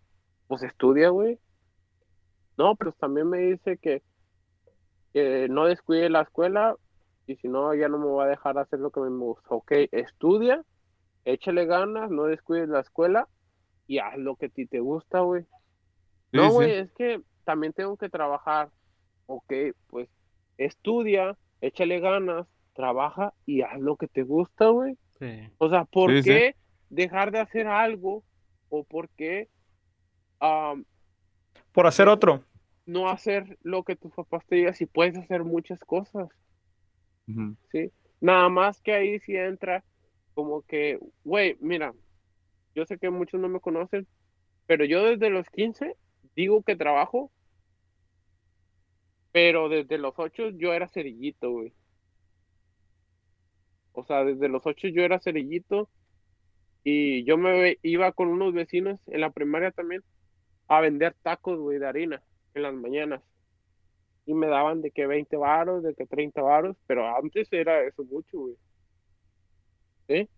Pues 0.47 0.61
estudia, 0.63 1.09
güey. 1.09 1.39
No, 2.57 2.75
pero 2.75 2.91
también 2.93 3.29
me 3.29 3.39
dice 3.39 3.77
que, 3.77 4.03
que 5.13 5.47
no 5.49 5.65
descuide 5.65 6.09
la 6.09 6.21
escuela. 6.21 6.75
y 7.27 7.35
si 7.37 7.47
no, 7.47 7.73
ya 7.73 7.89
no 7.89 7.97
me 7.97 8.07
va 8.07 8.25
a 8.25 8.27
dejar 8.27 8.57
hacer 8.57 8.79
lo 8.79 8.91
que 8.91 8.99
me 8.99 9.09
gusta. 9.09 9.47
Ok, 9.49 9.71
estudia, 9.91 10.63
échale 11.23 11.65
ganas, 11.65 12.11
no 12.11 12.25
descuides 12.25 12.69
la 12.69 12.81
escuela 12.81 13.27
y 13.87 13.99
haz 13.99 14.17
lo 14.17 14.35
que 14.35 14.47
a 14.47 14.49
ti 14.49 14.67
te 14.67 14.79
gusta, 14.79 15.21
güey. 15.21 15.45
Sí, 16.31 16.37
no, 16.37 16.49
sí. 16.49 16.53
güey, 16.55 16.71
es 16.71 16.91
que 16.93 17.21
también 17.43 17.73
tengo 17.73 17.97
que 17.97 18.09
trabajar. 18.09 18.69
Ok, 19.27 19.51
pues 19.87 20.09
estudia, 20.57 21.37
échale 21.61 21.99
ganas, 21.99 22.47
trabaja 22.73 23.33
y 23.45 23.61
haz 23.61 23.79
lo 23.79 23.95
que 23.97 24.07
te 24.07 24.23
gusta, 24.23 24.67
güey. 24.69 24.97
Sí. 25.19 25.49
O 25.57 25.69
sea, 25.69 25.85
¿por 25.85 26.11
Sí, 26.11 26.23
sí. 26.23 26.29
qué 26.29 26.55
dejar 26.89 27.31
de 27.31 27.39
hacer 27.39 27.67
algo 27.67 28.23
o 28.69 28.83
por 28.83 29.09
qué 29.09 29.49
am, 30.39 30.85
Por 31.71 31.87
hacer 31.87 32.07
otro. 32.07 32.43
no 32.85 33.09
hacer 33.09 33.57
lo 33.63 33.83
que 33.83 33.95
tus 33.95 34.11
papás 34.13 34.45
te 34.47 34.57
digan 34.57 34.73
si 34.75 34.85
puedes 34.85 35.17
hacer 35.17 35.43
muchas 35.43 35.79
cosas? 35.79 36.27
¿sí? 37.71 37.91
Nada 38.21 38.49
más 38.49 38.79
que 38.81 38.93
ahí 38.93 39.19
sí 39.19 39.35
entra 39.35 39.83
como 40.35 40.61
que, 40.63 40.99
güey, 41.23 41.57
mira, 41.59 41.93
yo 42.75 42.85
sé 42.85 42.97
que 42.99 43.09
muchos 43.09 43.39
no 43.39 43.47
me 43.49 43.59
conocen, 43.59 44.05
pero 44.67 44.85
yo 44.85 45.03
desde 45.05 45.29
los 45.29 45.49
15 45.49 45.95
digo 46.35 46.63
que 46.63 46.75
trabajo, 46.75 47.31
pero 49.31 49.69
desde 49.69 49.97
los 49.97 50.13
8 50.17 50.49
yo 50.49 50.73
era 50.73 50.87
cerillito, 50.87 51.51
güey. 51.51 51.73
O 53.93 54.03
sea, 54.03 54.23
desde 54.23 54.49
los 54.49 54.65
8 54.65 54.87
yo 54.89 55.03
era 55.03 55.19
cerillito 55.19 55.89
y 56.83 57.23
yo 57.23 57.37
me 57.37 57.77
iba 57.81 58.11
con 58.11 58.27
unos 58.27 58.53
vecinos 58.53 58.99
en 59.07 59.21
la 59.21 59.31
primaria 59.31 59.71
también 59.71 60.03
a 60.67 60.81
vender 60.81 61.15
tacos, 61.21 61.59
güey, 61.59 61.79
de 61.79 61.87
harina 61.87 62.23
en 62.53 62.63
las 62.63 62.73
mañanas 62.73 63.21
y 64.25 64.33
me 64.33 64.47
daban 64.47 64.81
de 64.81 64.91
que 64.91 65.05
20 65.05 65.37
varos, 65.37 65.83
de 65.83 65.93
que 65.93 66.05
30 66.05 66.41
varos, 66.41 66.75
pero 66.87 67.15
antes 67.15 67.47
era 67.51 67.83
eso 67.83 68.03
mucho, 68.03 68.39
güey. 68.39 68.55
Sí. 70.07 70.29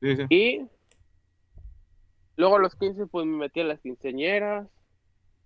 Sí, 0.00 0.16
sí. 0.16 0.24
Y 0.28 0.62
luego 2.40 2.56
a 2.56 2.60
los 2.60 2.74
15 2.74 3.06
pues 3.06 3.24
me 3.26 3.36
metí 3.36 3.60
a 3.60 3.64
las 3.64 3.80
quinceañeras. 3.80 4.68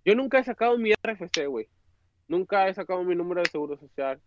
Yo 0.05 0.14
nunca 0.14 0.38
he 0.38 0.45
sacado 0.45 0.78
mi 0.78 0.92
RFC, 0.92 1.47
güey. 1.47 1.68
Nunca 2.28 2.68
he 2.68 2.74
sacado 2.74 3.05
mi 3.05 3.14
número 3.14 3.42
de 3.42 3.49
seguro 3.51 3.76
social. 3.76 4.20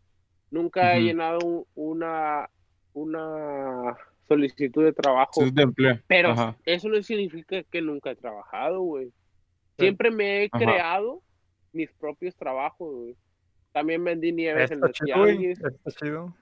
Nunca 0.52 0.96
he 0.96 1.02
llenado 1.02 1.40
un- 1.44 1.66
una 1.76 2.50
una 2.94 3.96
solicitud 4.28 4.84
de 4.84 4.92
trabajo. 4.94 5.42
Sí, 5.44 5.52
de 5.52 5.62
empleo. 5.64 6.00
Pero 6.08 6.30
Ajá. 6.32 6.58
eso 6.66 6.90
no 6.90 7.02
significa 7.04 7.62
que 7.64 7.82
nunca 7.82 8.10
he 8.12 8.16
trabajado, 8.16 8.82
güey. 8.82 9.12
Siempre 9.78 10.10
me 10.10 10.44
he 10.44 10.50
Ajá. 10.52 10.58
creado 10.66 11.22
mis 11.74 11.92
propios 11.94 12.36
trabajos, 12.36 12.92
güey. 12.96 13.16
También 13.72 14.04
vendí 14.04 14.32
nieves 14.32 14.72
en 14.72 14.78
Está 14.78 14.88
los 14.88 14.96
chido, 14.98 15.18
güey. 15.20 15.38
tianguis. 15.38 15.60
Está 15.64 15.92
chido. 15.92 16.36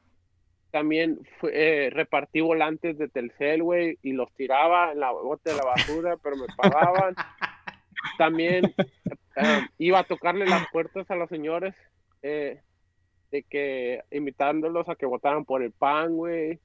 También 0.76 1.21
fue- 1.39 1.51
eh, 1.53 1.89
repartí 1.89 2.41
volantes 2.41 2.97
de 2.97 3.07
Telcel, 3.07 3.63
güey, 3.63 3.97
y 4.01 4.11
los 4.11 4.30
tiraba 4.34 4.91
en 4.91 4.99
la 4.99 5.09
bote 5.11 5.51
de 5.51 5.55
la 5.55 5.63
basura, 5.63 6.17
pero 6.21 6.36
me 6.36 6.47
pagaban. 6.57 7.15
También 8.17 8.76
eh, 9.38 9.61
iba 9.78 9.99
a 9.99 10.03
tocarle 10.03 10.45
las 10.45 10.67
puertas 10.73 11.09
a 11.09 11.15
los 11.15 11.30
señores, 11.30 11.73
eh, 12.23 12.59
de 13.32 13.43
que 13.43 14.01
invitándolos 14.11 14.89
a 14.89 14.95
que 14.95 15.05
votaran 15.05 15.45
por 15.45 15.63
el 15.63 15.71
pan, 15.71 16.13
güey. 16.17 16.59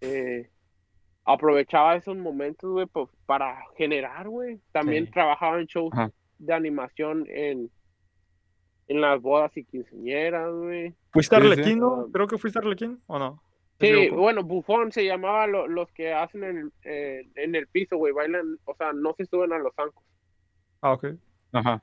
Eh, 0.00 0.50
aprovechaba 1.24 1.94
esos 1.94 2.16
momentos, 2.16 2.72
güey, 2.72 2.86
pues, 2.86 3.08
para 3.24 3.62
generar, 3.76 4.28
güey. 4.28 4.58
También 4.72 5.06
Sí. 5.06 5.12
trabajaba 5.12 5.60
en 5.60 5.66
shows 5.66 5.92
Ajá. 5.92 6.10
de 6.40 6.52
animación 6.54 7.24
en, 7.28 7.70
en 8.88 9.00
las 9.00 9.22
bodas 9.22 9.56
y 9.56 9.62
quinceañeras, 9.64 10.52
güey. 10.52 10.92
¿Fuiste 11.12 11.36
Sí, 11.36 11.40
sí. 11.42 11.48
Arlequín, 11.52 11.78
no? 11.78 12.00
Ah. 12.00 12.06
Creo 12.12 12.26
que 12.26 12.36
fuiste 12.36 12.58
Arlequín, 12.58 13.00
¿o 13.06 13.16
no? 13.20 13.40
¿Me 13.92 14.04
Sí, 14.04 14.10
bueno, 14.10 14.42
bufón 14.42 14.92
se 14.92 15.04
llamaba 15.04 15.46
lo- 15.46 15.66
los 15.68 15.90
que 15.92 16.12
hacen 16.12 16.44
en, 16.44 16.72
eh, 16.84 17.28
en 17.34 17.54
el 17.54 17.66
piso, 17.68 17.96
güey, 17.96 18.12
bailan, 18.12 18.58
o 18.64 18.74
sea, 18.74 18.92
no 18.92 19.14
se 19.16 19.26
suben 19.26 19.52
a 19.52 19.58
los 19.58 19.74
zancos. 19.74 20.04
Ah, 20.80 20.92
ok. 20.92 21.06
Ajá. 21.52 21.80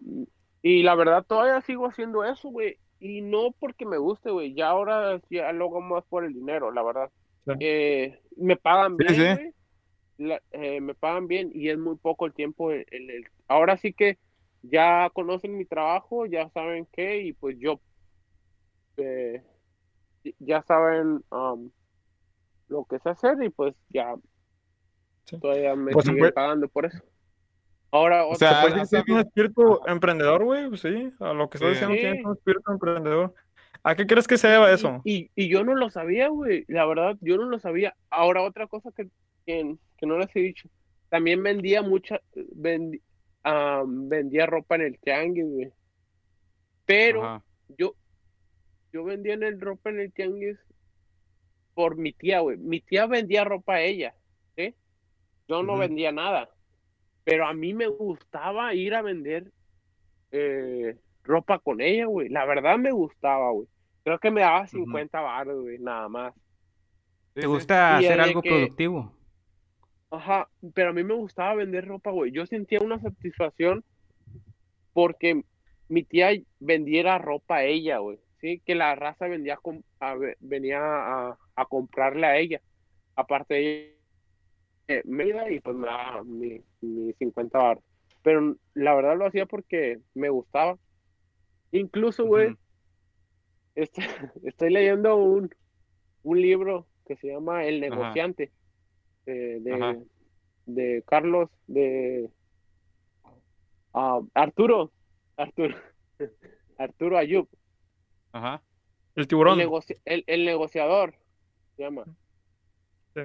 Y 0.62 0.84
la 0.84 0.95
verdad, 0.95 1.26
todavía 1.26 1.62
sigo 1.62 1.88
haciendo 1.88 2.24
eso, 2.24 2.49
güey. 2.49 2.78
Y 2.99 3.22
no 3.22 3.52
porque 3.60 3.86
me 3.86 3.97
guste, 3.97 4.30
güey. 4.30 4.54
Ya 4.54 4.68
ahora 4.70 5.20
ya 5.30 5.52
lo 5.54 5.66
hago 5.66 5.82
más 5.82 6.04
por 6.06 6.24
el 6.24 6.34
dinero, 6.34 6.72
la 6.72 6.84
verdad. 6.84 7.10
Sí. 7.45 7.52
Eh, 7.60 8.22
me 8.38 8.56
pagan 8.58 8.95
Sí, 8.99 9.16
bien, 9.16 9.38
sí. 9.38 10.24
La- 10.24 10.41
eh, 10.52 10.80
me 10.82 10.93
pagan 10.93 11.28
bien 11.28 11.52
y 11.54 11.70
es 11.70 11.80
muy 11.80 11.95
poco 11.97 12.28
el 12.28 12.34
tiempo 12.34 12.72
en 12.72 12.86
el... 12.91 13.26
Ahora 13.47 13.76
sí 13.78 13.91
que 13.91 14.20
ya 14.62 15.10
conocen 15.14 15.58
mi 15.58 15.66
trabajo, 15.66 16.28
ya 16.28 16.47
saben 16.49 16.88
qué, 16.91 17.22
y 17.24 17.34
pues 17.34 17.58
yo... 17.58 17.82
eh, 18.97 19.43
ya 20.38 20.62
saben 20.62 21.24
um, 21.32 21.72
lo 22.72 22.86
que 22.86 22.97
sé 22.99 23.09
hacer 23.09 23.36
y 23.43 23.49
pues 23.49 23.76
ya 23.89 24.15
Sí. 25.26 25.39
todavía 25.39 25.76
me 25.76 25.91
Pues 25.91 26.05
siguen 26.05 26.19
puede- 26.19 26.32
pagando 26.32 26.67
por 26.67 26.86
eso. 26.86 27.03
Ahora, 27.91 28.26
O 28.26 28.36
sea, 28.36 28.61
Pues 28.61 28.74
sí, 28.89 28.95
tienes 29.03 29.09
un 29.09 29.19
espíritu 29.19 29.80
emprendedor, 29.86 30.43
güey, 30.45 30.69
pues 30.69 30.82
sí, 30.82 31.11
a 31.19 31.34
lo 31.34 31.49
que 31.49 31.57
estás 31.57 31.69
Sí. 31.69 31.74
diciendo 31.74 31.95
Sí. 31.95 32.01
tienes 32.01 32.26
un 32.26 32.32
espíritu 32.34 32.72
emprendedor. 32.72 33.34
¿A 33.84 33.95
qué 33.95 34.05
crees 34.07 34.28
que 34.28 34.38
se 34.38 34.47
deba 34.47 34.72
eso? 34.72 35.01
Y, 35.03 35.30
y 35.36 35.49
yo 35.49 35.63
no 35.63 35.76
lo 35.76 35.89
sabía, 35.89 36.30
güey. 36.30 36.65
La 36.67 36.86
verdad, 36.86 37.17
yo 37.22 37.38
no 37.38 37.45
lo 37.45 37.59
sabía. 37.59 37.95
Ahora, 38.09 38.41
otra 38.43 38.67
cosa 38.67 38.91
que, 38.95 39.07
que, 39.45 39.76
que 39.97 40.05
no 40.05 40.17
les 40.17 40.34
he 40.36 40.39
dicho. 40.39 40.69
También 41.09 41.43
vendía 41.43 41.82
mucha, 41.82 42.22
vendi- 42.36 43.01
ah, 43.43 43.84
vendía 43.86 44.45
ropa 44.45 44.76
en 44.76 44.82
el 44.82 44.99
tianguis, 44.99 45.45
güey. 45.45 45.72
Pero 46.86 47.24
Ajá. 47.24 47.43
yo, 47.78 47.95
yo 48.93 49.03
vendía 49.03 49.34
en 49.34 49.43
el 49.43 49.59
ropa 49.59 49.89
en 49.89 49.99
el 49.99 50.11
tianguis 50.13 50.57
por 51.74 51.95
mi 51.97 52.13
tía, 52.13 52.39
güey. 52.41 52.57
Mi 52.57 52.82
tía 52.82 53.05
vendía 53.07 53.43
ropa 53.43 53.76
a 53.76 53.82
ella, 53.82 54.13
¿sí? 54.55 54.76
Yo 55.47 55.63
no 55.63 55.78
vendía 55.78 56.11
nada. 56.11 56.49
Pero 57.24 57.45
a 57.47 57.53
mí 57.53 57.74
me 57.74 57.88
gustaba 57.88 58.74
ir 58.74 58.93
a 58.95 59.01
vender 59.01 59.51
eh, 60.32 60.97
ropa 61.24 61.59
con 61.59 61.82
ella, 61.82 62.05
güey. 62.05 62.30
La 62.30 62.45
verdad 62.45 62.78
me 62.78 62.91
gustaba, 62.91 63.51
güey. 63.51 63.67
Creo 64.03 64.17
que 64.19 64.32
me 64.32 64.41
daba 64.41 64.65
50 64.67 65.19
baros, 65.22 65.61
güey, 65.61 65.78
nada 65.80 66.09
más. 66.09 66.34
¿Te 67.34 67.45
gusta 67.45 67.99
Y 68.01 68.05
hacer 68.05 68.19
algo 68.19 68.41
que- 68.41 68.49
productivo? 68.49 69.13
Ajá, 70.09 70.49
pero 70.74 70.89
a 70.89 70.93
mí 70.93 71.03
me 71.05 71.13
gustaba 71.13 71.55
vender 71.55 71.88
ropa, 71.88 72.11
güey. 72.11 72.32
Yo 72.32 72.45
sentía 72.45 72.80
una 72.82 72.99
satisfacción 72.99 73.84
porque 74.93 75.43
mi 75.88 76.03
tía 76.03 76.32
vendiera 76.59 77.17
ropa 77.17 77.57
a 77.57 77.63
ella, 77.63 77.99
güey. 77.99 78.17
Sí, 78.42 78.60
que 78.66 78.74
la 78.76 78.96
raza 78.96 79.28
vendía 79.28 79.60
a 80.00 80.16
venía 80.39 80.80
a, 80.82 81.38
a 81.56 81.66
comprarle 81.66 82.26
a 82.26 82.38
ella. 82.38 82.62
Aparte 83.16 83.54
de 83.54 83.98
eh, 84.88 85.02
me 85.06 85.28
iba 85.28 85.50
y 85.50 85.60
pues 85.60 85.76
me 85.76 85.88
daba 85.88 86.24
mi, 86.24 86.62
mi 86.82 87.14
50 87.14 87.58
baros. 87.58 87.84
Pero 88.24 88.56
la 88.74 88.96
verdad 88.96 89.16
lo 89.18 89.28
hacía 89.28 89.46
porque 89.46 90.00
me 90.16 90.30
gustaba. 90.30 90.78
Incluso, 91.72 92.26
güey, 92.26 92.55
este- 93.76 94.01
estoy 94.43 94.72
leyendo 94.72 95.16
un, 95.18 95.54
un 96.24 96.42
libro 96.42 96.88
que 97.05 97.16
se 97.18 97.28
llama 97.28 97.66
El 97.66 97.80
negociante 97.80 98.51
eh, 99.28 99.58
de, 99.62 99.74
Ajá. 99.74 99.97
de 100.66 101.04
Carlos 101.08 101.50
de 101.68 102.30
ah, 103.93 104.22
Arturo 104.34 104.92
Arturo 105.38 105.76
Arturo 106.78 107.18
Ayub 107.18 107.47
Ajá. 108.32 108.62
El 109.16 109.21
el, 109.24 109.28
tiburón. 109.28 109.59
negoci- 109.59 109.99
el, 110.05 110.24
el 110.28 110.45
negociador 110.45 111.16
se 111.75 111.83
llama 111.83 112.05
Sí. 113.13 113.21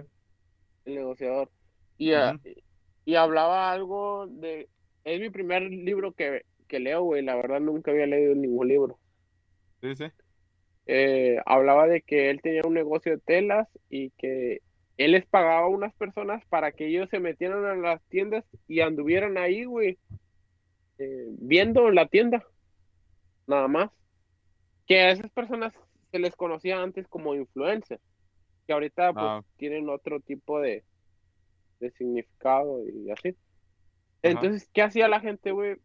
el 0.84 0.94
negociador 0.94 1.50
y, 1.96 2.12
Ujú. 2.14 2.40
y 3.04 3.14
hablaba 3.14 3.70
algo 3.70 4.26
de 4.26 4.68
es 5.04 5.20
mi 5.20 5.30
primer 5.30 5.62
libro 5.62 6.12
que, 6.12 6.42
que 6.66 6.80
leo 6.80 7.02
güey 7.04 7.22
la 7.22 7.36
verdad 7.36 7.60
nunca 7.60 7.92
había 7.92 8.06
leído 8.06 8.34
ningún 8.34 8.66
libro 8.68 8.98
Sí, 9.80 9.94
sí. 9.94 10.04
eh, 10.86 11.38
hablaba 11.46 11.86
de 11.86 12.02
que 12.02 12.30
él 12.30 12.40
tenía 12.42 12.62
un 12.66 12.74
negocio 12.74 13.12
de 13.12 13.18
telas 13.18 13.68
y 13.88 14.10
que 14.10 14.60
él 14.96 15.12
les 15.12 15.26
pagaba 15.26 15.66
a 15.66 15.68
unas 15.68 15.94
personas 15.94 16.44
para 16.46 16.72
que 16.72 16.86
ellos 16.86 17.08
se 17.10 17.20
metieran 17.20 17.64
a 17.64 17.76
las 17.76 18.02
tiendas 18.04 18.44
y 18.66 18.80
anduvieran 18.80 19.36
ahí, 19.36 19.64
güey, 19.64 19.98
eh, 20.98 21.26
viendo 21.38 21.90
la 21.90 22.06
tienda, 22.08 22.42
nada 23.46 23.68
más. 23.68 23.90
Que 24.86 25.00
a 25.00 25.10
esas 25.10 25.30
personas 25.30 25.72
se 26.10 26.18
les 26.18 26.34
conocía 26.36 26.80
antes 26.82 27.06
como 27.08 27.34
influencers, 27.34 28.00
que 28.66 28.72
ahorita 28.72 29.12
pues 29.12 29.24
Ah. 29.26 29.42
tienen 29.56 29.88
otro 29.88 30.20
tipo 30.20 30.60
de, 30.60 30.84
de 31.80 31.90
significado 31.92 32.82
y 32.88 33.10
así. 33.10 33.36
Entonces, 34.22 34.68
¿qué 34.72 34.82
hacía 34.82 35.08
la 35.08 35.20
gente, 35.20 35.52
güey? 35.52 35.76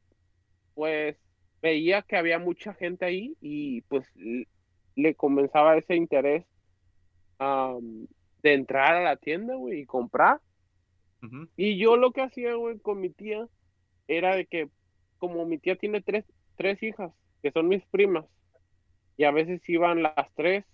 Pues 0.74 1.18
veía 1.62 2.02
que 2.02 2.16
había 2.16 2.40
mucha 2.40 2.74
gente 2.74 3.06
ahí 3.06 3.36
y 3.42 3.82
pues 3.84 4.08
le 4.96 5.16
comenzaba 5.16 5.78
ese 5.78 5.96
interés 5.96 6.46
de 8.44 8.54
entrar 8.54 8.96
a 8.96 9.04
la 9.04 9.16
tienda, 9.18 9.56
güey, 9.56 9.82
y 9.82 9.86
comprar. 9.86 10.40
Y 11.56 11.78
yo 11.78 11.98
lo 11.98 12.12
que 12.12 12.22
hacía, 12.22 12.56
güey, 12.56 12.80
con 12.80 13.00
mi 13.00 13.10
tía 13.12 13.48
era 14.08 14.36
de 14.36 14.46
que, 14.48 14.70
como 15.20 15.46
mi 15.46 15.60
tía 15.60 15.76
tiene 15.76 16.02
tres, 16.02 16.26
tres 16.56 16.82
hijas, 16.82 17.12
que 17.44 17.52
son 17.52 17.68
mis 17.68 17.86
primas, 17.88 18.26
y 19.18 19.24
a 19.26 19.32
veces 19.32 19.68
iban 19.70 20.02
las 20.04 20.32
tres, 20.36 20.66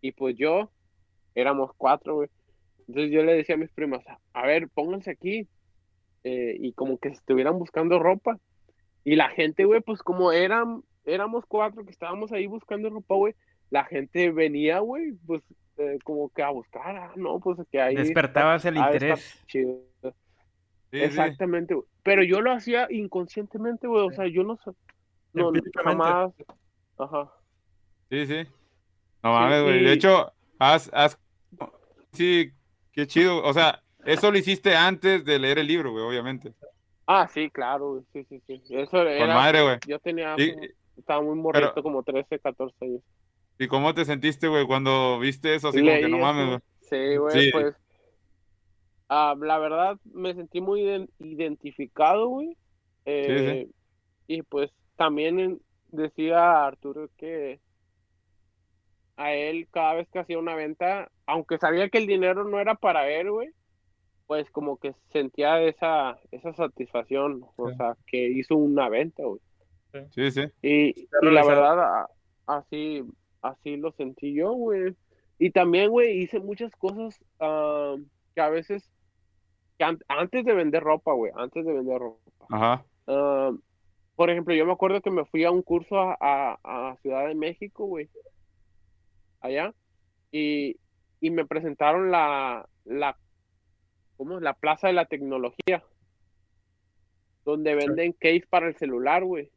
Y 0.00 0.12
pues 0.12 0.36
yo, 0.36 0.70
éramos 1.34 1.70
cuatro, 1.76 2.14
güey. 2.16 2.28
Entonces 2.88 3.12
yo 3.12 3.22
le 3.22 3.34
decía 3.34 3.54
a 3.54 3.58
mis 3.58 3.70
primas, 3.70 4.04
a 4.32 4.46
ver, 4.46 4.68
pónganse 4.68 5.10
aquí. 5.12 5.48
eh, 6.24 6.56
y 6.60 6.72
como 6.74 6.98
que 6.98 7.08
estuvieran 7.08 7.58
buscando 7.58 7.98
ropa. 7.98 8.38
Y 9.04 9.16
la 9.16 9.28
gente, 9.30 9.64
güey, 9.64 9.80
pues 9.80 10.02
como 10.02 10.30
eran, 10.32 10.82
éramos 11.04 11.44
cuatro 11.46 11.84
que 11.84 11.90
estábamos 11.90 12.30
ahí 12.32 12.46
buscando 12.46 12.90
ropa, 12.90 13.14
güey, 13.16 13.34
la 13.70 13.84
gente 13.84 14.30
venía, 14.30 14.78
güey, 14.80 15.12
pues 15.26 15.42
eh, 15.78 15.98
como 16.04 16.28
que 16.30 16.42
a 16.42 16.50
buscar, 16.50 16.96
ah, 16.96 17.12
no, 17.16 17.40
pues 17.40 17.58
que 17.70 17.80
ahí. 17.80 17.94
está- 17.94 18.04
Despertabas 18.04 18.64
el 18.66 18.76
interés. 18.76 19.42
chido. 19.46 19.80
Sí, 20.02 20.10
sí. 20.92 20.98
Exactamente, 20.98 21.74
güey. 21.74 21.86
Pero 22.04 22.22
yo 22.22 22.40
lo 22.40 22.52
hacía 22.52 22.86
inconscientemente, 22.90 23.86
güey, 23.88 24.06
o 24.06 24.10
sea, 24.12 24.26
yo 24.28 24.44
no 24.44 24.56
sé, 24.58 24.70
no, 25.32 25.50
jamás, 25.82 26.32
ajá. 26.98 27.32
Sí, 28.12 28.26
sí. 28.26 28.46
No 29.22 29.32
mames, 29.32 29.62
güey. 29.62 29.84
De 29.84 29.92
hecho, 29.94 30.30
haz, 30.58 30.90
haz. 30.92 31.18
Sí, 32.12 32.50
qué 32.92 33.06
chido. 33.06 33.42
O 33.42 33.54
sea, 33.54 33.82
eso 34.04 34.30
lo 34.30 34.36
hiciste 34.36 34.76
antes 34.76 35.24
de 35.24 35.38
leer 35.38 35.58
el 35.58 35.66
libro, 35.66 35.92
güey, 35.92 36.04
obviamente. 36.04 36.52
Ah, 37.06 37.26
sí, 37.32 37.48
claro, 37.48 38.04
sí, 38.12 38.24
sí, 38.28 38.42
sí. 38.46 38.60
Eso 38.68 38.98
Con 38.98 39.08
era, 39.08 39.34
madre, 39.34 39.62
güey. 39.62 39.78
yo 39.86 39.98
tenía, 39.98 40.34
como- 40.36 40.66
estaba 40.98 41.22
muy 41.22 41.36
morrito, 41.36 41.82
como 41.82 42.02
13, 42.02 42.38
14 42.38 42.76
años. 42.84 43.00
¿Y 43.58 43.66
cómo 43.66 43.94
te 43.94 44.04
sentiste, 44.04 44.46
güey, 44.46 44.66
cuando 44.66 45.18
viste 45.18 45.54
eso? 45.54 45.68
Así 45.68 45.78
como 45.80 45.90
que 45.92 46.08
no 46.08 46.16
eso, 46.18 46.18
mames, 46.18 46.46
güey. 46.48 46.58
Sí, 46.82 47.16
güey, 47.16 47.50
pues. 47.50 47.74
ah, 49.08 49.34
la 49.40 49.58
verdad, 49.58 49.96
me 50.04 50.34
sentí 50.34 50.60
muy 50.60 50.82
iden- 50.82 51.08
identificado, 51.18 52.28
güey. 52.28 52.56
Eh, 53.06 53.68
Y 54.26 54.42
pues 54.42 54.70
también 54.96 55.60
decía 55.90 56.66
Arturo 56.66 57.08
que 57.16 57.58
a 59.24 59.34
él 59.34 59.68
cada 59.70 59.94
vez 59.94 60.08
que 60.10 60.18
hacía 60.18 60.38
una 60.38 60.54
venta, 60.54 61.10
aunque 61.26 61.58
sabía 61.58 61.88
que 61.88 61.98
el 61.98 62.06
dinero 62.06 62.44
no 62.44 62.58
era 62.60 62.74
para 62.74 63.08
él, 63.08 63.30
güey, 63.30 63.50
pues 64.26 64.50
como 64.50 64.76
que 64.78 64.94
sentía 65.12 65.60
esa, 65.62 66.18
esa 66.30 66.52
satisfacción, 66.54 67.44
o 67.56 67.68
Sí. 67.70 67.76
sea, 67.76 67.96
que 68.06 68.28
hizo 68.28 68.56
una 68.56 68.88
venta, 68.88 69.22
güey. 69.24 69.40
Sí, 70.10 70.30
sí. 70.30 70.42
Y, 70.62 70.88
y 71.00 71.08
la 71.20 71.44
verdad, 71.44 72.06
así, 72.46 73.04
así 73.42 73.76
lo 73.76 73.92
sentí 73.92 74.32
yo, 74.34 74.52
güey. 74.52 74.96
Y 75.38 75.50
también, 75.50 75.90
güey, 75.90 76.18
hice 76.22 76.40
muchas 76.40 76.74
cosas 76.76 77.22
ah, 77.40 77.96
que 78.34 78.40
a 78.40 78.48
veces, 78.48 78.90
que 79.76 79.84
an- 79.84 79.98
antes 80.08 80.44
de 80.44 80.54
vender 80.54 80.82
ropa, 80.82 81.12
güey, 81.12 81.32
antes 81.36 81.64
de 81.66 81.72
vender 81.72 81.98
ropa. 81.98 82.46
Ajá. 82.50 82.84
ah, 83.08 83.52
por 84.16 84.30
ejemplo, 84.30 84.54
yo 84.54 84.64
me 84.66 84.72
acuerdo 84.72 85.00
que 85.00 85.10
me 85.10 85.24
fui 85.24 85.42
a 85.44 85.50
un 85.50 85.62
curso 85.62 85.98
a, 85.98 86.16
a, 86.20 86.90
a 86.90 86.96
Ciudad 87.02 87.26
de 87.28 87.34
México, 87.34 87.86
güey, 87.86 88.08
allá, 89.42 89.74
y, 90.30 90.76
y 91.20 91.30
me 91.30 91.46
presentaron 91.46 92.10
la, 92.10 92.68
la, 92.84 93.16
¿cómo? 94.16 94.40
La 94.40 94.54
Plaza 94.54 94.86
de 94.86 94.94
la 94.94 95.06
Tecnología, 95.06 95.84
donde 97.44 97.74
venden 97.74 98.12
case 98.12 98.46
para 98.48 98.68
el 98.68 98.76
celular, 98.76 99.24
güey 99.24 99.50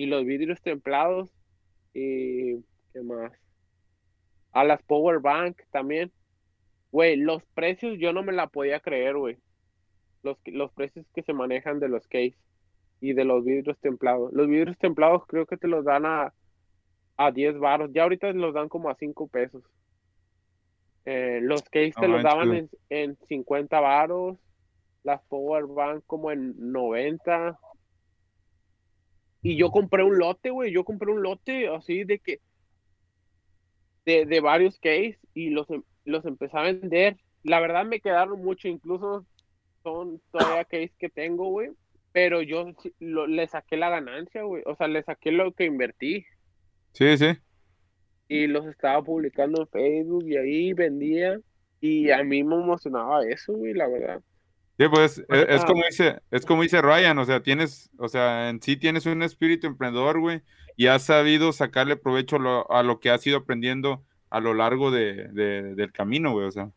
y 0.00 0.06
los 0.06 0.24
vidrios 0.24 0.62
templados 0.62 1.30
y 1.92 2.56
qué 2.94 3.02
más 3.04 3.32
a 4.52 4.64
las 4.64 4.82
power 4.82 5.20
bank 5.20 5.60
también. 5.70 6.10
Güey 6.90 7.16
los 7.16 7.44
precios 7.54 7.98
yo 7.98 8.14
no 8.14 8.22
me 8.22 8.32
la 8.32 8.46
podía 8.46 8.80
creer 8.80 9.16
güey 9.16 9.36
los 10.22 10.38
los 10.46 10.72
precios 10.72 11.04
que 11.14 11.22
se 11.22 11.34
manejan 11.34 11.80
de 11.80 11.90
los 11.90 12.08
case 12.08 12.36
y 13.02 13.12
de 13.12 13.24
los 13.24 13.44
vidrios 13.44 13.78
templados. 13.80 14.32
Los 14.32 14.48
vidrios 14.48 14.78
templados 14.78 15.26
creo 15.26 15.44
que 15.44 15.58
te 15.58 15.68
los 15.68 15.84
dan 15.84 16.06
a 16.06 16.32
a 17.22 17.30
10 17.32 17.58
baros 17.58 17.90
ya 17.92 18.04
ahorita 18.04 18.32
los 18.32 18.54
dan 18.54 18.68
como 18.68 18.88
a 18.88 18.94
5 18.94 19.28
pesos 19.28 19.62
Eh, 21.04 21.40
los 21.42 21.62
case 21.62 21.92
te 21.98 22.08
los 22.08 22.22
manches, 22.22 22.24
daban 22.24 22.54
en, 22.54 22.70
en 22.88 23.16
50 23.28 23.80
varos 23.80 24.38
las 25.02 25.22
power 25.28 25.64
bank 25.66 26.02
como 26.06 26.30
en 26.30 26.54
90 26.72 27.58
y 29.42 29.56
yo 29.56 29.70
compré 29.70 30.02
un 30.04 30.18
lote, 30.18 30.50
güey. 30.50 30.70
Yo 30.70 30.84
compré 30.84 31.10
un 31.10 31.22
lote 31.22 31.68
así 31.68 32.04
de 32.04 32.18
que. 32.18 32.40
De, 34.04 34.26
de 34.26 34.40
varios 34.40 34.78
case 34.78 35.18
y 35.34 35.48
los, 35.50 35.70
em- 35.70 35.82
los 36.04 36.24
empecé 36.26 36.58
a 36.58 36.62
vender. 36.62 37.16
La 37.42 37.58
verdad 37.60 37.86
me 37.86 38.00
quedaron 38.00 38.42
mucho, 38.42 38.68
incluso 38.68 39.24
son 39.82 40.20
todavía 40.30 40.64
case 40.66 40.92
que 40.98 41.08
tengo, 41.08 41.46
güey. 41.46 41.70
Pero 42.12 42.42
yo 42.42 42.72
lo- 42.98 43.26
le 43.26 43.46
saqué 43.46 43.78
la 43.78 43.88
ganancia, 43.88 44.42
güey. 44.42 44.62
O 44.66 44.76
sea, 44.76 44.88
le 44.88 45.02
saqué 45.02 45.32
lo 45.32 45.52
que 45.52 45.64
invertí. 45.64 46.26
Sí, 46.92 47.16
sí. 47.18 47.38
Y 48.28 48.46
los 48.46 48.66
estaba 48.66 49.02
publicando 49.02 49.62
en 49.62 49.68
Facebook 49.68 50.24
y 50.28 50.36
ahí 50.36 50.72
vendía. 50.72 51.40
Y 51.80 52.10
a 52.10 52.22
mí 52.22 52.44
me 52.44 52.56
emocionaba 52.56 53.24
eso, 53.26 53.54
güey, 53.54 53.72
la 53.74 53.88
verdad. 53.88 54.20
Sí, 54.78 54.86
pues 54.88 55.18
es, 55.28 55.46
es 55.48 55.64
como 55.64 55.82
dice, 55.84 56.20
es 56.30 56.46
como 56.46 56.62
dice 56.62 56.80
Ryan, 56.82 57.18
o 57.18 57.24
sea, 57.24 57.42
tienes, 57.42 57.90
o 57.98 58.08
sea, 58.08 58.48
en 58.50 58.60
sí 58.62 58.76
tienes 58.76 59.06
un 59.06 59.22
espíritu 59.22 59.66
emprendedor, 59.66 60.20
güey, 60.20 60.42
y 60.76 60.86
has 60.86 61.02
sabido 61.02 61.52
sacarle 61.52 61.96
provecho 61.96 62.38
lo- 62.38 62.70
a 62.70 62.82
lo 62.82 62.98
que 63.00 63.10
has 63.10 63.26
ido 63.26 63.38
aprendiendo 63.38 64.02
a 64.30 64.40
lo 64.40 64.54
largo 64.54 64.90
de, 64.90 65.28
de- 65.32 65.74
del 65.74 65.92
camino, 65.92 66.32
güey, 66.32 66.46
o 66.46 66.50
sea. 66.50 66.70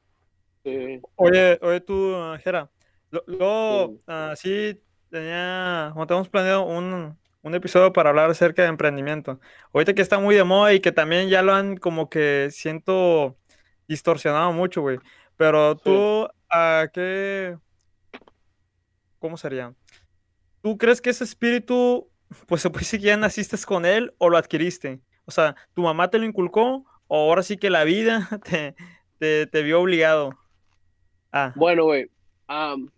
Sí. 0.65 0.99
Oye, 1.15 1.59
oye 1.61 1.79
tú, 1.81 2.13
Jera, 2.43 2.69
lo- 3.11 3.23
luego, 3.27 3.97
Sí. 4.35 4.73
sí, 4.73 4.81
tenía, 5.09 5.91
como 5.93 6.07
tenemos 6.07 6.27
planeado 6.29 6.65
un, 6.65 7.17
un 7.43 7.55
episodio 7.55 7.93
para 7.93 8.09
hablar 8.11 8.29
acerca 8.31 8.63
de 8.63 8.69
emprendimiento. 8.69 9.39
Ahorita 9.73 9.93
que 9.95 10.01
está 10.03 10.19
muy 10.19 10.35
de 10.35 10.45
moda 10.45 10.73
y 10.73 10.81
que 10.81 10.91
también 10.93 11.29
ya 11.29 11.43
lo 11.43 11.53
han 11.53 11.77
como 11.77 12.09
que 12.09 12.49
siento 12.51 13.37
distorsionado 13.87 14.53
mucho, 14.53 14.81
güey. 14.81 14.99
Pero 15.37 15.77
Sí. 15.77 15.81
tú, 15.83 16.27
¿a 16.49 16.89
qué, 16.93 17.57
cómo 19.19 19.37
sería? 19.37 19.73
¿Tú 20.61 20.77
crees 20.77 21.01
que 21.01 21.09
ese 21.11 21.23
espíritu, 21.23 22.09
pues 22.47 22.61
se 22.61 22.69
puede 22.69 22.81
decir 22.85 22.99
que 23.01 23.07
ya 23.07 23.17
naciste 23.17 23.57
con 23.65 23.85
él 23.85 24.13
o 24.17 24.29
lo 24.29 24.37
adquiriste? 24.37 25.01
O 25.25 25.31
sea, 25.31 25.55
¿tu 25.73 25.81
mamá 25.83 26.09
te 26.09 26.19
lo 26.19 26.25
inculcó 26.25 26.85
o 27.07 27.17
ahora 27.17 27.43
sí 27.43 27.57
que 27.57 27.69
la 27.69 27.83
vida 27.83 28.29
te, 28.43 28.75
te, 29.19 29.47
te 29.47 29.63
vio 29.63 29.81
obligado? 29.81 30.31
Ah, 31.31 31.53
Bueno, 31.55 31.85
güey. 31.85 32.09
am, 32.47 32.91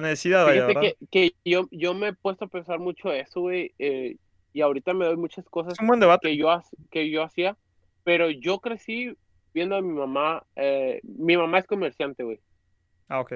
la 0.00 0.08
necesidad, 0.08 0.44
vaya, 0.44 0.66
Fíjate 0.66 0.74
¿verdad? 0.74 0.96
que, 1.10 1.30
que 1.30 1.50
yo, 1.50 1.68
yo 1.70 1.94
me 1.94 2.08
he 2.08 2.12
puesto 2.12 2.44
a 2.44 2.48
pensar 2.48 2.78
mucho 2.78 3.12
eso, 3.12 3.40
güey, 3.40 3.72
eh, 3.78 4.16
y 4.52 4.60
ahorita 4.60 4.94
me 4.94 5.06
doy 5.06 5.16
muchas 5.16 5.44
cosas 5.48 5.74
Es 5.74 5.80
un 5.80 5.86
buen 5.86 6.00
debate. 6.00 6.28
que 6.28 6.36
yo, 6.36 6.62
que 6.90 7.10
yo 7.10 7.22
hacía, 7.22 7.56
pero 8.04 8.30
yo 8.30 8.60
crecí 8.60 9.16
viendo 9.52 9.76
a 9.76 9.82
mi 9.82 9.92
mamá, 9.92 10.44
eh, 10.54 11.00
mi 11.02 11.36
mamá 11.36 11.58
es 11.58 11.66
comerciante, 11.66 12.22
güey. 12.24 12.38
Ah, 13.08 13.20
ok. 13.20 13.34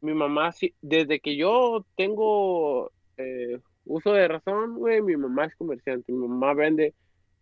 Mi 0.00 0.14
mamá, 0.14 0.50
sí, 0.52 0.74
desde 0.80 1.20
que 1.20 1.36
yo 1.36 1.86
tengo 1.96 2.90
eh, 3.16 3.60
uso 3.84 4.12
de 4.12 4.26
razón, 4.26 4.74
güey, 4.76 5.00
mi 5.02 5.16
mamá 5.16 5.44
es 5.44 5.54
comerciante. 5.54 6.10
Mi 6.12 6.26
mamá 6.26 6.54
vende, 6.54 6.94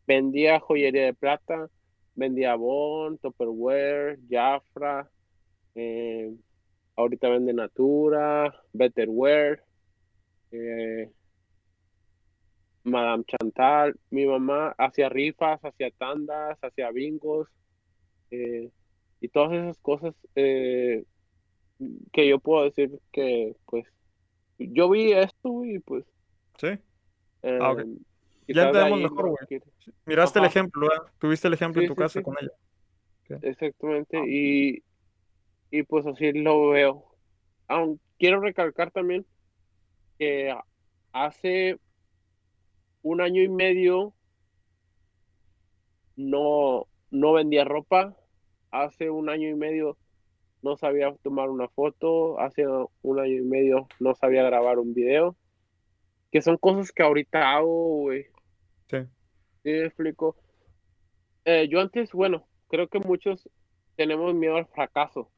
vendía 0.06 0.60
joyería 0.60 1.06
de 1.06 1.14
plata, 1.14 1.70
vendía 2.14 2.52
Avon, 2.52 3.16
Tupperware, 3.18 4.18
Jafra, 4.28 5.10
eh, 5.74 6.34
ahorita 7.00 7.28
vende 7.28 7.52
Natura, 7.52 8.54
Betterware, 8.72 9.62
eh, 10.52 11.10
Madame 12.84 13.24
Chantal. 13.24 13.98
Mi 14.10 14.26
mamá 14.26 14.74
hacía 14.78 15.08
rifas, 15.08 15.64
hacía 15.64 15.90
tandas, 15.92 16.58
hacía 16.62 16.90
bingos, 16.90 17.48
eh, 18.30 18.70
y 19.20 19.28
todas 19.28 19.52
esas 19.52 19.78
cosas 19.78 20.14
eh, 20.34 21.04
que 22.12 22.28
yo 22.28 22.38
puedo 22.38 22.64
decir 22.64 22.98
que, 23.12 23.56
pues, 23.66 23.86
yo 24.58 24.90
vi 24.90 25.12
esto 25.12 25.64
y 25.64 25.78
pues... 25.78 26.04
Sí. 26.58 26.68
Ah, 27.42 27.72
ok. 27.72 27.80
em, 27.80 27.98
Ya 28.48 28.66
entendemos 28.66 29.00
mejor, 29.00 29.28
güey. 29.30 29.62
Miraste 30.04 30.38
el 30.38 30.44
ejemplo. 30.44 30.88
Tuviste 31.18 31.48
el 31.48 31.54
ejemplo 31.54 31.80
en 31.80 31.88
tu 31.88 31.94
sí, 31.94 31.98
casa 31.98 32.18
sí. 32.18 32.22
con 32.22 32.36
ella. 32.40 32.52
Exactamente, 33.42 34.18
Ah. 34.18 34.24
y, 34.26 34.82
y 35.70 35.82
pues 35.82 36.06
así 36.06 36.32
lo 36.32 36.70
veo. 36.70 37.04
Aún 37.68 38.00
quiero 38.18 38.40
recalcar 38.40 38.90
también 38.90 39.24
que 40.18 40.54
hace 41.12 41.78
un 43.02 43.20
año 43.20 43.42
y 43.42 43.48
medio 43.48 44.14
no, 46.16 46.86
no 47.10 47.32
vendía 47.32 47.64
ropa, 47.64 48.16
hace 48.70 49.10
un 49.10 49.30
año 49.30 49.48
y 49.48 49.54
medio 49.54 49.96
no 50.62 50.76
sabía 50.76 51.14
tomar 51.22 51.48
una 51.48 51.68
foto, 51.68 52.38
hace 52.38 52.66
un 53.02 53.18
año 53.18 53.36
y 53.36 53.42
medio 53.42 53.88
no 53.98 54.14
sabía 54.14 54.42
grabar 54.42 54.78
un 54.78 54.92
video, 54.92 55.36
que 56.30 56.42
son 56.42 56.58
cosas 56.58 56.92
que 56.92 57.02
ahorita 57.02 57.54
hago, 57.54 58.00
güey. 58.02 58.26
Sí. 58.88 58.98
¿Sí 59.62 59.70
explico? 59.70 60.36
Eh, 61.44 61.68
yo 61.68 61.80
antes, 61.80 62.12
bueno, 62.12 62.46
creo 62.68 62.88
que 62.88 62.98
muchos 62.98 63.48
tenemos 63.96 64.34
miedo 64.34 64.56
al 64.56 64.66
fracaso. 64.66 65.30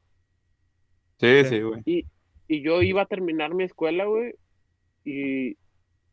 Sí, 1.23 1.45
Sí. 1.45 1.49
sí, 1.49 1.61
güey. 1.63 1.83
Y, 1.87 2.07
y 2.49 2.63
yo 2.63 2.83
iba 2.83 3.03
a 3.03 3.07
terminar 3.07 3.55
mi 3.55 3.65
escuela, 3.65 4.05
güey, 4.05 4.35
y, 5.05 5.53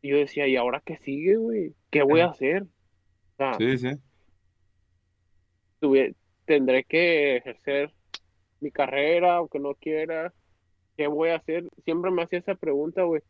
y 0.00 0.08
yo 0.08 0.16
decía, 0.16 0.46
¿y 0.48 0.56
ahora 0.56 0.82
qué 0.84 0.96
sigue, 0.98 1.36
güey? 1.36 1.74
¿Qué 1.90 2.02
voy 2.02 2.20
a 2.20 2.26
hacer? 2.30 2.62
O 2.62 3.36
sea, 3.36 3.54
Sí, 3.54 3.76
sí. 3.76 3.90
tuve, 5.80 6.14
tendré 6.46 6.84
que 6.84 7.36
ejercer 7.36 7.92
mi 8.60 8.70
carrera, 8.70 9.36
aunque 9.36 9.58
no 9.58 9.74
quiera. 9.74 10.32
¿Qué 10.96 11.06
voy 11.06 11.30
a 11.30 11.36
hacer? 11.36 11.64
Siempre 11.84 12.10
me 12.10 12.22
hacía 12.22 12.38
esa 12.40 12.54
pregunta, 12.54 13.02
güey. 13.04 13.22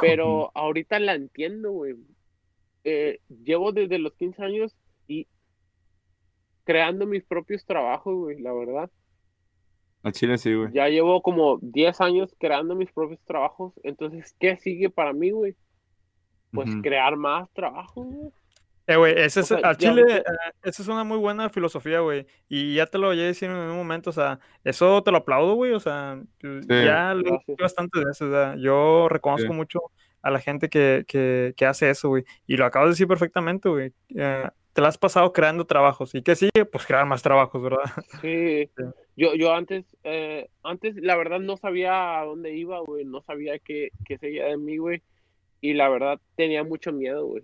Pero 0.00 0.50
ahorita 0.54 0.98
la 1.00 1.14
entiendo, 1.14 1.72
güey. 1.72 1.96
Eh, 2.84 3.20
llevo 3.44 3.72
desde 3.72 3.98
los 3.98 4.12
15 4.14 4.42
años 4.42 4.76
y 5.08 5.26
creando 6.64 7.06
mis 7.06 7.24
propios 7.24 7.64
trabajos, 7.64 8.14
güey, 8.14 8.40
la 8.40 8.52
verdad. 8.52 8.90
A 10.04 10.10
Chile 10.12 10.36
sí, 10.38 10.54
güey. 10.54 10.72
Ya 10.72 10.88
llevo 10.88 11.22
como 11.22 11.58
10 11.62 12.00
años 12.00 12.34
creando 12.38 12.74
mis 12.74 12.90
propios 12.92 13.20
trabajos. 13.24 13.72
Entonces, 13.84 14.34
¿qué 14.40 14.56
sigue 14.56 14.90
para 14.90 15.12
mí, 15.12 15.30
güey? 15.30 15.54
Pues 16.50 16.70
crear 16.82 17.16
más 17.16 17.48
trabajo, 17.52 18.02
güey. 18.02 18.30
Eh, 18.88 18.96
güey, 18.96 19.14
ese 19.16 19.40
O 19.40 19.42
es, 19.42 19.48
sea, 19.48 19.58
al 19.58 19.76
ya 19.78 19.90
Chile, 19.90 20.16
eh, 20.18 20.22
esa 20.64 20.82
es 20.82 20.88
una 20.88 21.04
muy 21.04 21.16
buena 21.18 21.48
filosofía, 21.48 22.00
güey. 22.00 22.26
Y 22.48 22.74
ya 22.74 22.86
te 22.86 22.98
lo 22.98 23.06
voy 23.06 23.20
a 23.20 23.24
decir 23.26 23.48
en 23.48 23.56
un 23.56 23.76
momento, 23.76 24.10
o 24.10 24.12
sea, 24.12 24.40
eso 24.64 25.02
te 25.04 25.12
lo 25.12 25.18
aplaudo, 25.18 25.54
güey. 25.54 25.72
O 25.72 25.80
sea, 25.80 26.20
ya 26.42 27.14
lo 27.14 27.20
he 27.20 27.22
Gracias. 27.22 27.46
dicho 27.46 27.62
bastantes 27.62 28.04
veces, 28.04 28.22
o 28.22 28.30
sea, 28.32 28.56
yo 28.56 29.08
reconozco 29.08 29.52
Sí. 29.52 29.54
mucho 29.56 29.80
a 30.20 30.30
la 30.30 30.40
gente 30.40 30.68
que, 30.68 31.04
que, 31.06 31.54
que 31.56 31.64
hace 31.66 31.90
eso, 31.90 32.08
güey. 32.08 32.24
Y 32.46 32.56
lo 32.56 32.66
acabas 32.66 32.88
de 32.88 32.90
decir 32.92 33.06
perfectamente, 33.06 33.68
güey. 33.68 33.92
Eh, 34.16 34.48
te 34.72 34.80
la 34.82 34.88
has 34.88 34.98
pasado 34.98 35.32
creando 35.32 35.64
trabajos. 35.64 36.14
¿Y 36.16 36.22
qué 36.22 36.34
sigue? 36.34 36.64
Pues 36.70 36.84
crear 36.84 37.06
más 37.06 37.22
trabajos, 37.22 37.62
¿verdad? 37.62 37.84
Sí, 38.20 38.68
Sí. 38.76 38.82
Yo, 39.16 39.34
yo 39.34 39.54
antes, 39.54 39.84
eh, 40.04 40.48
antes 40.62 40.96
la 40.96 41.16
verdad 41.16 41.40
no 41.40 41.56
sabía 41.56 42.20
a 42.20 42.24
dónde 42.24 42.54
iba, 42.56 42.80
güey, 42.80 43.04
no 43.04 43.22
sabía 43.22 43.58
qué, 43.58 43.90
qué 44.06 44.18
seguía 44.18 44.46
de 44.46 44.56
mí, 44.56 44.78
güey, 44.78 45.02
y 45.60 45.74
la 45.74 45.88
verdad 45.88 46.20
tenía 46.36 46.64
mucho 46.64 46.92
miedo, 46.92 47.26
güey. 47.26 47.42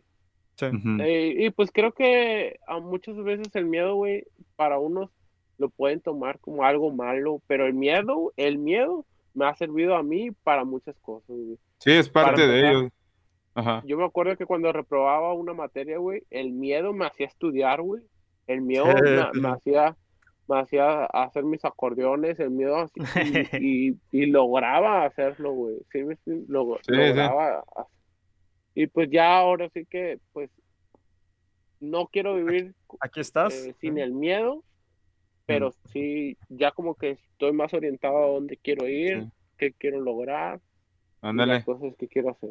Sí. 0.56 0.66
Eh, 1.00 1.34
y 1.38 1.50
pues 1.50 1.70
creo 1.72 1.92
que 1.92 2.58
a 2.66 2.80
muchas 2.80 3.16
veces 3.22 3.54
el 3.54 3.66
miedo, 3.66 3.94
güey, 3.94 4.24
para 4.56 4.78
unos 4.78 5.10
lo 5.56 5.68
pueden 5.68 6.00
tomar 6.00 6.38
como 6.40 6.64
algo 6.64 6.90
malo, 6.92 7.40
pero 7.46 7.66
el 7.66 7.74
miedo, 7.74 8.32
el 8.36 8.58
miedo 8.58 9.04
me 9.34 9.46
ha 9.46 9.54
servido 9.54 9.94
a 9.94 10.02
mí 10.02 10.30
para 10.42 10.64
muchas 10.64 10.98
cosas, 11.00 11.28
güey. 11.28 11.58
Sí, 11.78 11.92
es 11.92 12.08
parte 12.08 12.46
de 12.46 12.58
empezar. 12.60 12.74
ellos. 12.76 12.92
Ajá. 13.54 13.82
Yo 13.86 13.96
me 13.98 14.04
acuerdo 14.04 14.36
que 14.36 14.46
cuando 14.46 14.72
reprobaba 14.72 15.32
una 15.34 15.52
materia, 15.54 15.98
güey, 15.98 16.22
el 16.30 16.52
miedo 16.52 16.92
me 16.92 17.06
hacía 17.06 17.26
estudiar, 17.26 17.82
güey. 17.82 18.02
El 18.46 18.62
miedo 18.62 18.86
Sí, 18.86 19.02
me, 19.02 19.22
sí. 19.32 19.40
me 19.40 19.48
hacía, 19.48 19.96
me 20.48 20.60
hacía 20.60 21.04
hacer 21.06 21.44
mis 21.44 21.64
acordeones, 21.64 22.38
el 22.40 22.50
miedo 22.50 22.76
así, 22.76 23.00
y, 23.60 23.90
y, 23.90 24.00
y 24.10 24.26
lograba 24.26 25.04
hacerlo, 25.04 25.52
güey. 25.52 25.76
Sí, 25.92 26.02
me- 26.04 26.16
sí, 26.16 26.44
lo- 26.48 26.76
Sí, 26.78 26.82
sí. 26.86 26.92
lograba. 26.92 27.64
hacer. 27.76 27.86
Y 28.74 28.86
pues 28.86 29.10
ya 29.10 29.36
ahora 29.38 29.68
sí 29.74 29.84
que, 29.86 30.20
pues, 30.32 30.50
no 31.80 32.06
quiero 32.08 32.34
vivir 32.34 32.74
Aquí 33.00 33.20
estás. 33.20 33.54
eh, 33.54 33.74
sin 33.80 33.98
el 33.98 34.12
miedo, 34.12 34.64
pero 35.46 35.72
sí, 35.92 36.36
ya 36.48 36.70
como 36.72 36.94
que 36.94 37.10
estoy 37.10 37.52
más 37.52 37.72
orientado 37.74 38.16
a 38.18 38.26
dónde 38.28 38.56
quiero 38.56 38.88
ir, 38.88 39.22
Sí. 39.22 39.28
qué 39.58 39.72
quiero 39.72 40.00
lograr, 40.00 40.60
y 41.22 41.46
las 41.46 41.64
cosas 41.64 41.94
que 41.96 42.08
quiero 42.08 42.30
hacer. 42.30 42.50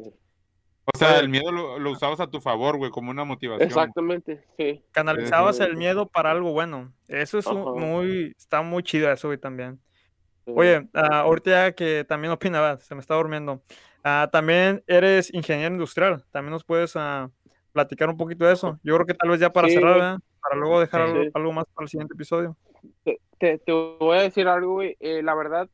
O 0.94 0.98
sea, 0.98 1.18
el 1.18 1.28
miedo 1.28 1.52
lo, 1.52 1.78
lo 1.78 1.90
usabas 1.90 2.20
a 2.20 2.30
tu 2.30 2.40
favor, 2.40 2.76
güey, 2.78 2.90
como 2.90 3.10
una 3.10 3.24
motivación. 3.24 3.66
Exactamente, 3.68 4.42
sí. 4.56 4.82
Canalizabas 4.92 5.56
sí. 5.58 5.62
el 5.62 5.76
miedo 5.76 6.06
para 6.06 6.30
algo 6.30 6.52
bueno. 6.52 6.92
Eso 7.08 7.38
es 7.38 7.46
un- 7.46 7.78
muy, 7.78 8.34
está 8.36 8.62
muy 8.62 8.82
chido 8.82 9.10
eso, 9.12 9.28
güey, 9.28 9.38
también. 9.38 9.78
Oye, 10.46 10.88
ah, 10.94 11.20
ahorita 11.20 11.50
ya 11.50 11.72
que 11.72 12.04
también 12.04 12.32
opinaba, 12.32 12.78
se 12.78 12.94
me 12.94 13.00
está 13.02 13.14
durmiendo. 13.14 13.62
Ah, 14.02 14.28
también 14.32 14.82
eres 14.86 15.32
ingeniero 15.34 15.74
industrial. 15.74 16.24
También 16.30 16.52
nos 16.52 16.64
puedes 16.64 16.96
ah, 16.96 17.30
platicar 17.72 18.08
un 18.08 18.16
poquito 18.16 18.46
de 18.46 18.54
eso. 18.54 18.78
Yo 18.82 18.94
creo 18.94 19.06
que 19.06 19.14
tal 19.14 19.28
vez 19.28 19.40
ya 19.40 19.52
para 19.52 19.68
Sí, 19.68 19.74
cerrar. 19.74 19.94
¿verdad? 19.94 20.18
Para 20.40 20.56
luego 20.56 20.80
dejar 20.80 21.02
Sí. 21.04 21.10
algo, 21.12 21.24
Sí. 21.24 21.30
algo 21.34 21.52
más 21.52 21.64
para 21.74 21.84
el 21.84 21.88
siguiente 21.90 22.14
episodio. 22.14 22.56
te, 23.04 23.20
te- 23.38 23.58
te 23.58 23.72
voy 23.72 24.16
a 24.16 24.22
decir 24.22 24.48
algo, 24.48 24.74
güey. 24.74 24.96
eh, 25.00 25.22
la 25.22 25.34
verdad, 25.34 25.68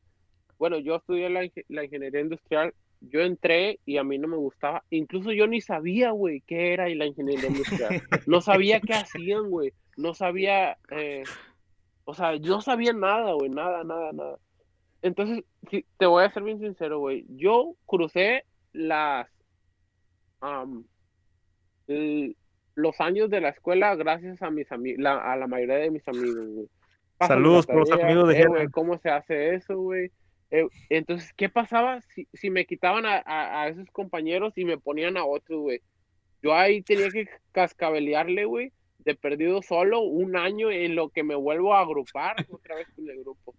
bueno, 0.58 0.78
yo 0.78 0.96
estudié 0.96 1.28
la 1.30 1.84
ingeniería 1.84 2.20
industrial. 2.20 2.74
Yo 3.10 3.20
entré 3.20 3.80
y 3.84 3.96
a 3.96 4.04
mí 4.04 4.18
no 4.18 4.28
me 4.28 4.36
gustaba. 4.36 4.84
Incluso 4.90 5.32
yo 5.32 5.46
ni 5.46 5.60
sabía, 5.60 6.10
güey, 6.10 6.40
qué 6.42 6.72
era 6.72 6.88
la 6.88 7.06
ingeniería 7.06 7.48
industrial. 7.48 8.02
No 8.26 8.40
sabía 8.40 8.80
qué 8.80 8.94
hacían, 8.94 9.50
güey. 9.50 9.72
No 9.96 10.14
sabía, 10.14 10.76
eh, 10.90 11.22
o 12.04 12.14
sea, 12.14 12.36
yo 12.36 12.56
no 12.56 12.60
sabía 12.60 12.92
nada, 12.92 13.32
güey, 13.32 13.50
nada, 13.50 13.84
nada, 13.84 14.12
nada. 14.12 14.38
Entonces, 15.02 15.44
sí, 15.70 15.84
te 15.98 16.06
voy 16.06 16.24
a 16.24 16.32
ser 16.32 16.42
bien 16.42 16.58
sincero, 16.58 16.98
güey. 16.98 17.26
Yo 17.28 17.74
crucé 17.86 18.44
las, 18.72 19.28
los 22.74 23.00
años 23.00 23.30
de 23.30 23.40
la 23.40 23.50
escuela 23.50 23.94
gracias 23.94 24.42
a 24.42 24.50
mis 24.50 24.70
amigos, 24.72 25.04
a 25.06 25.36
la 25.36 25.46
mayoría 25.46 25.76
de 25.76 25.90
mis 25.90 26.06
amigos, 26.08 26.46
güey. 26.46 26.68
Saludos 27.20 27.66
por 27.66 27.76
los 27.76 27.92
amigos 27.92 28.28
de 28.28 28.40
eh, 28.40 28.68
¿Cómo 28.72 28.98
se 28.98 29.08
hace 29.08 29.54
eso, 29.54 29.78
güey? 29.78 30.10
Eh, 30.56 30.68
entonces, 30.88 31.32
¿qué 31.36 31.48
pasaba 31.48 32.00
si, 32.00 32.28
si 32.32 32.48
me 32.48 32.64
quitaban 32.64 33.06
a, 33.06 33.16
a, 33.26 33.62
a 33.62 33.68
esos 33.68 33.90
compañeros 33.90 34.52
y 34.56 34.64
me 34.64 34.78
ponían 34.78 35.16
a 35.16 35.24
otros, 35.24 35.60
güey? 35.60 35.80
Yo 36.42 36.54
ahí 36.54 36.80
tenía 36.82 37.08
que 37.10 37.26
cascabelearle, 37.50 38.44
güey, 38.44 38.72
de 38.98 39.16
perdido 39.16 39.62
solo 39.62 40.00
un 40.02 40.36
año 40.36 40.70
en 40.70 40.94
lo 40.94 41.08
que 41.08 41.24
me 41.24 41.34
vuelvo 41.34 41.74
a 41.74 41.80
agrupar 41.80 42.36
otra 42.50 42.76
vez 42.76 42.86
con 42.94 43.10
el 43.10 43.20
grupo. 43.20 43.54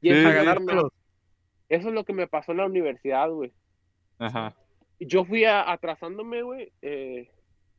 Y 0.00 0.10
Sí, 0.14 0.22
ganártelos. 0.22 0.90
eso 1.68 1.88
es 1.88 1.94
lo 1.94 2.04
que 2.04 2.12
me 2.14 2.26
pasó 2.28 2.52
en 2.52 2.58
la 2.58 2.66
universidad, 2.66 3.28
güey. 3.30 3.52
Ajá. 4.18 4.54
Yo 5.00 5.24
fui 5.26 5.44
a- 5.44 5.70
atrasándome, 5.70 6.40
güey, 6.42 6.72
eh, 6.80 7.28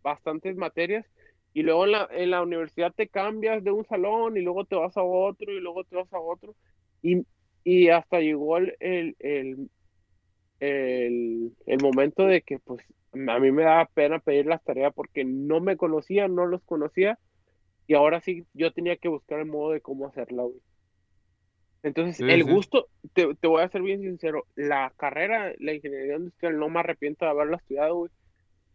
bastantes 0.04 0.56
materias. 0.56 1.06
Y 1.54 1.64
luego 1.64 1.86
en 1.86 1.92
la, 1.94 2.08
en 2.12 2.30
la 2.30 2.44
universidad 2.44 2.94
te 2.94 3.08
cambias 3.08 3.64
de 3.64 3.72
un 3.72 3.84
salón 3.88 4.38
y 4.38 4.42
luego 4.42 4.66
te 4.66 4.76
vas 4.76 4.96
a 4.96 5.02
otro 5.02 5.52
y 5.52 5.60
luego 5.60 5.84
te 5.86 5.96
vas 5.96 6.14
a 6.14 6.20
otro. 6.20 6.54
Y, 7.02 7.26
y 7.64 7.90
hasta 7.90 8.20
llegó 8.22 8.58
el, 8.58 8.76
el, 8.80 9.16
el, 9.20 9.70
el, 10.60 11.58
el 11.66 11.80
momento 11.82 12.26
de 12.26 12.42
que 12.44 12.60
pues 12.60 12.84
a 13.14 13.40
mí 13.40 13.52
me 13.52 13.64
daba 13.64 13.88
pena 13.88 14.20
pedir 14.20 14.46
las 14.48 14.64
tareas 14.64 14.94
porque 14.94 15.26
no 15.26 15.62
me 15.62 15.78
conocía, 15.78 16.28
no 16.28 16.46
los 16.46 16.64
conocía. 16.64 17.20
Y 17.88 17.96
ahora 17.96 18.22
sí 18.22 18.48
yo 18.54 18.74
tenía 18.74 18.98
que 18.98 19.10
buscar 19.10 19.40
el 19.40 19.48
modo 19.48 19.72
de 19.74 19.82
cómo 19.82 20.08
hacerla, 20.08 20.44
güey. 20.44 20.62
Entonces, 21.84 22.22
Sí, 22.22 22.26
el 22.28 22.44
sí. 22.44 22.44
gusto, 22.44 22.90
te, 23.14 23.34
te 23.36 23.48
voy 23.48 23.62
a 23.64 23.70
ser 23.70 23.82
bien 23.82 24.02
sincero, 24.02 24.46
la 24.56 24.94
carrera, 24.98 25.54
la 25.60 25.74
ingeniería 25.74 26.18
industrial, 26.18 26.60
no 26.60 26.70
me 26.70 26.80
arrepiento 26.82 27.26
de 27.26 27.32
haberla 27.32 27.58
estudiado, 27.58 27.96
güey. 27.96 28.12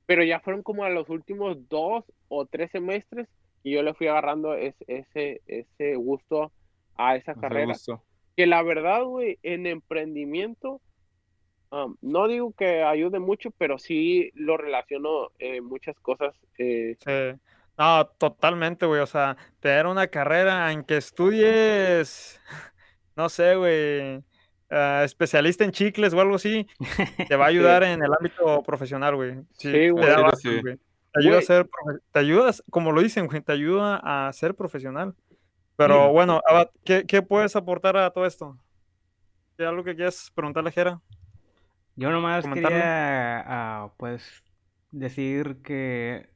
Pero 0.07 0.25
ya 0.25 0.41
fueron 0.41 0.63
como 0.63 0.85
a 0.85 0.91
los 0.91 1.09
últimos 1.11 1.69
dos 1.69 2.05
o 2.29 2.47
tres 2.47 2.71
semestres 2.73 3.29
y 3.63 3.73
yo 3.75 3.83
le 3.83 3.95
fui 3.95 4.09
agarrando 4.09 4.55
ese, 4.55 4.85
ese, 4.89 5.43
ese 5.47 5.97
gusto 5.97 6.53
a 6.97 7.17
esa 7.17 7.37
Ese 7.37 7.37
carrera. 7.37 7.57
gusto. 7.57 8.05
Que 8.37 8.47
la 8.47 8.63
verdad, 8.63 9.05
güey, 9.05 9.39
en 9.43 9.67
emprendimiento, 9.67 10.81
um, 11.71 11.97
no 12.01 12.27
digo 12.29 12.53
que 12.53 12.83
ayude 12.83 13.19
mucho, 13.21 13.51
pero 13.53 13.79
sí 13.79 14.31
lo 14.35 14.57
relaciono 14.57 15.31
eh, 15.39 15.61
muchas 15.61 15.99
cosas. 16.01 16.35
eh, 16.59 16.97
Sí. 16.99 17.41
No, 17.77 18.07
totalmente, 18.19 18.87
güey. 18.87 19.01
O 19.01 19.07
sea, 19.07 19.37
tener 19.61 19.87
una 19.87 20.07
carrera 20.07 20.71
en 20.73 20.85
que 20.85 20.97
estudies, 20.97 22.41
no 23.17 23.29
sé, 23.29 23.57
güey, 23.57 24.23
ah, 24.71 25.03
especialista 25.05 25.65
en 25.65 25.73
chicles 25.73 26.15
o 26.15 26.21
algo 26.21 26.37
así, 26.37 26.67
te 27.29 27.37
va 27.37 27.47
a 27.47 27.49
ayudar 27.49 27.83
en 27.83 28.03
el 28.03 28.13
ámbito 28.13 28.63
profesional, 28.63 29.17
güey. 29.17 29.35
Sí, 29.53 29.89
güey. 29.91 30.05
Sí. 30.37 30.61
Te 30.63 31.21
ayuda 31.21 31.39
a 31.39 31.43
ser, 31.43 31.69
te 32.13 32.19
ayudas, 32.19 32.63
como 32.71 32.91
lo 32.91 33.01
dicen, 33.01 33.27
güey, 33.27 33.41
te 33.41 33.53
ayuda 33.53 34.01
a 34.03 34.33
ser 34.33 34.55
profesional. 34.55 35.15
Pero 35.77 36.13
bueno, 36.13 36.41
Abad, 36.49 36.71
¿qué, 36.85 37.05
qué 37.07 37.23
puedes 37.23 37.57
aportar 37.57 37.97
a 37.97 38.11
todo 38.11 38.27
esto? 38.27 38.57
¿Hay 39.59 39.67
algo 39.67 39.85
que 39.85 39.95
quieras 39.95 40.31
preguntarle 40.35 40.71
a 40.71 40.73
Jera? 40.73 41.01
Yo 41.97 42.11
nomás 42.11 42.45
quería, 42.45 43.43
ah, 43.47 43.93
pues, 43.97 44.43
decir 44.91 45.63
que 45.63 46.27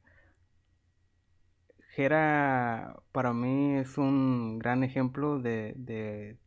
Jera 1.95 2.95
para 3.11 3.33
mí 3.33 3.75
es 3.77 3.97
un 3.97 4.57
gran 4.59 4.83
ejemplo 4.83 5.39
de, 5.39 5.73
de, 5.75 6.37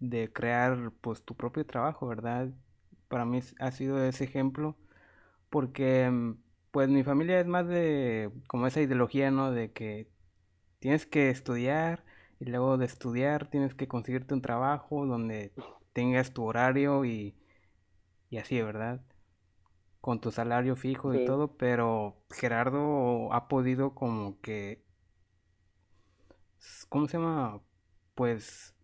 de 0.00 0.32
crear, 0.32 0.92
pues, 1.00 1.22
tu 1.24 1.34
propio 1.36 1.64
trabajo, 1.66 2.06
¿verdad? 2.06 2.48
Para 3.08 3.24
mí 3.24 3.40
ha 3.60 3.70
sido 3.70 4.02
ese 4.04 4.24
ejemplo 4.24 4.76
porque, 5.50 6.12
pues, 6.72 6.88
mi 6.88 7.04
familia 7.04 7.40
es 7.40 7.46
más 7.46 7.68
de, 7.68 8.30
como 8.48 8.66
esa 8.66 8.80
ideología, 8.82 9.30
¿no? 9.30 9.52
De 9.52 9.72
que 9.72 10.08
tienes 10.78 11.06
que 11.06 11.30
estudiar 11.30 12.04
y 12.40 12.46
luego 12.46 12.76
de 12.78 12.86
estudiar 12.86 13.48
tienes 13.50 13.74
que 13.74 13.88
conseguirte 13.88 14.34
un 14.34 14.42
trabajo 14.42 15.06
donde 15.06 15.52
tengas 15.92 16.32
tu 16.32 16.44
horario 16.44 17.04
y, 17.04 17.36
y 18.30 18.38
así, 18.38 18.60
¿verdad? 18.62 19.02
Con 20.00 20.20
tu 20.20 20.30
salario 20.32 20.76
fijo 20.76 21.14
y 21.14 21.20
todo, 21.20 21.56
pero 21.56 22.16
Gerardo 22.30 23.32
ha 23.32 23.48
podido 23.48 23.94
como 23.94 24.40
que, 24.40 24.82
¿cómo 26.88 27.06
se 27.08 27.18
llama? 27.18 27.60
Pues 28.14 28.74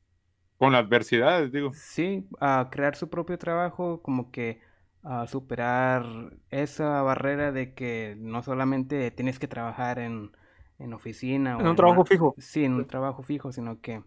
Con 0.57 0.75
adversidades, 0.75 1.53
digo. 1.53 1.79
sí, 1.79 2.29
a 2.41 2.69
crear 2.71 2.97
su 2.97 3.09
propio 3.11 3.39
trabajo, 3.39 4.03
como 4.03 4.31
que 4.31 4.61
a 5.03 5.27
superar 5.27 6.05
esa 6.51 7.03
barrera 7.03 7.53
de 7.53 7.75
que 7.75 8.15
no 8.19 8.43
solamente 8.43 9.11
tienes 9.11 9.39
que 9.39 9.49
trabajar 9.49 9.99
en, 9.99 10.33
en 10.79 10.93
oficina. 10.93 11.59
En 11.59 11.67
o 11.67 11.71
un 11.71 11.77
trabajo 11.77 12.01
una- 12.03 12.09
fijo. 12.09 12.35
Sí, 12.39 12.65
en 12.65 12.75
un 12.75 12.87
trabajo 12.87 13.23
fijo, 13.23 13.53
sino 13.53 13.81
que 13.81 14.03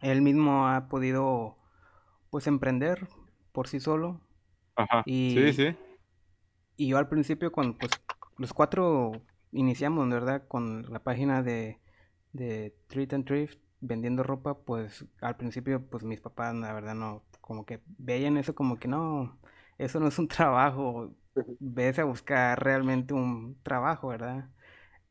él 0.00 0.22
mismo 0.22 0.68
ha 0.68 0.88
podido, 0.88 1.56
pues, 2.30 2.46
emprender 2.46 3.08
por 3.52 3.68
sí 3.68 3.80
solo. 3.80 4.20
Ajá. 4.76 5.02
Y- 5.06 5.34
Sí, 5.34 5.52
sí. 5.52 5.76
Y 6.76 6.88
yo 6.88 6.98
al 6.98 7.08
principio, 7.08 7.52
cuando 7.52 7.76
pues 7.78 7.90
los 8.38 8.52
cuatro 8.54 9.12
iniciamos, 9.52 10.08
¿verdad? 10.08 10.46
Con 10.48 10.90
la 10.90 11.00
página 11.00 11.42
de, 11.42 11.78
de 12.32 12.74
Treat 12.88 13.12
and 13.12 13.26
Thrift, 13.26 13.58
vendiendo 13.80 14.22
ropa, 14.22 14.54
pues 14.58 15.04
al 15.20 15.36
principio, 15.36 15.84
pues 15.90 16.04
mis 16.04 16.20
papás, 16.20 16.54
la 16.54 16.72
verdad, 16.72 16.94
no, 16.94 17.22
como 17.40 17.66
que 17.66 17.80
veían 17.98 18.36
eso 18.38 18.54
como 18.54 18.78
que 18.78 18.88
no, 18.88 19.38
eso 19.78 20.00
no 20.00 20.08
es 20.08 20.18
un 20.18 20.28
trabajo, 20.28 21.14
vete 21.58 22.00
a 22.00 22.04
buscar 22.04 22.62
realmente 22.62 23.12
un 23.14 23.58
trabajo, 23.62 24.08
¿verdad? 24.08 24.48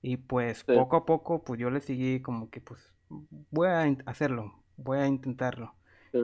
Y 0.01 0.17
pues 0.17 0.65
Sí. 0.67 0.73
poco 0.73 0.97
a 0.97 1.05
poco, 1.05 1.43
pues 1.43 1.59
yo 1.59 1.69
le 1.69 1.81
seguí 1.81 2.21
como 2.21 2.49
que, 2.49 2.61
pues, 2.61 2.93
voy 3.51 3.67
a 3.67 3.83
hacerlo, 4.05 4.53
voy 4.77 4.99
a 4.99 5.07
intentarlo. 5.07 5.75
Sí. 6.11 6.19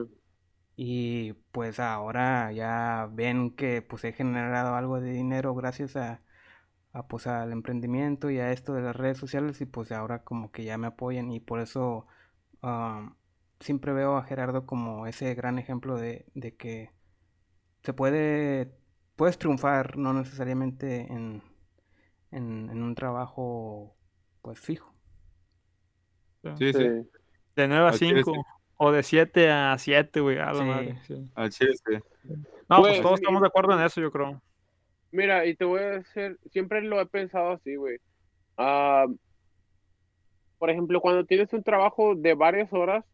Y 0.76 1.32
pues 1.52 1.80
ahora 1.80 2.52
ya 2.52 3.08
ven 3.12 3.50
que 3.56 3.80
pues 3.82 4.04
he 4.04 4.12
generado 4.12 4.74
algo 4.74 5.00
de 5.00 5.10
dinero 5.12 5.54
gracias 5.54 5.96
a, 5.96 6.22
a, 6.92 7.08
pues 7.08 7.26
al 7.26 7.52
emprendimiento 7.52 8.30
y 8.30 8.38
a 8.38 8.52
esto 8.52 8.74
de 8.74 8.82
las 8.82 8.96
redes 8.96 9.18
sociales 9.18 9.60
y 9.60 9.66
pues 9.66 9.92
ahora 9.92 10.24
como 10.24 10.52
que 10.52 10.64
ya 10.64 10.78
me 10.78 10.88
apoyan 10.88 11.30
y 11.32 11.40
por 11.40 11.60
eso 11.60 12.06
um, 12.62 13.14
siempre 13.60 13.92
veo 13.92 14.16
a 14.16 14.24
Gerardo 14.24 14.66
como 14.66 15.06
ese 15.06 15.34
gran 15.34 15.58
ejemplo 15.58 15.96
de, 15.96 16.26
de 16.34 16.56
que 16.56 16.92
se 17.82 17.92
puede, 17.94 18.72
puedes 19.16 19.38
triunfar 19.38 19.96
no 19.96 20.12
necesariamente 20.14 21.12
en, 21.12 21.42
en, 22.30 22.68
en 22.70 22.82
un 22.82 22.94
trabajo 22.94 23.96
pues 24.42 24.58
fijo. 24.60 24.92
Sí, 26.58 26.72
sí. 26.72 26.78
Sí. 26.78 27.08
De 27.56 27.68
9 27.68 27.84
a 27.86 27.88
Al 27.88 27.98
chile, 27.98 28.22
5. 28.22 28.32
sí. 28.34 28.40
O 28.78 28.92
de 28.92 29.02
7 29.02 29.50
a 29.50 29.76
7, 29.78 30.20
güey. 30.20 30.38
A 30.38 30.52
la 30.52 30.54
Sí. 30.54 30.64
madre. 30.64 30.98
sí. 31.06 31.30
Al 31.34 31.50
chile, 31.50 31.72
sí. 31.74 31.94
No, 32.68 32.80
Güey, 32.80 32.92
pues 32.94 33.02
todos 33.02 33.20
estamos 33.20 33.40
de 33.40 33.48
acuerdo 33.48 33.72
en 33.78 33.84
eso, 33.84 34.00
yo 34.00 34.10
creo. 34.12 34.40
Mira, 35.12 35.46
y 35.46 35.54
te 35.56 35.64
voy 35.64 35.80
a 35.80 35.86
decir, 35.98 36.38
siempre 36.52 36.82
lo 36.82 37.00
he 37.00 37.06
pensado 37.06 37.52
así, 37.52 37.76
güey. 37.76 37.98
Ah, 38.58 39.06
por 40.58 40.70
ejemplo, 40.70 41.00
cuando 41.00 41.24
tienes 41.24 41.52
un 41.52 41.62
trabajo 41.62 42.14
de 42.14 42.34
varias 42.34 42.72
horas, 42.72 43.04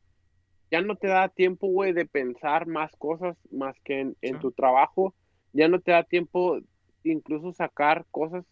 ya 0.70 0.80
no 0.80 0.96
te 0.96 1.06
da 1.08 1.28
tiempo, 1.28 1.66
güey, 1.68 1.92
de 1.92 2.06
pensar 2.06 2.66
más 2.66 2.90
cosas 2.96 3.36
más 3.50 3.76
que 3.84 4.00
en, 4.00 4.16
en 4.22 4.34
Sí. 4.36 4.40
tu 4.40 4.52
trabajo. 4.52 5.14
Ya 5.52 5.68
no 5.68 5.80
te 5.80 5.92
da 5.92 6.02
tiempo 6.02 6.58
incluso 7.04 7.52
sacar 7.52 8.06
cosas, 8.10 8.44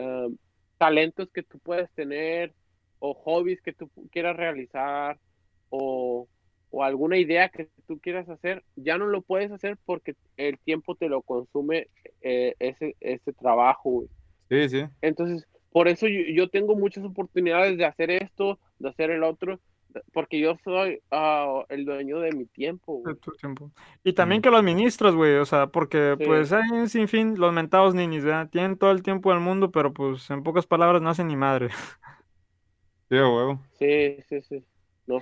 ah, 0.00 0.28
talentos 0.78 1.30
que 1.30 1.42
tú 1.42 1.58
puedes 1.58 1.90
tener 1.92 2.54
o 2.98 3.14
hobbies 3.14 3.60
que 3.62 3.72
tú 3.72 3.90
quieras 4.10 4.36
realizar 4.36 5.18
o, 5.68 6.28
o 6.70 6.84
alguna 6.84 7.18
idea 7.18 7.48
que 7.48 7.68
tú 7.86 7.98
quieras 8.00 8.28
hacer. 8.28 8.62
Ya 8.76 8.98
no 8.98 9.06
lo 9.06 9.22
puedes 9.22 9.50
hacer 9.50 9.76
porque 9.84 10.14
el 10.36 10.58
tiempo 10.58 10.94
te 10.94 11.08
lo 11.08 11.22
consume 11.22 11.88
eh, 12.20 12.54
ese, 12.58 12.96
ese 13.00 13.32
trabajo, 13.32 13.90
güey. 13.90 14.08
Sí, 14.48 14.68
sí. 14.68 14.84
Entonces, 15.00 15.46
por 15.70 15.88
eso 15.88 16.08
yo, 16.08 16.22
yo 16.34 16.48
tengo 16.48 16.76
muchas 16.76 17.04
oportunidades 17.04 17.78
de 17.78 17.84
hacer 17.84 18.10
esto, 18.10 18.58
de 18.78 18.88
hacer 18.88 19.10
el 19.10 19.22
otro, 19.22 19.60
porque 20.12 20.40
yo 20.40 20.56
soy 20.64 21.00
ah, 21.10 21.64
el 21.68 21.84
dueño 21.84 22.20
de 22.20 22.32
mi 22.32 22.46
tiempo, 22.46 23.02
de 23.04 23.14
tu 23.16 23.32
tiempo. 23.32 23.70
Y 24.04 24.12
también 24.12 24.42
que 24.42 24.50
lo 24.50 24.56
administras, 24.56 25.14
güey, 25.14 25.36
o 25.36 25.44
sea, 25.44 25.68
porque 25.68 26.16
Sí. 26.18 26.24
pues 26.26 26.52
hay 26.52 26.70
un 26.72 26.88
sinfín, 26.88 27.38
los 27.38 27.52
mentados 27.52 27.94
ninis, 27.94 28.24
¿verdad? 28.24 28.48
Tienen 28.50 28.76
todo 28.78 28.90
el 28.90 29.02
tiempo 29.02 29.30
del 29.30 29.40
mundo, 29.40 29.70
pero 29.70 29.92
pues 29.92 30.28
en 30.30 30.42
pocas 30.42 30.66
palabras 30.66 31.00
no 31.02 31.10
hacen 31.10 31.28
ni 31.28 31.36
madre. 31.36 31.68
Sí, 33.08 33.16
huevo. 33.16 33.60
Sí, 33.78 34.16
sí, 34.28 34.40
sí. 34.42 34.64
No. 35.06 35.20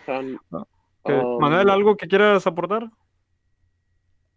Que- 1.04 1.12
um, 1.14 1.40
Manuel, 1.40 1.70
¿algo 1.70 1.96
que 1.96 2.06
quieras 2.06 2.46
aportar? 2.46 2.90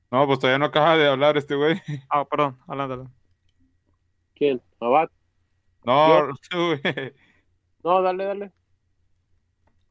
No, 0.10 0.26
pues 0.28 0.40
todavía 0.40 0.60
no 0.60 0.66
acaba 0.66 0.98
de 0.98 1.08
hablar 1.08 1.38
este 1.38 1.56
güey. 1.56 1.82
Ah, 2.10 2.24
perdón, 2.26 2.58
adelante. 2.68 3.12
¿Quién? 4.36 4.62
¿Abad? 4.80 5.10
No, 5.84 6.28
güey. 6.53 6.80
No, 7.84 8.02
dale, 8.03 8.26
dale. 8.26 8.52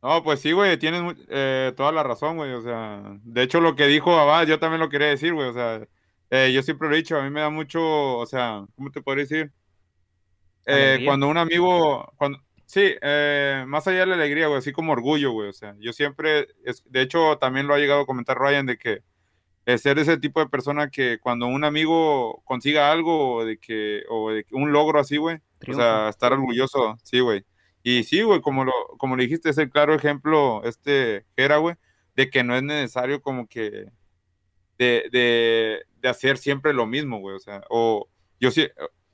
No, 0.03 0.23
pues 0.23 0.41
sí, 0.41 0.53
güey, 0.53 0.79
tienes 0.79 1.15
eh, 1.29 1.73
toda 1.77 1.93
la 1.93 2.03
razón, 2.03 2.37
güey. 2.37 2.53
O 2.53 2.63
sea, 2.63 3.03
de 3.23 3.43
hecho, 3.43 3.61
lo 3.61 3.77
que 3.77 3.87
dijo 3.87 4.19
Abad, 4.19 4.47
yo 4.47 4.59
también 4.59 4.81
lo 4.81 4.89
quería 4.89 5.09
decir, 5.09 5.35
güey. 5.35 5.49
O 5.49 5.53
sea, 5.53 5.87
eh, 6.31 6.53
yo 6.53 6.63
siempre 6.63 6.89
lo 6.89 6.95
he 6.95 6.99
dicho, 6.99 7.19
a 7.19 7.23
mí 7.23 7.31
me 7.31 7.41
da 7.41 7.51
mucho, 7.51 8.17
o 8.17 8.27
sea, 8.27 8.65
¿cómo 8.77 8.91
te 8.91 9.03
podría 9.03 9.25
decir? 9.25 9.53
Eh, 10.67 11.03
cuando 11.05 11.29
un 11.29 11.37
amigo, 11.37 12.13
cuando, 12.17 12.39
sí, 12.67 12.95
eh, 13.03 13.65
más 13.67 13.87
allá 13.89 14.01
de 14.01 14.07
la 14.07 14.15
alegría, 14.15 14.47
güey, 14.47 14.59
así 14.59 14.73
como 14.73 14.93
orgullo, 14.93 15.33
güey. 15.33 15.49
O 15.49 15.53
sea, 15.53 15.75
yo 15.81 15.93
siempre, 15.93 16.49
es, 16.65 16.83
de 16.87 17.03
hecho, 17.03 17.37
también 17.39 17.67
lo 17.67 17.75
ha 17.75 17.79
llegado 17.79 18.03
a 18.03 18.07
comentar 18.07 18.39
Ryan 18.39 18.67
de 18.67 18.79
que 18.79 19.03
eh, 19.67 19.79
ser 19.79 19.99
ese 19.99 20.19
tipo 20.19 20.41
de 20.41 20.49
persona 20.49 20.91
que 20.91 21.19
cuando 21.21 21.47
un 21.47 21.65
amigo 21.65 22.43
consiga 22.45 22.91
algo 22.91 23.35
o 23.35 23.45
de 23.45 23.59
que, 23.59 24.05
o 24.09 24.31
de 24.31 24.47
un 24.53 24.73
logro 24.73 25.01
así, 25.01 25.17
güey, 25.17 25.39
o 25.69 25.75
sea, 25.75 26.09
estar 26.09 26.33
orgulloso, 26.33 26.97
sí, 27.03 27.21
güey. 27.21 27.45
Y 27.83 28.05
sí, 28.05 28.23
güey, 28.23 28.41
como 28.41 28.65
lo, 28.65 28.73
como 28.99 29.17
le 29.17 29.25
dijiste, 29.25 29.51
es 29.51 29.59
el 29.59 29.71
claro 29.71 29.95
ejemplo, 29.95 30.63
este, 30.65 31.25
era, 31.37 31.57
güey, 31.59 31.77
de 32.17 32.31
que 32.31 32.45
no 32.45 32.55
es 32.57 32.63
necesario 32.63 33.23
como 33.23 33.49
que 33.49 33.87
de, 34.79 35.09
de, 35.13 35.83
de 36.01 36.09
hacer 36.09 36.39
siempre 36.39 36.73
lo 36.75 36.87
mismo, 36.87 37.19
güey, 37.21 37.37
o 37.37 37.41
sea, 37.41 37.63
o 37.71 38.09
yo 38.41 38.51
sí, 38.51 38.69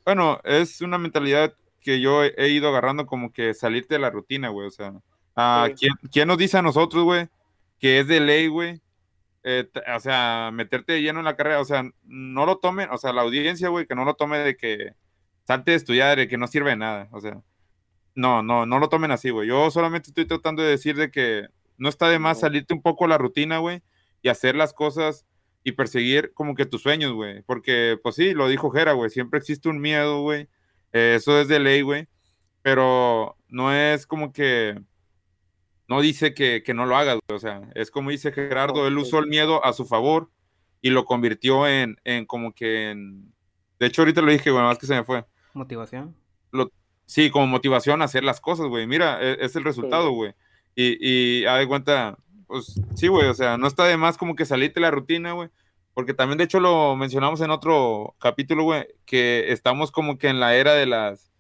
bueno, 0.05 0.41
es 0.45 0.81
una 0.81 0.99
mentalidad 0.99 1.55
que 1.81 2.01
yo 2.01 2.25
he, 2.25 2.35
he 2.37 2.49
ido 2.49 2.69
agarrando 2.69 3.07
como 3.07 3.33
que 3.33 3.55
salirte 3.55 3.95
de 3.95 4.01
la 4.01 4.11
rutina, 4.11 4.49
güey, 4.49 4.69
o 4.69 4.71
sea, 4.71 4.93
ah, 5.37 5.67
Sí. 5.71 5.75
¿quién, 5.81 5.93
quién 6.13 6.29
nos 6.29 6.39
dice 6.39 6.59
a 6.59 6.63
nosotros, 6.63 7.05
güey, 7.05 7.29
que 7.79 8.01
es 8.01 8.09
de 8.09 8.21
ley, 8.21 8.49
güey? 8.49 8.81
eh, 9.49 9.71
o 9.95 10.01
sea, 10.01 10.51
meterte 10.53 10.95
de 10.95 11.03
lleno 11.03 11.21
en 11.21 11.25
la 11.25 11.37
carrera, 11.37 11.61
o 11.61 11.65
sea, 11.65 11.85
no 12.03 12.47
lo 12.47 12.59
tomen, 12.59 12.91
o 12.91 12.99
sea, 12.99 13.13
la 13.13 13.23
audiencia, 13.23 13.69
güey, 13.69 13.87
que 13.87 13.95
no 13.95 14.05
lo 14.05 14.15
tome 14.15 14.39
de 14.39 14.57
que 14.57 14.93
salte 15.45 15.71
de 15.71 15.77
estudiar, 15.77 16.19
de 16.19 16.27
que 16.27 16.37
no 16.37 16.49
sirve 16.49 16.71
de 16.71 16.77
nada, 16.77 17.09
o 17.13 17.21
sea, 17.21 17.41
no, 18.17 18.43
no, 18.43 18.67
no 18.67 18.79
lo 18.79 18.89
tomen 18.89 19.13
así, 19.13 19.31
güey. 19.31 19.49
Yo 19.49 19.71
solamente 19.71 20.11
estoy 20.11 20.27
tratando 20.27 20.63
de 20.63 20.71
decir 20.71 20.97
de 20.97 21.11
que 21.11 21.47
no 21.79 21.89
está 21.89 22.09
de 22.09 22.19
más 22.19 22.41
salirte 22.41 22.75
un 22.75 22.83
poco 22.83 23.05
de 23.05 23.11
la 23.11 23.19
rutina, 23.19 23.59
güey, 23.59 23.83
y 24.23 24.29
hacer 24.29 24.57
las 24.57 24.73
cosas 24.73 25.27
y 25.63 25.73
perseguir 25.73 26.33
como 26.33 26.55
que 26.55 26.65
tus 26.65 26.83
sueños, 26.83 27.13
güey, 27.13 27.43
porque, 27.43 27.99
pues 28.03 28.15
sí, 28.15 28.33
lo 28.33 28.49
dijo 28.49 28.71
Jera, 28.71 28.93
güey, 28.93 29.11
siempre 29.11 29.39
existe 29.39 29.69
un 29.69 29.81
miedo, 29.81 30.23
güey, 30.23 30.49
eh, 30.93 31.15
eso 31.17 31.39
es 31.41 31.49
de 31.49 31.61
ley, 31.61 31.83
güey, 31.83 32.09
pero 32.63 33.37
no 33.49 33.73
es 33.73 34.07
como 34.07 34.33
que 34.33 34.81
no 35.89 36.01
dice 36.01 36.35
que, 36.35 36.63
que 36.63 36.73
no 36.73 36.87
lo 36.87 36.97
hagas, 36.97 37.19
güey, 37.29 37.37
o 37.37 37.41
sea, 37.41 37.69
es 37.75 37.91
como 37.91 38.11
dice 38.11 38.33
Gerardo, 38.33 38.87
él 38.87 38.97
usó 38.97 39.19
el 39.19 39.27
miedo 39.27 39.65
a 39.65 39.73
su 39.73 39.85
favor 39.85 40.31
y 40.81 40.91
lo 40.91 41.05
convirtió 41.05 41.67
en, 41.67 41.97
en 42.05 42.27
como 42.27 42.55
que 42.55 42.91
en... 42.91 43.35
De 43.79 43.87
hecho, 43.87 44.03
ahorita 44.03 44.23
lo 44.23 44.31
dije, 44.31 44.51
güey, 44.51 44.63
más 44.63 44.79
que 44.79 44.87
se 44.87 44.95
me 44.95 45.05
fue. 45.05 45.25
Motivación. 45.53 46.15
Sí, 47.07 47.31
como 47.31 47.47
motivación 47.47 48.03
a 48.03 48.07
hacer 48.07 48.25
las 48.25 48.41
cosas, 48.41 48.67
güey. 48.67 48.87
Mira, 48.87 49.19
e- 49.23 49.39
es, 49.41 49.55
el 49.57 49.65
resultado, 49.65 50.11
güey. 50.11 50.35
Y, 50.75 50.99
y 51.01 51.47
haz 51.47 51.59
de 51.61 51.67
cuenta, 51.69 52.19
pues 52.47 52.81
sí, 52.95 53.07
güey, 53.09 53.29
o 53.29 53.35
sea, 53.35 53.57
no 53.57 53.67
está 53.67 53.85
de 53.85 53.97
más 53.97 54.19
como 54.19 54.35
que 54.35 54.45
salirte 54.45 54.75
de 54.81 54.83
la 54.83 54.91
rutina, 54.91 55.33
güey. 55.33 55.49
Porque 55.95 56.13
también, 56.15 56.37
de 56.39 56.45
hecho, 56.45 56.61
lo 56.61 56.95
mencionamos 56.97 57.41
en 57.41 57.51
otro 57.51 58.15
capítulo, 58.19 58.65
güey, 58.65 58.87
que 59.07 59.51
estamos 59.53 59.91
como 59.91 60.19
que 60.19 60.29
en 60.29 60.41
la 60.41 60.55
era 60.57 60.75
de 60.75 60.85
las, 60.85 61.33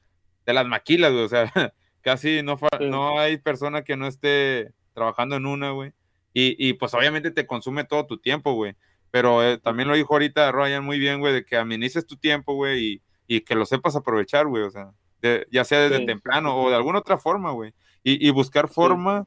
de 0.47 0.55
las 0.55 0.67
maquilas, 0.67 1.13
güey. 1.13 1.25
O 1.25 1.29
sea, 1.29 1.53
casi 2.01 2.43
no, 2.43 2.57
fa- 2.57 2.69
Sí. 2.79 2.87
no 2.89 3.19
hay 3.19 3.37
persona 3.37 3.83
que 3.83 3.97
no 3.97 4.07
esté 4.07 4.73
trabajando 4.95 5.37
en 5.37 5.45
una, 5.47 5.73
güey. 5.73 5.93
Y, 6.33 6.55
y 6.59 6.75
pues 6.75 6.95
obviamente 6.95 7.31
te 7.33 7.47
consume 7.47 7.85
todo 7.85 8.07
tu 8.07 8.19
tiempo, 8.19 8.53
güey. 8.55 8.77
Pero 9.11 9.43
eh, 9.43 9.59
también 9.59 9.89
lo 9.89 9.95
dijo 9.97 10.15
ahorita 10.15 10.53
Ryan 10.53 10.85
muy 10.85 10.99
bien, 10.99 11.19
güey, 11.21 11.33
de 11.35 11.45
que 11.45 11.57
administres 11.57 12.07
tu 12.07 12.17
tiempo, 12.17 12.55
güey, 12.55 12.85
y, 12.85 13.03
y 13.37 13.41
que 13.43 13.55
lo 13.55 13.67
sepas 13.67 13.97
aprovechar, 13.97 14.47
güey. 14.47 14.63
O 14.63 14.71
sea, 14.71 14.93
de- 15.27 15.47
ya 15.51 15.65
sea 15.65 15.81
desde 15.81 15.98
Sí, 15.98 16.07
temprano 16.07 16.57
o 16.57 16.70
de 16.70 16.77
alguna 16.77 16.98
otra 17.01 17.19
forma, 17.19 17.51
güey. 17.53 17.73
Y, 18.03 18.27
y 18.27 18.31
buscar 18.31 18.69
forma 18.69 19.27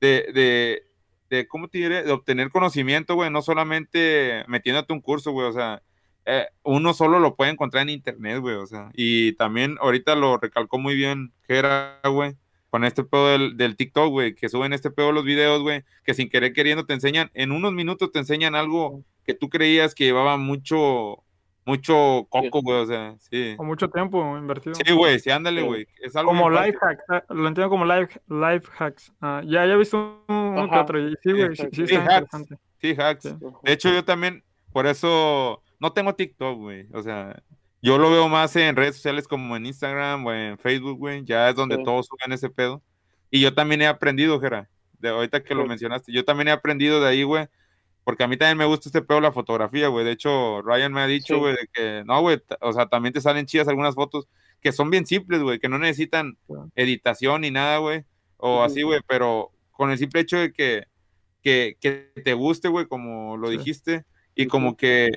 de, 0.00 0.26
de, 0.32 0.82
de, 1.30 1.46
¿cómo 1.48 1.68
te 1.68 1.78
diré? 1.78 2.02
De 2.04 2.12
obtener 2.12 2.50
conocimiento, 2.50 3.14
güey, 3.14 3.30
no 3.30 3.42
solamente 3.42 4.44
metiéndote 4.48 4.92
un 4.92 5.00
curso, 5.00 5.32
güey, 5.32 5.46
o 5.48 5.52
sea, 5.52 5.82
eh, 6.24 6.46
uno 6.62 6.92
solo 6.94 7.18
lo 7.20 7.36
puede 7.36 7.50
encontrar 7.50 7.82
en 7.82 7.90
internet, 7.90 8.40
güey, 8.40 8.56
o 8.56 8.66
sea, 8.66 8.90
y 8.94 9.32
también 9.34 9.76
ahorita 9.80 10.14
lo 10.14 10.36
recalcó 10.38 10.78
muy 10.78 10.94
bien 10.94 11.32
Jera, 11.46 12.00
güey, 12.04 12.36
con 12.70 12.84
este 12.84 13.02
pedo 13.02 13.28
del, 13.28 13.56
del 13.56 13.76
TikTok, 13.76 14.10
güey, 14.10 14.34
que 14.34 14.48
suben 14.48 14.72
este 14.72 14.90
pedo 14.90 15.10
los 15.12 15.24
videos, 15.24 15.62
güey, 15.62 15.84
que 16.04 16.14
sin 16.14 16.28
querer 16.28 16.52
queriendo 16.52 16.84
te 16.86 16.94
enseñan, 16.94 17.30
en 17.34 17.50
unos 17.52 17.72
minutos 17.72 18.12
te 18.12 18.18
enseñan 18.18 18.54
algo 18.54 19.04
que 19.24 19.34
tú 19.34 19.48
creías 19.48 19.94
que 19.94 20.04
llevaba 20.04 20.36
mucho, 20.36 21.24
mucho 21.68 22.26
coco, 22.30 22.62
güey, 22.62 22.78
o 22.80 22.86
sea, 22.86 23.14
sí. 23.18 23.54
Con 23.56 23.66
mucho 23.66 23.90
tiempo 23.90 24.36
invertido. 24.38 24.74
Sí, 24.74 24.92
güey, 24.92 25.18
sí, 25.20 25.30
ándale, 25.30 25.60
güey. 25.62 25.86
Es 26.02 26.16
algo 26.16 26.30
Como 26.30 26.48
life 26.48 26.78
hacks, 26.80 27.04
ah, 27.10 27.22
lo 27.28 27.46
entiendo 27.46 27.68
como 27.68 27.84
life, 27.84 28.18
life 28.28 28.66
hacks. 28.78 29.12
Ah, 29.20 29.42
ya, 29.44 29.66
ya 29.66 29.74
he 29.74 29.76
visto 29.76 30.24
uno 30.28 30.68
que 30.70 30.76
otro. 30.78 30.98
Sí, 31.22 31.32
güey, 31.32 31.54
sí, 31.54 31.66
sí 31.72 31.86
Sí, 31.86 31.94
está 31.94 32.16
hacks. 32.16 32.34
interesante. 32.34 32.56
Sí, 32.80 32.94
hacks. 32.98 33.22
Sí. 33.24 33.36
De 33.64 33.72
hecho, 33.72 33.92
yo 33.92 34.02
también, 34.04 34.42
por 34.72 34.86
eso, 34.86 35.62
no 35.78 35.92
tengo 35.92 36.14
TikTok, 36.14 36.56
güey. 36.58 36.86
O 36.94 37.02
sea, 37.02 37.40
yo 37.82 37.98
lo 37.98 38.10
veo 38.10 38.28
más 38.28 38.56
en 38.56 38.74
redes 38.74 38.96
sociales 38.96 39.28
como 39.28 39.54
en 39.56 39.66
Instagram 39.66 40.24
o 40.26 40.32
en 40.32 40.58
Facebook, 40.58 40.96
güey, 40.98 41.22
ya 41.24 41.50
es 41.50 41.54
donde 41.54 41.76
Sí. 41.76 41.82
todos 41.84 42.06
suben 42.06 42.32
ese 42.32 42.48
pedo. 42.48 42.82
Y 43.30 43.40
yo 43.42 43.54
también 43.54 43.82
he 43.82 43.86
aprendido, 43.86 44.40
Jera, 44.40 44.70
de 45.00 45.10
ahorita 45.10 45.42
que 45.44 45.54
lo 45.54 45.66
mencionaste, 45.66 46.12
yo 46.12 46.24
también 46.24 46.48
he 46.48 46.52
aprendido 46.52 46.98
de 47.02 47.08
ahí, 47.08 47.22
güey, 47.24 47.46
porque 48.08 48.24
a 48.24 48.26
mí 48.26 48.38
también 48.38 48.56
me 48.56 48.64
gusta 48.64 48.88
este 48.88 49.02
pedo 49.02 49.20
la 49.20 49.32
fotografía, 49.32 49.88
güey. 49.88 50.02
De 50.02 50.12
hecho, 50.12 50.62
Ryan 50.62 50.94
me 50.94 51.02
ha 51.02 51.06
dicho, 51.06 51.34
Sí. 51.34 51.40
güey, 51.40 51.52
de 51.52 51.68
que 51.70 52.04
no, 52.06 52.18
güey, 52.22 52.40
o 52.62 52.72
sea, 52.72 52.86
también 52.86 53.12
te 53.12 53.20
salen 53.20 53.44
chidas 53.44 53.68
algunas 53.68 53.94
fotos 53.94 54.28
que 54.62 54.72
son 54.72 54.88
bien 54.88 55.04
simples, 55.04 55.42
güey, 55.42 55.58
que 55.58 55.68
no 55.68 55.78
necesitan 55.78 56.38
editación 56.74 57.42
ni 57.42 57.50
nada, 57.50 57.76
güey, 57.76 58.04
o 58.38 58.62
así, 58.62 58.80
güey, 58.80 59.00
pero 59.06 59.50
con 59.72 59.90
el 59.90 59.98
simple 59.98 60.22
hecho 60.22 60.38
de 60.38 60.54
que, 60.54 60.84
que, 61.42 61.76
que 61.82 62.10
te 62.24 62.32
guste, 62.32 62.68
güey, 62.68 62.86
como 62.86 63.36
lo 63.36 63.50
Sí. 63.50 63.58
dijiste, 63.58 64.06
y 64.34 64.46
como 64.46 64.74
que, 64.74 65.10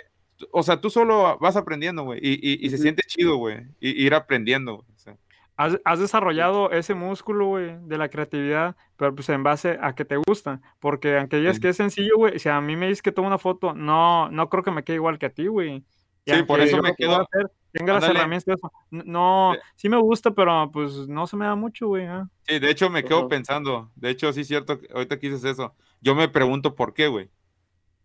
o 0.51 0.61
sea, 0.61 0.81
tú 0.81 0.89
solo 0.89 1.37
vas 1.39 1.55
aprendiendo, 1.55 2.03
güey, 2.03 2.19
y, 2.21 2.33
y- 2.45 2.65
y 2.65 2.69
se 2.71 2.77
siente 2.77 3.03
chido, 3.07 3.37
güey, 3.37 3.67
ir 3.79 4.13
aprendiendo, 4.13 4.75
güey. 4.79 4.87
o 4.93 4.99
sea. 4.99 5.15
Has, 5.57 5.79
has 5.85 5.99
desarrollado 5.99 6.71
ese 6.71 6.95
músculo, 6.95 7.45
güey, 7.47 7.77
de 7.87 7.97
la 7.97 8.09
creatividad, 8.09 8.75
pero 8.97 9.13
pues 9.13 9.29
en 9.29 9.43
base 9.43 9.77
a 9.81 9.93
que 9.93 10.05
te 10.05 10.17
gusta. 10.17 10.59
Porque 10.79 11.17
aunque 11.17 11.37
digas 11.37 11.55
Sí. 11.57 11.61
que 11.61 11.69
es 11.69 11.77
sencillo, 11.77 12.15
güey, 12.17 12.39
si 12.39 12.49
a 12.49 12.59
mí 12.61 12.75
me 12.75 12.87
dices 12.87 13.01
que 13.01 13.11
tomo 13.11 13.27
una 13.27 13.37
foto, 13.37 13.73
no, 13.73 14.29
no 14.31 14.49
creo 14.49 14.63
que 14.63 14.71
me 14.71 14.83
quede 14.83 14.95
igual 14.95 15.19
que 15.19 15.27
a 15.27 15.29
ti, 15.33 15.47
güey. 15.47 15.83
Sí, 16.25 16.43
por 16.43 16.59
eso 16.61 16.81
me 16.81 16.95
quedo- 16.95 17.21
hacer, 17.21 17.51
tenga 17.71 17.93
las 17.93 18.03
herramientas, 18.03 18.57
no, 18.91 19.53
Sí. 19.75 19.89
me 19.89 19.97
gusta, 19.97 20.31
pero 20.31 20.69
pues 20.71 21.07
no 21.07 21.25
se 21.27 21.35
me 21.35 21.45
da 21.45 21.55
mucho, 21.55 21.87
güey. 21.87 22.07
Sí, 22.47 22.59
de 22.59 22.69
hecho 22.69 22.89
me 22.89 23.03
quedo 23.03 23.27
pensando, 23.27 23.91
de 23.95 24.09
hecho 24.11 24.31
sí 24.33 24.41
es 24.41 24.47
cierto, 24.47 24.79
ahorita 24.93 25.19
que 25.19 25.29
dices 25.29 25.43
eso, 25.45 25.75
yo 25.99 26.13
me 26.15 26.27
pregunto 26.29 26.75
por 26.75 26.93
qué, 26.93 27.07
güey. 27.07 27.29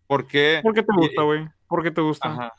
¿Por 0.06 0.26
qué? 0.26 0.60
¿Por 0.62 0.72
qué 0.74 0.82
te 0.82 0.92
gusta, 0.94 1.22
güey? 1.22 1.46
¿Por 1.68 1.82
qué 1.82 1.90
te 1.90 2.00
gusta? 2.00 2.28
Ajá. 2.30 2.52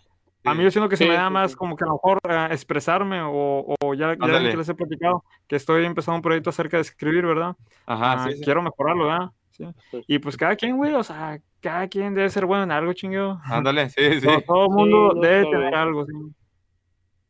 A 0.47 0.53
mí 0.55 0.63
yo 0.63 0.71
siento 0.71 0.89
que 0.89 0.97
se 0.97 1.03
Sí, 1.03 1.09
me 1.09 1.15
da 1.15 1.27
sí, 1.27 1.33
más 1.33 1.51
sí. 1.51 1.57
como 1.57 1.75
que 1.75 1.83
a 1.83 1.87
lo 1.87 1.93
mejor 1.93 2.19
eh, 2.29 2.47
expresarme 2.51 3.21
o, 3.21 3.75
o 3.81 3.93
ya, 3.93 4.15
ya 4.19 4.39
que 4.51 4.57
les 4.57 4.69
he 4.69 4.73
platicado 4.75 5.23
que 5.47 5.55
estoy 5.55 5.85
empezando 5.85 6.15
un 6.17 6.21
proyecto 6.21 6.49
acerca 6.49 6.77
de 6.77 6.81
escribir, 6.81 7.25
¿verdad? 7.25 7.55
Ajá, 7.85 8.27
sí, 8.29 8.37
sí. 8.37 8.43
Quiero 8.43 8.61
mejorarlo, 8.61 9.05
¿verdad? 9.05 9.29
Sí. 9.51 9.65
Sí. 9.91 10.03
Y 10.07 10.19
pues 10.19 10.37
cada 10.37 10.55
quien, 10.55 10.77
güey, 10.77 10.93
o 10.93 11.03
sea, 11.03 11.39
cada 11.61 11.87
quien 11.87 12.13
debe 12.13 12.29
ser 12.29 12.45
bueno 12.45 12.63
en 12.63 12.71
algo, 12.71 12.93
chingado. 12.93 13.39
Ándale, 13.43 13.89
sí, 13.89 14.01
sí. 14.21 14.27
Todo, 14.27 14.41
todo 14.45 14.65
el 14.65 14.71
mundo 14.71 15.13
no, 15.15 15.21
debe 15.21 15.43
tener 15.45 15.59
bien. 15.61 15.75
algo, 15.75 16.05
sí. 16.05 16.13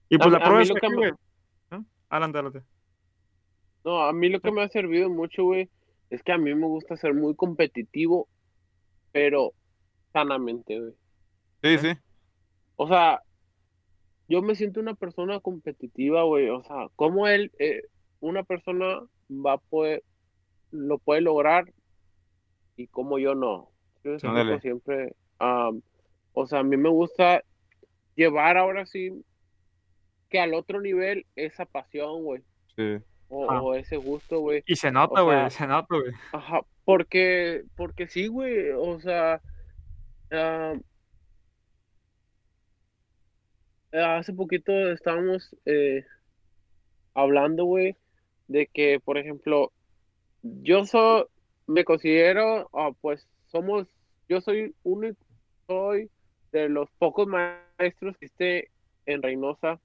Y 0.09 0.17
pues 0.17 0.27
A- 0.27 0.31
la 0.31 0.39
prueba 0.39 0.57
mí 0.59 0.63
es 0.63 0.73
que 0.73 0.89
me- 0.89 0.95
güey. 0.95 1.11
adelante. 2.09 2.61
No, 3.83 4.01
a 4.03 4.11
mí 4.13 4.29
lo 4.29 4.39
que 4.41 4.51
me 4.51 4.61
ha 4.63 4.67
servido 4.69 5.09
mucho, 5.09 5.43
güey, 5.43 5.69
es 6.09 6.21
que 6.23 6.31
a 6.33 6.37
mí 6.37 6.53
me 6.53 6.67
gusta 6.67 6.97
ser 6.97 7.13
muy 7.13 7.35
competitivo, 7.35 8.27
pero 9.13 9.51
sanamente, 10.13 10.79
güey. 10.79 10.93
Sí, 11.63 11.77
sí. 11.77 11.97
O 12.77 12.87
sea, 12.87 13.21
yo 14.29 14.41
me 14.41 14.55
siento 14.55 14.79
una 14.79 14.93
persona 14.93 15.39
competitiva, 15.39 16.23
güey. 16.23 16.49
O 16.49 16.63
sea, 16.63 16.87
¿cómo 16.95 17.27
él, 17.27 17.51
eh, 17.59 17.81
una 18.19 18.43
persona 18.43 19.01
va 19.29 19.53
a 19.53 19.57
poder, 19.57 20.03
lo 20.71 20.97
puede 20.99 21.21
lograr 21.21 21.71
y 22.75 22.87
cómo 22.87 23.19
yo 23.19 23.35
no? 23.35 23.69
Yo 24.03 24.17
siempre, 24.59 25.15
am, 25.39 25.81
o 26.33 26.45
sea, 26.47 26.59
a 26.59 26.63
mí 26.63 26.77
me 26.77 26.89
gusta 26.89 27.43
llevar 28.15 28.57
ahora 28.57 28.85
sí 28.85 29.11
que 30.29 30.39
al 30.39 30.53
otro 30.53 30.81
nivel 30.81 31.25
esa 31.35 31.65
pasión, 31.65 32.23
güey, 32.23 32.41
sí. 32.75 32.97
o, 33.29 33.49
Ah. 33.51 33.61
o 33.61 33.73
ese 33.73 33.97
gusto, 33.97 34.39
güey. 34.39 34.63
Y 34.67 34.75
se 34.75 34.91
nota, 34.91 35.21
O 35.21 35.25
güey, 35.25 35.37
sea, 35.37 35.49
se 35.49 35.67
nota, 35.67 35.87
güey. 35.89 36.13
Ajá, 36.31 36.61
porque, 36.85 37.63
porque 37.75 38.07
sí, 38.07 38.27
güey, 38.27 38.71
o 38.71 38.99
sea, 38.99 39.41
ah, 40.31 40.73
hace 43.99 44.33
poquito 44.33 44.71
estábamos 44.91 45.55
eh, 45.65 46.05
hablando, 47.13 47.65
güey, 47.65 47.95
de 48.47 48.67
que, 48.67 48.99
por 48.99 49.17
ejemplo, 49.17 49.71
yo 50.41 50.85
soy, 50.85 51.25
me 51.65 51.83
considero, 51.83 52.69
ah, 52.73 52.91
pues, 53.01 53.27
somos, 53.47 53.87
yo 54.29 54.41
soy 54.41 54.75
uno, 54.83 55.09
soy 55.67 56.09
de 56.51 56.69
los 56.69 56.89
pocos 56.97 57.27
maestros 57.27 58.17
que 58.17 58.25
esté 58.25 58.71
en 59.05 59.21
Reynosa 59.21 59.79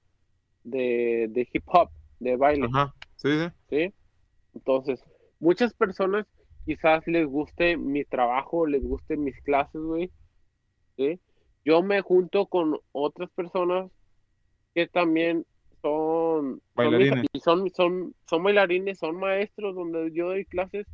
de, 0.63 1.27
de 1.29 1.47
hip 1.51 1.63
hop, 1.67 1.89
de 2.19 2.35
baile. 2.35 2.67
Ajá. 2.71 2.93
Sí, 3.15 3.29
sí. 3.29 3.47
¿sí? 3.69 3.93
Entonces, 4.53 5.03
muchas 5.39 5.73
personas 5.73 6.25
quizás 6.65 7.05
les 7.07 7.25
guste 7.25 7.77
mi 7.77 8.05
trabajo, 8.05 8.65
les 8.65 8.83
guste 8.83 9.17
mis 9.17 9.39
clases, 9.41 9.81
güey, 9.81 10.11
¿sí? 10.95 11.19
Yo 11.65 11.81
me 11.81 12.01
junto 12.01 12.45
con 12.47 12.77
otras 12.91 13.29
personas 13.31 13.89
que 14.73 14.87
también 14.87 15.45
son, 15.81 16.61
son, 16.75 16.97
mis- 16.97 17.09
Bailarines. 17.11 17.25
son, 17.43 17.69
son, 17.71 18.15
son 18.29 18.43
bailarines, 18.43 18.97
son 18.99 19.15
maestros 19.17 19.75
donde 19.75 20.11
yo 20.13 20.27
doy 20.27 20.45
clases 20.45 20.87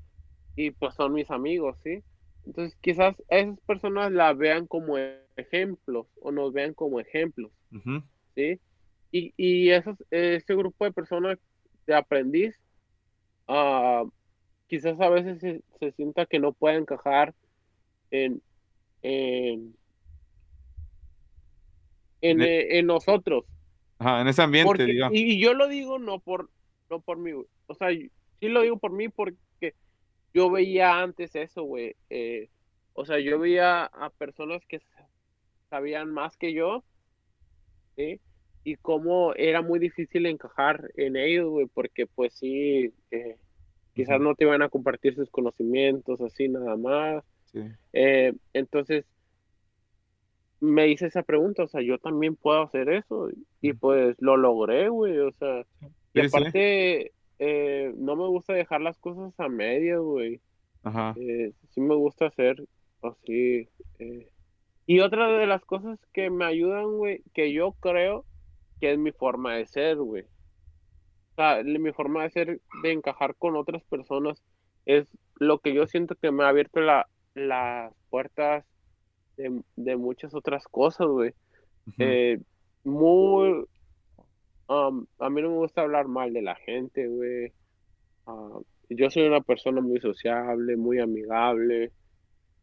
y 0.56 0.72
pues 0.72 0.96
son 0.96 1.14
mis 1.14 1.30
amigos, 1.32 1.78
¿sí? 1.84 2.04
Entonces, 2.46 2.76
quizás 2.82 3.16
esas 3.30 3.60
personas 3.62 4.12
la 4.12 4.34
vean 4.34 4.66
como 4.68 4.98
ejemplos 5.36 6.08
o 6.22 6.32
nos 6.32 6.52
vean 6.54 6.74
como 6.74 7.00
ejemplos. 7.00 7.52
¿sí? 8.36 8.60
Y, 9.12 9.34
y 9.38 9.70
esos, 9.70 9.96
ese 10.12 10.56
grupo 10.56 10.86
de 10.86 10.92
personas 10.92 11.38
de 11.86 11.96
aprendiz, 11.96 12.56
ah, 13.48 14.04
quizás 14.68 15.00
a 15.00 15.10
veces 15.10 15.40
se, 15.40 15.62
se 15.80 15.92
sienta 15.94 16.26
que 16.26 16.40
no 16.40 16.54
puede 16.54 16.78
encajar 16.78 17.34
en, 18.12 18.42
en, 19.02 19.76
en, 22.22 22.42
eh, 22.42 22.80
en 22.80 22.86
nosotros. 22.88 23.46
Ajá, 24.00 24.22
en 24.22 24.28
ese 24.28 24.42
ambiente, 24.42 24.68
Porque, 24.68 24.86
digamos. 24.86 25.18
y, 25.18 25.40
yo 25.40 25.54
lo 25.54 25.68
digo 25.68 26.00
no 26.00 26.20
por, 26.20 26.50
no 26.90 27.02
por 27.02 27.18
mí, 27.18 27.34
güey. 27.34 27.48
O 27.68 27.76
sea, 27.76 27.90
sí 27.90 28.48
lo 28.48 28.62
digo 28.62 28.78
por 28.78 28.92
mí 28.94 29.10
porque 29.10 29.76
yo 30.34 30.50
veía 30.50 31.00
antes 31.00 31.36
eso, 31.36 31.64
güey. 31.64 31.96
eh, 32.10 32.50
o 32.94 33.06
sea, 33.06 33.20
yo 33.20 33.40
veía 33.40 33.86
a 33.86 34.10
personas 34.10 34.66
que 34.66 34.82
sabían 35.70 36.12
más 36.12 36.36
que 36.36 36.54
yo, 36.54 36.84
¿sí? 37.96 38.20
Y 38.66 38.76
cómo 38.76 39.34
era 39.36 39.62
muy 39.62 39.80
difícil 39.80 40.26
encajar 40.26 40.92
en 40.96 41.16
ellos, 41.16 41.50
güey, 41.50 41.68
porque 41.68 42.08
pues 42.08 42.34
sí, 42.34 42.94
eh, 43.12 43.38
quizás 43.94 44.20
no 44.20 44.36
te 44.36 44.44
iban 44.44 44.62
a 44.62 44.70
compartir 44.70 45.16
sus 45.16 45.30
conocimientos 45.30 46.20
así 46.20 46.50
nada 46.50 46.76
más. 46.76 47.24
Sí. 47.54 47.62
Eh, 47.94 48.34
entonces, 48.54 49.06
me 50.62 50.88
hice 50.88 51.08
esa 51.08 51.24
pregunta, 51.24 51.64
o 51.64 51.68
sea, 51.68 51.82
yo 51.82 51.98
también 51.98 52.36
puedo 52.36 52.62
hacer 52.62 52.90
eso, 52.90 53.30
y 53.62 53.74
pues 53.74 54.16
lo 54.20 54.38
logré, 54.38 54.90
güey, 54.90 55.18
o 55.20 55.32
sea, 55.34 55.66
y 56.14 56.26
aparte, 56.26 57.12
eh, 57.40 57.94
no 57.98 58.16
me 58.16 58.28
gusta 58.28 58.54
dejar 58.54 58.82
las 58.82 58.98
cosas 58.98 59.34
a 59.40 59.48
medias, 59.48 60.00
güey, 60.00 60.42
Ajá. 60.84 61.16
eh, 61.18 61.54
sí 61.70 61.82
me 61.82 61.96
gusta 61.96 62.28
hacer 62.28 62.64
así. 63.02 63.68
eh. 64.00 64.28
Y 64.86 65.02
otra 65.02 65.28
de 65.28 65.46
las 65.46 65.64
cosas 65.64 66.00
que 66.14 66.32
me 66.32 66.46
ayudan, 66.46 66.98
güey, 66.98 67.22
que 67.34 67.54
yo 67.54 67.74
creo 67.74 68.26
que 68.82 68.92
es 68.94 68.98
mi 68.98 69.12
forma 69.12 69.54
de 69.56 69.68
ser, 69.68 69.98
güey. 69.98 70.24
O 70.24 71.36
sea, 71.36 71.64
mi 71.64 71.92
forma 71.92 72.24
de 72.24 72.32
ser, 72.32 72.62
de 72.82 72.92
encajar 72.92 73.36
con 73.36 73.56
otras 73.56 73.84
personas, 73.84 74.42
es 74.86 75.08
lo 75.36 75.60
que 75.60 75.74
yo 75.76 75.86
siento 75.86 76.16
que 76.16 76.32
me 76.32 76.44
ha 76.44 76.50
abierto 76.50 76.80
la, 76.82 77.08
las 77.36 77.94
puertas 78.10 78.66
de, 79.40 79.62
de 79.76 79.96
muchas 79.96 80.36
otras 80.36 80.64
cosas, 80.66 81.08
güey. 81.08 81.34
Eh, 81.98 82.40
muy... 82.84 83.66
um, 84.68 85.06
a 85.18 85.30
mí 85.30 85.42
no 85.42 85.50
me 85.50 85.58
gusta 85.58 85.82
hablar 85.82 86.08
mal 86.08 86.34
de 86.34 86.42
la 86.42 86.56
gente, 86.56 87.08
güey. 87.08 87.52
Ah, 88.28 88.60
yo 88.90 89.10
soy 89.10 89.24
una 89.24 89.42
persona 89.42 89.82
muy 89.82 90.00
sociable, 90.00 90.76
muy 90.76 91.00
amigable 91.00 91.92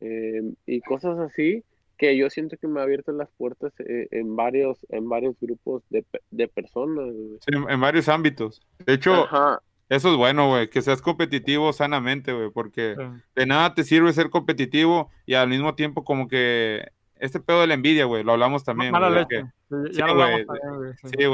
eh, 0.00 0.42
y 0.66 0.80
cosas 0.80 1.18
así 1.18 1.64
que 1.96 2.16
yo 2.16 2.28
siento 2.28 2.58
que 2.58 2.68
me 2.68 2.80
ha 2.80 2.82
abierto 2.82 3.10
las 3.12 3.30
puertas 3.38 3.72
eh, 3.80 4.06
en 4.10 4.36
varios 4.36 4.78
en 4.90 5.08
varios 5.08 5.34
grupos 5.40 5.82
de, 5.88 6.04
de 6.30 6.46
personas. 6.46 7.06
güey. 7.06 7.38
Sí, 7.40 7.56
en, 7.56 7.70
en 7.70 7.80
varios 7.80 8.08
ámbitos. 8.08 8.60
De 8.84 8.92
hecho, 8.92 9.12
Ajá, 9.24 9.62
eso 9.88 10.10
es 10.10 10.16
bueno, 10.16 10.48
güey, 10.48 10.68
que 10.70 10.82
seas 10.82 11.00
competitivo 11.02 11.72
sanamente, 11.72 12.32
güey, 12.32 12.50
porque 12.50 12.94
Sí. 12.96 13.22
de 13.36 13.46
nada 13.46 13.74
te 13.74 13.84
sirve 13.84 14.12
ser 14.12 14.30
competitivo 14.30 15.10
y 15.26 15.34
al 15.34 15.48
mismo 15.48 15.74
tiempo 15.74 16.04
como 16.04 16.28
que 16.28 16.88
este 17.18 17.40
pedo 17.40 17.60
de 17.62 17.66
la 17.68 17.74
envidia, 17.74 18.04
güey, 18.04 18.22
lo 18.24 18.32
hablamos 18.32 18.64
también, 18.64 18.92
Mala 18.92 19.08
güey, 19.08 19.24
de 19.28 19.36
leche. 19.36 19.42
que- 19.42 19.56
Sí, 19.68 19.92
sí, 19.92 19.98
ya 19.98 20.06
lo 20.06 20.12
hablamos 20.12 20.32
güey, 20.44 20.46
también, 20.46 20.76
güey, 20.76 20.92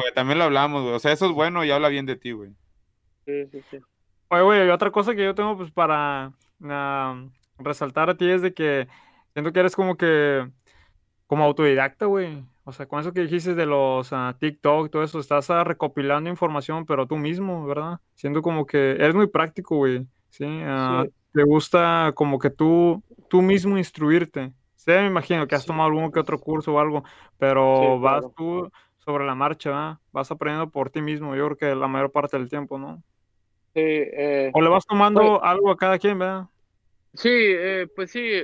sí. 0.09 0.15
También 0.15 0.39
lo 0.39 0.45
hablamos, 0.45 0.83
güey. 0.83 0.95
O 0.95 0.99
sea, 0.99 1.13
eso 1.13 1.27
es 1.27 1.33
bueno 1.33 1.65
y 1.65 1.71
habla 1.71 1.89
bien 1.89 2.07
de 2.07 2.17
ti, 2.17 2.33
güey. 2.33 2.51
sí, 3.27 3.47
sí, 3.51 3.63
sí. 3.71 3.79
Oye, 4.29 4.43
güey, 4.43 4.67
y 4.67 4.71
otra 4.71 4.91
cosa 4.91 5.15
que 5.15 5.25
yo 5.25 5.35
tengo 5.35 5.57
pues 5.57 5.71
para 5.71 6.33
ah, 6.65 7.25
resaltar 7.59 8.09
a 8.11 8.17
ti 8.17 8.31
es 8.31 8.41
de 8.43 8.55
que 8.55 8.89
siento 9.35 9.53
que 9.53 9.61
eres 9.61 9.77
como 9.77 9.97
que 9.97 10.49
como 11.27 11.45
autodidacta, 11.45 12.07
güey. 12.07 12.43
O 12.65 12.73
sea, 12.73 12.87
con 12.87 13.01
eso 13.01 13.13
que 13.13 13.23
dijiste 13.23 13.55
de 13.55 13.67
los 13.67 14.13
ah, 14.13 14.37
TikTok, 14.39 14.91
todo 14.91 15.03
eso, 15.03 15.19
estás 15.19 15.51
ah, 15.51 15.65
recopilando 15.65 16.31
información, 16.31 16.87
pero 16.87 17.07
tú 17.07 17.17
mismo, 17.17 17.67
¿verdad? 17.67 17.99
Siento 18.15 18.41
como 18.41 18.67
que 18.67 18.93
eres 18.93 19.15
muy 19.15 19.27
práctico, 19.27 19.77
güey. 19.77 20.07
Sí, 20.29 20.45
Sí. 20.47 21.11
te 21.33 21.43
gusta 21.43 22.13
como 22.15 22.39
que 22.39 22.51
tú, 22.51 23.03
tú 23.29 23.43
mismo 23.43 23.77
instruirte. 23.79 24.53
Sí, 24.77 24.91
me 24.93 25.07
imagino 25.07 25.47
que 25.47 25.55
has 25.55 25.63
Sí. 25.63 25.67
tomado 25.69 25.89
algún 25.89 26.11
que 26.13 26.21
otro 26.21 26.39
curso 26.39 26.75
o 26.75 26.79
algo, 26.79 27.05
pero 27.39 27.97
Sí, 27.97 28.03
vas 28.03 28.25
tú 28.37 28.71
sobre 28.99 29.27
la 29.27 29.35
marcha, 29.35 29.71
¿verdad? 29.71 29.99
Vas 30.13 30.31
aprendiendo 30.31 30.71
por 30.71 30.91
ti 30.91 31.03
mismo, 31.03 31.35
yo 31.35 31.47
creo 31.47 31.57
que 31.57 31.75
la 31.75 31.89
mayor 31.89 32.13
parte 32.13 32.39
del 32.39 32.49
tiempo, 32.49 32.79
¿no? 32.79 33.03
Sí, 33.75 33.81
eh, 33.81 34.51
O 34.55 34.61
le 34.61 34.69
vas 34.69 34.87
tomando 34.87 35.21
Pues- 35.21 35.41
algo 35.43 35.71
a 35.71 35.77
cada 35.77 35.99
quien, 35.99 36.19
¿verdad? 36.19 36.47
sí, 37.15 37.29
eh, 37.33 37.89
pues 37.95 38.11
sí, 38.11 38.43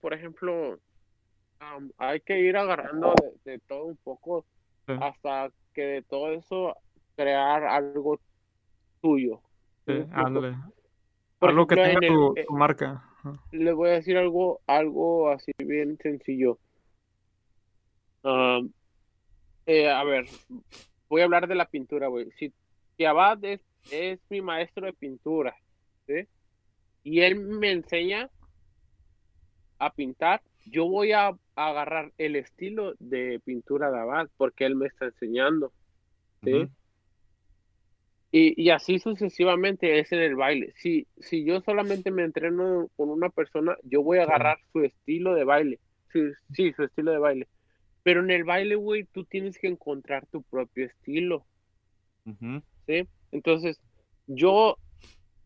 por 0.00 0.14
ejemplo, 0.14 0.78
hay 1.98 2.20
que 2.20 2.40
ir 2.40 2.56
agarrando 2.56 3.14
de, 3.44 3.52
de 3.52 3.58
todo 3.60 3.84
un 3.86 3.96
poco 3.96 4.44
Sí. 4.86 4.94
hasta 5.02 5.50
que 5.74 5.82
de 5.82 6.02
todo 6.02 6.32
eso 6.32 6.74
crear 7.14 7.62
algo 7.64 8.18
tuyo. 9.02 9.42
¿sí 9.86 9.92
ándale. 10.12 10.56
Algo 11.40 11.66
que 11.66 11.74
tenga 11.74 12.06
en 12.06 12.14
tu, 12.14 12.34
tu 12.46 12.54
marca. 12.54 13.04
Les 13.52 13.74
voy 13.74 13.90
a 13.90 13.92
decir 13.94 14.16
algo, 14.16 14.60
algo 14.66 15.28
así 15.28 15.52
bien 15.58 15.98
sencillo. 15.98 16.58
Eh, 19.66 19.88
a 19.90 20.02
ver, 20.04 20.24
voy 21.10 21.20
a 21.20 21.24
hablar 21.24 21.46
de 21.46 21.54
la 21.54 21.66
pintura, 21.66 22.08
güey. 22.08 22.30
Si, 22.38 22.52
si 22.96 23.04
Abad 23.04 23.44
es, 23.44 23.60
es 23.90 24.18
mi 24.30 24.40
maestro 24.40 24.86
de 24.86 24.94
pintura, 24.94 25.54
¿sí? 26.06 26.26
Y 27.04 27.20
él 27.20 27.38
me 27.38 27.72
enseña 27.72 28.30
a 29.78 29.90
pintar, 29.92 30.40
yo 30.70 30.86
voy 30.88 31.12
a, 31.12 31.28
a 31.28 31.36
agarrar 31.54 32.12
el 32.18 32.36
estilo 32.36 32.94
de 32.98 33.40
pintura 33.44 33.90
de 33.90 33.98
Abad 33.98 34.28
porque 34.36 34.64
él 34.64 34.76
me 34.76 34.86
está 34.86 35.06
enseñando, 35.06 35.72
¿sí? 36.42 36.68
Y, 38.30 38.62
y 38.62 38.70
así 38.70 38.98
sucesivamente 38.98 39.98
es 39.98 40.12
en 40.12 40.20
el 40.20 40.36
baile. 40.36 40.74
Si, 40.76 41.06
si 41.18 41.44
yo 41.44 41.60
solamente 41.62 42.10
me 42.10 42.24
entreno 42.24 42.90
con 42.96 43.08
una 43.08 43.30
persona, 43.30 43.76
yo 43.84 44.02
voy 44.02 44.18
a 44.18 44.24
agarrar 44.24 44.58
su 44.72 44.80
estilo 44.80 45.34
de 45.34 45.44
baile. 45.44 45.80
Sí, 46.12 46.20
sí, 46.52 46.72
su 46.74 46.82
estilo 46.84 47.12
de 47.12 47.18
baile. 47.18 47.48
Pero 48.02 48.20
en 48.20 48.30
el 48.30 48.44
baile, 48.44 48.74
güey, 48.74 49.04
tú 49.04 49.24
tienes 49.24 49.58
que 49.58 49.68
encontrar 49.68 50.26
tu 50.26 50.42
propio 50.42 50.86
estilo. 50.86 51.46
¿sí? 52.86 53.08
Entonces, 53.32 53.80
yo, 54.26 54.76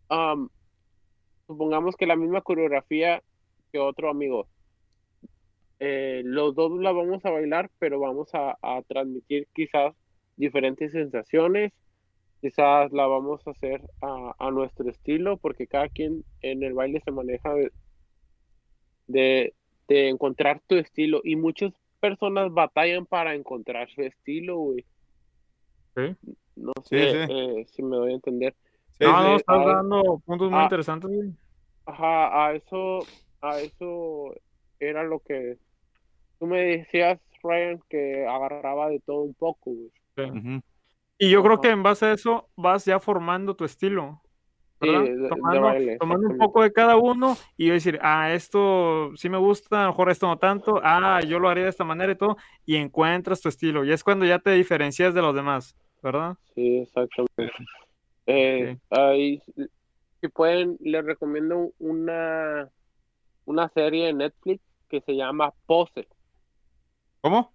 am, 0.08 0.48
supongamos 1.46 1.96
que 1.96 2.06
la 2.06 2.16
misma 2.16 2.40
coreografía 2.40 3.22
que 3.70 3.78
otro 3.78 4.10
amigo, 4.10 4.48
eh, 5.84 6.22
los 6.24 6.54
dos 6.54 6.78
la 6.80 6.92
vamos 6.92 7.24
a 7.24 7.30
bailar, 7.30 7.68
pero 7.80 7.98
vamos 7.98 8.32
a, 8.34 8.56
a 8.62 8.82
transmitir 8.82 9.48
quizás 9.52 9.92
diferentes 10.36 10.92
sensaciones, 10.92 11.72
quizás 12.40 12.92
la 12.92 13.08
vamos 13.08 13.44
a 13.48 13.50
hacer 13.50 13.82
a, 14.00 14.32
a 14.38 14.50
nuestro 14.52 14.88
estilo, 14.88 15.38
porque 15.38 15.66
cada 15.66 15.88
quien 15.88 16.24
en 16.40 16.62
el 16.62 16.74
baile 16.74 17.00
se 17.04 17.10
maneja 17.10 17.52
de, 17.54 17.72
de, 19.08 19.54
de 19.88 20.08
encontrar 20.08 20.62
tu 20.68 20.76
estilo 20.76 21.20
y 21.24 21.34
muchas 21.34 21.72
personas 21.98 22.52
batallan 22.54 23.04
para 23.04 23.34
encontrar 23.34 23.90
su 23.90 24.02
estilo, 24.02 24.58
güey. 24.58 24.86
Sí. 25.96 26.16
No 26.54 26.72
Sí, 26.84 26.96
sé 26.96 27.26
sí. 27.26 27.32
eh, 27.32 27.66
si 27.72 27.82
me 27.82 27.96
doy 27.96 28.12
a 28.12 28.14
entender. 28.14 28.54
Sí, 28.98 29.04
no, 29.04 29.18
sí. 29.18 29.24
no, 29.24 29.36
estás 29.36 29.58
ah, 29.58 29.64
dando 29.66 30.22
puntos 30.24 30.48
muy 30.48 30.60
ah, 30.60 30.62
interesantes, 30.62 31.10
güey. 31.10 31.32
Ajá, 31.86 32.46
a 32.46 32.54
eso, 32.54 33.00
a 33.40 33.58
eso 33.60 34.32
era 34.78 35.02
lo 35.02 35.18
que 35.18 35.58
tú 36.42 36.48
me 36.48 36.60
decías, 36.60 37.20
Ryan, 37.44 37.80
que 37.88 38.26
agarraba 38.26 38.88
de 38.88 38.98
todo 38.98 39.20
un 39.20 39.34
poco, 39.34 39.70
güey. 39.70 39.92
Sí. 40.16 40.22
Ujú. 40.22 40.60
Y 41.16 41.30
yo 41.30 41.40
creo 41.40 41.60
que 41.60 41.68
en 41.68 41.84
base 41.84 42.06
a 42.06 42.12
eso 42.14 42.48
vas 42.56 42.84
ya 42.84 42.98
formando 42.98 43.54
tu 43.54 43.64
estilo. 43.64 44.20
Sí, 44.80 44.88
de- 44.90 45.16
de 45.18 45.28
tomando, 45.28 45.60
baile, 45.60 45.98
tomando 45.98 46.26
un 46.26 46.38
poco 46.38 46.64
de 46.64 46.72
cada 46.72 46.96
uno 46.96 47.36
y 47.56 47.70
decir, 47.70 48.00
ah, 48.02 48.32
esto 48.32 49.12
sí 49.14 49.28
me 49.28 49.38
gusta, 49.38 49.82
a 49.82 49.84
lo 49.84 49.90
mejor 49.90 50.10
esto 50.10 50.26
no 50.26 50.36
tanto, 50.36 50.80
ah, 50.82 51.20
yo 51.24 51.38
lo 51.38 51.48
haría 51.48 51.62
de 51.62 51.70
esta 51.70 51.84
manera 51.84 52.10
y 52.10 52.16
todo, 52.16 52.36
y 52.66 52.74
encuentras 52.74 53.40
tu 53.40 53.48
estilo. 53.48 53.84
Y 53.84 53.92
es 53.92 54.02
cuando 54.02 54.24
ya 54.26 54.40
te 54.40 54.50
diferencias 54.50 55.14
de 55.14 55.22
los 55.22 55.36
demás, 55.36 55.76
¿verdad? 56.02 56.34
Sí, 56.56 56.78
exactamente. 56.78 57.52
Eh, 58.26 58.76
ahí, 58.90 59.40
si 60.20 60.26
pueden, 60.26 60.76
les 60.80 61.04
recomiendo 61.04 61.70
una, 61.78 62.68
una 63.44 63.68
serie 63.68 64.08
en 64.08 64.18
Netflix 64.18 64.60
que 64.88 65.00
se 65.02 65.14
llama 65.14 65.54
Pose. 65.66 66.08
¿Cómo? 67.22 67.54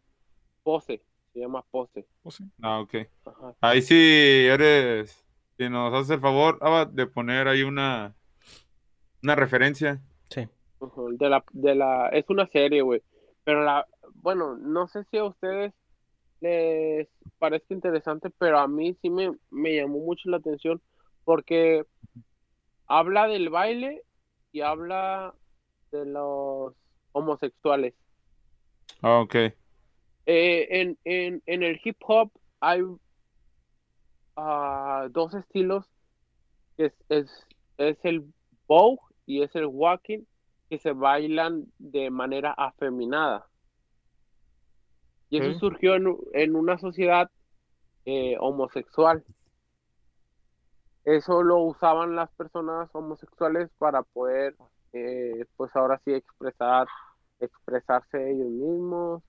Pose, 0.64 1.03
se 1.34 1.39
llama 1.39 1.61
Pose. 1.69 2.07
O 2.23 2.31
sí. 2.31 2.45
Ah, 2.61 2.80
ok. 2.80 2.95
Ajá. 3.26 3.56
Ahí 3.60 3.81
sí 3.81 4.48
eres, 4.49 5.27
si 5.57 5.69
nos 5.69 5.94
haces 5.94 6.11
el 6.11 6.22
favor, 6.22 6.57
Abad, 6.61 6.88
de 6.88 7.06
poner 7.06 7.49
ahí 7.49 7.64
una, 7.64 8.15
una 9.22 9.35
referencia. 9.35 10.02
Sí. 10.30 10.48
De 11.19 11.30
la, 11.30 11.44
de 11.52 11.76
la, 11.76 12.07
es 12.10 12.23
una 12.30 12.48
serie, 12.48 12.81
güey. 12.81 13.03
Pero 13.44 13.65
la, 13.65 13.85
bueno, 14.15 14.56
no 14.56 14.88
sé 14.88 15.03
si 15.11 15.18
a 15.18 15.26
ustedes 15.26 15.73
les 16.39 17.10
parezca 17.38 17.73
interesante, 17.73 18.30
pero 18.38 18.60
a 18.60 18.69
mí 18.69 18.95
sí 19.02 19.10
me, 19.10 19.34
me 19.49 19.76
llamó 19.76 19.99
mucho 19.99 20.30
la 20.30 20.38
atención 20.38 20.81
porque 21.26 21.84
habla 22.85 23.27
del 23.27 23.49
baile 23.49 24.03
y 24.53 24.61
habla 24.61 25.35
de 25.91 26.06
los 26.06 26.73
homosexuales. 27.11 27.95
Ah, 29.02 29.19
ok. 29.19 29.36
Eh, 29.36 29.53
en, 30.26 30.98
en, 31.06 31.41
en 31.45 31.64
el 31.64 31.80
hip 31.84 31.98
hop 32.06 32.32
hay 32.60 32.82
ah, 34.36 35.07
dos 35.11 35.34
estilos, 35.34 35.86
es, 36.78 36.94
es, 37.10 37.32
es 37.78 37.98
el 38.03 38.26
bow 38.68 38.99
y 39.26 39.44
es 39.44 39.56
el 39.56 39.65
walking, 39.65 40.24
que 40.69 40.80
se 40.80 40.91
bailan 40.91 41.65
de 41.78 42.10
manera 42.10 42.52
afeminada. 42.52 43.48
Y 45.30 45.40
eso 45.40 45.60
surgió 45.60 45.95
en, 45.95 46.18
en 46.34 46.56
una 46.56 46.78
sociedad 46.78 47.30
eh, 48.06 48.38
homosexual. 48.40 49.24
Eso 51.03 51.44
lo 51.44 51.60
usaban 51.60 52.15
las 52.15 52.30
personas 52.32 52.90
homosexuales 52.94 53.69
para 53.78 54.03
poder, 54.03 54.56
eh, 54.94 55.45
pues 55.56 55.74
ahora 55.76 56.02
sí, 56.03 56.14
expresar, 56.14 56.88
expresarse 57.40 58.32
ellos 58.32 58.50
mismos, 58.50 59.24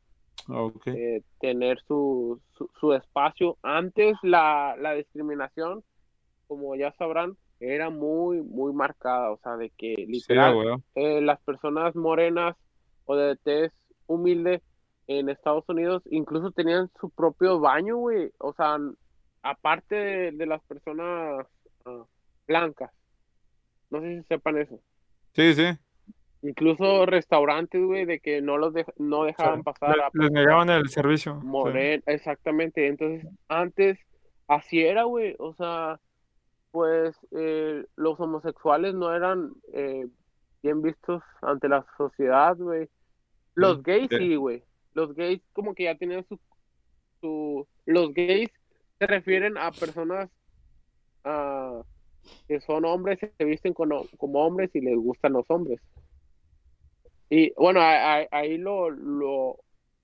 Ah, 0.51 0.71
eh, 0.87 1.23
tener 1.41 1.79
su, 1.87 2.41
su, 2.57 2.71
su 2.81 2.95
espacio. 2.95 3.59
Antes 3.63 4.17
la, 4.23 4.77
la 4.79 4.95
discriminación, 4.95 5.85
como 6.47 6.75
ya 6.75 6.93
sabrán, 6.97 7.37
era 7.61 7.91
muy, 7.91 8.41
muy 8.41 8.73
marcada, 8.73 9.31
o 9.31 9.39
sea, 9.43 9.57
de 9.57 9.71
que 9.71 9.95
literal 10.09 10.83
eh, 10.95 11.21
las 11.21 11.41
personas 11.41 11.95
morenas 11.97 12.57
o 13.05 13.17
de 13.17 13.37
tez 13.37 13.73
humilde 14.07 14.63
en 15.07 15.29
Estados 15.29 15.65
Unidos 15.69 16.03
incluso 16.11 16.51
tenían 16.53 16.91
su 17.01 17.11
propio 17.11 17.59
baño, 17.59 17.97
güey, 17.97 18.31
o 18.39 18.55
sea, 18.55 18.79
aparte 19.43 19.95
de, 19.97 20.33
de 20.33 20.47
las 20.47 20.63
personas 20.65 21.47
ah, 21.85 22.05
blancas. 22.47 22.91
No 23.91 24.01
sé 24.01 24.19
si 24.19 24.29
sepan 24.29 24.59
eso. 24.59 24.79
Sí, 25.35 25.55
sí. 25.55 25.65
Incluso 26.43 27.05
restaurantes, 27.07 27.83
güey, 27.85 28.05
de 28.05 28.21
que 28.21 28.41
no 28.41 28.59
los 28.59 28.73
dej- 28.73 28.93
no 28.97 29.25
dejaban 29.25 29.65
pasar 29.65 29.97
Le- 29.97 30.03
a 30.05 30.11
les 30.13 30.31
negaban 30.31 30.71
el 30.71 30.89
servicio. 30.89 31.39
sí. 31.41 31.47
Moren, 31.47 32.03
exactamente. 32.07 32.87
Entonces, 32.87 33.27
antes 33.49 33.99
así 34.47 34.81
era, 34.83 35.03
güey. 35.05 35.35
O 35.39 35.53
sea, 35.55 35.99
pues 36.71 37.17
eh, 37.33 37.85
los 37.97 38.21
homosexuales 38.21 38.95
no 38.95 39.13
eran 39.15 39.53
eh, 39.73 40.07
bien 40.63 40.81
vistos 40.83 41.23
ante 41.43 41.69
la 41.69 41.85
sociedad, 41.97 42.57
güey. 42.57 42.89
Los 43.55 43.79
Sí, 43.79 43.83
gays 43.85 44.09
sí. 44.11 44.19
sí, 44.19 44.37
güey. 44.37 44.63
Los 44.95 45.15
gays 45.15 45.41
como 45.53 45.75
que 45.75 45.85
ya 45.85 45.97
tenían 45.97 46.25
su, 46.29 46.39
su... 47.21 47.67
Los 47.85 48.15
gays 48.15 48.51
se 49.01 49.07
refieren 49.09 49.59
a 49.59 49.73
personas 49.73 50.31
ah, 51.25 51.83
que 52.47 52.61
son 52.61 52.85
hombres, 52.85 53.19
se 53.37 53.45
visten 53.45 53.73
como 53.75 54.07
hombres 54.35 54.71
y 54.75 54.81
les 54.81 54.97
gustan 54.97 55.33
los 55.33 55.45
hombres. 55.51 55.81
Y 57.31 57.53
bueno, 57.57 57.81
ahí, 57.83 58.27
ahí 58.31 58.59
lo, 58.59 58.91
lo... 58.91 59.59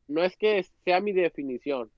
No 0.08 0.22
es 0.22 0.36
que 0.36 0.62
sea 0.84 1.00
mi 1.00 1.12
definición, 1.12 1.90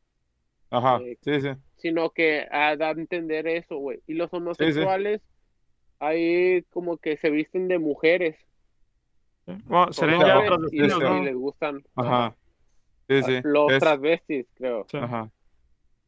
Ajá. 0.70 0.98
Eh, 1.02 1.16
Sí, 1.22 1.40
sí. 1.40 1.48
sino 1.76 2.10
que 2.10 2.46
ah, 2.50 2.76
da 2.76 2.88
a 2.88 2.92
entender 2.92 3.46
eso, 3.48 3.76
güey. 3.78 4.00
Y 4.06 4.14
los 4.14 4.30
sí. 4.30 4.36
homosexuales, 4.36 5.20
ahí 5.98 6.62
como 6.70 6.98
que 6.98 7.16
se 7.16 7.30
visten 7.30 7.68
de 7.68 7.78
mujeres. 7.78 8.36
Sí. 9.46 9.52
Bueno, 9.64 9.92
serían 9.92 10.20
ya 10.20 10.38
otras 10.40 10.72
y, 10.72 10.84
y 10.84 10.86
¿no? 10.88 11.22
les 11.22 11.34
gustan 11.34 11.82
Ajá. 11.94 12.36
Sí, 13.08 13.22
sí. 13.22 13.40
los 13.44 13.72
Es- 13.72 13.78
transvestis, 13.80 14.46
creo. 14.54 14.86
Sí. 14.90 14.96
Ajá. 14.98 15.30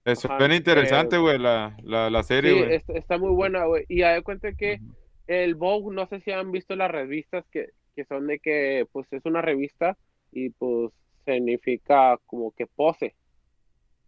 Eso 0.04 0.28
Ajá, 0.28 0.38
suena 0.38 0.56
interesante, 0.56 1.18
güey, 1.18 1.38
la, 1.38 1.76
la, 1.82 2.08
la 2.10 2.22
Sí, 2.22 2.28
serie, 2.28 2.52
güey. 2.64 2.74
es- 2.76 2.88
está 2.90 3.18
muy 3.18 3.30
buena, 3.30 3.64
güey. 3.66 3.84
Y 3.88 4.02
hay 4.02 4.22
cuenta 4.22 4.52
que 4.52 4.80
el 5.26 5.54
Vogue, 5.54 5.94
no 5.94 6.06
sé 6.06 6.20
si 6.20 6.30
han 6.32 6.50
visto 6.50 6.74
las 6.76 6.90
revistas 6.90 7.44
que, 7.50 7.70
que 7.98 8.04
son 8.04 8.28
de 8.28 8.38
que, 8.38 8.86
pues 8.92 9.12
es 9.12 9.24
una 9.24 9.42
revista 9.42 9.96
y 10.30 10.50
pues 10.50 10.92
significa 11.26 12.16
como 12.26 12.52
que 12.52 12.66
pose. 12.68 13.16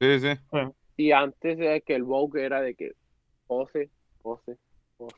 Sí, 0.01 0.21
sí. 0.21 0.29
Y 0.97 1.11
antes 1.11 1.59
de 1.59 1.81
que 1.83 1.97
el 1.97 2.05
Vogue 2.05 2.45
era 2.45 2.61
de 2.61 2.77
que 2.77 2.93
pose, 3.49 3.91
pose, 4.23 4.57
pose. 4.97 5.17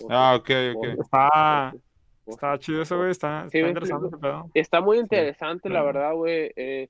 pose, 0.00 0.06
Ah, 0.10 0.34
ok, 0.36 0.50
ok. 0.74 0.74
pose, 0.74 1.00
Está, 1.00 1.70
pose, 1.72 1.84
pose, 2.24 2.34
está 2.34 2.58
chido 2.58 2.82
eso, 2.82 2.96
güey. 2.98 3.10
Está, 3.12 3.48
Sí, 3.50 3.58
está 3.58 3.62
me 3.62 3.68
interesante 3.68 4.06
ese 4.08 4.18
pedo. 4.18 4.50
Está 4.54 4.80
muy 4.80 4.98
interesante, 4.98 5.68
la 5.68 5.82
verdad, 5.84 6.14
güey. 6.14 6.50
eh, 6.56 6.88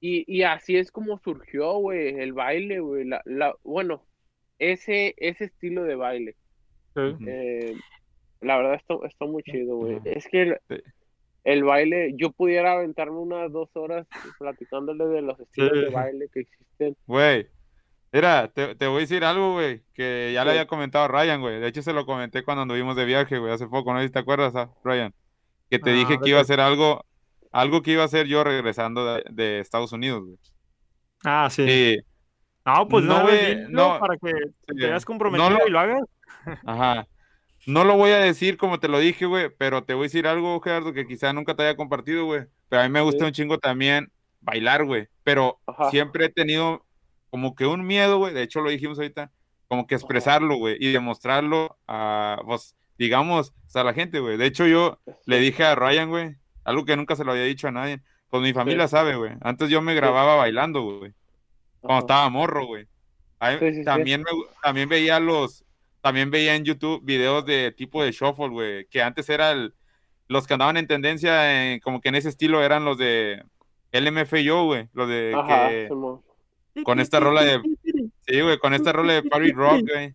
Y, 0.00 0.24
y 0.26 0.42
así 0.42 0.76
es 0.76 0.90
como 0.90 1.18
surgió, 1.18 1.74
güey, 1.78 2.18
el 2.18 2.32
baile, 2.32 2.80
güey. 2.80 3.04
La, 3.04 3.22
la, 3.26 3.54
bueno, 3.62 4.04
ese, 4.58 5.14
ese 5.18 5.44
estilo 5.44 5.84
de 5.84 5.94
baile. 5.94 6.36
Sí. 6.94 7.00
Eh, 7.26 7.76
la 8.44 8.56
verdad 8.56 8.74
está, 8.74 8.94
está 9.06 9.24
muy 9.26 9.42
chido, 9.42 9.76
güey. 9.76 10.00
Es 10.04 10.26
que 10.28 10.42
el, 10.42 10.58
Sí. 10.68 10.76
el 11.44 11.64
baile, 11.64 12.12
yo 12.16 12.30
pudiera 12.32 12.72
aventarme 12.74 13.16
unas 13.18 13.50
dos 13.52 13.68
horas 13.74 14.06
platicándole 14.38 15.06
de 15.06 15.22
los 15.22 15.38
estilos 15.40 15.72
de 15.72 15.88
baile 15.90 16.28
que 16.32 16.40
existen. 16.40 16.96
Güey, 17.06 17.48
mira, 18.12 18.48
te, 18.48 18.74
te 18.74 18.86
voy 18.86 18.98
a 18.98 19.00
decir 19.00 19.24
algo, 19.24 19.52
güey, 19.54 19.82
que 19.94 20.30
ya 20.32 20.44
le 20.44 20.50
había 20.52 20.66
comentado 20.66 21.04
a 21.04 21.08
Ryan, 21.08 21.40
güey. 21.40 21.60
De 21.60 21.68
hecho, 21.68 21.82
se 21.82 21.92
lo 21.92 22.06
comenté 22.06 22.42
cuando 22.44 22.62
anduvimos 22.62 22.96
de 22.96 23.04
viaje, 23.04 23.38
güey, 23.38 23.52
hace 23.52 23.66
poco, 23.66 23.92
¿no? 23.92 24.08
te 24.10 24.18
acuerdas, 24.18 24.54
ah, 24.56 24.70
Ryan? 24.84 25.12
Que 25.70 25.78
te 25.78 25.90
Ah, 25.90 25.94
dije 25.94 26.12
de 26.14 26.18
que 26.20 26.28
iba 26.30 26.38
a 26.38 26.42
hacer 26.42 26.60
algo, 26.60 27.04
algo 27.52 27.82
que 27.82 27.92
iba 27.92 28.02
a 28.02 28.06
hacer 28.06 28.26
yo 28.26 28.44
regresando 28.44 29.14
de, 29.14 29.24
de 29.30 29.60
Estados 29.60 29.92
Unidos, 29.92 30.22
güey. 30.24 30.38
Ah, 31.24 31.48
sí. 31.50 31.62
Y, 31.62 31.98
No, 32.66 32.88
pues 32.88 33.04
No 33.04 33.26
dilo 33.26 33.68
no, 33.70 33.98
para 34.00 34.16
que 34.16 34.30
sí, 34.30 34.54
te 34.78 34.86
veas 34.86 35.02
no 35.02 35.06
comprometido 35.06 35.50
lo- 35.50 35.66
y 35.66 35.70
lo 35.70 35.78
hagas. 35.80 36.02
Ajá. 36.64 37.06
No 37.66 37.84
lo 37.84 37.96
voy 37.96 38.10
a 38.10 38.18
decir 38.18 38.56
como 38.56 38.78
te 38.80 38.88
lo 38.88 38.98
dije, 38.98 39.26
güey, 39.26 39.48
pero 39.56 39.84
te 39.84 39.94
voy 39.94 40.02
a 40.02 40.06
decir 40.06 40.26
algo, 40.26 40.60
Gerardo, 40.60 40.92
que 40.92 41.06
quizá 41.06 41.32
nunca 41.32 41.54
te 41.54 41.62
haya 41.62 41.76
compartido, 41.76 42.24
güey. 42.26 42.44
Pero 42.68 42.82
a 42.82 42.84
mí 42.84 42.90
me 42.90 43.00
gusta 43.00 43.20
Sí. 43.20 43.24
un 43.26 43.32
chingo 43.32 43.58
también 43.58 44.10
bailar, 44.40 44.84
güey. 44.84 45.08
Pero 45.22 45.60
Ajá. 45.66 45.90
siempre 45.90 46.26
he 46.26 46.28
tenido 46.28 46.84
como 47.30 47.54
que 47.54 47.66
un 47.66 47.86
miedo, 47.86 48.18
güey. 48.18 48.34
De 48.34 48.42
hecho, 48.42 48.60
lo 48.60 48.70
dijimos 48.70 48.98
ahorita, 48.98 49.32
como 49.68 49.86
que 49.86 49.94
expresarlo, 49.94 50.56
güey, 50.56 50.76
y 50.78 50.92
demostrarlo 50.92 51.78
a, 51.88 52.38
pues, 52.44 52.76
digamos, 52.98 53.52
a 53.74 53.82
la 53.82 53.94
gente, 53.94 54.20
güey. 54.20 54.36
De 54.36 54.46
hecho, 54.46 54.66
yo 54.66 55.00
le 55.26 55.38
dije 55.40 55.64
a 55.64 55.74
Ryan, 55.74 56.08
güey, 56.10 56.36
algo 56.64 56.84
que 56.84 56.96
nunca 56.96 57.16
se 57.16 57.24
lo 57.24 57.32
había 57.32 57.44
dicho 57.44 57.66
a 57.68 57.72
nadie. 57.72 58.00
Pues 58.28 58.42
mi 58.42 58.52
familia 58.52 58.88
sabe, 58.88 59.16
güey. 59.16 59.32
Antes 59.40 59.70
yo 59.70 59.80
me 59.80 59.94
grababa 59.94 60.36
bailando, 60.36 60.82
güey 60.82 61.12
cuando 61.80 61.96
Ajá. 61.96 62.00
estaba 62.00 62.28
morro, 62.30 62.64
güey. 62.66 62.86
También, 63.84 64.22
me 64.22 64.30
también 64.62 64.88
veía 64.88 65.20
los, 65.20 65.64
también 66.04 66.30
veía 66.30 66.54
en 66.54 66.66
YouTube 66.66 67.00
videos 67.02 67.46
de 67.46 67.72
tipo 67.72 68.04
de 68.04 68.12
shuffle, 68.12 68.50
güey, 68.50 68.86
que 68.88 69.00
antes 69.00 69.26
era 69.30 69.52
el, 69.52 69.72
los 70.28 70.46
que 70.46 70.52
andaban 70.52 70.76
en 70.76 70.86
tendencia, 70.86 71.72
en- 71.72 71.80
como 71.80 72.02
que 72.02 72.10
en 72.10 72.14
ese 72.16 72.28
estilo 72.28 72.62
eran 72.62 72.84
los 72.84 72.98
de 72.98 73.42
LMFAO, 73.90 74.66
güey, 74.66 74.88
los 74.92 75.08
de 75.08 75.32
Ajá, 75.34 75.70
que, 75.70 75.88
con 76.84 77.00
esta 77.00 77.20
rola 77.20 77.42
de, 77.42 77.58
sí, 78.26 78.40
güey, 78.42 78.58
con 78.58 78.74
esta 78.74 78.92
rola 78.92 79.14
de 79.14 79.22
Party 79.22 79.52
Rock, 79.52 79.80
güey, 79.90 80.14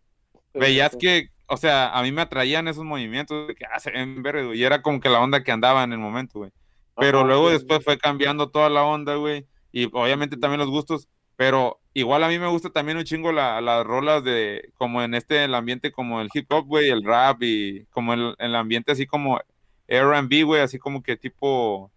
veías 0.53 0.95
que, 0.95 1.29
o 1.47 1.57
sea, 1.57 1.89
a 1.89 2.03
mí 2.03 2.11
me 2.11 2.21
atraían 2.21 2.67
esos 2.67 2.83
movimientos, 2.83 3.47
de 3.47 3.55
que 3.55 3.65
hacen 3.65 3.95
en 3.95 4.21
verde, 4.21 4.45
güey, 4.45 4.59
y 4.59 4.63
era 4.63 4.83
como 4.83 4.99
que 4.99 5.09
la 5.09 5.21
onda 5.21 5.43
que 5.43 5.51
andaba 5.51 5.83
en 5.83 5.93
el 5.93 5.99
momento, 5.99 6.37
güey. 6.37 6.51
Pero 6.97 7.19
Ajá, 7.21 7.27
luego 7.29 7.47
sí. 7.47 7.53
después 7.53 7.83
fue 7.83 7.97
cambiando 7.97 8.51
toda 8.51 8.69
la 8.69 8.83
onda, 8.83 9.15
güey. 9.15 9.47
Y 9.71 9.85
obviamente 9.91 10.37
también 10.37 10.59
los 10.59 10.69
gustos. 10.69 11.07
Pero 11.39 11.79
igual 11.93 12.21
a 12.25 12.27
mí 12.27 12.37
me 12.37 12.47
gusta 12.49 12.69
también 12.69 12.97
un 12.97 13.05
chingo 13.05 13.31
la- 13.31 13.61
las 13.61 13.85
rolas 13.85 14.25
de, 14.25 14.73
como 14.77 15.01
en 15.01 15.13
este, 15.15 15.45
el 15.45 15.55
ambiente 15.55 15.89
como 15.89 16.19
el 16.19 16.27
hip 16.33 16.51
hop, 16.51 16.65
güey, 16.67 16.89
el 16.89 17.01
rap 17.01 17.41
y 17.43 17.85
como 17.91 18.13
el, 18.13 18.35
el 18.39 18.55
ambiente 18.55 18.91
así 18.91 19.07
como 19.07 19.39
R&B, 19.87 20.43
güey, 20.43 20.61
así 20.61 20.77
como 20.79 21.01
que 21.01 21.15
tipo, 21.15 21.89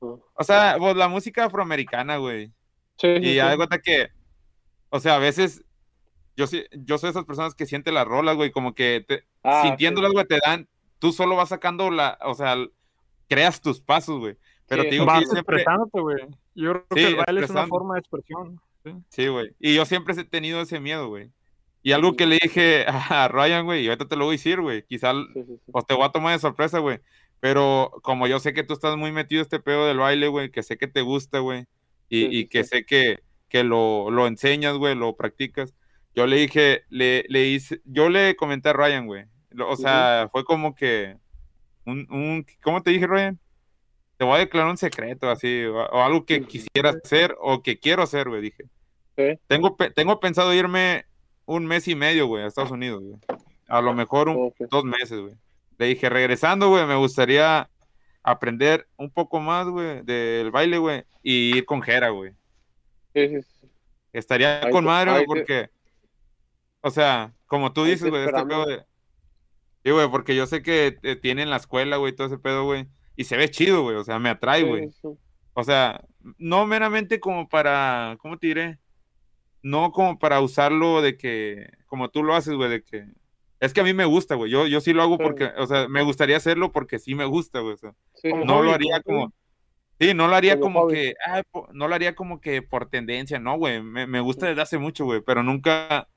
o 0.00 0.44
sea, 0.44 0.76
pues 0.78 0.94
la 0.96 1.08
música 1.08 1.46
afroamericana, 1.46 2.18
güey. 2.18 2.48
Sí, 2.98 3.16
sí, 3.16 3.22
Y 3.22 3.32
sí. 3.32 3.38
haz 3.38 3.52
de 3.52 3.56
cuenta 3.56 3.78
que, 3.78 4.10
o 4.90 5.00
sea, 5.00 5.14
a 5.16 5.18
veces 5.18 5.64
yo, 6.36 6.46
sí- 6.46 6.66
yo 6.72 6.98
soy 6.98 7.06
de 7.06 7.12
esas 7.12 7.24
personas 7.24 7.54
que 7.54 7.64
sienten 7.64 7.94
las 7.94 8.06
rolas, 8.06 8.36
güey, 8.36 8.50
como 8.52 8.74
que 8.74 9.02
te, 9.08 9.24
Ah, 9.42 9.62
sintiéndolas, 9.62 10.10
sí. 10.10 10.14
güey, 10.16 10.26
te 10.26 10.40
dan, 10.44 10.68
tú 10.98 11.10
solo 11.10 11.36
vas 11.36 11.48
sacando 11.48 11.90
la, 11.90 12.18
o 12.20 12.34
sea, 12.34 12.54
creas 13.30 13.62
tus 13.62 13.80
pasos, 13.80 14.18
güey. 14.20 14.36
Pero 14.68 14.82
Sí, 14.82 14.88
te 14.90 14.94
digo 14.96 15.06
Vas 15.06 15.20
que 15.20 15.26
siempre, 15.30 15.56
expresándote, 15.56 16.00
güey. 16.00 16.18
Yo 16.54 16.72
creo 16.72 16.86
que 16.90 17.06
el 17.06 17.16
baile 17.16 17.44
es 17.44 17.50
una 17.50 17.66
forma 17.66 17.94
de 17.94 18.00
expresión. 18.00 18.60
Sí. 19.08 19.28
güey. 19.28 19.54
Y 19.58 19.74
yo 19.74 19.84
siempre 19.86 20.14
he 20.14 20.24
tenido 20.24 20.60
ese 20.60 20.80
miedo, 20.80 21.08
güey. 21.08 21.30
Y 21.82 21.92
algo 21.92 22.16
que 22.16 22.26
le 22.26 22.38
dije 22.42 22.86
a 22.88 23.28
Ryan, 23.28 23.64
güey, 23.64 23.84
y 23.84 23.88
ahorita 23.88 24.08
te 24.08 24.16
lo 24.16 24.24
voy 24.24 24.34
a 24.34 24.38
decir, 24.38 24.60
güey, 24.60 24.84
quizá 24.86 25.12
Sí, 25.12 25.28
sí, 25.34 25.44
sí. 25.46 25.60
pues 25.70 25.86
te 25.86 25.94
voy 25.94 26.04
a 26.04 26.10
tomar 26.10 26.32
de 26.32 26.38
sorpresa, 26.38 26.78
güey. 26.78 27.00
Pero 27.40 27.92
como 28.02 28.26
yo 28.26 28.40
sé 28.40 28.54
que 28.54 28.64
tú 28.64 28.72
estás 28.72 28.96
muy 28.96 29.12
metido 29.12 29.40
en 29.40 29.44
este 29.44 29.60
pedo 29.60 29.86
del 29.86 29.98
baile, 29.98 30.28
güey, 30.28 30.50
que 30.50 30.62
sé 30.62 30.78
que 30.78 30.86
te 30.86 31.02
gusta, 31.02 31.40
güey, 31.40 31.66
y, 32.08 32.46
que 32.46 32.64
sé 32.64 32.86
que, 32.86 33.18
que 33.48 33.64
lo, 33.64 34.10
lo 34.10 34.26
enseñas, 34.26 34.76
güey, 34.76 34.94
lo 34.94 35.16
practicas. 35.16 35.74
Yo 36.14 36.26
le 36.26 36.36
dije, 36.36 36.84
le, 36.88 37.24
le 37.28 37.48
hice, 37.48 37.80
yo 37.84 38.08
le 38.08 38.36
comenté 38.36 38.70
a 38.70 38.72
Ryan, 38.72 39.06
güey. 39.06 39.24
O 39.68 39.76
sea, 39.76 40.28
fue 40.32 40.44
como 40.44 40.74
que 40.74 41.16
un, 41.84 42.06
un, 42.10 42.46
¿cómo 42.62 42.82
te 42.82 42.92
dije, 42.92 43.06
Ryan? 43.06 43.38
Te 44.16 44.24
voy 44.24 44.36
a 44.36 44.38
declarar 44.38 44.70
un 44.70 44.76
secreto, 44.76 45.28
así, 45.28 45.64
o, 45.64 45.74
o 45.74 46.02
algo 46.02 46.24
que 46.24 46.42
quisiera 46.46 46.90
hacer 46.90 47.36
o 47.40 47.62
que 47.62 47.78
quiero 47.78 48.02
hacer, 48.02 48.28
güey, 48.28 48.40
dije. 48.40 48.64
Sí. 49.16 49.38
Tengo, 49.46 49.76
pe- 49.76 49.90
tengo 49.90 50.18
pensado 50.20 50.52
irme 50.54 51.04
un 51.46 51.66
mes 51.66 51.86
y 51.88 51.94
medio, 51.94 52.26
güey, 52.26 52.44
a 52.44 52.46
Estados 52.46 52.70
Unidos, 52.70 53.02
güey. 53.02 53.16
A 53.68 53.80
lo 53.80 53.94
mejor 53.94 54.28
un, 54.28 54.52
dos 54.70 54.84
meses, 54.84 55.20
güey. 55.20 55.34
Le 55.78 55.86
dije, 55.86 56.08
regresando, 56.08 56.68
güey, 56.68 56.86
me 56.86 56.96
gustaría 56.96 57.68
aprender 58.22 58.86
un 58.96 59.10
poco 59.10 59.40
más, 59.40 59.66
güey, 59.68 60.02
del 60.02 60.50
baile, 60.50 60.78
güey, 60.78 61.04
y 61.22 61.56
ir 61.58 61.64
con 61.64 61.82
Jera, 61.82 62.08
güey. 62.10 62.32
Sí, 63.14 63.28
sí, 63.28 63.42
sí. 63.42 63.70
Estaría 64.12 64.62
Ahí 64.62 64.70
con 64.70 64.84
madre, 64.84 65.10
güey, 65.12 65.26
porque, 65.26 65.70
o 66.80 66.90
sea, 66.90 67.32
como 67.46 67.72
tú 67.72 67.84
dices, 67.84 68.08
güey, 68.08 68.24
este 68.24 68.44
pedo 68.46 68.64
de... 68.66 68.84
Sí, 69.84 69.90
güey, 69.90 70.08
porque 70.10 70.34
yo 70.34 70.46
sé 70.46 70.62
que 70.62 70.98
eh, 71.02 71.16
tienen 71.16 71.50
la 71.50 71.56
escuela, 71.56 71.96
güey, 71.98 72.14
todo 72.14 72.28
ese 72.28 72.38
pedo, 72.38 72.64
güey, 72.64 72.86
y 73.16 73.24
se 73.24 73.36
ve 73.36 73.50
chido, 73.50 73.82
güey, 73.82 73.96
o 73.96 74.04
sea, 74.04 74.18
me 74.18 74.30
atrae, 74.30 74.62
güey. 74.62 74.90
O 75.52 75.62
sea, 75.62 76.02
no 76.38 76.66
meramente 76.66 77.20
como 77.20 77.48
para, 77.48 78.16
¿cómo 78.20 78.38
te 78.38 78.46
diré? 78.48 78.78
No 79.64 79.92
como 79.92 80.18
para 80.18 80.40
usarlo 80.42 81.00
de 81.00 81.16
que, 81.16 81.70
como 81.86 82.10
tú 82.10 82.22
lo 82.22 82.34
haces, 82.34 82.54
güey, 82.54 82.68
de 82.68 82.82
que... 82.82 83.06
Es 83.60 83.72
que 83.72 83.80
a 83.80 83.84
mí 83.84 83.94
me 83.94 84.04
gusta, 84.04 84.34
güey. 84.34 84.50
Yo, 84.50 84.66
yo 84.66 84.80
sí 84.82 84.92
lo 84.92 85.02
hago 85.02 85.16
porque, 85.16 85.46
o 85.56 85.66
sea, 85.66 85.88
me 85.88 86.02
gustaría 86.02 86.36
hacerlo 86.36 86.70
porque 86.70 86.98
sí 86.98 87.14
me 87.14 87.24
gusta, 87.24 87.60
güey. 87.60 87.72
o 87.72 87.76
sea, 87.78 87.94
Sí, 88.12 88.30
no 88.30 88.62
lo 88.62 88.72
haría 88.72 89.00
como. 89.00 89.32
Sí, 89.98 90.12
no 90.12 90.28
lo 90.28 90.34
haría 90.34 90.60
Como 90.60 90.82
hobby. 90.82 90.94
que... 90.94 91.14
no 91.72 91.88
lo 91.88 91.94
haría 91.94 92.14
como 92.14 92.40
que 92.42 92.60
por 92.60 92.90
tendencia, 92.90 93.38
no, 93.38 93.56
güey. 93.56 93.80
Me, 93.82 94.06
me 94.06 94.20
gusta 94.20 94.46
desde 94.46 94.60
hace 94.60 94.76
mucho, 94.76 95.06
güey, 95.06 95.22
pero 95.22 95.42
nunca 95.42 96.08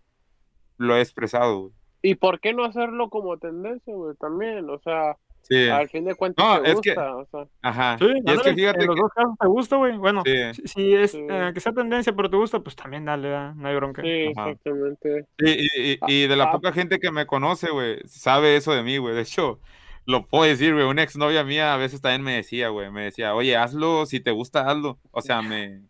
lo 0.78 0.98
he 0.98 1.02
expresado, 1.02 1.60
güey. 1.60 1.74
¿Y 2.02 2.16
por 2.16 2.42
qué 2.42 2.54
no 2.54 2.66
hacerlo 2.66 3.10
como 3.10 3.38
tendencia, 3.38 3.94
güey? 3.94 4.16
También, 4.18 4.70
o 4.70 4.80
sea, 4.80 5.16
Sí, 5.44 5.70
al 5.70 5.88
fin 5.88 6.04
de 6.04 6.14
cuentas 6.16 6.46
No, 6.46 6.62
te 6.62 6.72
es 6.72 6.82
que- 6.82 6.90
gusta, 6.90 7.16
o 7.16 7.26
sea, 7.26 7.48
ajá. 7.62 7.98
Sí, 8.00 8.06
y 8.06 8.32
es 8.32 8.42
que 8.42 8.54
fíjate 8.54 8.82
en 8.82 8.88
los 8.88 8.96
que... 8.98 9.02
dos 9.02 9.12
casos 9.16 9.34
te 9.40 9.48
gusta, 9.48 9.76
güey. 9.78 9.98
Bueno, 9.98 10.22
Sí. 10.26 10.34
si, 10.54 10.68
si 10.68 10.94
es 10.94 11.12
Sí. 11.12 11.26
eh, 11.30 11.52
que 11.54 11.60
sea 11.62 11.72
tendencia, 11.72 12.14
pero 12.14 12.30
te 12.30 12.36
gusta, 12.36 12.60
pues 12.60 12.76
también 12.76 13.06
dale, 13.06 13.30
da, 13.30 13.54
no 13.56 13.68
hay 13.70 13.76
bronca. 13.76 14.02
sí, 14.02 14.32
Ajá. 14.36 14.50
exactamente. 14.50 15.26
Sí, 15.40 15.58
y, 15.76 15.92
y- 15.94 16.00
y 16.08 16.28
de 16.28 16.36
la 16.36 16.46
Ah, 16.46 16.52
poca 16.52 16.74
gente 16.74 17.00
que 17.00 17.12
me 17.12 17.26
conoce, 17.26 17.70
güey, 17.72 18.00
sabe 18.08 18.58
eso 18.58 18.74
de 18.74 18.84
mí, 18.84 18.98
güey. 18.98 19.16
De 19.16 19.22
hecho, 19.22 19.60
lo 20.06 20.26
puedo 20.28 20.44
decir, 20.44 20.74
güey. 20.74 20.86
Una 20.86 21.04
exnovia 21.04 21.44
mía 21.46 21.74
a 21.74 21.78
veces 21.78 22.02
también 22.02 22.24
me 22.24 22.34
decía, 22.36 22.68
güey, 22.70 22.92
me 22.92 23.04
decía, 23.06 23.34
oye, 23.34 23.56
hazlo, 23.56 24.06
si 24.06 24.20
te 24.20 24.32
gusta, 24.32 24.70
hazlo. 24.70 25.00
O 25.12 25.22
sea, 25.22 25.42
me, 25.42 25.82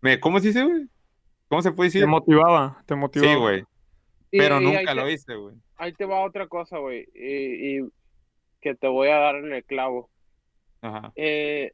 me 0.00 0.18
¿cómo 0.18 0.38
se 0.40 0.48
dice, 0.48 0.64
güey? 0.64 0.86
¿Cómo 1.48 1.60
se 1.60 1.72
puede 1.72 1.90
Te 1.90 1.98
decir? 1.98 2.08
motivaba, 2.08 2.82
te 2.86 2.94
motivaba. 2.94 3.32
Sí, 3.34 3.38
güey, 3.38 3.64
pero 4.30 4.60
y 4.62 4.64
nunca 4.64 4.84
te- 4.86 4.94
lo 4.94 5.10
hice, 5.10 5.34
güey. 5.34 5.56
Ahí 5.76 5.92
te 5.92 6.06
va 6.06 6.20
otra 6.24 6.46
cosa, 6.48 6.78
güey, 6.78 7.06
y, 7.14 7.78
y 7.78 7.88
que 8.64 8.74
te 8.74 8.88
voy 8.88 9.10
a 9.10 9.18
dar 9.18 9.36
en 9.36 9.52
el 9.52 9.64
clavo. 9.64 10.10
Ajá, 10.82 11.12
Eh, 11.16 11.72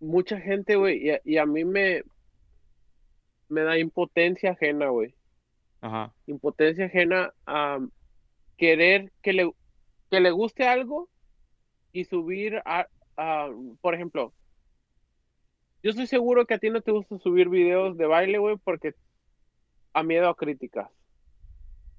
mucha 0.00 0.40
gente, 0.40 0.76
güey, 0.76 0.98
y, 1.06 1.10
a- 1.10 1.20
y 1.24 1.36
a 1.38 1.46
mí 1.46 1.64
me, 1.64 2.02
me 3.48 3.62
da 3.62 3.78
impotencia 3.78 4.52
ajena, 4.52 4.88
güey. 4.88 5.14
ajá, 5.80 6.14
Impotencia 6.26 6.86
ajena 6.86 7.34
a 7.46 7.78
querer 8.58 9.12
que 9.22 9.32
le, 9.32 9.52
que 10.10 10.20
le 10.20 10.30
guste 10.30 10.66
algo 10.68 11.10
y 11.92 12.04
subir 12.04 12.62
a, 12.64 12.86
a- 13.16 13.50
por 13.80 13.94
ejemplo, 13.94 14.34
yo 15.82 15.90
estoy 15.90 16.06
seguro 16.06 16.46
que 16.46 16.54
a 16.54 16.58
ti 16.58 16.70
no 16.70 16.82
te 16.82 16.92
gusta 16.92 17.18
subir 17.18 17.48
videos 17.48 17.96
de 17.96 18.06
baile, 18.06 18.38
güey, 18.38 18.56
porque 18.64 18.94
a 19.94 20.02
miedo 20.02 20.28
a 20.28 20.36
críticas. 20.36 20.90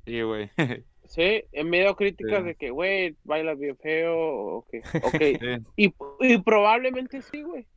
sí, 0.06 0.22
güey. 0.22 0.52
Sí, 1.14 1.44
en 1.52 1.70
miedo 1.70 1.90
a 1.90 1.96
críticas 1.98 2.40
Sí. 2.42 2.46
de 2.48 2.56
que, 2.56 2.70
güey, 2.70 3.18
bailas 3.26 3.60
bien 3.60 3.78
feo, 3.78 4.18
o 4.18 4.66
que, 4.72 4.82
ok. 5.04 5.40
Sí, 5.40 5.66
Y, 5.76 5.94
y 6.22 6.38
probablemente 6.38 7.22
sí, 7.22 7.42
güey. 7.44 7.64
sí, 7.64 7.68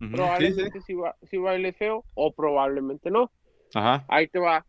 sí, 0.00 0.12
Probablemente 0.12 0.80
sí, 0.82 0.94
ba- 0.94 1.16
sí 1.28 1.36
baile 1.38 1.72
feo, 1.72 2.04
o 2.14 2.32
probablemente 2.32 3.10
no. 3.10 3.32
Ajá, 3.74 4.04
Ahí 4.08 4.28
te 4.28 4.38
va. 4.38 4.64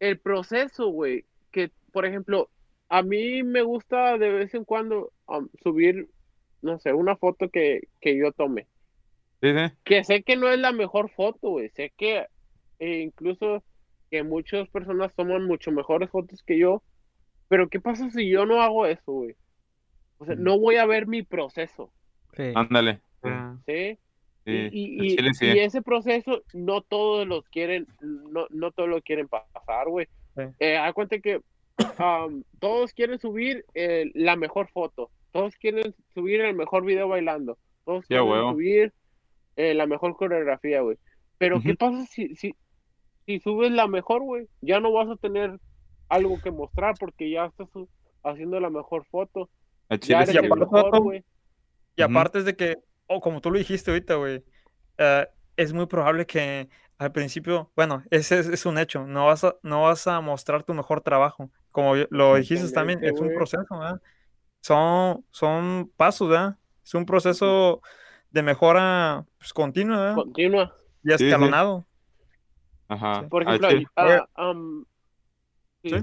El 0.00 0.18
proceso, 0.18 0.88
güey, 0.88 1.24
que, 1.52 1.70
por 1.92 2.06
ejemplo, 2.06 2.50
a 2.88 3.02
mí 3.02 3.42
me 3.44 3.62
gusta 3.62 4.18
de 4.18 4.30
vez 4.30 4.54
en 4.54 4.64
cuando 4.64 5.12
um, 5.28 5.48
subir, 5.62 6.08
no 6.60 6.78
sé, 6.80 6.92
una 6.92 7.16
foto 7.16 7.48
que, 7.50 7.82
que 8.00 8.18
yo 8.18 8.32
tome. 8.32 8.66
sí, 9.40 9.50
sí, 9.56 9.74
Que 9.84 10.02
sé 10.02 10.24
que 10.24 10.36
no 10.36 10.48
es 10.48 10.58
la 10.58 10.72
mejor 10.72 11.08
foto, 11.10 11.50
güey. 11.50 11.70
Sé 11.70 11.92
que 11.96 12.26
eh, 12.80 12.98
incluso 13.00 13.62
que 14.12 14.22
muchas 14.22 14.68
personas 14.68 15.12
toman 15.14 15.46
mucho 15.46 15.72
mejores 15.72 16.10
fotos 16.10 16.42
que 16.42 16.58
yo. 16.58 16.82
Pero 17.48 17.68
¿qué 17.70 17.80
pasa 17.80 18.10
si 18.10 18.28
yo 18.28 18.44
no 18.44 18.60
hago 18.62 18.84
eso, 18.86 19.10
güey? 19.10 19.34
O 20.18 20.26
sea, 20.26 20.34
Ujú. 20.34 20.42
no 20.44 20.58
voy 20.58 20.76
a 20.76 20.84
ver 20.84 21.06
mi 21.06 21.22
proceso, 21.22 21.90
Sí. 22.36 22.52
ándale. 22.54 23.00
Ah, 23.22 23.56
¿sí? 23.66 23.98
Sí, 24.44 24.68
y, 24.72 25.06
y- 25.06 25.34
sí. 25.34 25.46
y 25.46 25.58
ese 25.60 25.80
proceso 25.82 26.42
no 26.52 26.82
todos 26.82 27.26
los 27.26 27.48
quieren, 27.48 27.86
no, 28.00 28.46
no 28.50 28.70
todos 28.72 28.88
lo 28.90 29.00
quieren 29.00 29.28
pasar, 29.28 29.88
güey. 29.88 30.06
Sí. 30.36 30.42
Eh, 30.60 30.78
cuenta 30.94 31.18
que 31.20 31.40
am, 31.98 32.42
todos 32.60 32.92
quieren 32.92 33.18
subir 33.18 33.64
eh, 33.74 34.10
la 34.14 34.36
mejor 34.36 34.68
foto, 34.68 35.10
todos 35.30 35.56
quieren 35.56 35.94
subir 36.12 36.42
el 36.42 36.54
mejor 36.54 36.84
video 36.84 37.08
bailando, 37.08 37.56
todos 37.86 38.02
Sí, 38.04 38.08
quieren 38.08 38.28
huevo. 38.28 38.52
subir 38.52 38.92
eh, 39.56 39.72
la 39.74 39.86
mejor 39.86 40.16
coreografía, 40.16 40.82
güey. 40.82 40.98
Pero 41.38 41.60
¿qué 41.62 41.70
Ujú. 41.70 41.76
pasa 41.78 42.06
si, 42.06 42.34
si, 42.36 42.54
si 43.26 43.40
subes 43.40 43.70
la 43.72 43.86
mejor, 43.86 44.22
güey? 44.22 44.48
Ya 44.60 44.80
no 44.80 44.92
vas 44.92 45.08
a 45.08 45.16
tener 45.16 45.58
algo 46.08 46.40
que 46.42 46.50
mostrar 46.50 46.94
porque 46.98 47.30
ya 47.30 47.46
estás 47.46 47.68
haciendo 48.22 48.60
la 48.60 48.70
mejor 48.70 49.04
foto. 49.06 49.48
Ya 49.88 49.98
chile 49.98 50.22
eres 50.22 50.34
el 50.34 50.46
aparte, 50.46 50.98
güey. 50.98 51.18
mejor. 51.18 51.24
Y 51.96 52.02
aparte 52.02 52.38
es 52.38 52.44
de 52.44 52.56
que, 52.56 52.76
o 53.06 53.20
como 53.20 53.40
tú 53.40 53.50
lo 53.50 53.58
dijiste 53.58 53.90
ahorita, 53.90 54.14
güey, 54.14 54.42
eh, 54.98 55.26
es 55.56 55.72
muy 55.72 55.86
probable 55.86 56.26
que 56.26 56.68
al 56.98 57.12
principio, 57.12 57.70
bueno, 57.74 58.02
ese 58.10 58.38
es, 58.38 58.48
es 58.48 58.64
un 58.64 58.78
hecho, 58.78 59.06
no 59.06 59.26
vas 59.26 59.44
a, 59.44 59.56
no 59.62 59.82
vas 59.82 60.06
a 60.06 60.20
mostrar 60.20 60.62
tu 60.62 60.74
mejor 60.74 61.00
trabajo. 61.00 61.50
Como 61.70 61.94
lo 62.10 62.36
dijiste 62.36 62.70
también, 62.72 63.02
es 63.02 63.18
un 63.18 63.34
proceso, 63.34 63.66
¿verdad? 63.70 64.00
Son, 64.60 65.24
son 65.30 65.90
pasos, 65.96 66.28
¿verdad? 66.28 66.56
Es 66.84 66.94
un 66.94 67.06
proceso 67.06 67.80
de 68.30 68.42
mejora 68.42 69.24
pues, 69.38 69.52
continua, 69.52 69.98
¿verdad? 69.98 70.14
Continúa. 70.14 70.76
Y 71.04 71.10
Sí, 71.18 71.30
sí. 71.30 71.36
Ajá. 72.92 73.26
Por 73.28 73.48
al 73.48 73.56
ejemplo, 73.56 73.90
ah, 73.96 74.26
am, 74.34 74.84
sí, 75.82 75.90
Sí. 75.90 75.96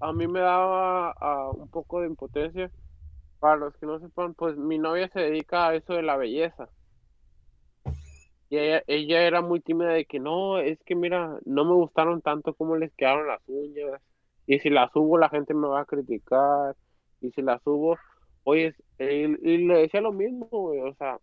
a 0.00 0.12
mí 0.12 0.28
me 0.28 0.38
daba 0.40 1.10
ah, 1.20 1.50
un 1.52 1.68
poco 1.68 2.00
de 2.00 2.06
impotencia. 2.06 2.70
Para 3.40 3.56
los 3.56 3.76
que 3.76 3.86
no 3.86 3.98
sepan, 3.98 4.34
pues 4.34 4.56
mi 4.56 4.78
novia 4.78 5.08
se 5.08 5.20
dedica 5.20 5.68
a 5.68 5.74
eso 5.74 5.94
de 5.94 6.02
la 6.02 6.16
belleza. 6.16 6.68
Y 8.48 8.58
ella, 8.58 8.82
ella 8.86 9.22
era 9.22 9.40
muy 9.40 9.60
tímida 9.60 9.90
de 9.90 10.04
que 10.04 10.20
no, 10.20 10.58
es 10.58 10.78
que 10.84 10.94
mira, 10.94 11.38
no 11.44 11.64
me 11.64 11.72
gustaron 11.72 12.20
tanto 12.20 12.54
como 12.54 12.76
les 12.76 12.92
quedaron 12.94 13.26
las 13.26 13.40
uñas. 13.46 14.00
Y 14.46 14.60
si 14.60 14.70
las 14.70 14.92
subo, 14.92 15.18
la 15.18 15.30
gente 15.30 15.54
me 15.54 15.68
va 15.68 15.80
a 15.80 15.84
criticar. 15.84 16.76
Y 17.20 17.30
si 17.32 17.42
las 17.42 17.62
subo, 17.62 17.96
oye, 18.44 18.74
y, 18.98 19.04
y 19.04 19.66
le 19.66 19.78
decía 19.78 20.00
lo 20.00 20.12
mismo, 20.12 20.46
güey, 20.50 20.80
o 20.80 20.94
sea, 20.94 21.18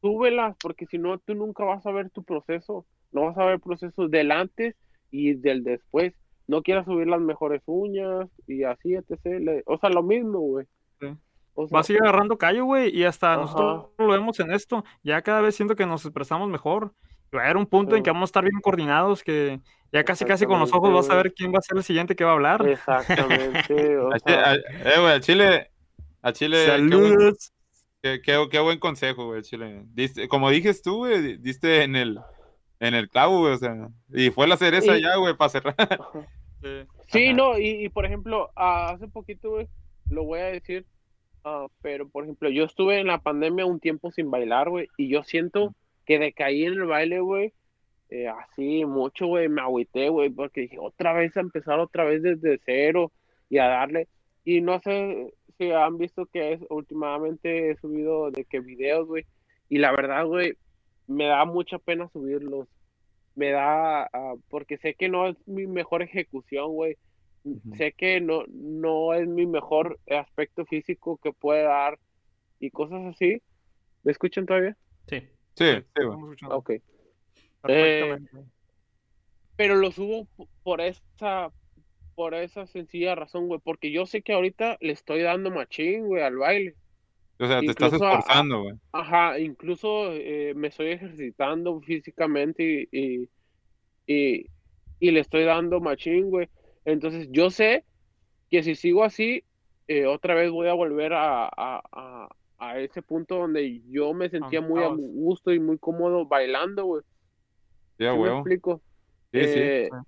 súbelas, 0.00 0.56
porque 0.60 0.86
si 0.86 0.98
no, 0.98 1.18
tú 1.18 1.34
nunca 1.34 1.64
vas 1.64 1.84
a 1.86 1.92
ver 1.92 2.10
tu 2.10 2.22
proceso. 2.22 2.86
No 3.16 3.26
vas 3.26 3.38
a 3.38 3.44
ver 3.44 3.54
el 3.54 3.60
proceso 3.60 4.08
del 4.08 4.30
antes 4.30 4.74
y 5.10 5.34
del 5.34 5.64
después. 5.64 6.12
No 6.46 6.62
quieras 6.62 6.84
subir 6.84 7.06
las 7.08 7.20
mejores 7.20 7.62
uñas 7.66 8.28
y 8.46 8.62
así, 8.62 8.94
etc. 8.94 9.62
O 9.66 9.78
sea, 9.78 9.90
lo 9.90 10.02
mismo, 10.02 10.38
güey. 10.40 10.66
Sí. 11.00 11.06
O 11.54 11.66
sea, 11.66 11.76
Vas 11.78 11.88
a 11.88 11.92
ir 11.94 11.98
agarrando 12.02 12.36
callo, 12.38 12.66
güey, 12.66 12.94
y 12.96 13.04
hasta 13.04 13.32
Ajá. 13.32 13.40
nosotros 13.42 13.86
lo 13.98 14.06
vemos 14.08 14.38
en 14.40 14.52
esto. 14.52 14.84
Ya 15.02 15.22
cada 15.22 15.40
vez 15.40 15.54
siento 15.56 15.74
que 15.74 15.86
nos 15.86 16.04
expresamos 16.04 16.48
mejor. 16.50 16.92
Va 17.34 17.40
a 17.40 17.44
haber 17.46 17.56
un 17.56 17.66
punto 17.66 17.96
en 17.96 18.02
que 18.02 18.10
vamos 18.10 18.28
a 18.28 18.30
estar 18.30 18.44
bien 18.44 18.60
coordinados, 18.60 19.22
que 19.24 19.60
ya 19.92 20.04
casi 20.04 20.24
casi 20.24 20.46
con 20.46 20.60
los 20.60 20.72
ojos 20.72 20.92
vas 20.92 21.10
a 21.10 21.16
ver 21.16 21.32
quién 21.34 21.52
va 21.52 21.58
a 21.58 21.62
ser 21.62 21.76
el 21.78 21.82
siguiente 21.82 22.14
que 22.14 22.24
va 22.24 22.30
a 22.30 22.34
hablar. 22.34 22.66
Exactamente. 22.68 23.96
o 23.98 24.10
sea, 24.24 24.54
eh, 24.54 24.60
güey, 25.00 25.12
al 25.12 25.20
chile, 25.22 25.70
al 26.22 26.32
chile, 26.34 26.64
qué 26.66 26.70
buen, 26.70 26.90
Saludos. 26.90 27.52
qué, 28.02 28.20
qué- 28.22 28.46
qué 28.50 28.60
buen 28.60 28.78
consejo, 28.78 29.26
güey, 29.26 29.38
al 29.38 29.44
chile. 29.44 29.82
Diste, 29.94 30.28
como 30.28 30.50
dijiste 30.50 30.82
tú, 30.84 30.98
güey, 30.98 31.20
di- 31.22 31.36
diste 31.38 31.82
en 31.82 31.96
el, 31.96 32.20
en 32.80 32.94
el 32.94 33.08
clavo, 33.08 33.40
güey, 33.40 33.54
o 33.54 33.58
sea, 33.58 33.88
y 34.12 34.30
fue 34.30 34.46
la 34.46 34.56
cereza 34.56 34.96
Y- 34.96 35.02
ya, 35.02 35.16
güey, 35.16 35.36
para 35.36 35.48
cerrar. 35.50 35.74
Sí. 36.62 36.68
Sí, 37.08 37.32
no, 37.34 37.58
y, 37.58 37.84
y 37.84 37.88
por 37.90 38.06
ejemplo, 38.06 38.50
hace 38.56 39.06
poquito, 39.08 39.50
güey, 39.50 39.68
lo 40.10 40.24
voy 40.24 40.40
a 40.40 40.44
decir, 40.46 40.86
ah, 41.44 41.66
pero 41.82 42.08
por 42.08 42.24
ejemplo, 42.24 42.48
yo 42.48 42.64
estuve 42.64 42.98
en 42.98 43.06
la 43.08 43.18
pandemia 43.20 43.66
un 43.66 43.78
tiempo 43.78 44.10
sin 44.10 44.30
bailar, 44.30 44.70
güey, 44.70 44.88
y 44.96 45.08
yo 45.08 45.22
siento 45.22 45.74
que 46.06 46.18
decaí 46.18 46.64
en 46.64 46.72
el 46.72 46.86
baile, 46.86 47.20
güey, 47.20 47.52
eh, 48.08 48.26
así 48.28 48.84
mucho, 48.84 49.26
güey, 49.26 49.48
me 49.48 49.60
agüité, 49.60 50.08
güey, 50.08 50.30
porque 50.30 50.62
dije, 50.62 50.78
otra 50.80 51.12
vez 51.12 51.36
a 51.36 51.40
empezar 51.40 51.78
otra 51.78 52.04
vez 52.04 52.22
desde 52.22 52.58
cero 52.64 53.12
y 53.50 53.58
a 53.58 53.66
darle, 53.68 54.08
y 54.44 54.60
no 54.62 54.80
sé 54.80 55.34
si 55.58 55.70
han 55.70 55.98
visto 55.98 56.26
que 56.26 56.54
es, 56.54 56.60
últimamente 56.70 57.70
he 57.70 57.76
subido 57.76 58.30
de 58.30 58.44
que 58.44 58.60
videos, 58.60 59.06
güey, 59.06 59.26
y 59.68 59.78
la 59.78 59.92
verdad, 59.92 60.24
güey, 60.26 60.54
me 61.06 61.26
da 61.26 61.44
mucha 61.44 61.78
pena 61.78 62.08
subirlos. 62.12 62.68
Me 63.34 63.50
da, 63.50 64.04
ah, 64.04 64.34
porque 64.48 64.78
sé 64.78 64.94
que 64.94 65.08
no 65.08 65.28
es 65.28 65.36
mi 65.46 65.66
mejor 65.66 66.02
ejecución, 66.02 66.72
güey. 66.72 66.96
Sé 67.76 67.92
que 67.92 68.20
no, 68.20 68.42
no 68.48 69.14
es 69.14 69.28
mi 69.28 69.46
mejor 69.46 70.00
aspecto 70.10 70.66
físico 70.66 71.18
que 71.22 71.32
puede 71.32 71.62
dar 71.62 71.98
y 72.58 72.70
cosas 72.70 73.04
así. 73.06 73.40
¿Me 74.02 74.10
escuchan 74.10 74.46
todavía? 74.46 74.76
Sí. 75.06 75.22
Sí, 75.56 75.64
sí, 75.94 76.02
escuchando 76.02 76.56
Ok. 76.56 76.72
perfectamente. 77.62 78.30
Pero 79.56 79.76
lo 79.76 79.90
subo 79.90 80.28
por 80.62 80.82
esa, 80.82 81.50
por 82.14 82.34
esa 82.34 82.66
sencilla 82.66 83.14
razón, 83.14 83.46
güey, 83.48 83.58
porque 83.64 83.90
yo 83.90 84.04
sé 84.04 84.20
que 84.20 84.34
ahorita 84.34 84.76
le 84.80 84.92
estoy 84.92 85.22
dando 85.22 85.50
machín, 85.50 86.06
güey, 86.06 86.22
al 86.22 86.36
baile. 86.36 86.76
O 87.38 87.46
sea, 87.46 87.60
te 87.60 87.66
estás 87.66 87.92
esforzando, 87.92 88.62
güey. 88.62 88.74
Ajá, 88.92 89.38
incluso 89.38 90.12
eh, 90.12 90.54
me 90.54 90.68
estoy 90.68 90.88
ejercitando 90.88 91.80
físicamente 91.80 92.88
y, 92.90 92.98
y, 92.98 93.28
y, 94.06 94.46
y 95.00 95.10
le 95.10 95.20
estoy 95.20 95.44
dando 95.44 95.80
machín, 95.80 96.30
güey. 96.30 96.48
Entonces 96.84 97.28
yo 97.30 97.50
sé 97.50 97.84
que 98.50 98.62
si 98.62 98.74
sigo 98.74 99.04
así, 99.04 99.44
eh, 99.88 100.06
otra 100.06 100.34
vez 100.34 100.50
voy 100.50 100.68
a 100.68 100.72
volver 100.72 101.12
a, 101.12 101.44
a, 101.46 101.82
a, 101.92 102.28
a 102.58 102.78
ese 102.80 103.02
punto 103.02 103.36
donde 103.36 103.82
yo 103.90 104.14
me 104.14 104.30
sentía 104.30 104.60
muy 104.60 104.82
a 104.82 104.88
gusto 104.88 105.52
y 105.52 105.60
muy 105.60 105.78
cómodo 105.78 106.26
bailando, 106.26 106.84
güey. 106.84 107.02
Sí, 107.98 108.06
a 108.06 108.12
¿Sí 108.12 108.18
me 108.18 108.28
explico? 108.28 108.80
Sí, 109.32 109.40
sí. 109.40 109.58
Eh, 109.58 109.88
Sí. 109.90 109.98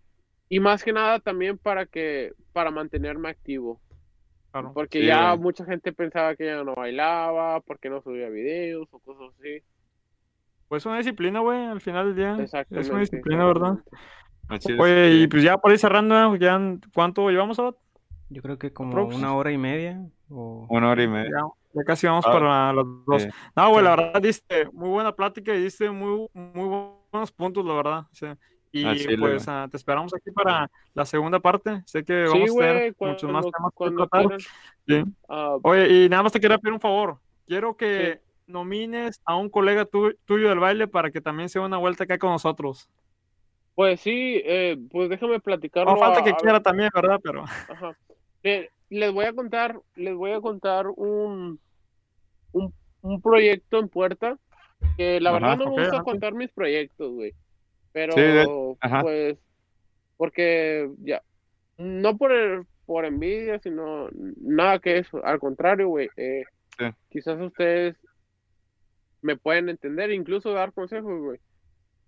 Y 0.51 0.61
más 0.61 0.83
que 0.83 0.93
nada 0.95 1.21
también 1.21 1.59
para 1.59 1.85
que, 1.85 2.33
para 2.55 2.71
mantenerme 2.71 3.29
activo. 3.29 3.81
Claro. 4.53 4.73
Porque 4.75 5.01
Sí, 5.01 5.07
ya 5.07 5.37
mucha 5.37 5.65
gente 5.65 5.93
pensaba 5.93 6.35
que 6.35 6.47
ya 6.47 6.65
no 6.65 6.75
bailaba, 6.75 7.61
porque 7.61 7.91
no 7.91 8.01
subía 8.03 8.29
videos 8.29 8.89
o 8.93 8.99
cosas 9.01 9.35
así. 9.39 9.63
Pues 10.69 10.85
una 10.87 10.99
disciplina, 10.99 11.41
güey, 11.41 11.67
al 11.67 11.81
final 11.81 12.15
del 12.15 12.17
día. 12.39 12.65
Es 12.71 12.89
una 12.91 13.01
disciplina, 13.01 13.47
¿verdad? 13.47 13.79
Oye, 14.79 15.11
y 15.15 15.27
pues 15.29 15.43
ya 15.43 15.59
por 15.59 15.73
ir 15.73 15.79
cerrando, 15.79 16.35
ya, 16.37 16.59
¿cuánto 16.95 17.29
llevamos 17.31 17.59
ahora? 17.59 17.77
Yo 18.31 18.43
creo 18.43 18.59
que 18.59 18.73
como 18.73 18.91
Aprox. 18.93 19.17
una 19.17 19.35
hora 19.35 19.53
y 19.53 19.59
media. 19.59 20.01
O... 20.31 20.67
Una 20.71 20.91
hora 20.91 21.03
y 21.03 21.09
media. 21.09 21.31
Ya, 21.31 21.47
ya 21.75 21.85
casi 21.85 22.07
vamos 22.07 22.25
Ah, 22.27 22.33
para 22.33 22.73
las 22.73 22.85
dos. 23.07 23.23
sí. 23.23 23.29
No, 23.57 23.71
güey, 23.71 23.85
la 23.85 23.97
verdad 23.97 24.21
diste 24.23 24.69
muy 24.73 24.89
buena 24.91 25.13
plática 25.13 25.55
y 25.55 25.63
diste 25.63 25.91
muy, 25.91 26.27
muy 26.35 26.99
buenos 27.11 27.33
puntos, 27.33 27.65
la 27.65 27.75
verdad. 27.75 28.03
sí. 28.13 28.27
Y 28.73 29.17
pues 29.17 29.49
ah, 29.49 29.67
te 29.71 29.77
esperamos 29.77 30.13
aquí 30.15 30.31
para 30.31 30.71
la 30.95 31.05
segunda 31.07 31.41
parte. 31.41 31.83
Sé 31.87 32.05
que 32.05 32.27
Sí, 32.27 32.33
vamos 32.39 32.51
a 32.51 32.59
tener 32.61 32.95
muchos 32.99 33.31
más 33.31 33.45
temas 33.47 33.73
que 33.79 33.91
tratar. 33.97 34.41
Sí. 34.87 35.05
Ah, 35.29 35.57
Oye, 35.63 36.05
y 36.05 36.09
nada 36.09 36.23
más 36.23 36.33
te 36.33 36.41
quería 36.41 36.59
pedir 36.59 36.75
un 36.75 36.81
favor. 36.81 37.19
Quiero 37.47 37.77
que 37.77 38.21
Sí. 38.23 38.53
nomines 38.53 39.21
a 39.25 39.37
un 39.37 39.49
colega 39.49 39.85
tu- 39.87 40.15
tuyo 40.27 40.49
del 40.51 40.59
baile 40.59 40.87
para 40.87 41.11
que 41.11 41.21
también 41.21 41.49
se 41.49 41.59
dé 41.59 41.65
una 41.65 41.79
vuelta 41.79 42.05
acá 42.05 42.19
con 42.19 42.31
nosotros. 42.31 42.89
pues 43.75 44.01
sí, 44.01 44.43
eh, 44.45 44.77
pues 44.91 45.09
déjame 45.09 45.39
platicarlo. 45.39 45.93
No 45.93 45.99
falta 45.99 46.19
a- 46.21 46.25
que 46.25 46.31
a- 46.31 46.37
quiera 46.37 46.61
también, 46.61 46.91
¿verdad? 46.93 47.21
Pero 47.23 47.45
Ajá. 47.45 47.97
Les 48.91 49.13
voy 49.13 49.25
a 49.27 49.33
contar, 49.33 49.79
les 49.95 50.15
voy 50.17 50.33
a 50.33 50.41
contar 50.41 50.87
un, 50.89 51.61
un, 52.53 52.75
un 53.03 53.21
proyecto 53.23 53.79
en 53.79 53.89
puerta 53.89 54.37
que 54.97 55.21
la 55.21 55.31
Ajá, 55.31 55.39
verdad 55.39 55.57
no 55.59 55.65
me 55.67 55.71
ok, 55.73 55.79
gusta 55.81 56.03
contar 56.03 56.33
mis 56.35 56.51
proyectos, 56.51 57.13
güey. 57.13 57.35
Pero 57.99 58.13
Sí, 58.13 58.21
de- 58.21 58.77
ajá. 58.81 59.03
pues 59.03 59.39
porque 60.17 60.89
ya 61.01 61.23
no 61.79 62.17
por 62.17 62.33
el- 62.33 62.65
por 62.87 63.05
envidia, 63.05 63.59
sino 63.59 64.09
nada 64.41 64.79
que 64.79 64.99
eso, 64.99 65.25
al 65.25 65.39
contrario, 65.41 65.89
güey. 65.89 66.09
eh, 66.17 66.45
Sí. 66.79 66.85
Quizás 67.11 67.41
ustedes 67.41 67.97
me 69.21 69.37
pueden 69.37 69.69
entender, 69.69 70.13
incluso 70.13 70.53
dar 70.53 70.73
consejos, 70.73 71.21
güey. 71.21 71.39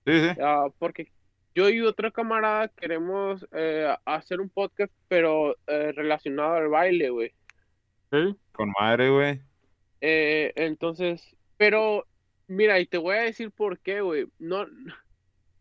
Sí, 0.06 0.12
sí. 0.28 0.40
Ah, 0.40 0.68
porque 0.78 1.10
yo 1.56 1.68
y 1.68 1.80
otra 1.80 2.10
camarada 2.12 2.68
queremos 2.68 3.44
eh, 3.52 3.92
hacer 4.04 4.40
un 4.40 4.48
podcast, 4.48 4.92
pero 5.08 5.56
eh, 5.66 5.90
relacionado 5.92 6.54
al 6.54 6.68
baile, 6.68 7.10
güey. 7.10 7.32
sí, 8.12 8.36
Con 8.52 8.72
madre, 8.80 9.10
güey. 9.10 9.40
Eh, 10.00 10.52
entonces, 10.56 11.36
pero 11.56 12.06
mira, 12.46 12.78
y 12.80 12.86
te 12.86 12.96
voy 12.98 13.16
a 13.16 13.22
decir 13.22 13.50
por 13.50 13.78
qué, 13.80 14.00
güey. 14.02 14.26
No, 14.38 14.66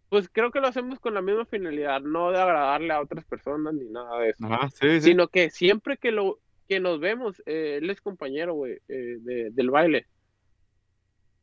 pues 0.09 0.27
creo 0.29 0.51
que 0.51 0.59
lo 0.59 0.67
hacemos 0.67 0.99
con 0.99 1.13
la 1.13 1.21
misma 1.21 1.45
finalidad, 1.45 2.01
no 2.01 2.31
de 2.31 2.39
agradarle 2.39 2.91
a 2.93 3.01
otras 3.01 3.25
personas 3.25 3.73
ni 3.73 3.85
nada 3.89 4.19
de 4.19 4.29
eso, 4.31 4.45
Ajá, 4.45 4.69
sí, 4.71 4.99
sí. 4.99 5.01
sino 5.01 5.27
que 5.27 5.49
siempre 5.49 5.97
que 5.97 6.11
lo 6.11 6.39
que 6.67 6.79
nos 6.79 6.99
vemos, 6.99 7.41
eh, 7.45 7.79
él 7.81 7.89
es 7.89 8.01
compañero, 8.01 8.53
güey, 8.53 8.79
eh, 8.87 9.17
de- 9.21 9.49
del 9.51 9.69
baile. 9.71 10.05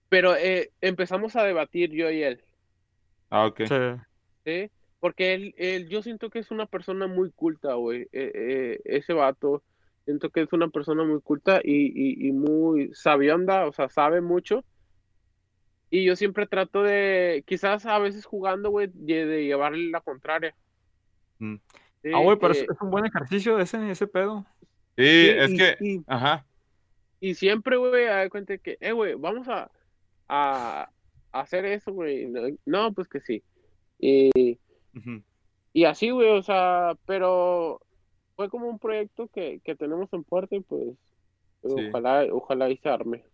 Pero 0.09 0.37
eh, 0.37 0.71
empezamos 0.81 1.35
a 1.37 1.43
debatir 1.45 1.91
yo 1.91 2.11
y 2.11 2.23
él. 2.23 2.41
Ah, 3.31 3.47
ok. 3.47 3.63
sí. 3.67 3.75
¿sí? 4.45 4.71
Porque 5.01 5.35
él, 5.35 5.55
él, 5.59 5.89
yo 5.89 6.03
siento 6.03 6.31
que 6.31 6.39
es 6.39 6.51
una 6.51 6.67
persona 6.67 7.07
muy 7.07 7.31
culta, 7.33 7.75
güey. 7.75 8.03
eh, 8.13 8.33
eh, 8.35 8.81
ese 8.85 9.13
vato, 9.13 9.63
siento 10.05 10.31
que 10.31 10.43
es 10.43 10.53
una 10.53 10.69
persona 10.69 11.05
muy 11.05 11.21
culta 11.21 11.61
y, 11.63 11.87
y, 11.87 12.29
y 12.29 12.33
muy 12.33 12.91
sabionda, 12.95 13.67
o 13.67 13.73
sea, 13.73 13.89
sabe 13.89 14.21
mucho. 14.21 14.65
Y 15.91 16.05
yo 16.05 16.17
siempre 16.17 16.47
trato 16.47 16.83
de, 16.83 17.45
quizás 17.47 17.87
a 17.87 17.99
veces 17.99 18.25
jugando, 18.25 18.71
güey, 18.71 18.89
de, 18.93 19.45
llevarle 19.45 19.91
la 19.91 20.01
contraria. 20.01 20.55
Mm. 21.39 21.57
Sí, 22.03 22.11
Ah, 22.15 22.21
güey, 22.23 22.39
pero 22.39 22.53
es, 22.53 22.61
eh, 22.63 22.67
es 22.71 22.81
un 22.81 22.91
buen 22.91 23.07
ejercicio 23.07 23.59
ese, 23.59 23.91
ese 23.91 24.07
pedo. 24.07 24.45
Sí, 24.97 25.05
sí, 25.05 25.29
es 25.31 25.51
y- 25.53 25.57
que, 25.57 25.77
y- 25.81 26.03
ajá, 26.07 26.47
Y 27.21 27.35
siempre, 27.35 27.77
güey, 27.77 28.07
a 28.07 28.29
cuenta 28.29 28.59
que, 28.59 28.77
eh, 28.81 28.93
güey, 28.93 29.15
vamos 29.15 29.49
a, 29.49 29.71
a, 30.29 30.91
a 31.33 31.41
hacer 31.41 31.65
eso, 31.65 31.93
güey. 31.93 32.29
No, 32.67 32.93
pues 32.93 33.09
que 33.09 33.21
sí. 33.21 33.43
Y, 33.99 34.59
y 35.73 35.85
así, 35.85 36.11
güey, 36.11 36.31
o 36.31 36.43
sea, 36.43 36.97
pero 37.07 37.81
fue 38.37 38.51
como 38.51 38.69
un 38.69 38.79
proyecto 38.79 39.29
que, 39.29 39.61
que 39.65 39.75
tenemos 39.75 40.13
en 40.13 40.25
puerta 40.25 40.55
y 40.57 40.61
pues 40.61 40.83
Sí. 41.63 41.89
ojalá, 41.89 42.27
ojalá 42.33 42.71
y 42.71 42.77
se 42.77 42.89
arme. 42.89 43.25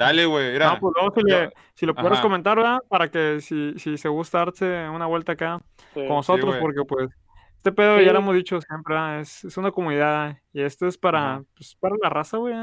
Dale, 0.00 0.26
güey, 0.26 0.52
mira, 0.52 0.72
No, 0.72 0.80
pues 0.80 0.94
luego 0.96 1.14
si, 1.14 1.22
le, 1.22 1.52
si 1.74 1.86
lo 1.86 1.94
pudieras 1.94 2.18
Ajá. 2.18 2.22
comentar, 2.26 2.56
¿verdad? 2.56 2.78
Para 2.88 3.10
que 3.10 3.40
si, 3.40 3.74
si 3.78 3.96
se 3.98 4.08
gusta 4.08 4.38
darse 4.38 4.88
una 4.88 5.06
vuelta 5.06 5.32
acá 5.32 5.60
Sí. 5.94 6.00
con 6.06 6.08
nosotros, 6.16 6.56
porque 6.60 6.80
pues 6.88 7.10
este 7.56 7.70
pedo 7.72 7.98
Sí. 7.98 8.04
ya 8.06 8.12
lo 8.12 8.20
hemos 8.20 8.34
dicho 8.34 8.60
siempre, 8.60 8.94
¿verdad? 8.94 9.20
Es, 9.20 9.44
es 9.44 9.56
una 9.56 9.70
comunidad 9.70 10.38
y 10.52 10.62
esto 10.62 10.86
es 10.86 10.96
para, 10.98 11.42
pues, 11.54 11.76
para 11.78 11.94
la 12.02 12.08
raza, 12.08 12.38
güey. 12.38 12.54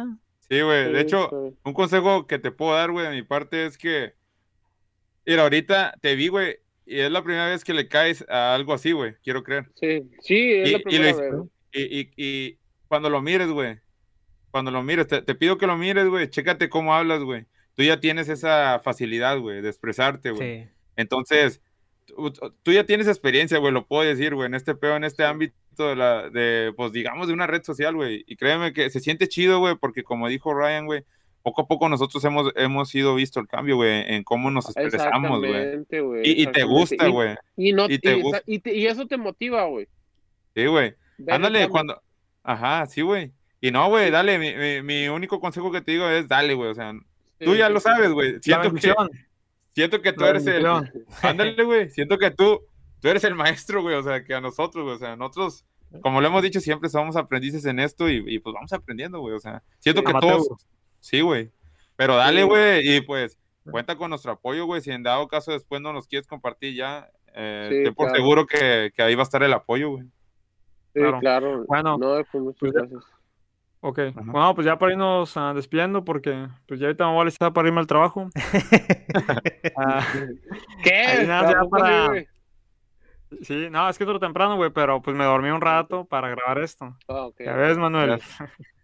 sí, 0.49 0.61
güey, 0.61 0.91
de 0.91 0.99
hecho, 1.01 1.29
sí. 1.29 1.57
un 1.63 1.73
consejo 1.73 2.25
que 2.27 2.39
te 2.39 2.51
puedo 2.51 2.73
dar, 2.73 2.91
güey, 2.91 3.05
de 3.07 3.13
mi 3.13 3.21
parte 3.23 3.65
es 3.65 3.77
que, 3.77 4.13
mira, 5.25 5.43
ahorita 5.43 5.93
te 6.01 6.15
vi, 6.15 6.29
güey, 6.29 6.57
y 6.85 6.99
es 7.01 7.11
la 7.11 7.21
primera 7.23 7.47
vez 7.47 7.63
que 7.63 7.73
le 7.73 7.87
caes 7.87 8.25
a 8.29 8.55
algo 8.55 8.73
así, 8.73 8.93
güey, 8.93 9.13
quiero 9.23 9.43
creer. 9.43 9.69
Sí, 9.75 10.09
sí, 10.21 10.53
es 10.53 10.69
Y- 10.69 10.71
la 10.73 10.79
y 10.79 10.81
primera 10.83 11.11
lo- 11.11 11.17
vez. 11.43 11.51
Y, 11.73 11.99
y, 11.99 12.11
y 12.17 12.57
cuando 12.87 13.09
lo 13.09 13.21
mires, 13.21 13.49
güey, 13.49 13.77
cuando 14.57 14.71
lo 14.71 14.81
mires, 14.81 15.05
te, 15.05 15.21
te 15.21 15.35
pido 15.35 15.59
que 15.59 15.67
lo 15.67 15.77
mires, 15.77 16.07
güey, 16.07 16.27
chécate 16.29 16.67
cómo 16.67 16.95
hablas, 16.95 17.21
güey. 17.21 17.45
Tú 17.75 17.83
ya 17.83 17.99
tienes 17.99 18.27
esa 18.27 18.79
facilidad, 18.83 19.37
güey, 19.37 19.61
de 19.61 19.69
expresarte, 19.69 20.31
güey. 20.31 20.63
Sí. 20.63 20.69
Entonces, 20.95 21.61
tú, 22.07 22.33
tú 22.63 22.71
ya 22.71 22.85
tienes 22.85 23.07
experiencia, 23.07 23.59
güey, 23.59 23.71
lo 23.71 23.85
puedo 23.85 24.01
decir, 24.01 24.33
güey, 24.33 24.47
en 24.47 24.55
este 24.55 24.73
peo, 24.73 24.95
en 24.95 25.03
este 25.03 25.23
ámbito 25.23 25.53
de 25.77 25.95
la, 25.95 26.29
de, 26.31 26.73
pues 26.75 26.91
digamos, 26.91 27.27
de 27.27 27.33
una 27.33 27.45
red 27.45 27.61
social, 27.61 27.93
güey. 27.95 28.23
Y 28.25 28.35
créeme 28.35 28.73
que 28.73 28.89
se 28.89 28.99
siente 28.99 29.27
chido, 29.27 29.59
güey, 29.59 29.75
porque 29.75 30.01
como 30.03 30.27
dijo 30.27 30.55
Ryan, 30.55 30.87
güey, 30.87 31.03
poco 31.43 31.61
a 31.61 31.67
poco 31.67 31.87
nosotros 31.87 32.23
hemos, 32.25 32.51
hemos 32.55 32.95
ido 32.95 33.13
visto 33.13 33.39
el 33.39 33.47
cambio, 33.47 33.75
güey, 33.75 34.11
en 34.11 34.23
cómo 34.23 34.49
nos 34.49 34.75
expresamos, 34.75 35.37
güey. 35.37 35.51
Exactamente, 35.51 36.01
güey. 36.01 36.21
Y, 36.27 36.41
y 36.41 36.47
te 36.47 36.63
gusta, 36.63 37.07
güey. 37.09 37.35
Y, 37.55 37.73
no, 37.73 37.85
y 37.87 37.99
te 37.99 38.17
y, 38.17 38.21
gusta. 38.23 38.41
y 38.47 38.57
te- 38.57 38.75
y 38.75 38.87
eso 38.87 39.05
te 39.05 39.17
motiva, 39.17 39.65
güey. 39.65 39.87
Sí, 40.55 40.65
güey. 40.65 40.95
Ándale, 41.27 41.69
cuando. 41.69 42.01
Ajá, 42.41 42.87
sí, 42.87 43.01
güey. 43.01 43.31
Y 43.61 43.71
no, 43.71 43.89
güey, 43.89 44.11
dale, 44.11 44.37
mi, 44.37 44.55
mi, 44.55 44.81
mi 44.83 45.07
único 45.09 45.39
consejo 45.39 45.71
que 45.71 45.81
te 45.81 45.91
digo 45.93 46.07
es 46.07 46.27
dale, 46.27 46.53
güey. 46.53 46.69
O 46.69 46.75
sea, 46.75 46.93
tú 47.39 47.55
ya 47.55 47.69
lo 47.69 47.79
sabes, 47.79 48.11
güey. 48.11 48.39
Siento 48.41 48.71
que, 48.73 48.93
siento 49.73 50.01
que 50.01 50.13
tú 50.13 50.25
eres 50.25 50.45
el. 50.47 50.65
Ándale, 51.23 51.63
güey. 51.63 51.89
Siento 51.89 52.17
que 52.17 52.31
tú, 52.31 52.61
tú 53.01 53.07
eres 53.07 53.23
el 53.23 53.35
maestro, 53.35 53.81
güey. 53.81 53.95
O 53.95 54.03
sea, 54.03 54.23
que 54.23 54.33
a 54.35 54.41
nosotros, 54.41 54.83
güey. 54.83 54.95
O 54.95 54.99
sea, 54.99 55.15
nosotros, 55.15 55.65
como 56.01 56.21
lo 56.21 56.27
hemos 56.27 56.43
dicho 56.43 56.59
siempre, 56.59 56.89
somos 56.89 57.15
aprendices 57.15 57.65
en 57.65 57.79
esto 57.79 58.09
y, 58.09 58.23
y, 58.27 58.39
pues 58.39 58.53
vamos 58.53 58.71
aprendiendo, 58.73 59.19
güey. 59.19 59.33
O 59.35 59.39
sea, 59.39 59.63
siento 59.79 60.01
Sí, 60.01 60.05
que 60.07 60.19
todos. 60.19 60.47
Sí, 60.99 61.21
güey. 61.21 61.51
Pero 61.95 62.15
dale, 62.15 62.41
Sí. 62.41 62.47
güey. 62.47 62.95
Y 62.97 63.01
pues, 63.01 63.39
cuenta 63.71 63.95
con 63.97 64.11
nuestro 64.11 64.33
apoyo, 64.33 64.65
güey. 64.67 64.81
Si 64.81 64.91
en 64.91 65.01
dado 65.01 65.27
caso 65.27 65.51
después 65.51 65.81
no 65.81 65.93
nos 65.93 66.07
quieres 66.07 66.27
compartir 66.27 66.75
ya, 66.75 67.09
eh, 67.33 67.69
Sí, 67.71 67.83
ten 67.85 67.95
por 67.95 68.07
claro. 68.07 68.17
seguro 68.21 68.45
que, 68.45 68.91
que 68.95 69.01
ahí 69.01 69.15
va 69.15 69.21
a 69.21 69.23
estar 69.23 69.41
el 69.41 69.53
apoyo, 69.53 69.89
güy. 69.89 70.03
Sí, 70.93 70.99
Claro. 71.01 71.19
claro. 71.19 71.65
Bueno, 71.67 71.97
no, 71.97 72.23
pues 72.31 72.43
muchas 72.43 72.59
pues 72.59 72.71
gracias. 72.73 73.03
Ok, 73.79 73.99
Ajá. 73.99 74.13
bueno, 74.25 74.55
pues 74.55 74.65
ya 74.65 74.77
para 74.77 74.91
irnos 74.93 75.37
ah, 75.37 75.53
despidiendo, 75.53 76.03
porque 76.03 76.47
pues 76.67 76.79
ya 76.79 76.87
ahorita 76.87 77.05
me 77.05 77.11
voy 77.11 77.19
a 77.19 77.21
alistar 77.23 77.53
para 77.53 77.67
irme 77.67 77.79
al 77.79 77.87
trabajo. 77.87 78.29
Ah, 79.77 80.05
¿Qué? 80.83 80.93
Ahí 80.93 81.27
nada, 81.27 81.51
ya 81.51 81.59
para- 81.69 82.23
sí, 83.43 83.67
no, 83.69 83.87
es 83.89 83.97
que 83.97 84.03
es 84.03 84.09
otro 84.09 84.19
temprano, 84.19 84.55
güey, 84.55 84.71
pero 84.71 85.01
pues 85.01 85.15
me 85.15 85.23
dormí 85.25 85.49
un 85.49 85.61
rato 85.61 86.05
para 86.05 86.29
grabar 86.29 86.57
esto. 86.59 86.95
Ah, 87.07 87.25
ok. 87.27 87.35
Ya 87.45 87.53
ves, 87.53 87.77
Manuel. 87.77 88.19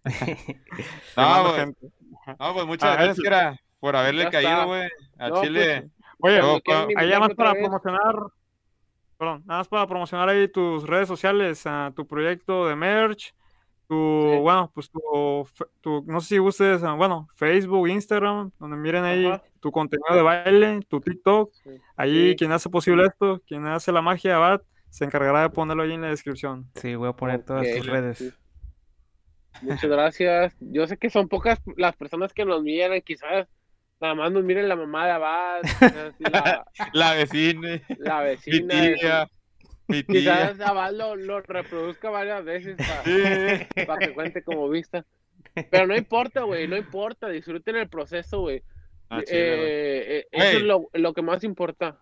No, 1.18 1.50
güey. 1.50 1.66
No, 2.40 2.54
pues 2.54 2.66
muchas 2.66 2.90
Ah, 2.92 2.96
gracias, 3.04 3.26
era 3.26 3.56
por 3.80 3.96
haberle 3.96 4.24
Ya 4.24 4.30
caído, 4.32 4.66
güey, 4.68 4.90
a 5.18 5.30
No, 5.30 5.42
Chile. 5.42 5.90
Oye, 6.20 6.40
quieran 6.40 6.62
pa- 6.94 7.02
ahí 7.02 7.08
nada 7.10 7.20
más 7.20 7.34
para 7.36 7.54
vez. 7.54 7.64
promocionar, 7.64 8.16
perdón, 9.18 9.44
nada 9.46 9.60
más 9.60 9.68
para 9.68 9.88
promocionar 9.88 10.30
ahí 10.30 10.48
tus 10.48 10.86
redes 10.88 11.08
sociales, 11.08 11.64
ah, 11.66 11.92
tu 11.96 12.06
proyecto 12.08 12.68
de 12.68 12.76
merch, 12.76 13.34
tu, 13.88 14.30
Sí. 14.34 14.38
bueno, 14.40 14.72
pues 14.74 14.90
tu, 14.90 15.48
tu- 15.82 16.04
no 16.08 16.20
sé 16.22 16.28
si 16.30 16.38
gustes, 16.38 16.84
ah, 16.84 16.94
bueno, 16.94 17.28
Facebook, 17.36 17.88
Instagram, 17.90 18.52
donde 18.60 18.78
miren 18.78 19.04
ahí 19.04 19.26
Ajá. 19.26 19.44
tu 19.60 19.72
contenido 19.72 20.16
de 20.16 20.22
baile, 20.22 20.80
tu 20.88 21.00
TikTok, 21.00 21.52
Sí. 21.54 21.70
ahí 21.98 22.30
Sí. 22.32 22.36
quien 22.38 22.52
hace 22.52 22.70
posible 22.70 23.06
esto, 23.06 23.42
quien 23.48 23.66
hace 23.68 23.92
la 23.92 24.02
magia, 24.02 24.36
Abad, 24.38 24.62
se 24.90 25.06
encargará 25.06 25.42
de 25.42 25.50
ponerlo 25.50 25.84
ahí 25.84 25.94
en 25.94 26.02
la 26.02 26.10
descripción. 26.10 26.70
Sí, 26.76 26.96
voy 26.96 27.10
a 27.10 27.14
poner 27.14 27.44
todas 27.44 27.66
tus 27.76 27.86
redes. 27.88 28.18
Sí. 28.20 28.32
Muchas 29.62 29.90
gracias. 29.90 30.56
Yo 30.60 30.88
sé 30.88 30.98
que 30.98 31.10
son 31.10 31.28
pocas 31.28 31.60
las 31.78 31.96
personas 31.96 32.34
que 32.34 32.44
nos 32.46 32.62
miran, 32.64 33.00
quizás 33.02 33.48
nada 34.02 34.16
más 34.16 34.32
nos 34.32 34.44
miren 34.44 34.68
la 34.68 34.76
mamá 34.76 35.06
de 35.06 35.12
Abad, 35.12 35.62
la, 36.20 36.66
La 36.94 37.14
vecina, 37.14 37.82
la 38.00 38.20
mi 38.20 38.26
vecina. 38.26 39.28
Mi 39.88 40.04
tía. 40.04 40.52
Quizás 40.54 40.60
Abad 40.62 40.94
lo, 40.94 41.16
lo 41.16 41.42
reproduzca 41.42 42.10
varias 42.10 42.44
veces 42.44 42.76
para, 42.78 43.04
Sí. 43.04 43.68
que 44.00 44.14
cuente 44.14 44.44
como 44.44 44.70
vista. 44.70 45.06
Pero 45.70 45.88
no 45.88 45.96
importa, 45.96 46.44
güey, 46.44 46.68
no 46.68 46.78
importa. 46.78 47.30
Disfruten 47.30 47.76
el 47.76 47.90
proceso, 47.90 48.42
güey. 48.42 48.64
Ah, 49.10 49.16
güey. 49.18 49.26
Eh, 49.30 50.18
eh, 50.20 50.28
eso 50.32 50.58
es 50.58 50.64
lo, 50.64 50.90
lo 50.94 51.14
que 51.14 51.22
más 51.22 51.44
importa. 51.44 52.00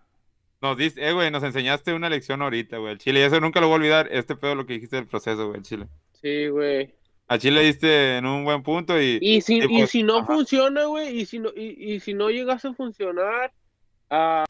Nos 0.61 0.77
diste, 0.77 1.07
eh, 1.07 1.11
güey, 1.11 1.31
nos 1.31 1.43
enseñaste 1.43 1.93
una 1.93 2.07
lección 2.07 2.41
ahorita, 2.41 2.77
güey, 2.77 2.93
el 2.93 2.99
Chile. 2.99 3.19
Y 3.19 3.23
eso 3.23 3.39
nunca 3.39 3.59
lo 3.59 3.67
voy 3.67 3.73
a 3.73 3.77
olvidar, 3.77 4.07
este 4.11 4.35
pedo 4.35 4.53
lo 4.53 4.65
que 4.65 4.73
dijiste 4.73 4.95
del 4.95 5.07
proceso, 5.07 5.47
güey, 5.47 5.57
el 5.57 5.63
Chile. 5.63 5.87
Sí, 6.21 6.47
güey. 6.49 6.93
A 7.27 7.39
Chile 7.39 7.61
diste 7.61 8.17
en 8.17 8.25
un 8.25 8.43
buen 8.43 8.61
punto 8.61 9.01
y, 9.01 9.17
Y 9.21 9.41
si, 9.41 9.57
y 9.57 9.63
y 9.63 9.67
pues, 9.79 9.89
si 9.89 10.03
no 10.03 10.17
ajá. 10.17 10.27
funciona, 10.27 10.85
güey, 10.85 11.21
y 11.21 11.25
si 11.25 11.39
no, 11.39 11.49
y, 11.55 11.93
y 11.95 11.99
si 11.99 12.13
no 12.13 12.29
llegas 12.29 12.63
a 12.65 12.73
funcionar, 12.73 13.51
ah, 14.09 14.43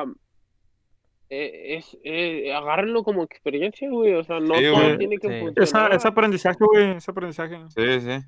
eh, 1.34 1.78
es, 1.78 1.98
eh, 2.04 2.54
agárrenlo 2.54 3.04
como 3.04 3.24
experiencia, 3.24 3.90
güey. 3.90 4.14
O 4.16 4.24
sea, 4.24 4.40
no 4.42 4.54
Sí, 4.56 4.64
todo 4.66 4.74
güey. 4.84 4.98
tiene 4.98 5.18
que 5.18 5.28
Sí. 5.30 5.46
Esa, 5.56 5.88
ese 5.88 6.08
aprendizaje, 6.10 6.58
güey, 6.60 6.92
ese 6.98 7.10
aprendizaje. 7.10 7.58
Sí, 7.70 8.02
sí, 8.02 8.20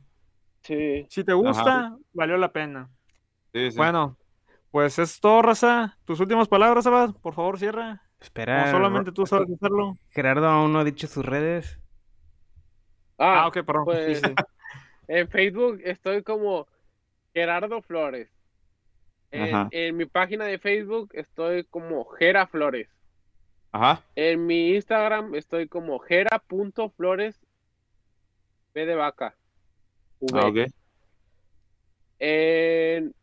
Sí. 0.62 1.06
Si 1.10 1.24
te 1.26 1.34
gusta, 1.34 1.98
valió 2.14 2.38
la 2.38 2.52
pena. 2.54 2.90
sí, 3.54 3.72
sí. 3.72 3.78
Bueno, 3.78 4.18
pues 4.72 4.98
es 5.00 5.20
todo, 5.20 5.42
raza. 5.42 5.98
Tus 6.06 6.20
últimas 6.22 6.48
palabras, 6.48 6.88
Abad, 6.88 7.14
por 7.22 7.34
favor, 7.34 7.60
cierra. 7.60 8.02
Espera, 8.22 8.62
Como 8.62 8.72
solamente 8.72 9.12
tú 9.12 9.26
sabes 9.26 9.50
hacerlo. 9.52 9.98
Gerardo 10.12 10.48
aún 10.48 10.72
no 10.72 10.80
ha 10.80 10.84
dicho 10.86 11.08
sus 11.08 11.26
redes. 11.26 11.78
Ah, 13.18 13.44
Ah, 13.44 13.48
ok, 13.48 13.54
perdón. 13.66 13.84
pues 13.86 14.20
Sí, 14.20 14.26
sí. 14.26 14.34
en 15.10 15.28
Facebook 15.28 15.82
estoy 15.84 16.24
como 16.24 16.66
Gerardo 17.34 17.82
Flores. 17.82 18.30
En, 19.32 19.68
en 19.72 19.98
mi 19.98 20.06
página 20.06 20.46
de 20.46 20.60
Facebook 20.60 21.10
estoy 21.14 21.64
como 21.66 22.06
Gera 22.06 22.46
Flores. 22.48 22.88
Ajá. 23.74 24.04
En 24.16 24.46
mi 24.46 24.76
Instagram 24.76 25.36
estoy 25.36 25.68
como 25.68 26.00
gera.flores 26.00 27.40
B 28.74 28.86
de 28.86 28.96
vaca. 28.96 29.36
V. 30.20 30.40
Ah, 30.40 30.48
ok. 30.48 30.58
En, 32.20 33.14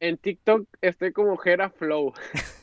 en 0.00 0.16
TikTok 0.18 0.66
estoy 0.80 1.12
como 1.12 1.36
Gera 1.36 1.70
Flow. 1.70 2.12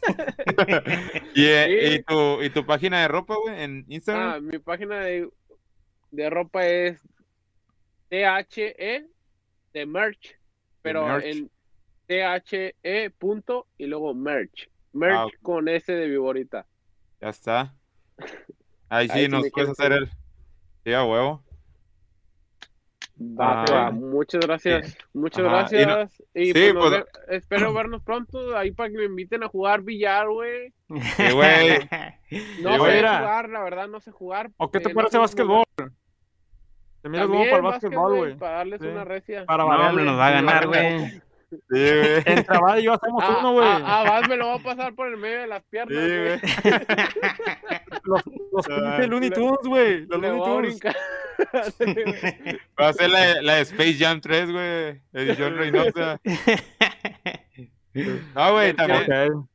¿Y, 1.35 1.41
Sí. 1.45 1.95
y 1.95 2.03
tu, 2.03 2.41
¿Y 2.43 2.49
tu 2.49 2.65
página 2.65 3.01
de 3.01 3.07
ropa, 3.07 3.35
güey, 3.35 3.61
en 3.63 3.79
Ah, 3.81 3.85
Instagram? 3.93 4.45
mi 4.47 4.59
página 4.59 4.99
de, 5.01 5.29
de 6.11 6.29
ropa 6.29 6.67
es 6.67 6.99
THE 8.09 9.07
de 9.73 9.85
merch, 9.85 10.37
pero 10.81 11.07
merch. 11.07 11.25
en 11.25 11.51
THE 12.07 13.09
punto 13.17 13.67
y 13.77 13.85
luego 13.87 14.13
merch. 14.13 14.69
Merch 14.95 15.15
Ah, 15.15 15.27
con 15.41 15.67
S 15.67 15.91
de 15.91 16.07
viborita. 16.07 16.65
Ya 17.22 17.30
está. 17.30 17.73
Ahí 18.89 19.07
sí 19.09 19.19
Ahí 19.19 19.27
nos 19.27 19.49
puedes 19.51 19.69
hacer 19.72 19.91
el... 19.91 20.09
Sí, 20.84 20.93
a 20.93 21.03
huevo. 21.03 21.43
Va, 23.17 23.63
Ah, 23.63 23.65
va. 23.72 23.89
bueno. 23.91 24.07
Muchas 24.07 24.41
gracias. 24.45 24.97
Muchas 25.13 25.45
Ajá, 25.45 25.67
y 25.72 25.85
no- 25.85 25.95
gracias. 25.95 26.23
Y, 26.34 26.45
Sí, 26.53 26.73
pues 26.73 26.73
pues- 26.89 27.05
espero 27.30 27.73
vernos 27.73 28.03
pronto 28.03 28.57
ahí 28.57 28.72
para 28.72 28.89
que 28.89 28.97
me 28.97 29.05
inviten 29.05 29.43
a 29.43 29.47
jugar 29.47 29.81
billar, 29.81 30.27
güey. 30.30 30.73
Sí, 31.17 31.31
güey. 31.34 31.80
No 32.61 32.73
Sí, 32.85 32.91
sé 32.91 32.99
jugar, 33.01 33.49
la 33.49 33.63
verdad, 33.63 33.88
no 33.88 33.99
sé 34.01 34.11
jugar. 34.11 34.49
¿O 34.57 34.69
qué 34.69 34.80
te 34.80 34.89
eh, 34.89 34.93
no 34.93 34.95
parece 34.95 35.11
sé 35.13 35.17
básquetbol? 35.19 35.63
Te 37.01 37.09
miras 37.09 37.27
bueno 37.27 37.43
También 37.43 37.49
para 37.49 37.55
el 37.57 37.61
básquet, 37.61 37.89
básquetbol, 37.91 38.17
güey. 38.17 38.38
Para 38.38 38.57
darles 38.57 38.81
Sí. 38.81 38.88
una 38.88 39.03
recia. 39.05 39.45
Para 39.45 39.63
No, 39.63 39.91
nos 39.93 40.19
va 40.19 40.27
a 40.27 40.31
ganar, 40.31 40.67
güey. 40.67 41.22
Sí, 41.69 41.80
güey. 41.80 42.23
Entre 42.26 42.56
Abad 42.56 42.77
y 42.77 42.84
yo 42.84 42.94
hacemos 42.94 43.23
Ah, 43.23 43.38
uno, 43.40 43.53
güey. 43.53 43.68
ah, 43.68 43.82
ah, 43.86 44.03
Vas 44.10 44.30
me 44.30 44.38
lo 44.38 44.48
va 44.48 44.56
a 44.56 44.60
pasar 44.60 44.94
por 44.95 45.07
el 45.07 45.18
medio 45.18 45.40
de 45.41 45.48
las 45.48 45.64
piernas, 45.65 45.98
güey. 45.98 46.26
güey. 46.26 46.40
Los, 48.03 48.22
los 48.52 48.65
Ah, 48.69 48.76
pinches 48.98 49.10
Looney 49.10 49.30
Tunes, 49.32 49.60
güey. 49.65 50.06
Los 50.06 50.22
Looney 50.22 50.41
a 50.41 50.44
Tunes. 50.45 50.80
Va 52.80 52.88
a 52.90 52.94
ser 52.94 53.10
la, 53.10 53.41
la 53.41 53.60
Space 53.61 53.95
Jam 53.95 54.22
3, 54.22 54.52
güey. 54.52 55.02
Edición 55.14 55.57
Reynosa. 55.57 56.19
No, 58.36 58.52
güey, 58.53 58.73
también. 58.73 59.48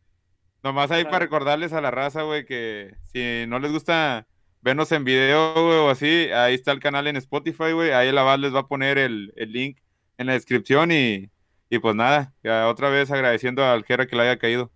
Nomás 0.62 0.90
ahí 0.90 1.04
para 1.04 1.20
recordarles 1.20 1.72
a 1.72 1.80
la 1.80 1.90
raza, 1.90 2.22
güey, 2.22 2.44
que 2.44 2.94
si 3.12 3.44
no 3.48 3.58
les 3.58 3.72
gusta 3.72 4.26
vernos 4.60 4.92
en 4.92 5.04
video, 5.04 5.54
güey, 5.54 5.78
o 5.78 5.88
así, 5.90 6.28
ahí 6.34 6.54
está 6.54 6.72
el 6.72 6.80
canal 6.80 7.06
en 7.06 7.16
Spotify, 7.16 7.72
güey. 7.72 7.92
Ahí 7.92 8.12
la 8.12 8.22
Vaz 8.22 8.38
les 8.40 8.54
va 8.54 8.60
a 8.60 8.66
poner 8.68 8.98
el, 8.98 9.32
el 9.36 9.52
link 9.52 9.78
en 10.18 10.26
la 10.26 10.34
descripción 10.34 10.92
y, 10.92 11.30
y 11.70 11.78
pues 11.78 11.94
nada, 11.94 12.32
ya 12.42 12.68
otra 12.68 12.90
vez 12.90 13.10
agradeciendo 13.10 13.64
al 13.64 13.84
Jera 13.84 14.06
que 14.06 14.16
le 14.16 14.22
haya 14.22 14.38
caído. 14.38 14.70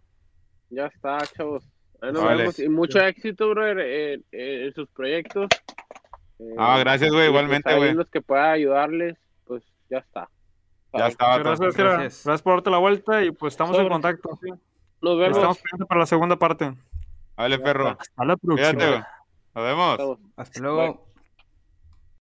Ya 0.70 0.86
está, 0.86 1.18
chavos. 1.36 1.62
Ahí 2.00 2.12
nos 2.12 2.22
Vale. 2.24 2.38
vemos. 2.38 2.58
Y 2.58 2.68
mucho 2.68 3.00
éxito, 3.00 3.50
brother, 3.50 3.78
en, 3.80 4.24
en 4.32 4.72
sus 4.74 4.88
proyectos. 4.90 5.48
Eh, 6.38 6.54
Ah, 6.58 6.78
gracias, 6.78 7.10
güey, 7.10 7.22
pues, 7.22 7.28
igualmente, 7.30 7.76
güey. 7.76 7.94
los 7.94 8.10
que 8.10 8.20
pueda 8.22 8.52
ayudarles, 8.52 9.16
pues 9.46 9.62
ya 9.90 9.98
está. 9.98 10.28
Ya 10.92 11.08
está. 11.08 11.38
Gracias. 11.38 11.76
Gracias. 11.76 12.24
Gracias 12.24 12.42
por 12.42 12.54
darte 12.54 12.70
la 12.70 12.78
vuelta 12.78 13.22
y 13.24 13.30
pues 13.32 13.52
estamos 13.54 13.76
en 13.78 13.88
contacto. 13.88 14.38
sí. 14.42 14.50
Nos 15.02 15.18
vemos. 15.18 15.36
Estamos 15.36 15.58
pendientes 15.58 15.88
para 15.88 16.00
la 16.00 16.06
segunda 16.06 16.36
parte. 16.36 16.72
Vale, 17.36 17.58
perro. 17.58 17.96
Hasta 17.98 18.24
la 18.24 18.36
próxima. 18.36 19.08
Nos 19.54 19.64
vemos. 19.64 20.18
Hasta 20.36 20.60
luego. 20.60 21.06